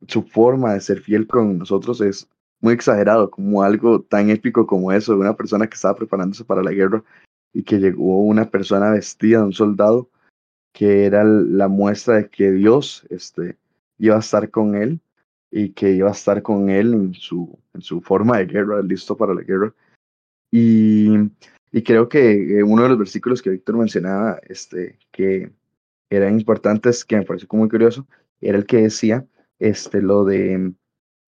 su 0.07 0.21
forma 0.23 0.73
de 0.73 0.81
ser 0.81 0.99
fiel 0.99 1.25
con 1.25 1.57
nosotros 1.57 2.01
es 2.01 2.27
muy 2.61 2.73
exagerado, 2.73 3.31
como 3.31 3.63
algo 3.63 4.01
tan 4.01 4.29
épico 4.29 4.67
como 4.67 4.91
eso, 4.91 5.13
de 5.13 5.19
una 5.19 5.35
persona 5.35 5.67
que 5.67 5.75
estaba 5.75 5.95
preparándose 5.95 6.43
para 6.43 6.63
la 6.63 6.71
guerra 6.71 7.03
y 7.55 7.63
que 7.63 7.79
llegó 7.79 8.19
una 8.19 8.51
persona 8.51 8.91
vestida 8.91 9.39
de 9.39 9.45
un 9.45 9.53
soldado 9.53 10.09
que 10.73 11.05
era 11.05 11.23
la 11.23 11.69
muestra 11.69 12.15
de 12.15 12.29
que 12.29 12.51
Dios 12.51 13.07
este, 13.09 13.55
iba 13.97 14.17
a 14.17 14.19
estar 14.19 14.51
con 14.51 14.75
él 14.75 14.99
y 15.49 15.69
que 15.69 15.91
iba 15.91 16.09
a 16.09 16.11
estar 16.11 16.41
con 16.41 16.69
él 16.69 16.93
en 16.93 17.13
su, 17.13 17.57
en 17.73 17.81
su 17.81 18.01
forma 18.01 18.39
de 18.39 18.45
guerra, 18.45 18.81
listo 18.81 19.15
para 19.15 19.33
la 19.33 19.41
guerra. 19.41 19.73
Y, 20.51 21.13
y 21.71 21.81
creo 21.81 22.09
que 22.09 22.59
eh, 22.59 22.63
uno 22.63 22.83
de 22.83 22.89
los 22.89 22.97
versículos 22.97 23.41
que 23.41 23.51
Víctor 23.51 23.77
mencionaba, 23.77 24.37
este, 24.49 24.99
que 25.13 25.49
eran 26.09 26.37
importantes, 26.37 27.05
que 27.05 27.15
me 27.15 27.23
pareció 27.23 27.47
muy 27.53 27.69
curioso, 27.69 28.05
era 28.41 28.57
el 28.57 28.65
que 28.65 28.81
decía 28.81 29.25
este, 29.59 30.01
lo 30.01 30.25
de 30.25 30.73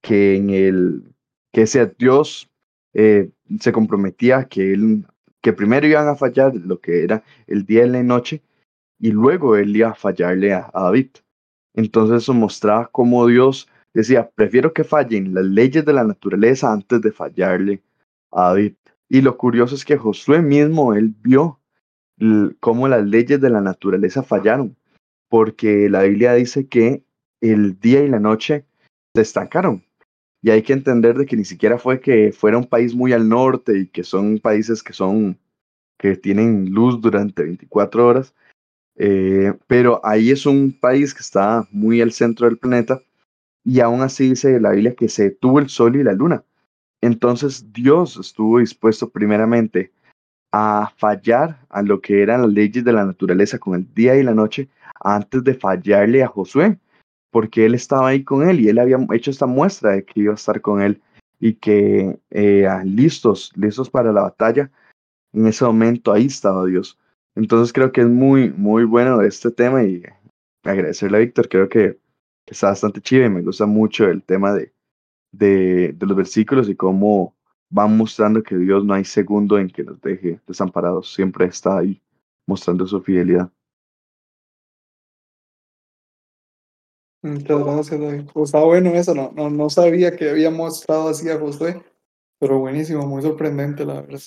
que 0.02 0.36
en 0.36 0.49
el 0.49 1.04
que 1.54 1.68
sea 1.68 1.86
Dios 1.86 2.49
eh, 2.94 3.30
se 3.62 3.72
comprometía 3.72 4.44
que 4.49 4.74
él 4.74 5.06
que 5.41 5.53
primero 5.53 5.88
iban 5.88 6.07
a 6.07 6.15
fallar 6.15 6.55
lo 6.55 6.80
que 6.80 7.03
era 7.03 7.23
el 7.47 7.65
día 7.65 7.85
y 7.85 7.89
la 7.89 8.03
noche 8.03 8.41
y 8.99 9.11
luego 9.11 9.55
él 9.55 9.76
iba 9.76 9.89
a 9.89 9.95
fallarle 9.95 10.53
a, 10.53 10.72
David. 10.73 11.09
Entonces 11.73 12.23
eso 12.23 12.34
mostraba 12.34 12.89
cómo 12.91 13.27
Dios 13.27 13.68
decía, 13.93 14.30
prefiero 14.30 14.73
que 14.73 14.84
fallen 14.84 15.34
las 15.34 15.45
leyes 15.45 15.85
de 15.85 15.93
la 15.93 16.03
naturaleza 16.03 16.72
antes 16.72 17.01
de 17.01 17.11
fallarle 17.11 17.81
a 18.31 18.49
David. 18.49 18.73
Y 19.09 19.22
lo 19.22 19.38
curioso 19.38 19.76
es 19.76 19.85
que 19.85 19.97
Josué 19.97 20.41
mismo, 20.41 20.93
él 20.93 21.14
vio 21.22 21.59
cómo 22.59 22.88
las 22.88 23.05
leyes 23.05 23.39
de 23.39 23.49
la 23.49 23.61
naturaleza 23.61 24.23
fallaron, 24.23 24.76
porque 25.30 25.89
la 25.89 26.03
Biblia 26.03 26.34
dice 26.34 26.68
que 26.68 27.03
el 27.41 27.80
día 27.80 28.03
y 28.03 28.09
la 28.09 28.19
noche 28.19 28.65
se 29.14 29.22
estancaron. 29.22 29.84
Y 30.41 30.51
hay 30.51 30.61
que 30.61 30.73
entender 30.73 31.18
de 31.18 31.26
que 31.26 31.35
ni 31.35 31.45
siquiera 31.45 31.77
fue 31.77 31.99
que 31.99 32.31
fuera 32.31 32.57
un 32.57 32.65
país 32.65 32.95
muy 32.95 33.14
al 33.14 33.27
norte 33.27 33.77
y 33.80 33.88
que 33.88 34.03
son 34.03 34.39
países 34.39 34.84
que 34.84 34.93
son 34.93 35.38
que 35.97 36.15
tienen 36.15 36.69
luz 36.72 37.01
durante 37.01 37.43
24 37.43 38.05
horas, 38.05 38.35
eh, 38.97 39.53
pero 39.68 39.99
ahí 40.03 40.31
es 40.31 40.45
un 40.45 40.72
país 40.80 41.14
que 41.14 41.22
está 41.22 41.68
muy 41.72 42.01
al 42.01 42.11
centro 42.11 42.47
del 42.47 42.57
planeta 42.57 43.01
y 43.64 43.80
aún 43.80 44.01
así 44.01 44.30
dice 44.30 44.59
la 44.59 44.72
Biblia 44.72 44.95
que 44.95 45.09
se 45.09 45.23
detuvo 45.23 45.59
el 45.59 45.69
sol 45.69 45.95
y 45.95 46.03
la 46.03 46.14
luna. 46.14 46.43
Entonces 47.01 47.72
Dios 47.73 48.18
estuvo 48.18 48.59
dispuesto 48.59 49.09
primeramente 49.09 49.91
a 50.51 50.91
fallar 50.97 51.65
a 51.69 51.81
lo 51.81 52.01
que 52.01 52.22
eran 52.22 52.41
las 52.41 52.51
leyes 52.51 52.84
de 52.84 52.93
la 52.93 53.05
naturaleza 53.05 53.59
con 53.59 53.76
el 53.76 53.93
día 53.93 54.15
y 54.15 54.23
la 54.23 54.34
noche 54.34 54.69
antes 54.99 55.43
de 55.43 55.53
fallarle 55.53 56.23
a 56.23 56.27
Josué, 56.27 56.80
porque 57.32 57.66
él 57.66 57.76
estaba 57.76 58.10
ahí 58.10 58.24
con 58.24 58.48
él 58.48 58.60
y 58.60 58.70
él 58.70 58.80
había 58.80 58.98
hecho 59.14 59.32
esta 59.32 59.45
muestra 59.45 59.91
de 59.91 60.06
que 60.06 60.22
iba 60.22 60.32
a 60.32 60.36
estar 60.36 60.62
con 60.62 60.82
él 60.82 61.02
y 61.40 61.54
que 61.54 62.20
eh, 62.32 62.68
listos, 62.86 63.52
listos 63.56 63.90
para 63.90 64.12
la 64.12 64.24
batalla, 64.24 64.72
en 65.34 65.48
ese 65.48 65.66
momento 65.66 66.12
ahí 66.12 66.26
estaba 66.26 66.66
Dios. 66.66 66.98
Entonces 67.36 67.72
creo 67.74 67.91
que 67.91 68.02
es 68.02 68.08
muy, 68.08 68.49
muy 68.52 68.84
bueno 68.86 69.22
este 69.22 69.52
tema 69.52 69.84
y 69.84 70.04
agradecerle 70.64 71.18
a 71.18 71.22
Víctor, 71.22 71.49
creo 71.49 71.70
que, 71.70 71.99
está 72.45 72.70
bastante 72.70 73.02
chido 73.02 73.26
y 73.26 73.30
me 73.30 73.41
gusta 73.41 73.66
mucho 73.66 74.06
el 74.08 74.24
tema 74.24 74.54
de, 74.54 74.72
de, 75.34 75.91
de 75.94 76.06
los 76.06 76.16
versículos 76.16 76.70
y 76.70 76.76
cómo 76.76 77.36
van 77.70 77.98
mostrando 77.98 78.41
que 78.41 78.58
Dios 78.58 78.86
no 78.86 78.94
hay 78.94 79.04
segundo 79.04 79.58
en 79.58 79.70
que 79.70 79.84
nos 79.84 79.99
deje 79.99 80.40
desamparados, 80.48 81.14
siempre 81.14 81.45
está 81.45 81.78
ahí 81.80 82.02
mostrando 82.48 82.88
su 82.88 83.02
fidelidad. 83.02 83.52
Muchas 87.22 87.64
gracias, 87.64 87.99
David. 88.02 88.30
Está 88.44 88.64
bueno 88.64 88.89
eso, 88.91 89.14
no, 89.14 89.31
no, 89.35 89.49
no 89.52 89.69
sabía 89.69 90.15
que 90.15 90.30
había 90.31 90.49
mostrado 90.49 91.10
así 91.10 91.30
a 91.30 91.38
Josué, 91.39 91.84
pero 92.39 92.60
buenísimo, 92.60 93.06
muy 93.07 93.22
sorprendente 93.22 93.85
la 93.85 94.02
verdad. 94.02 94.19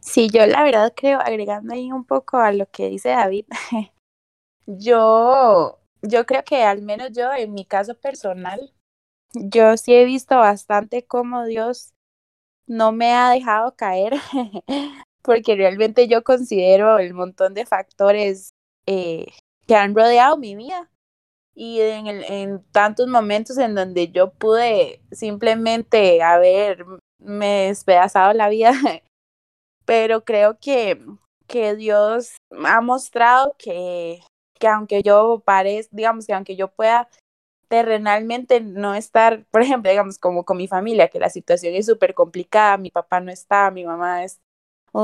Sí, 0.00 0.28
yo 0.30 0.44
la 0.46 0.62
verdad 0.64 0.92
creo, 0.96 1.20
agregando 1.20 1.72
ahí 1.74 1.92
un 1.92 2.04
poco 2.04 2.38
a 2.38 2.52
lo 2.52 2.66
que 2.70 2.88
dice 2.88 3.10
David, 3.10 3.46
yo, 4.66 5.80
yo 6.02 6.26
creo 6.26 6.44
que 6.44 6.62
al 6.64 6.82
menos 6.82 7.10
yo, 7.12 7.32
en 7.34 7.54
mi 7.54 7.64
caso 7.64 7.94
personal, 7.94 8.72
yo 9.34 9.76
sí 9.78 9.94
he 9.94 10.04
visto 10.06 10.36
bastante 10.38 11.06
cómo 11.06 11.46
Dios 11.46 11.94
no 12.66 12.92
me 12.92 13.12
ha 13.14 13.30
dejado 13.30 13.76
caer, 13.76 14.14
porque 15.28 15.56
realmente 15.56 16.08
yo 16.08 16.24
considero 16.24 16.98
el 16.98 17.12
montón 17.12 17.52
de 17.52 17.66
factores 17.66 18.54
eh, 18.86 19.26
que 19.66 19.74
han 19.74 19.94
rodeado 19.94 20.38
mi 20.38 20.56
vida. 20.56 20.90
Y 21.54 21.80
en, 21.82 22.64
tantos 22.72 23.08
momentos 23.08 23.58
en 23.58 23.74
donde 23.74 24.08
yo 24.08 24.32
pude 24.32 25.02
simplemente 25.12 26.22
haberme 26.22 27.66
despedazado 27.66 28.32
la 28.32 28.48
vida 28.48 28.72
pero 29.84 30.24
creo 30.24 30.58
que, 30.58 30.98
que 31.46 31.74
Dios 31.74 32.36
ha 32.64 32.80
mostrado 32.80 33.54
que, 33.58 34.20
que 34.58 34.66
aunque 34.66 35.02
yo 35.02 35.42
parezca, 35.44 35.94
digamos 35.94 36.26
que 36.26 36.32
aunque 36.32 36.56
yo 36.56 36.68
pueda 36.68 37.06
terrenalmente 37.68 38.62
no 38.62 38.94
estar, 38.94 39.44
por 39.50 39.60
ejemplo, 39.60 39.90
digamos 39.90 40.18
como 40.18 40.46
con 40.46 40.56
mi 40.56 40.68
familia, 40.68 41.08
que 41.08 41.20
la 41.20 41.28
situación 41.28 41.74
es 41.74 41.84
súper 41.84 42.14
complicada, 42.14 42.78
mi 42.78 42.90
papá 42.90 43.20
no 43.20 43.30
está, 43.30 43.70
mi 43.70 43.84
mamá 43.84 44.24
es 44.24 44.40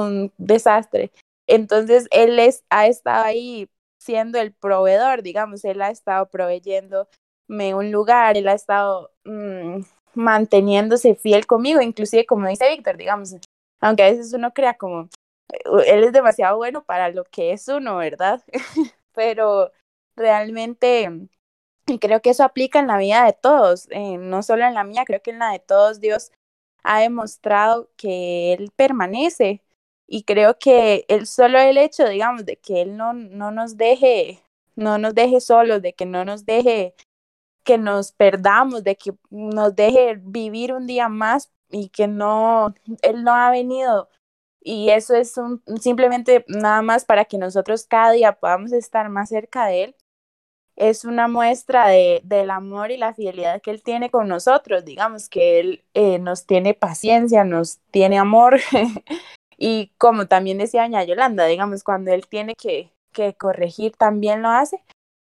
un 0.00 0.32
desastre. 0.38 1.10
Entonces, 1.46 2.08
él 2.10 2.38
es, 2.38 2.64
ha 2.70 2.86
estado 2.86 3.24
ahí 3.24 3.68
siendo 3.98 4.38
el 4.38 4.52
proveedor, 4.52 5.22
digamos, 5.22 5.64
él 5.64 5.82
ha 5.82 5.90
estado 5.90 6.28
proveyéndome 6.28 7.74
un 7.74 7.90
lugar, 7.90 8.36
él 8.36 8.48
ha 8.48 8.54
estado 8.54 9.10
mmm, 9.24 9.80
manteniéndose 10.14 11.14
fiel 11.14 11.46
conmigo, 11.46 11.80
inclusive 11.80 12.26
como 12.26 12.48
dice 12.48 12.68
Víctor, 12.68 12.96
digamos, 12.96 13.36
aunque 13.80 14.02
a 14.02 14.10
veces 14.10 14.32
uno 14.34 14.52
crea 14.52 14.74
como, 14.74 15.08
él 15.86 16.04
es 16.04 16.12
demasiado 16.12 16.56
bueno 16.56 16.84
para 16.84 17.10
lo 17.10 17.24
que 17.24 17.52
es 17.52 17.68
uno, 17.68 17.96
¿verdad? 17.96 18.42
Pero 19.14 19.72
realmente 20.16 21.28
y 21.86 21.98
creo 21.98 22.22
que 22.22 22.30
eso 22.30 22.44
aplica 22.44 22.78
en 22.78 22.86
la 22.86 22.98
vida 22.98 23.24
de 23.24 23.34
todos, 23.34 23.88
eh, 23.90 24.16
no 24.18 24.42
solo 24.42 24.64
en 24.64 24.74
la 24.74 24.84
mía, 24.84 25.04
creo 25.06 25.20
que 25.22 25.30
en 25.30 25.38
la 25.38 25.50
de 25.52 25.58
todos 25.58 26.00
Dios 26.00 26.32
ha 26.82 27.00
demostrado 27.00 27.90
que 27.96 28.54
Él 28.54 28.70
permanece 28.76 29.62
y 30.06 30.24
creo 30.24 30.58
que 30.58 31.04
el 31.08 31.26
solo 31.26 31.58
el 31.58 31.78
hecho, 31.78 32.08
digamos, 32.08 32.44
de 32.46 32.56
que 32.56 32.82
Él 32.82 32.96
no, 32.96 33.12
no 33.14 33.50
nos 33.50 33.76
deje, 33.76 34.42
no 34.76 34.98
nos 34.98 35.14
deje 35.14 35.40
solos, 35.40 35.82
de 35.82 35.94
que 35.94 36.06
no 36.06 36.24
nos 36.24 36.44
deje 36.46 36.94
que 37.64 37.78
nos 37.78 38.12
perdamos, 38.12 38.84
de 38.84 38.96
que 38.96 39.14
nos 39.30 39.74
deje 39.74 40.16
vivir 40.22 40.72
un 40.74 40.86
día 40.86 41.08
más 41.08 41.52
y 41.70 41.88
que 41.88 42.06
no, 42.08 42.74
Él 43.02 43.24
no 43.24 43.34
ha 43.34 43.50
venido. 43.50 44.08
Y 44.60 44.90
eso 44.90 45.14
es 45.14 45.36
un, 45.38 45.62
simplemente 45.80 46.44
nada 46.48 46.82
más 46.82 47.04
para 47.04 47.24
que 47.26 47.38
nosotros 47.38 47.86
cada 47.86 48.12
día 48.12 48.32
podamos 48.38 48.72
estar 48.72 49.08
más 49.10 49.30
cerca 49.30 49.66
de 49.66 49.84
Él. 49.84 49.96
Es 50.76 51.04
una 51.04 51.28
muestra 51.28 51.88
de, 51.88 52.20
del 52.24 52.50
amor 52.50 52.90
y 52.90 52.96
la 52.96 53.14
fidelidad 53.14 53.62
que 53.62 53.70
Él 53.70 53.82
tiene 53.82 54.10
con 54.10 54.28
nosotros. 54.28 54.84
Digamos 54.84 55.28
que 55.28 55.60
Él 55.60 55.84
eh, 55.94 56.18
nos 56.18 56.46
tiene 56.46 56.74
paciencia, 56.74 57.44
nos 57.44 57.78
tiene 57.90 58.18
amor. 58.18 58.60
y 59.56 59.92
como 59.98 60.26
también 60.26 60.58
decía 60.58 60.82
doña 60.82 61.04
Yolanda, 61.04 61.46
digamos, 61.46 61.84
cuando 61.84 62.12
Él 62.12 62.26
tiene 62.26 62.54
que, 62.54 62.92
que 63.12 63.34
corregir, 63.34 63.96
también 63.96 64.42
lo 64.42 64.48
hace. 64.50 64.82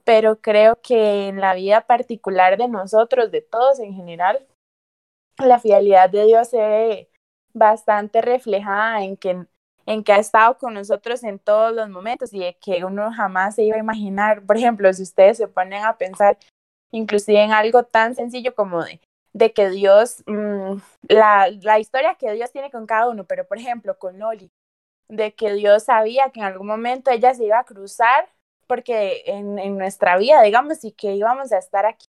Pero 0.05 0.41
creo 0.41 0.81
que 0.83 1.29
en 1.29 1.41
la 1.41 1.55
vida 1.55 1.87
particular 1.87 2.57
de 2.59 2.69
nosotros, 2.69 3.31
de 3.31 3.43
todos 3.43 3.81
en 3.81 3.95
general, 3.95 4.47
la 5.39 5.59
fidelidad 5.59 6.11
de 6.11 6.25
Dios 6.27 6.49
se 6.49 6.59
ve 6.59 7.11
bastante 7.53 8.23
reflejada 8.23 9.03
en 9.03 9.17
que, 9.17 9.47
en 9.87 10.05
que 10.05 10.13
ha 10.13 10.19
estado 10.19 10.59
con 10.59 10.75
nosotros 10.75 11.25
en 11.25 11.39
todos 11.39 11.75
los 11.75 11.89
momentos 11.89 12.33
y 12.33 12.55
que 12.61 12.85
uno 12.85 13.11
jamás 13.13 13.57
se 13.57 13.65
iba 13.65 13.77
a 13.77 13.81
imaginar. 13.81 14.45
Por 14.45 14.57
ejemplo, 14.57 14.93
si 14.93 15.03
ustedes 15.03 15.39
se 15.39 15.49
ponen 15.49 15.85
a 15.85 15.97
pensar 15.97 16.39
inclusive 16.93 17.43
en 17.43 17.53
algo 17.53 17.85
tan 17.85 18.15
sencillo 18.15 18.55
como 18.55 18.85
de, 18.85 19.01
de 19.37 19.53
que 19.53 19.69
Dios, 19.69 20.23
mmm, 20.27 20.79
la, 21.09 21.51
la 21.61 21.79
historia 21.79 22.15
que 22.15 22.33
Dios 22.33 22.51
tiene 22.53 22.71
con 22.71 22.87
cada 22.87 23.09
uno, 23.11 23.25
pero 23.25 23.47
por 23.47 23.59
ejemplo 23.59 23.99
con 23.99 24.19
Loli, 24.19 24.51
de 25.09 25.35
que 25.35 25.53
Dios 25.55 25.85
sabía 25.85 26.31
que 26.31 26.41
en 26.41 26.47
algún 26.47 26.67
momento 26.67 27.11
ella 27.11 27.35
se 27.35 27.45
iba 27.45 27.59
a 27.61 27.65
cruzar 27.65 28.29
porque 28.67 29.25
en, 29.27 29.59
en 29.59 29.79
nuestra 29.79 30.17
vida, 30.19 30.43
digamos, 30.43 30.85
y 30.85 30.93
que 30.93 31.15
íbamos 31.15 31.53
a 31.53 31.59
estar 31.59 31.87
aquí 31.87 32.07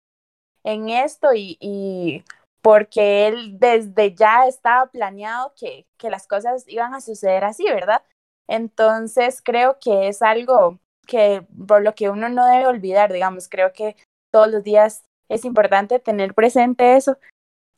en 0.64 0.90
esto 0.90 1.34
y, 1.34 1.58
y 1.60 2.24
porque 2.62 3.28
él 3.28 3.60
desde 3.60 4.16
ya 4.16 4.48
estaba 4.48 4.88
planeado 4.88 5.54
que, 5.60 5.86
que 5.98 6.10
las 6.10 6.28
cosas 6.28 6.66
iban 6.68 6.94
a 6.94 7.02
suceder 7.02 7.44
así, 7.44 7.66
¿verdad? 7.66 8.04
Entonces 8.48 9.42
creo 9.44 9.80
que 9.80 10.08
es 10.08 10.22
algo 10.22 10.80
que 11.08 11.46
por 11.68 11.84
lo 11.84 11.94
que 11.96 12.10
uno 12.10 12.30
no 12.30 12.48
debe 12.48 12.68
olvidar, 12.68 13.12
digamos, 13.14 13.50
creo 13.50 13.74
que 13.74 13.98
todos 14.32 14.50
los 14.50 14.64
días 14.64 15.04
es 15.30 15.46
importante 15.46 16.00
tener 16.00 16.34
presente 16.34 16.96
eso, 16.96 17.18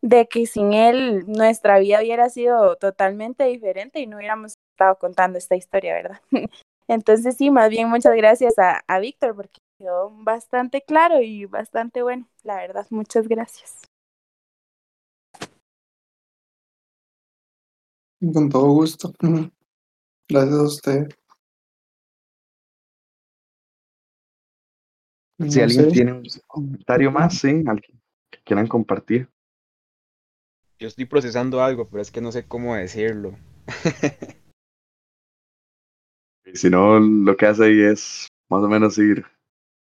de 0.01 0.27
que 0.27 0.45
sin 0.45 0.73
él 0.73 1.25
nuestra 1.27 1.79
vida 1.79 1.99
hubiera 1.99 2.29
sido 2.29 2.75
totalmente 2.77 3.43
diferente 3.45 3.99
y 3.99 4.07
no 4.07 4.17
hubiéramos 4.17 4.53
estado 4.73 4.97
contando 4.97 5.37
esta 5.37 5.55
historia, 5.55 5.93
¿verdad? 5.93 6.21
Entonces 6.87 7.35
sí, 7.37 7.51
más 7.51 7.69
bien 7.69 7.89
muchas 7.89 8.15
gracias 8.15 8.57
a, 8.57 8.81
a 8.87 8.99
Víctor 8.99 9.35
porque 9.35 9.59
quedó 9.77 10.09
bastante 10.11 10.81
claro 10.81 11.21
y 11.21 11.45
bastante 11.45 12.01
bueno, 12.01 12.27
la 12.43 12.55
verdad, 12.55 12.87
muchas 12.89 13.27
gracias. 13.27 13.81
Con 18.19 18.49
todo 18.49 18.67
gusto. 18.71 19.13
Gracias 20.27 20.59
a 20.59 20.63
usted. 20.63 21.09
Si 25.47 25.61
alguien 25.61 25.85
sé. 25.85 25.91
tiene 25.91 26.13
un 26.13 26.27
comentario 26.47 27.11
más, 27.11 27.37
sí, 27.39 27.63
alguien 27.65 28.01
que 28.29 28.39
quieran 28.43 28.67
compartir. 28.67 29.29
Yo 30.77 30.87
estoy 30.87 31.05
procesando 31.05 31.61
algo, 31.61 31.87
pero 31.89 32.01
es 32.01 32.11
que 32.11 32.21
no 32.21 32.31
sé 32.31 32.45
cómo 32.45 32.75
decirlo. 32.75 33.37
Y 36.51 36.57
si 36.57 36.69
no, 36.69 36.99
lo 36.99 37.37
que 37.37 37.45
hace 37.45 37.65
ahí 37.65 37.81
es 37.81 38.27
más 38.49 38.63
o 38.63 38.67
menos 38.67 38.97
ir 38.97 39.23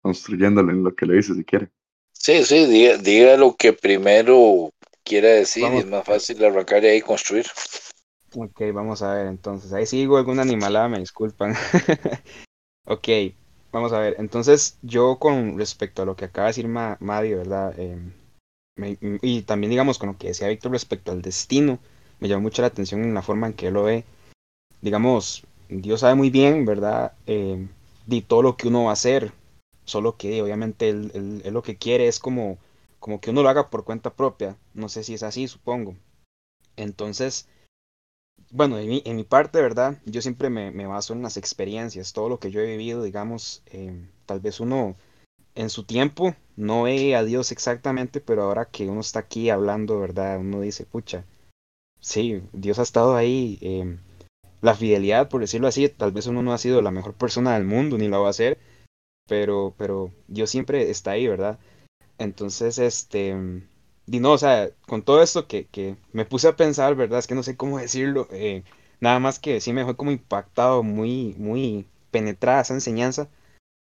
construyéndolo 0.01 0.73
en 0.73 0.83
lo 0.83 0.95
que 0.95 1.05
le 1.05 1.17
dice 1.17 1.35
si 1.35 1.45
quiere. 1.45 1.71
Sí, 2.13 2.43
sí, 2.45 2.67
diga, 2.67 2.97
diga 2.97 3.37
lo 3.37 3.55
que 3.55 3.73
primero 3.73 4.71
quiera 5.03 5.29
decir 5.29 5.65
Vamos. 5.65 5.81
es 5.81 5.87
más 5.91 6.05
fácil 6.05 6.43
arrancar 6.43 6.83
y 6.85 6.87
ahí 6.87 7.01
construir. 7.03 7.47
Ok, 8.35 8.63
vamos 8.73 9.03
a 9.03 9.15
ver 9.15 9.27
entonces. 9.27 9.73
Ahí 9.73 9.87
sigo 9.87 10.17
alguna 10.17 10.43
animalada, 10.43 10.89
me 10.89 11.01
disculpan. 11.01 11.55
ok, 12.87 13.09
vamos 13.75 13.93
a 13.93 13.99
ver. 14.01 14.17
Entonces, 14.19 14.79
yo 14.83 15.19
con 15.19 15.59
respecto 15.59 16.03
a 16.03 16.07
lo 16.07 16.17
que 16.17 16.27
acaba 16.27 16.47
de 16.47 16.51
decir 16.51 16.69
Ma 16.69 16.97
Madi, 17.01 17.35
¿verdad? 17.35 17.79
Em, 17.79 18.13
me- 18.77 18.99
y 19.23 19.43
también, 19.43 19.71
digamos, 19.71 19.99
con 19.99 20.09
lo 20.11 20.19
que 20.19 20.29
decía 20.29 20.49
Víctor 20.49 20.73
respecto 20.73 21.13
al 21.13 21.23
destino, 21.23 21.79
me 22.21 22.29
llamó 22.29 22.43
mucho 22.45 22.63
la 22.63 22.69
atención 22.69 23.03
en 23.05 23.15
la 23.15 23.23
forma 23.23 23.49
en 23.49 23.55
que 23.55 23.69
él 23.69 23.75
lo 23.75 23.85
ve. 23.85 24.05
Digamos, 24.83 25.45
Dios 25.69 26.01
sabe 26.01 26.15
muy 26.17 26.31
bien, 26.31 26.67
¿verdad? 26.67 27.15
Em, 27.27 27.69
de 28.07 28.23
todo 28.23 28.43
lo 28.43 28.57
que 28.57 28.69
uno 28.69 28.85
va 28.85 28.91
a 28.93 28.95
hacer. 28.95 29.33
Solo 29.85 30.17
que 30.19 30.43
obviamente 30.43 30.89
él, 30.91 31.13
él- 31.15 31.43
él 31.45 31.55
lo 31.55 31.63
que 31.63 31.77
quiere 31.79 32.09
es 32.09 32.19
como, 32.21 32.59
como 33.01 33.21
que 33.21 33.31
uno 33.31 33.43
lo 33.45 33.49
haga 33.51 33.71
por 33.71 33.85
cuenta 33.85 34.11
propia. 34.15 34.57
No 34.75 34.89
sé 34.91 35.05
si 35.05 35.15
es 35.15 35.23
así, 35.25 35.49
supongo. 35.49 35.97
Entonces, 36.77 37.49
bueno, 38.51 38.79
en 38.79 38.89
mi, 38.89 39.03
en 39.05 39.17
mi 39.17 39.25
parte, 39.25 39.61
¿verdad? 39.61 39.99
Yo 40.07 40.23
siempre 40.23 40.49
me, 40.49 40.87
baso 40.87 41.13
en 41.13 41.23
las 41.23 41.37
experiencias, 41.37 42.13
todo 42.13 42.29
lo 42.29 42.39
que 42.39 42.51
yo 42.51 42.61
he 42.61 42.67
vivido, 42.67 43.03
digamos, 43.03 43.63
eh, 43.67 44.09
tal 44.27 44.41
vez 44.41 44.61
uno 44.61 44.97
en 45.57 45.71
su 45.71 45.85
tiempo 45.85 46.37
no 46.57 46.85
ve 46.85 47.17
a 47.17 47.25
Dios 47.25 47.53
exactamente, 47.53 48.21
pero 48.21 48.45
ahora 48.45 48.67
que 48.67 48.89
uno 48.89 49.01
está 49.01 49.21
aquí 49.21 49.51
hablando, 49.51 49.99
¿verdad? 49.99 50.39
Uno 50.39 50.61
dice, 50.61 50.87
pucha, 50.87 51.25
sí, 52.01 52.43
Dios 52.53 52.79
ha 52.79 52.83
estado 52.83 53.17
ahí. 53.17 53.59
em, 53.61 53.99
la 54.63 54.75
fidelidad, 54.75 55.29
por 55.29 55.41
decirlo 55.43 55.69
así, 55.69 55.89
tal 55.89 56.13
vez 56.13 56.27
uno 56.27 56.43
no 56.43 56.53
ha 56.53 56.59
sido 56.59 56.81
la 56.83 56.91
mejor 56.91 57.15
persona 57.15 57.55
del 57.55 57.65
mundo, 57.65 57.99
ni 57.99 58.09
lo 58.09 58.23
va 58.23 58.31
a 58.31 58.33
ser, 58.33 58.59
pero, 59.29 59.75
pero 59.79 60.13
Dios 60.29 60.51
siempre 60.51 60.91
está 60.91 61.13
ahí, 61.13 61.27
¿verdad? 61.29 61.59
Entonces, 62.19 62.79
este, 62.79 63.35
y 64.07 64.21
no, 64.21 64.33
o 64.33 64.39
sea, 64.39 64.71
con 64.87 65.03
todo 65.03 65.23
esto 65.23 65.47
que, 65.49 65.67
que 65.67 65.97
me 66.13 66.25
puse 66.25 66.49
a 66.49 66.57
pensar, 66.57 66.95
¿verdad? 66.95 67.19
Es 67.19 67.27
que 67.27 67.35
no 67.35 67.43
sé 67.43 67.57
cómo 67.57 67.79
decirlo, 67.79 68.29
eh, 68.33 68.63
nada 69.01 69.19
más 69.21 69.39
que 69.39 69.61
sí 69.61 69.73
me 69.73 69.81
dejó 69.83 69.97
como 69.97 70.11
impactado, 70.13 70.83
muy, 70.83 71.35
muy 71.39 71.87
penetrada 72.11 72.63
esa 72.63 72.75
enseñanza 72.75 73.29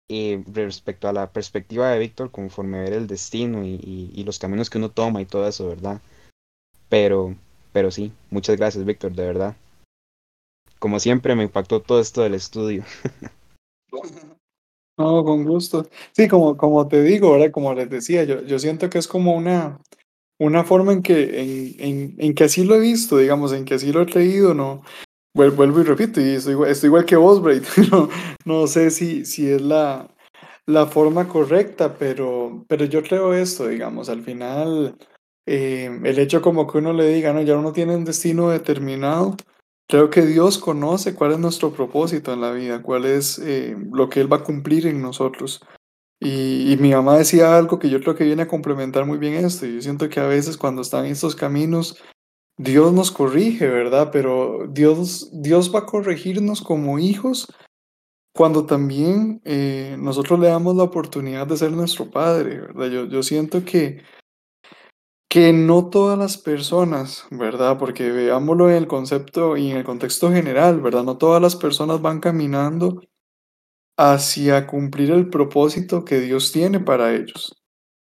eh, 0.08 0.42
respecto 0.52 1.08
a 1.08 1.14
la 1.14 1.32
perspectiva 1.32 1.90
de 1.90 1.98
Víctor 2.00 2.30
conforme 2.32 2.80
ver 2.80 2.94
el 2.94 3.06
destino 3.08 3.64
y, 3.64 3.80
y- 4.14 4.24
los 4.24 4.38
caminos 4.40 4.70
que 4.70 4.78
uno 4.78 4.90
toma 4.90 5.22
y 5.22 5.26
todo 5.26 5.48
eso, 5.48 5.68
¿verdad? 5.68 6.00
Pero, 6.88 7.36
pero 7.72 7.90
sí, 7.92 8.12
muchas 8.30 8.56
gracias, 8.56 8.84
Víctor, 8.84 9.12
de 9.14 9.26
verdad. 9.26 9.56
Como 10.78 11.00
siempre, 11.00 11.34
me 11.36 11.42
impactó 11.42 11.82
todo 11.82 12.00
esto 12.00 12.22
del 12.22 12.32
estudio. 12.32 12.82
No, 14.98 15.24
con 15.24 15.44
gusto. 15.44 15.86
Sí, 16.12 16.26
como, 16.28 16.56
como 16.56 16.88
te 16.88 17.02
digo, 17.02 17.32
¿verdad? 17.32 17.50
Como 17.50 17.74
les 17.74 17.90
decía, 17.90 18.24
yo, 18.24 18.42
yo 18.42 18.58
siento 18.58 18.88
que 18.88 18.98
es 18.98 19.06
como 19.08 19.34
una, 19.36 19.78
una 20.38 20.64
forma 20.64 20.92
en 20.92 21.02
que, 21.02 21.40
en, 21.40 21.74
en, 21.80 22.14
en 22.18 22.34
que 22.34 22.44
así 22.44 22.64
lo 22.64 22.74
he 22.74 22.80
visto, 22.80 23.18
digamos, 23.18 23.52
en 23.52 23.64
que 23.64 23.74
así 23.74 23.92
lo 23.92 24.02
he 24.02 24.06
leído, 24.06 24.54
¿no? 24.54 24.82
Vuel- 25.36 25.54
Vuelvo 25.56 25.80
y 25.80 25.84
repito, 25.84 26.20
y 26.20 26.30
estoy, 26.30 26.54
igual- 26.54 26.70
estoy 26.70 26.88
igual 26.88 27.04
que 27.06 27.16
vos, 27.16 27.42
Braid. 27.42 27.62
No, 27.92 28.08
no 28.44 28.66
sé 28.66 28.90
si, 28.90 29.24
si 29.24 29.48
es 29.50 29.62
la, 29.62 30.14
la 30.66 30.86
forma 30.86 31.28
correcta, 31.28 31.96
pero, 31.98 32.64
pero 32.68 32.84
yo 32.86 33.02
creo 33.02 33.34
esto, 33.34 33.68
digamos, 33.68 34.08
al 34.08 34.22
final, 34.22 34.96
eh, 35.46 35.90
el 36.04 36.18
hecho 36.18 36.42
como 36.42 36.66
que 36.66 36.78
uno 36.78 36.92
le 36.92 37.08
diga, 37.08 37.32
no, 37.32 37.42
ya 37.42 37.56
uno 37.56 37.72
tiene 37.72 37.96
un 37.96 38.04
destino 38.04 38.50
determinado, 38.50 39.36
creo 39.88 40.10
que 40.10 40.22
Dios 40.26 40.58
conoce 40.58 41.14
cuál 41.14 41.32
es 41.32 41.38
nuestro 41.38 41.72
propósito 41.72 42.32
en 42.32 42.40
la 42.40 42.52
vida, 42.52 42.82
cuál 42.82 43.04
es 43.04 43.38
eh, 43.38 43.76
lo 43.92 44.08
que 44.08 44.20
Él 44.20 44.32
va 44.32 44.38
a 44.38 44.44
cumplir 44.44 44.86
en 44.86 45.00
nosotros. 45.02 45.60
Y, 46.20 46.76
mi 46.80 46.92
mamá 46.92 47.18
decía 47.18 47.56
algo 47.56 47.78
que 47.78 47.90
yo 47.90 48.00
creo 48.00 48.14
que 48.14 48.24
viene 48.24 48.42
a 48.42 48.48
complementar 48.48 49.04
muy 49.04 49.18
bien 49.18 49.34
esto. 49.34 49.66
Yo 49.66 49.80
siento 49.82 50.08
que 50.08 50.20
a 50.20 50.26
veces 50.26 50.56
cuando 50.56 50.82
están 50.82 51.04
en 51.04 51.12
estos 51.12 51.36
caminos, 51.36 52.02
Dios 52.58 52.92
nos 52.92 53.10
corrige, 53.10 53.68
¿verdad? 53.68 54.10
Pero 54.12 54.66
Dios, 54.68 55.30
Dios 55.32 55.74
va 55.74 55.80
a 55.80 55.86
corregirnos 55.86 56.62
como 56.62 56.98
hijos 56.98 57.52
cuando 58.34 58.66
también 58.66 59.40
eh, 59.44 59.96
nosotros 59.98 60.40
le 60.40 60.48
damos 60.48 60.76
la 60.76 60.84
oportunidad 60.84 61.46
de 61.46 61.56
ser 61.56 61.72
nuestro 61.72 62.10
padre, 62.10 62.60
¿verdad? 62.60 62.86
Yo, 62.86 63.04
yo 63.06 63.22
siento 63.22 63.64
que, 63.64 64.02
que 65.28 65.52
no 65.52 65.90
todas 65.90 66.18
las 66.18 66.38
personas, 66.38 67.26
¿verdad? 67.30 67.78
Porque 67.78 68.10
veámoslo 68.10 68.70
en 68.70 68.76
el 68.76 68.86
concepto 68.86 69.56
y 69.56 69.70
en 69.70 69.78
el 69.78 69.84
contexto 69.84 70.30
general, 70.30 70.80
¿verdad? 70.80 71.04
No 71.04 71.18
todas 71.18 71.42
las 71.42 71.56
personas 71.56 72.00
van 72.00 72.20
caminando 72.20 73.02
hacia 73.96 74.66
cumplir 74.66 75.10
el 75.10 75.28
propósito 75.28 76.04
que 76.04 76.20
Dios 76.20 76.52
tiene 76.52 76.80
para 76.80 77.14
ellos. 77.14 77.56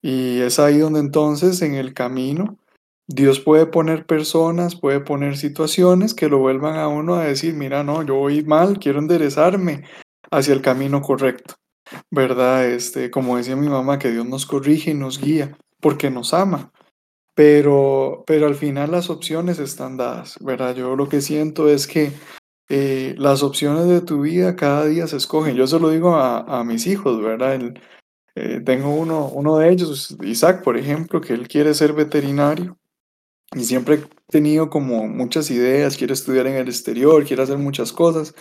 Y 0.02 0.40
es 0.40 0.58
ahí 0.58 0.78
donde 0.78 1.00
entonces 1.00 1.62
en 1.62 1.74
el 1.74 1.94
camino 1.94 2.58
Dios 3.06 3.40
puede 3.40 3.66
poner 3.66 4.04
personas, 4.04 4.76
puede 4.76 5.00
poner 5.00 5.36
situaciones 5.38 6.12
que 6.12 6.28
lo 6.28 6.38
vuelvan 6.38 6.76
a 6.76 6.88
uno 6.88 7.14
a 7.14 7.24
decir, 7.24 7.54
mira, 7.54 7.82
no, 7.82 8.02
yo 8.02 8.16
voy 8.16 8.42
mal, 8.44 8.78
quiero 8.78 8.98
enderezarme 8.98 9.84
hacia 10.30 10.52
el 10.52 10.60
camino 10.60 11.00
correcto, 11.00 11.54
¿verdad? 12.10 12.66
Este, 12.66 13.10
como 13.10 13.38
decía 13.38 13.56
mi 13.56 13.68
mamá, 13.68 13.98
que 13.98 14.10
Dios 14.12 14.26
nos 14.26 14.44
corrige 14.44 14.90
y 14.90 14.94
nos 14.94 15.18
guía 15.20 15.56
porque 15.80 16.10
nos 16.10 16.34
ama. 16.34 16.70
Pero, 17.34 18.24
pero 18.26 18.46
al 18.46 18.56
final 18.56 18.90
las 18.90 19.08
opciones 19.10 19.58
están 19.58 19.96
dadas, 19.96 20.36
¿verdad? 20.40 20.74
Yo 20.74 20.94
lo 20.94 21.08
que 21.08 21.22
siento 21.22 21.68
es 21.68 21.86
que 21.86 22.12
eh, 22.68 23.14
las 23.18 23.42
opciones 23.42 23.86
de 23.86 24.00
tu 24.00 24.20
vida 24.22 24.56
cada 24.56 24.84
día 24.86 25.06
se 25.06 25.16
escogen. 25.16 25.56
Yo 25.56 25.66
se 25.66 25.80
lo 25.80 25.90
digo 25.90 26.16
a, 26.16 26.62
mis 26.64 26.86
hijos, 26.86 27.20
¿verdad? 27.22 27.54
El- 27.54 27.80
eh, 28.34 28.60
tengo 28.64 28.90
uno, 28.94 29.28
uno 29.28 29.58
de 29.58 29.70
ellos, 29.72 30.16
Isaac, 30.22 30.62
por 30.62 30.76
ejemplo, 30.76 31.20
que 31.20 31.32
él 31.34 31.48
quiere 31.48 31.74
ser 31.74 31.92
veterinario 31.92 32.78
y 33.54 33.64
siempre 33.64 33.96
he 33.96 34.08
tenido 34.30 34.70
como 34.70 35.08
muchas 35.08 35.50
ideas, 35.50 35.96
quiere 35.96 36.14
estudiar 36.14 36.46
en 36.46 36.56
el 36.56 36.68
exterior, 36.68 37.24
quiere 37.26 37.42
hacer 37.42 37.58
muchas 37.58 37.92
cosas, 37.92 38.34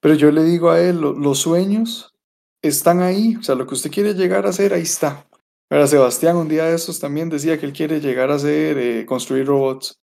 pero 0.00 0.14
yo 0.14 0.32
le 0.32 0.44
digo 0.44 0.70
a 0.70 0.80
él, 0.80 1.00
"Lo- 1.00 1.12
los 1.12 1.38
sueños 1.38 2.14
están 2.62 3.00
ahí, 3.02 3.36
o 3.36 3.42
sea, 3.42 3.54
lo 3.54 3.66
que 3.66 3.74
usted 3.74 3.90
quiere 3.90 4.14
llegar 4.14 4.46
a 4.46 4.50
hacer, 4.50 4.74
ahí 4.74 4.82
está. 4.82 5.26
Pero 5.68 5.86
Sebastián 5.86 6.36
un 6.36 6.48
día 6.48 6.64
de 6.66 6.74
estos 6.74 7.00
también 7.00 7.28
decía 7.30 7.58
que 7.58 7.66
él 7.66 7.72
quiere 7.72 8.00
llegar 8.00 8.30
a 8.30 8.34
hacer, 8.36 8.78
eh, 8.78 9.06
construir 9.06 9.46
robots 9.46 10.01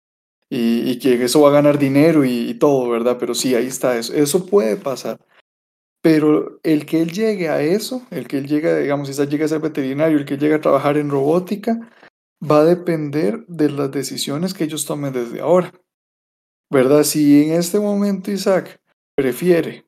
y, 0.49 0.99
que 0.99 1.25
eso 1.25 1.41
va 1.41 1.49
a 1.49 1.53
ganar 1.53 1.79
dinero 1.79 2.25
y, 2.25 2.55
todo, 2.55 2.89
¿verdad? 2.89 3.17
Pero 3.19 3.35
sí, 3.35 3.55
ahí 3.55 3.67
está 3.67 3.97
eso. 3.99 4.15
Eso 4.15 4.47
puede 4.47 4.77
pasar. 4.77 5.19
Pero 6.03 6.61
el 6.63 6.87
que 6.87 7.03
él 7.03 7.13
llegue 7.13 7.49
a 7.49 7.63
eso, 7.63 8.07
el 8.11 8.29
que 8.29 8.39
él 8.39 8.47
llegue, 8.47 8.83
digamos, 8.83 9.09
si 9.09 9.27
llegue 9.27 9.45
a 9.45 9.49
ser 9.49 9.61
veterinario, 9.61 10.19
el 10.19 10.25
que 10.25 10.37
llegue 10.37 10.55
a 10.55 10.61
trabajar 10.61 10.97
en 10.99 11.11
robótica, 11.11 11.91
va 12.41 12.61
a 12.61 12.65
depender 12.65 13.45
de 13.49 13.71
las 13.71 13.91
decisiones 13.91 14.55
que 14.55 14.65
ellos 14.65 14.85
tomen 14.85 15.13
desde 15.13 15.41
ahora, 15.41 15.73
¿verdad? 16.71 17.03
Si 17.03 17.45
en 17.45 17.55
este 17.55 17.81
momento 17.81 18.31
Isaac 18.31 18.81
prefiere 19.17 19.85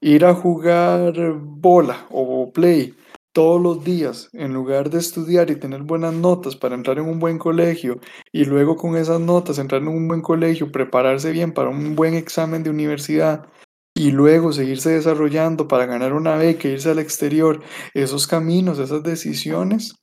ir 0.00 0.24
a 0.24 0.34
jugar 0.34 1.14
bola 1.34 2.06
o 2.10 2.50
play 2.52 2.94
todos 3.32 3.60
los 3.60 3.84
días 3.84 4.28
en 4.32 4.52
lugar 4.52 4.90
de 4.90 4.98
estudiar 4.98 5.50
y 5.50 5.56
tener 5.56 5.82
buenas 5.82 6.14
notas 6.14 6.56
para 6.56 6.74
entrar 6.74 6.98
en 6.98 7.06
un 7.06 7.18
buen 7.18 7.38
colegio 7.38 8.00
y 8.30 8.44
luego 8.44 8.76
con 8.76 8.96
esas 8.96 9.20
notas 9.20 9.58
entrar 9.58 9.82
en 9.82 9.88
un 9.88 10.06
buen 10.08 10.20
colegio, 10.20 10.70
prepararse 10.70 11.32
bien 11.32 11.52
para 11.52 11.70
un 11.70 11.96
buen 11.96 12.14
examen 12.14 12.62
de 12.62 12.70
universidad 12.70 13.46
y 13.94 14.10
luego 14.10 14.52
seguirse 14.52 14.90
desarrollando 14.90 15.68
para 15.68 15.86
ganar 15.86 16.12
una 16.12 16.36
beca, 16.36 16.68
irse 16.68 16.90
al 16.90 16.98
exterior, 16.98 17.62
esos 17.94 18.26
caminos, 18.26 18.78
esas 18.78 19.02
decisiones, 19.02 19.96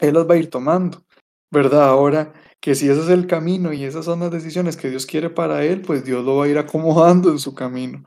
él 0.00 0.14
las 0.14 0.28
va 0.28 0.34
a 0.34 0.38
ir 0.38 0.50
tomando, 0.50 1.04
¿verdad? 1.50 1.88
Ahora 1.88 2.32
que 2.60 2.74
si 2.74 2.88
ese 2.88 3.00
es 3.00 3.08
el 3.08 3.26
camino 3.26 3.72
y 3.72 3.84
esas 3.84 4.04
son 4.04 4.20
las 4.20 4.30
decisiones 4.30 4.76
que 4.76 4.90
Dios 4.90 5.06
quiere 5.06 5.30
para 5.30 5.64
él, 5.64 5.82
pues 5.82 6.04
Dios 6.04 6.24
lo 6.24 6.36
va 6.36 6.44
a 6.44 6.48
ir 6.48 6.58
acomodando 6.58 7.30
en 7.30 7.38
su 7.38 7.54
camino 7.54 8.04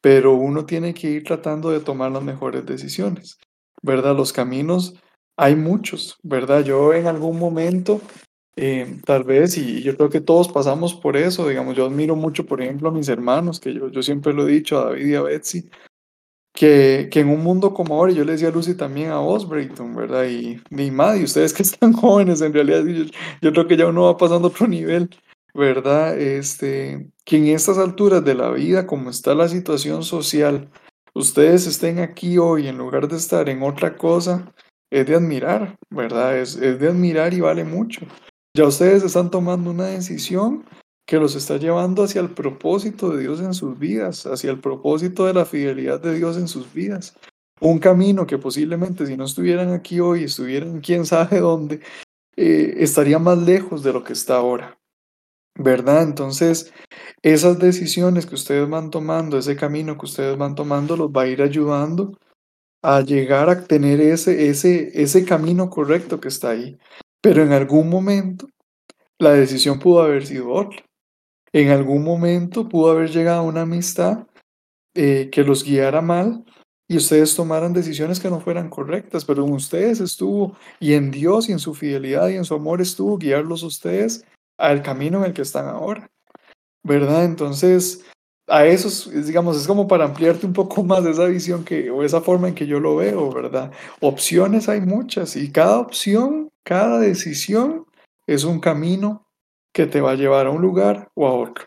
pero 0.00 0.34
uno 0.34 0.64
tiene 0.64 0.94
que 0.94 1.10
ir 1.10 1.24
tratando 1.24 1.70
de 1.70 1.80
tomar 1.80 2.10
las 2.10 2.22
mejores 2.22 2.64
decisiones, 2.64 3.38
¿verdad? 3.82 4.16
Los 4.16 4.32
caminos 4.32 4.94
hay 5.38 5.54
muchos, 5.54 6.18
¿verdad? 6.22 6.64
Yo 6.64 6.92
en 6.92 7.06
algún 7.06 7.38
momento, 7.38 8.00
eh, 8.56 9.00
tal 9.06 9.22
vez, 9.22 9.56
y 9.56 9.82
yo 9.82 9.96
creo 9.96 10.10
que 10.10 10.20
todos 10.20 10.48
pasamos 10.48 10.94
por 10.94 11.16
eso, 11.16 11.48
digamos, 11.48 11.76
yo 11.76 11.86
admiro 11.86 12.16
mucho, 12.16 12.44
por 12.44 12.60
ejemplo, 12.60 12.88
a 12.88 12.92
mis 12.92 13.08
hermanos, 13.08 13.60
que 13.60 13.72
yo, 13.72 13.88
yo 13.88 14.02
siempre 14.02 14.32
lo 14.32 14.48
he 14.48 14.50
dicho 14.50 14.78
a 14.80 14.86
David 14.86 15.06
y 15.06 15.14
a 15.14 15.22
Betsy, 15.22 15.70
que, 16.52 17.08
que 17.12 17.20
en 17.20 17.28
un 17.28 17.44
mundo 17.44 17.72
como 17.72 17.94
ahora, 17.94 18.10
y 18.10 18.16
yo 18.16 18.24
le 18.24 18.32
decía 18.32 18.48
a 18.48 18.50
Lucy 18.50 18.74
también 18.74 19.10
a 19.10 19.18
vos, 19.18 19.48
Brayton, 19.48 19.94
¿verdad? 19.94 20.26
Y 20.26 20.60
mi 20.70 20.90
madre, 20.90 21.22
ustedes 21.22 21.54
que 21.54 21.62
están 21.64 21.92
jóvenes, 21.92 22.40
en 22.40 22.52
realidad, 22.52 22.84
yo, 22.84 23.04
yo 23.40 23.52
creo 23.52 23.68
que 23.68 23.76
ya 23.76 23.86
uno 23.86 24.06
va 24.06 24.16
pasando 24.16 24.48
otro 24.48 24.66
nivel, 24.66 25.08
¿verdad? 25.54 26.18
Este, 26.18 27.10
que 27.24 27.36
en 27.36 27.46
estas 27.48 27.78
alturas 27.78 28.24
de 28.24 28.34
la 28.34 28.50
vida, 28.50 28.88
como 28.88 29.10
está 29.10 29.36
la 29.36 29.48
situación 29.48 30.02
social, 30.02 30.68
ustedes 31.18 31.66
estén 31.66 31.98
aquí 31.98 32.38
hoy 32.38 32.68
en 32.68 32.78
lugar 32.78 33.08
de 33.08 33.16
estar 33.16 33.48
en 33.48 33.62
otra 33.62 33.96
cosa, 33.96 34.52
es 34.90 35.06
de 35.06 35.16
admirar, 35.16 35.76
¿verdad? 35.90 36.38
Es, 36.38 36.56
es 36.56 36.78
de 36.78 36.88
admirar 36.88 37.34
y 37.34 37.40
vale 37.40 37.64
mucho. 37.64 38.06
Ya 38.56 38.66
ustedes 38.66 39.02
están 39.02 39.30
tomando 39.30 39.70
una 39.70 39.86
decisión 39.86 40.64
que 41.06 41.16
los 41.16 41.34
está 41.34 41.56
llevando 41.56 42.04
hacia 42.04 42.20
el 42.20 42.30
propósito 42.30 43.10
de 43.10 43.22
Dios 43.22 43.40
en 43.40 43.54
sus 43.54 43.78
vidas, 43.78 44.26
hacia 44.26 44.50
el 44.50 44.60
propósito 44.60 45.26
de 45.26 45.34
la 45.34 45.44
fidelidad 45.44 46.00
de 46.00 46.14
Dios 46.14 46.36
en 46.36 46.48
sus 46.48 46.72
vidas. 46.72 47.16
Un 47.60 47.78
camino 47.78 48.26
que 48.26 48.38
posiblemente 48.38 49.06
si 49.06 49.16
no 49.16 49.24
estuvieran 49.24 49.72
aquí 49.72 50.00
hoy, 50.00 50.24
estuvieran 50.24 50.80
quién 50.80 51.04
sabe 51.06 51.40
dónde, 51.40 51.80
eh, 52.36 52.74
estaría 52.78 53.18
más 53.18 53.38
lejos 53.38 53.82
de 53.82 53.92
lo 53.92 54.04
que 54.04 54.12
está 54.12 54.36
ahora. 54.36 54.77
¿Verdad? 55.58 56.04
Entonces, 56.04 56.72
esas 57.22 57.58
decisiones 57.58 58.26
que 58.26 58.36
ustedes 58.36 58.68
van 58.70 58.90
tomando, 58.90 59.38
ese 59.38 59.56
camino 59.56 59.98
que 59.98 60.06
ustedes 60.06 60.38
van 60.38 60.54
tomando, 60.54 60.96
los 60.96 61.10
va 61.10 61.22
a 61.22 61.26
ir 61.26 61.42
ayudando 61.42 62.16
a 62.80 63.00
llegar 63.00 63.50
a 63.50 63.64
tener 63.64 64.00
ese, 64.00 64.48
ese, 64.48 64.90
ese 64.94 65.24
camino 65.24 65.68
correcto 65.68 66.20
que 66.20 66.28
está 66.28 66.50
ahí. 66.50 66.78
Pero 67.20 67.42
en 67.42 67.52
algún 67.52 67.88
momento, 67.88 68.46
la 69.18 69.32
decisión 69.32 69.80
pudo 69.80 70.02
haber 70.02 70.24
sido 70.24 70.52
otra. 70.52 70.84
En 71.52 71.70
algún 71.70 72.04
momento 72.04 72.68
pudo 72.68 72.92
haber 72.92 73.10
llegado 73.10 73.42
una 73.42 73.62
amistad 73.62 74.28
eh, 74.94 75.28
que 75.32 75.42
los 75.42 75.64
guiara 75.64 76.00
mal 76.00 76.44
y 76.86 76.96
ustedes 76.96 77.34
tomaran 77.34 77.72
decisiones 77.72 78.20
que 78.20 78.30
no 78.30 78.40
fueran 78.40 78.70
correctas, 78.70 79.24
pero 79.24 79.44
en 79.44 79.52
ustedes 79.52 80.00
estuvo 80.00 80.56
y 80.78 80.94
en 80.94 81.10
Dios 81.10 81.48
y 81.48 81.52
en 81.52 81.58
su 81.58 81.74
fidelidad 81.74 82.28
y 82.28 82.36
en 82.36 82.44
su 82.44 82.54
amor 82.54 82.80
estuvo 82.80 83.18
guiarlos 83.18 83.64
a 83.64 83.66
ustedes 83.66 84.24
al 84.58 84.82
camino 84.82 85.18
en 85.18 85.26
el 85.26 85.32
que 85.32 85.42
están 85.42 85.68
ahora, 85.68 86.10
¿verdad? 86.82 87.24
Entonces, 87.24 88.04
a 88.48 88.66
eso, 88.66 88.88
es, 88.88 89.26
digamos, 89.26 89.56
es 89.56 89.66
como 89.66 89.86
para 89.86 90.04
ampliarte 90.04 90.46
un 90.46 90.52
poco 90.52 90.82
más 90.84 91.04
esa 91.06 91.26
visión 91.26 91.64
que, 91.64 91.90
o 91.90 92.02
esa 92.02 92.20
forma 92.20 92.48
en 92.48 92.54
que 92.54 92.66
yo 92.66 92.80
lo 92.80 92.96
veo, 92.96 93.32
¿verdad? 93.32 93.72
Opciones 94.00 94.68
hay 94.68 94.80
muchas 94.80 95.36
y 95.36 95.52
cada 95.52 95.78
opción, 95.78 96.50
cada 96.64 96.98
decisión 96.98 97.86
es 98.26 98.44
un 98.44 98.60
camino 98.60 99.26
que 99.72 99.86
te 99.86 100.00
va 100.00 100.12
a 100.12 100.16
llevar 100.16 100.46
a 100.46 100.50
un 100.50 100.60
lugar 100.60 101.10
o 101.14 101.26
a 101.26 101.32
otro, 101.32 101.66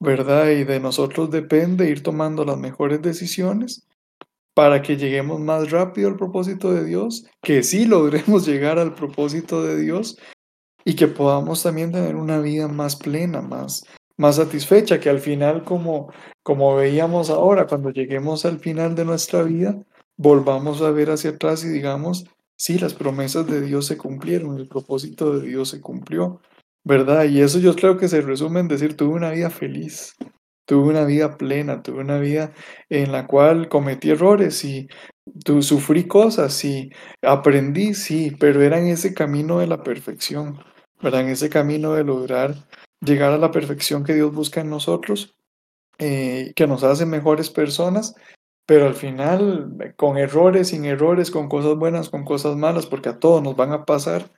¿verdad? 0.00 0.50
Y 0.50 0.64
de 0.64 0.78
nosotros 0.78 1.30
depende 1.30 1.90
ir 1.90 2.02
tomando 2.02 2.44
las 2.44 2.58
mejores 2.58 3.02
decisiones 3.02 3.86
para 4.54 4.82
que 4.82 4.96
lleguemos 4.96 5.40
más 5.40 5.70
rápido 5.72 6.08
al 6.08 6.16
propósito 6.16 6.72
de 6.72 6.84
Dios, 6.84 7.26
que 7.42 7.64
sí 7.64 7.86
logremos 7.86 8.46
llegar 8.46 8.78
al 8.78 8.94
propósito 8.94 9.64
de 9.64 9.80
Dios 9.80 10.16
y 10.84 10.94
que 10.94 11.08
podamos 11.08 11.62
también 11.62 11.92
tener 11.92 12.16
una 12.16 12.38
vida 12.40 12.68
más 12.68 12.96
plena, 12.96 13.40
más, 13.40 13.86
más 14.16 14.36
satisfecha, 14.36 15.00
que 15.00 15.10
al 15.10 15.20
final, 15.20 15.64
como, 15.64 16.12
como 16.42 16.76
veíamos 16.76 17.30
ahora, 17.30 17.66
cuando 17.66 17.90
lleguemos 17.90 18.44
al 18.44 18.58
final 18.58 18.94
de 18.94 19.04
nuestra 19.04 19.42
vida, 19.42 19.82
volvamos 20.16 20.82
a 20.82 20.90
ver 20.90 21.10
hacia 21.10 21.30
atrás 21.30 21.64
y 21.64 21.68
digamos, 21.68 22.26
sí, 22.56 22.78
las 22.78 22.94
promesas 22.94 23.46
de 23.46 23.60
Dios 23.60 23.86
se 23.86 23.96
cumplieron, 23.96 24.58
el 24.58 24.68
propósito 24.68 25.38
de 25.38 25.48
Dios 25.48 25.70
se 25.70 25.80
cumplió, 25.80 26.40
¿verdad? 26.84 27.24
Y 27.24 27.40
eso 27.40 27.58
yo 27.58 27.74
creo 27.74 27.96
que 27.96 28.08
se 28.08 28.20
resume 28.20 28.60
en 28.60 28.68
decir, 28.68 28.96
tuve 28.96 29.14
una 29.14 29.30
vida 29.30 29.50
feliz, 29.50 30.14
tuve 30.66 30.90
una 30.90 31.04
vida 31.04 31.36
plena, 31.36 31.82
tuve 31.82 32.00
una 32.00 32.18
vida 32.18 32.52
en 32.88 33.10
la 33.10 33.26
cual 33.26 33.68
cometí 33.68 34.10
errores 34.10 34.64
y 34.64 34.88
sufrí 35.60 36.06
cosas 36.06 36.64
y 36.64 36.90
aprendí, 37.22 37.94
sí, 37.94 38.36
pero 38.38 38.62
era 38.62 38.78
en 38.78 38.88
ese 38.88 39.14
camino 39.14 39.58
de 39.58 39.66
la 39.66 39.82
perfección, 39.82 40.58
¿verdad? 41.04 41.20
En 41.20 41.28
ese 41.28 41.50
camino 41.50 41.92
de 41.92 42.02
lograr 42.02 42.54
llegar 43.00 43.32
a 43.32 43.38
la 43.38 43.50
perfección 43.50 44.04
que 44.04 44.14
Dios 44.14 44.34
busca 44.34 44.62
en 44.62 44.70
nosotros, 44.70 45.36
eh, 45.98 46.54
que 46.56 46.66
nos 46.66 46.82
hace 46.82 47.04
mejores 47.04 47.50
personas, 47.50 48.14
pero 48.66 48.86
al 48.86 48.94
final, 48.94 49.76
eh, 49.80 49.92
con 49.94 50.16
errores, 50.16 50.68
sin 50.68 50.86
errores, 50.86 51.30
con 51.30 51.50
cosas 51.50 51.76
buenas, 51.76 52.08
con 52.08 52.24
cosas 52.24 52.56
malas, 52.56 52.86
porque 52.86 53.10
a 53.10 53.18
todos 53.18 53.42
nos 53.42 53.54
van 53.54 53.72
a 53.72 53.84
pasar, 53.84 54.30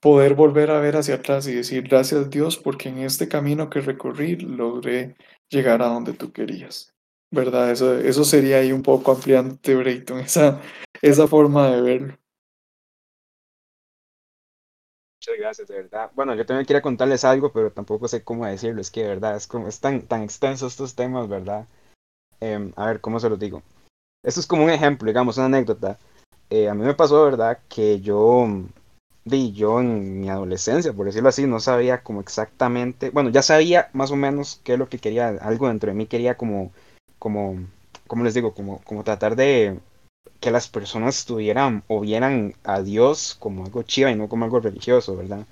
poder 0.00 0.34
volver 0.34 0.72
a 0.72 0.80
ver 0.80 0.96
hacia 0.96 1.14
atrás 1.14 1.46
y 1.46 1.54
decir 1.54 1.84
gracias 1.84 2.28
Dios 2.28 2.58
porque 2.58 2.88
en 2.88 2.98
este 2.98 3.28
camino 3.28 3.70
que 3.70 3.80
recorrí 3.80 4.36
logré 4.36 5.14
llegar 5.48 5.80
a 5.80 5.86
donde 5.86 6.12
tú 6.12 6.32
querías. 6.32 6.92
¿Verdad? 7.30 7.70
Eso, 7.70 7.96
eso 7.96 8.24
sería 8.24 8.58
ahí 8.58 8.72
un 8.72 8.82
poco 8.82 9.12
ampliante, 9.12 9.76
Brayton, 9.76 10.18
esa, 10.26 10.60
esa 11.02 11.28
forma 11.28 11.70
de 11.70 11.82
verlo. 11.82 12.18
Muchas 15.26 15.40
gracias, 15.40 15.68
de 15.68 15.74
verdad. 15.76 16.10
Bueno, 16.14 16.34
yo 16.34 16.44
también 16.44 16.66
quería 16.66 16.82
contarles 16.82 17.24
algo, 17.24 17.50
pero 17.50 17.72
tampoco 17.72 18.08
sé 18.08 18.22
cómo 18.22 18.44
decirlo. 18.44 18.82
Es 18.82 18.90
que, 18.90 19.02
de 19.04 19.08
verdad, 19.08 19.36
es 19.36 19.46
como, 19.46 19.66
tan, 19.70 20.02
tan 20.02 20.22
extenso 20.22 20.66
estos 20.66 20.94
temas, 20.94 21.28
¿verdad? 21.28 21.66
Em, 22.40 22.72
a 22.76 22.86
ver, 22.86 23.00
¿cómo 23.00 23.20
se 23.20 23.30
los 23.30 23.38
digo? 23.38 23.62
Esto 24.24 24.40
es 24.40 24.46
como 24.46 24.64
un 24.64 24.70
ejemplo, 24.70 25.08
digamos, 25.08 25.38
una 25.38 25.46
anécdota. 25.46 25.98
Eh, 26.50 26.68
a 26.68 26.74
mí 26.74 26.84
me 26.84 26.94
pasó, 26.94 27.24
¿verdad? 27.24 27.60
Que 27.68 28.00
yo, 28.00 28.48
di, 29.24 29.52
yo 29.52 29.80
en 29.80 30.20
mi 30.22 30.30
adolescencia, 30.30 30.92
por 30.92 31.06
decirlo 31.06 31.30
así, 31.30 31.46
no 31.46 31.60
sabía 31.60 32.02
como 32.02 32.20
exactamente, 32.20 33.10
bueno, 33.10 33.30
ya 33.30 33.42
sabía 33.42 33.90
más 33.94 34.10
o 34.12 34.16
menos 34.16 34.60
qué 34.64 34.74
es 34.74 34.78
lo 34.80 34.88
que 34.88 34.98
quería, 34.98 35.28
algo 35.42 35.68
dentro 35.68 35.90
de 35.90 35.96
mí 35.96 36.06
quería 36.06 36.36
como, 36.36 36.72
como, 37.18 37.58
como 38.08 38.24
les 38.24 38.34
digo, 38.34 38.54
como, 38.54 38.80
como 38.84 39.04
tratar 39.04 39.36
de 39.36 39.80
que 40.40 40.50
las 40.50 40.68
personas 40.68 41.24
tuvieran 41.24 41.84
o 41.88 42.00
vieran 42.00 42.54
a 42.64 42.82
Dios 42.82 43.36
como 43.38 43.64
algo 43.64 43.82
chiva 43.82 44.10
y 44.10 44.16
no 44.16 44.28
como 44.28 44.44
algo 44.44 44.60
religioso, 44.60 45.16
¿verdad? 45.16 45.46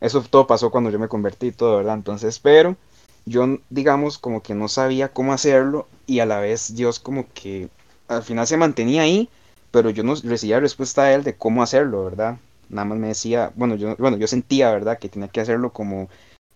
Eso 0.00 0.22
todo 0.22 0.46
pasó 0.46 0.70
cuando 0.70 0.90
yo 0.90 0.98
me 0.98 1.08
convertí 1.08 1.48
y 1.48 1.52
todo, 1.52 1.78
¿verdad? 1.78 1.94
Entonces, 1.94 2.38
pero 2.38 2.76
yo, 3.24 3.58
digamos, 3.70 4.18
como 4.18 4.42
que 4.42 4.54
no 4.54 4.68
sabía 4.68 5.12
cómo 5.12 5.32
hacerlo 5.32 5.86
y 6.06 6.20
a 6.20 6.26
la 6.26 6.40
vez 6.40 6.74
Dios 6.74 6.98
como 6.98 7.26
que 7.32 7.68
al 8.08 8.22
final 8.22 8.46
se 8.46 8.56
mantenía 8.56 9.02
ahí, 9.02 9.28
pero 9.70 9.90
yo 9.90 10.02
no 10.02 10.14
recibía 10.14 10.60
respuesta 10.60 11.04
de 11.04 11.14
él 11.14 11.24
de 11.24 11.36
cómo 11.36 11.62
hacerlo, 11.62 12.04
¿verdad? 12.04 12.38
Nada 12.68 12.84
más 12.84 12.98
me 12.98 13.08
decía, 13.08 13.52
bueno, 13.54 13.76
yo, 13.76 13.96
bueno, 13.96 14.16
yo 14.16 14.26
sentía, 14.26 14.70
¿verdad? 14.72 14.98
Que 14.98 15.08
tenía 15.08 15.28
que 15.28 15.40
hacerlo 15.40 15.72
como, 15.72 16.08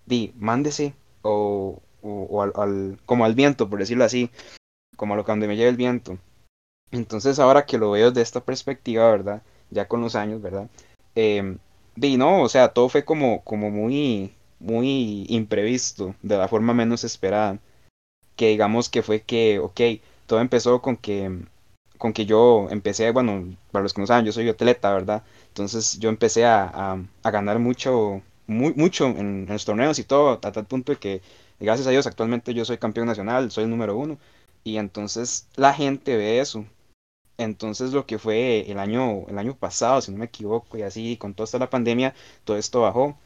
di, 0.07 0.33
mándese 0.37 0.95
o, 1.23 1.81
o, 2.03 2.43
al, 2.43 2.99
como 3.07 3.25
al 3.25 3.35
viento, 3.35 3.69
por 3.69 3.79
decirlo 3.79 4.05
así, 4.05 4.31
como 4.97 5.15
a 5.15 5.17
lo 5.17 5.25
que 5.25 5.33
donde 5.33 5.49
me 5.49 5.57
lleve 5.57 5.71
el 5.71 5.77
viento. 5.77 6.19
Entonces 6.91 7.39
ahora 7.39 7.67
que 7.67 7.79
lo 7.79 7.91
veo 7.93 8.11
de 8.11 8.23
esta 8.23 8.41
perspectiva, 8.41 9.11
¿verdad? 9.11 9.43
Ya 9.71 9.89
con 9.89 10.01
los 10.01 10.15
años, 10.15 10.41
¿verdad? 10.43 10.69
Eh, 11.15 11.57
no, 11.97 12.43
o 12.43 12.49
sea, 12.49 12.69
todo 12.69 12.89
fue 12.89 13.05
como, 13.05 13.43
como 13.43 13.71
muy, 13.71 14.35
muy 14.61 15.27
imprevisto, 15.29 16.15
de 16.23 16.39
la 16.39 16.49
forma 16.49 16.75
menos 16.75 17.05
esperada. 17.05 17.59
Que 18.37 18.49
digamos 18.51 18.89
que 18.91 19.03
fue 19.03 19.23
que, 19.23 19.59
ok, 19.61 19.81
todo 20.27 20.41
empezó 20.41 20.83
con 20.83 20.97
que, 20.97 21.31
con 21.99 22.13
que 22.13 22.27
yo 22.27 22.69
empecé, 22.71 23.11
bueno, 23.13 23.57
para 23.73 23.83
los 23.85 23.95
que 23.95 24.01
no 24.01 24.07
saben, 24.07 24.27
yo 24.27 24.33
soy 24.33 24.49
atleta, 24.49 24.93
¿verdad? 24.93 25.25
Entonces 25.49 25.99
yo 25.99 26.09
empecé 26.11 26.45
a, 26.47 26.99
a, 27.23 27.31
ganar 27.31 27.59
mucho, 27.59 28.23
muy, 28.47 28.75
mucho 28.75 29.07
en, 29.07 29.47
los 29.49 29.65
torneos 29.65 29.99
y 29.99 30.05
todo, 30.05 30.31
a 30.33 30.41
tal 30.41 30.67
punto 30.67 30.93
de 30.93 30.99
que, 30.99 31.23
gracias 31.61 31.87
a 31.89 31.91
Dios, 31.91 32.07
actualmente 32.07 32.55
yo 32.55 32.65
soy 32.65 32.79
campeón 32.79 33.07
nacional, 33.07 33.51
soy 33.51 33.65
el 33.65 33.71
número 33.71 33.97
uno. 33.97 34.19
Y 34.65 34.79
entonces 34.79 35.47
la 35.57 35.73
gente 35.75 36.17
ve 36.17 36.41
eso, 36.41 36.67
entonces 37.39 37.93
lo 37.93 38.07
que 38.07 38.19
fue 38.19 38.71
el 38.71 38.79
año, 38.79 39.27
el 39.29 39.39
año 39.39 39.55
pasado, 39.57 40.01
si 40.01 40.11
no 40.13 40.19
me 40.19 40.27
equivoco, 40.27 40.79
y 40.79 40.83
así 40.83 41.17
con 41.17 41.35
toda 41.35 41.45
esta 41.45 41.59
la 41.59 41.71
pandemia, 41.71 42.15
todo 42.45 42.57
esto 42.57 42.83
bajó. 42.83 43.17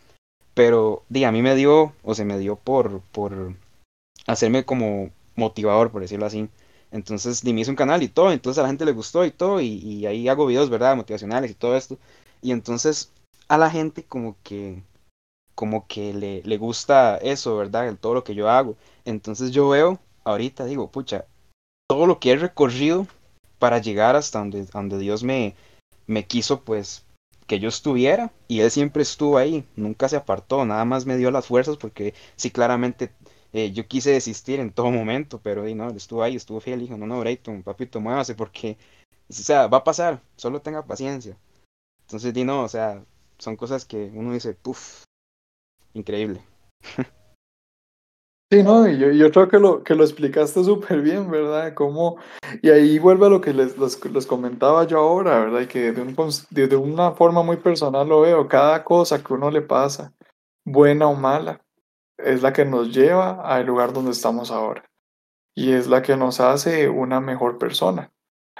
Pero 0.54 1.04
di, 1.08 1.24
a 1.24 1.32
mí 1.32 1.42
me 1.42 1.54
dio, 1.54 1.94
o 2.02 2.14
se 2.14 2.24
me 2.24 2.38
dio 2.38 2.56
por, 2.56 3.00
por 3.12 3.54
hacerme 4.26 4.64
como 4.64 5.10
motivador, 5.36 5.90
por 5.92 6.02
decirlo 6.02 6.26
así. 6.26 6.48
Entonces 6.90 7.42
di, 7.42 7.52
me 7.52 7.62
hice 7.62 7.70
un 7.70 7.76
canal 7.76 8.02
y 8.02 8.08
todo, 8.08 8.32
entonces 8.32 8.58
a 8.58 8.62
la 8.62 8.68
gente 8.68 8.84
le 8.84 8.92
gustó 8.92 9.24
y 9.24 9.30
todo, 9.30 9.60
y, 9.60 10.06
ahí 10.06 10.28
hago 10.28 10.46
videos, 10.46 10.70
¿verdad? 10.70 10.96
Motivacionales 10.96 11.50
y 11.52 11.54
todo 11.54 11.76
esto. 11.76 11.98
Y 12.42 12.52
entonces 12.52 13.12
a 13.48 13.58
la 13.58 13.70
gente 13.70 14.04
como 14.04 14.36
que, 14.42 14.82
como 15.54 15.86
que 15.86 16.14
le, 16.14 16.42
le 16.44 16.58
gusta 16.58 17.16
eso, 17.18 17.56
¿verdad? 17.56 17.96
todo 18.00 18.14
lo 18.14 18.24
que 18.24 18.34
yo 18.34 18.48
hago. 18.50 18.76
Entonces 19.04 19.52
yo 19.52 19.68
veo, 19.68 20.00
ahorita 20.24 20.64
digo, 20.64 20.90
pucha, 20.90 21.26
todo 21.88 22.06
lo 22.06 22.20
que 22.20 22.32
he 22.32 22.36
recorrido 22.36 23.06
para 23.60 23.78
llegar 23.78 24.16
hasta 24.16 24.40
donde, 24.40 24.64
donde 24.64 24.98
Dios 24.98 25.22
me, 25.22 25.54
me 26.08 26.26
quiso 26.26 26.62
pues 26.64 27.04
que 27.46 27.60
yo 27.60 27.68
estuviera 27.68 28.32
y 28.48 28.60
Él 28.60 28.70
siempre 28.72 29.02
estuvo 29.02 29.38
ahí, 29.38 29.64
nunca 29.76 30.08
se 30.08 30.16
apartó, 30.16 30.64
nada 30.64 30.84
más 30.84 31.06
me 31.06 31.16
dio 31.16 31.30
las 31.30 31.46
fuerzas 31.46 31.76
porque 31.76 32.14
sí 32.36 32.50
claramente 32.50 33.12
eh, 33.52 33.72
yo 33.72 33.86
quise 33.86 34.10
desistir 34.12 34.60
en 34.60 34.72
todo 34.72 34.90
momento, 34.90 35.40
pero 35.40 35.62
no, 35.74 35.90
Él 35.90 35.96
estuvo 35.96 36.22
ahí, 36.22 36.36
estuvo 36.36 36.60
fiel, 36.60 36.80
dijo, 36.80 36.96
no, 36.96 37.06
no, 37.06 37.20
Brayton, 37.20 37.62
papito, 37.62 38.00
muévase 38.00 38.34
porque, 38.34 38.78
o 39.28 39.32
sea, 39.32 39.66
va 39.68 39.78
a 39.78 39.84
pasar, 39.84 40.22
solo 40.36 40.62
tenga 40.62 40.84
paciencia. 40.84 41.36
Entonces, 42.02 42.34
di 42.34 42.44
no, 42.44 42.62
o 42.64 42.68
sea, 42.68 43.04
son 43.38 43.56
cosas 43.56 43.84
que 43.84 44.10
uno 44.14 44.32
dice, 44.32 44.54
puff, 44.54 45.04
increíble. 45.94 46.42
Sí, 48.52 48.64
no, 48.64 48.88
y 48.88 48.98
yo, 48.98 49.12
yo 49.12 49.30
creo 49.30 49.48
que 49.48 49.60
lo, 49.60 49.84
que 49.84 49.94
lo 49.94 50.02
explicaste 50.02 50.64
súper 50.64 51.02
bien, 51.02 51.30
¿verdad? 51.30 51.72
Cómo, 51.72 52.16
y 52.62 52.70
ahí 52.70 52.98
vuelve 52.98 53.26
a 53.26 53.28
lo 53.28 53.40
que 53.40 53.54
les, 53.54 53.78
les, 53.78 54.26
comentaba 54.26 54.84
yo 54.88 54.98
ahora, 54.98 55.38
¿verdad? 55.38 55.60
Y 55.60 55.66
que 55.68 55.92
de, 55.92 56.02
un, 56.02 56.14
de, 56.50 56.76
una 56.76 57.12
forma 57.12 57.44
muy 57.44 57.58
personal 57.58 58.08
lo 58.08 58.22
veo, 58.22 58.48
cada 58.48 58.82
cosa 58.82 59.22
que 59.22 59.32
uno 59.34 59.52
le 59.52 59.62
pasa, 59.62 60.12
buena 60.64 61.06
o 61.06 61.14
mala, 61.14 61.64
es 62.18 62.42
la 62.42 62.52
que 62.52 62.64
nos 62.64 62.92
lleva 62.92 63.40
al 63.42 63.66
lugar 63.66 63.92
donde 63.92 64.10
estamos 64.10 64.50
ahora. 64.50 64.84
Y 65.54 65.72
es 65.72 65.86
la 65.86 66.02
que 66.02 66.16
nos 66.16 66.40
hace 66.40 66.88
una 66.88 67.20
mejor 67.20 67.56
persona, 67.56 68.10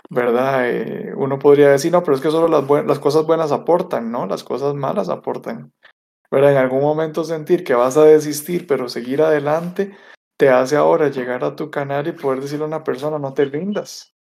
¿verdad? 0.08 0.70
Eh, 0.70 1.12
uno 1.16 1.40
podría 1.40 1.70
decir, 1.70 1.90
no, 1.90 2.04
pero 2.04 2.14
es 2.14 2.22
que 2.22 2.30
solo 2.30 2.46
las, 2.46 2.86
las 2.86 3.00
cosas 3.00 3.26
buenas 3.26 3.50
aportan, 3.50 4.12
¿no? 4.12 4.26
Las 4.26 4.44
cosas 4.44 4.74
malas 4.76 5.08
aportan 5.08 5.72
pero 6.31 6.48
en 6.48 6.57
algún 6.57 6.81
momento 6.81 7.24
sentir 7.24 7.65
que 7.65 7.74
vas 7.74 7.97
a 7.97 8.05
desistir, 8.05 8.66
pero 8.66 8.89
seguir 8.89 9.20
adelante, 9.20 9.94
te 10.39 10.48
hace 10.48 10.77
ahora 10.77 11.11
llegar 11.11 11.44
a 11.44 11.57
tu 11.57 11.70
canal 11.70 12.07
y 12.07 12.12
poder 12.12 12.40
decirle 12.40 12.65
a 12.65 12.69
una 12.69 12.85
persona, 12.85 13.19
no 13.19 13.35
te 13.35 13.44
rindas. 13.44 14.15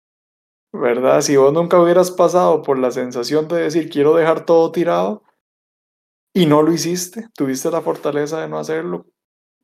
¿Verdad? 0.72 1.20
Si 1.20 1.36
vos 1.36 1.52
nunca 1.52 1.80
hubieras 1.80 2.10
pasado 2.10 2.62
por 2.62 2.78
la 2.78 2.90
sensación 2.90 3.46
de 3.48 3.62
decir, 3.62 3.88
quiero 3.88 4.14
dejar 4.16 4.44
todo 4.44 4.72
tirado, 4.72 5.22
y 6.34 6.46
no 6.46 6.62
lo 6.62 6.72
hiciste, 6.72 7.28
tuviste 7.34 7.70
la 7.70 7.80
fortaleza 7.80 8.40
de 8.40 8.48
no 8.48 8.58
hacerlo, 8.58 9.06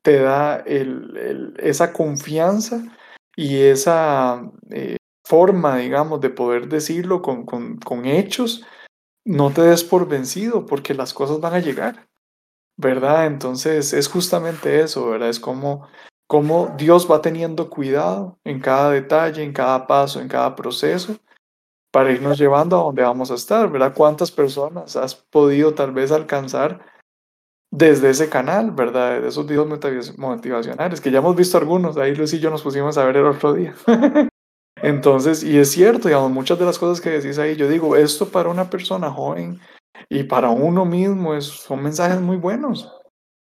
te 0.03 0.19
da 0.19 0.57
el, 0.57 1.55
esa 1.59 1.93
confianza 1.93 2.83
y 3.37 3.59
esa 3.63 4.43
eh, 4.71 4.97
forma, 5.25 5.79
digamos, 5.79 6.21
de 6.21 6.31
poder 6.31 6.69
decirlo 6.69 7.23
con, 7.23 7.47
con, 7.47 7.79
con 7.79 8.07
hechos, 8.07 8.65
no 9.25 9.53
te 9.53 9.63
des 9.63 9.85
por 9.85 10.09
vencido 10.09 10.67
porque 10.67 10.95
las 10.95 11.15
cosas 11.15 11.41
van 11.41 11.55
a 11.55 11.61
llegar. 11.61 12.09
¿Verdad? 12.77 13.27
Entonces 13.27 13.93
es 13.93 14.09
justamente 14.09 14.81
eso, 14.81 15.11
¿verdad? 15.11 15.29
Es 15.29 15.41
como, 15.41 15.87
como 16.27 16.75
Dios 16.77 17.11
va 17.11 17.21
teniendo 17.23 17.71
cuidado 17.71 18.39
en 18.45 18.61
cada 18.61 18.91
detalle, 18.91 19.43
en 19.43 19.53
cada 19.53 19.87
paso, 19.87 20.21
en 20.21 20.29
cada 20.29 20.55
proceso, 20.57 21.17
para 21.93 22.13
irnos 22.13 22.39
llevando 22.39 22.79
a 22.79 22.85
donde 22.85 23.03
vamos 23.03 23.31
a 23.31 23.35
estar, 23.35 23.71
¿verdad? 23.71 23.95
¿Cuántas 23.95 24.31
personas 24.31 24.97
has 24.97 25.15
podido 25.15 25.75
tal 25.75 25.93
vez 25.93 26.11
alcanzar 26.11 26.81
desde 27.71 28.11
ese 28.11 28.29
canal, 28.29 28.71
¿verdad? 28.71 29.21
De 29.21 29.29
esos 29.29 29.47
videos 29.47 29.67
motivac- 29.69 30.17
motivacionales, 30.17 31.01
que 31.01 31.11
ya 31.11 31.19
hemos 31.19 31.37
visto 31.37 31.59
algunos, 31.59 31.97
ahí 31.97 32.15
Luis 32.15 32.33
y 32.35 32.41
yo 32.41 32.51
nos 32.51 32.63
pusimos 32.63 32.99
a 32.99 33.05
ver 33.05 33.17
el 33.17 33.27
otro 33.27 33.53
día. 33.53 33.75
Entonces, 34.83 35.43
y 35.43 35.59
es 35.59 35.71
cierto, 35.71 36.09
digamos, 36.09 36.31
muchas 36.31 36.59
de 36.59 36.65
las 36.67 36.79
cosas 36.79 37.01
que 37.01 37.11
decís 37.11 37.39
ahí, 37.39 37.57
yo 37.57 37.69
digo, 37.69 37.97
esto 37.97 38.29
para 38.29 38.49
una 38.49 38.69
persona 38.71 39.11
joven 39.11 39.61
y 40.09 40.25
para 40.25 40.51
uno 40.51 40.85
mismo 40.85 41.41
son 41.41 41.83
mensajes 41.83 42.21
muy 42.21 42.37
buenos, 42.37 42.93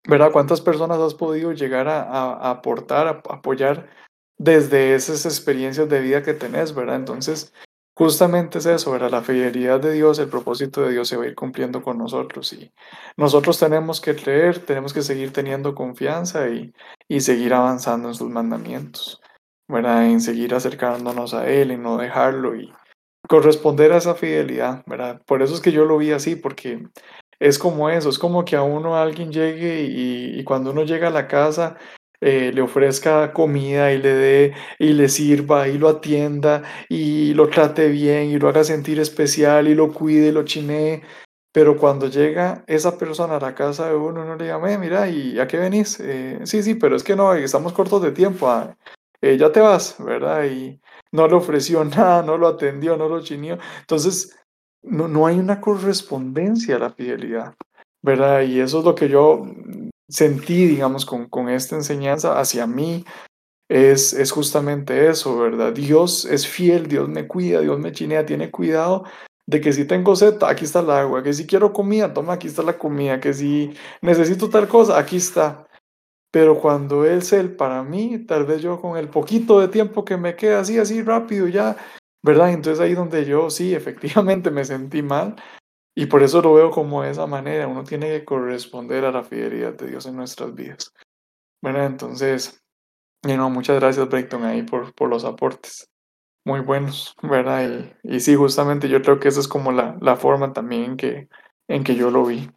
¿verdad? 0.08 0.32
¿Cuántas 0.32 0.60
personas 0.60 0.98
has 0.98 1.14
podido 1.14 1.52
llegar 1.52 1.88
a 1.88 2.50
aportar, 2.50 3.06
a, 3.06 3.10
apoyar 3.32 3.88
desde 4.38 4.94
esas 4.94 5.24
experiencias 5.24 5.88
de 5.88 6.00
vida 6.00 6.22
que 6.22 6.34
tenés, 6.34 6.74
¿verdad? 6.74 6.96
Entonces, 6.96 7.52
justamente 7.94 8.58
es 8.58 8.66
eso, 8.66 8.90
¿verdad? 8.90 9.10
La 9.10 9.22
fidelidad 9.22 9.80
de 9.80 9.92
Dios, 9.92 10.18
el 10.18 10.28
propósito 10.28 10.82
de 10.82 10.92
Dios 10.92 11.08
se 11.08 11.16
va 11.16 11.24
a 11.24 11.28
ir 11.28 11.34
cumpliendo 11.34 11.82
con 11.82 11.98
nosotros 11.98 12.52
y 12.52 12.72
nosotros 13.16 13.58
tenemos 13.58 14.00
que 14.00 14.16
creer, 14.16 14.58
tenemos 14.58 14.92
que 14.92 15.02
seguir 15.02 15.32
teniendo 15.32 15.74
confianza 15.74 16.48
y, 16.48 16.72
y 17.08 17.20
seguir 17.20 17.54
avanzando 17.54 18.08
en 18.08 18.14
sus 18.14 18.30
mandamientos, 18.30 19.20
¿verdad? 19.68 20.06
En 20.06 20.20
seguir 20.20 20.54
acercándonos 20.54 21.34
a 21.34 21.48
Él, 21.48 21.70
en 21.70 21.82
no 21.82 21.96
dejarlo 21.96 22.56
y 22.56 22.72
corresponder 23.28 23.92
a 23.92 23.98
esa 23.98 24.14
fidelidad, 24.14 24.82
¿verdad? 24.86 25.22
Por 25.26 25.42
eso 25.42 25.54
es 25.54 25.60
que 25.60 25.72
yo 25.72 25.84
lo 25.84 25.98
vi 25.98 26.12
así, 26.12 26.36
porque 26.36 26.86
es 27.40 27.58
como 27.58 27.90
eso, 27.90 28.08
es 28.08 28.18
como 28.18 28.44
que 28.44 28.56
a 28.56 28.62
uno 28.62 28.96
alguien 28.96 29.32
llegue 29.32 29.82
y, 29.88 30.44
cuando 30.44 30.70
uno 30.70 30.84
llega 30.84 31.08
a 31.08 31.10
la 31.10 31.28
casa 31.28 31.76
eh, 32.20 32.52
le 32.54 32.62
ofrezca 32.62 33.32
comida 33.32 33.92
y 33.92 33.98
le 33.98 34.14
dé 34.14 34.54
y 34.78 34.92
le 34.92 35.08
sirva 35.08 35.68
y 35.68 35.78
lo 35.78 35.88
atienda 35.88 36.62
y 36.88 37.34
lo 37.34 37.48
trate 37.48 37.88
bien 37.88 38.30
y 38.30 38.38
lo 38.38 38.48
haga 38.48 38.62
sentir 38.64 39.00
especial 39.00 39.66
y 39.68 39.74
lo 39.74 39.92
cuide 39.92 40.28
y 40.28 40.32
lo 40.32 40.44
chinee. 40.44 41.02
Pero 41.52 41.76
cuando 41.76 42.08
llega 42.08 42.64
esa 42.66 42.96
persona 42.96 43.36
a 43.36 43.40
la 43.40 43.54
casa 43.54 43.88
de 43.88 43.96
uno, 43.96 44.22
uno 44.22 44.36
le 44.36 44.44
diga, 44.44 44.60
"Eh, 44.72 44.78
mira, 44.78 45.08
¿y 45.08 45.38
a 45.38 45.46
qué 45.46 45.58
venís? 45.58 46.00
Eh, 46.00 46.40
sí, 46.44 46.62
sí, 46.62 46.74
pero 46.76 46.96
es 46.96 47.02
que 47.04 47.16
no, 47.16 47.34
estamos 47.34 47.72
cortos 47.72 48.02
de 48.02 48.12
tiempo, 48.12 48.48
ah, 48.48 48.74
eh, 49.20 49.36
ya 49.36 49.52
te 49.52 49.60
vas, 49.60 49.96
¿verdad? 49.98 50.44
Y 50.46 50.80
no 51.12 51.28
le 51.28 51.34
ofreció 51.34 51.84
nada, 51.84 52.22
no 52.22 52.36
lo 52.36 52.48
atendió, 52.48 52.96
no 52.96 53.08
lo 53.08 53.22
chineó. 53.22 53.58
Entonces, 53.80 54.36
no, 54.82 55.08
no 55.08 55.26
hay 55.26 55.38
una 55.38 55.60
correspondencia 55.60 56.76
a 56.76 56.80
la 56.80 56.90
fidelidad, 56.90 57.54
¿verdad? 58.02 58.42
Y 58.42 58.60
eso 58.60 58.80
es 58.80 58.84
lo 58.84 58.94
que 58.94 59.08
yo 59.08 59.44
mm, 59.44 59.90
sentí, 60.08 60.66
digamos, 60.66 61.06
con, 61.06 61.28
con 61.28 61.48
esta 61.48 61.76
enseñanza 61.76 62.38
hacia 62.40 62.66
mí, 62.66 63.04
es, 63.68 64.12
es 64.12 64.32
justamente 64.32 65.08
eso, 65.08 65.38
¿verdad? 65.38 65.72
Dios 65.72 66.26
es 66.26 66.46
fiel, 66.46 66.88
Dios 66.88 67.08
me 67.08 67.26
cuida, 67.26 67.60
Dios 67.60 67.78
me 67.78 67.92
chinea, 67.92 68.26
tiene 68.26 68.50
cuidado 68.50 69.04
de 69.46 69.60
que 69.60 69.72
si 69.72 69.86
tengo 69.86 70.14
sed, 70.14 70.42
aquí 70.42 70.64
está 70.64 70.80
el 70.80 70.90
agua, 70.90 71.22
que 71.22 71.32
si 71.32 71.46
quiero 71.46 71.72
comida, 71.72 72.12
toma, 72.12 72.34
aquí 72.34 72.46
está 72.46 72.62
la 72.62 72.78
comida, 72.78 73.20
que 73.20 73.32
si 73.32 73.74
necesito 74.00 74.48
tal 74.48 74.68
cosa, 74.68 74.98
aquí 74.98 75.16
está. 75.16 75.66
Pero 76.32 76.58
cuando 76.58 77.04
es 77.04 77.32
Él 77.32 77.54
para 77.54 77.82
mí, 77.82 78.18
tal 78.26 78.46
vez 78.46 78.62
yo 78.62 78.80
con 78.80 78.96
el 78.96 79.08
poquito 79.08 79.60
de 79.60 79.68
tiempo 79.68 80.04
que 80.04 80.16
me 80.16 80.34
queda 80.34 80.60
así, 80.60 80.78
así 80.78 81.02
rápido 81.02 81.46
ya, 81.46 81.76
¿verdad? 82.22 82.52
Entonces 82.52 82.80
ahí 82.80 82.94
donde 82.94 83.24
yo 83.26 83.50
sí, 83.50 83.74
efectivamente 83.74 84.50
me 84.50 84.64
sentí 84.64 85.02
mal 85.02 85.36
y 85.94 86.06
por 86.06 86.22
eso 86.22 86.40
lo 86.40 86.54
veo 86.54 86.70
como 86.70 87.02
de 87.02 87.10
esa 87.10 87.26
manera, 87.26 87.68
uno 87.68 87.84
tiene 87.84 88.08
que 88.08 88.24
corresponder 88.24 89.04
a 89.04 89.12
la 89.12 89.22
fidelidad 89.22 89.74
de 89.74 89.88
Dios 89.88 90.06
en 90.06 90.16
nuestras 90.16 90.54
vidas, 90.54 90.94
¿verdad? 91.62 91.84
Entonces, 91.84 92.62
y 93.22 93.36
no, 93.36 93.50
muchas 93.50 93.78
gracias 93.78 94.08
Brayton 94.08 94.44
ahí 94.44 94.62
por, 94.62 94.94
por 94.94 95.10
los 95.10 95.24
aportes, 95.26 95.90
muy 96.46 96.60
buenos, 96.60 97.14
¿verdad? 97.22 97.92
Y, 98.02 98.16
y 98.16 98.20
sí, 98.20 98.34
justamente 98.36 98.88
yo 98.88 99.02
creo 99.02 99.20
que 99.20 99.28
esa 99.28 99.40
es 99.40 99.48
como 99.48 99.70
la, 99.70 99.98
la 100.00 100.16
forma 100.16 100.54
también 100.54 100.96
que, 100.96 101.28
en 101.68 101.84
que 101.84 101.94
yo 101.94 102.10
lo 102.10 102.24
vi. 102.24 102.50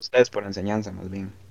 Ustedes 0.00 0.28
por 0.28 0.44
enseñanza, 0.44 0.90
más 0.90 1.08
bien. 1.08 1.43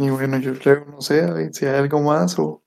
Y 0.00 0.10
bueno, 0.10 0.38
yo 0.38 0.56
creo, 0.56 0.84
no 0.84 1.00
sé, 1.00 1.52
si 1.52 1.66
hay 1.66 1.76
algo 1.76 2.00
más 2.00 2.38
o... 2.38 2.62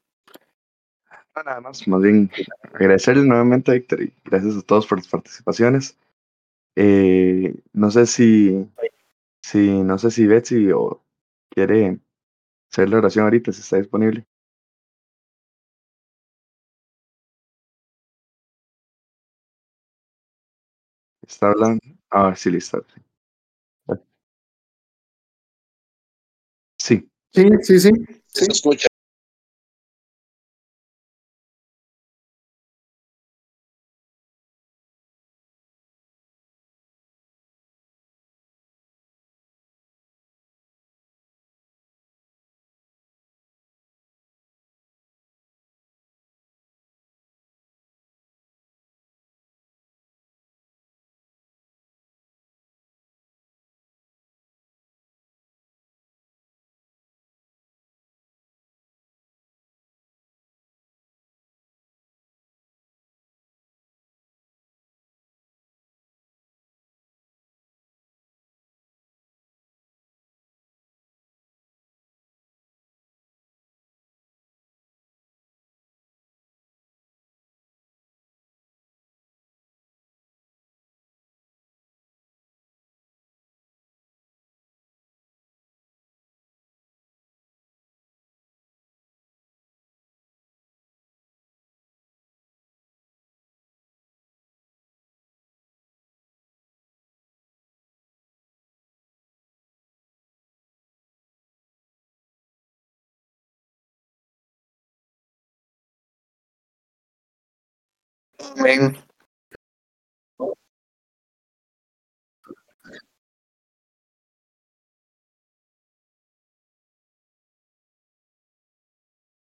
No, 1.34 1.44
nada 1.44 1.62
más, 1.62 1.88
más 1.88 2.02
bien 2.02 2.30
agradecerles 2.74 3.24
nuevamente 3.24 3.72
a 3.72 3.76
Héctor 3.76 4.02
y 4.02 4.14
gracias 4.26 4.58
a 4.58 4.62
todos 4.64 4.86
por 4.86 4.98
las 4.98 5.08
participaciones. 5.08 5.98
Eh, 6.76 7.56
no 7.72 7.90
sé 7.90 8.06
si, 8.06 8.68
si, 9.42 9.82
no 9.82 9.98
sé 9.98 10.12
si 10.12 10.28
Betsy 10.28 10.72
o 10.74 11.02
quiere 11.50 12.00
hacer 12.70 12.90
la 12.90 12.98
oración 12.98 13.24
ahorita, 13.26 13.54
si 13.54 13.62
está 13.62 13.78
disponible. 13.78 14.26
Está 21.32 21.48
hablando. 21.52 21.80
Ah, 22.10 22.36
sí, 22.36 22.50
listo. 22.52 22.86
Sí, 26.78 27.10
Sí, 27.34 27.48
sí, 27.62 27.80
sí. 27.80 27.92
Se 28.28 28.46
escucha. 28.52 28.88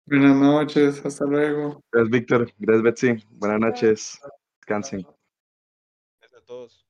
Buenas 0.04 0.36
noches, 0.36 1.04
hasta 1.06 1.24
luego. 1.24 1.80
gracias 1.90 2.10
Víctor, 2.10 2.52
gracias 2.58 2.82
Betsy, 2.82 3.26
buenas 3.30 3.60
noches, 3.60 4.20
descansen. 4.60 5.06
Gracias 6.20 6.42
a 6.42 6.44
todos. 6.44 6.81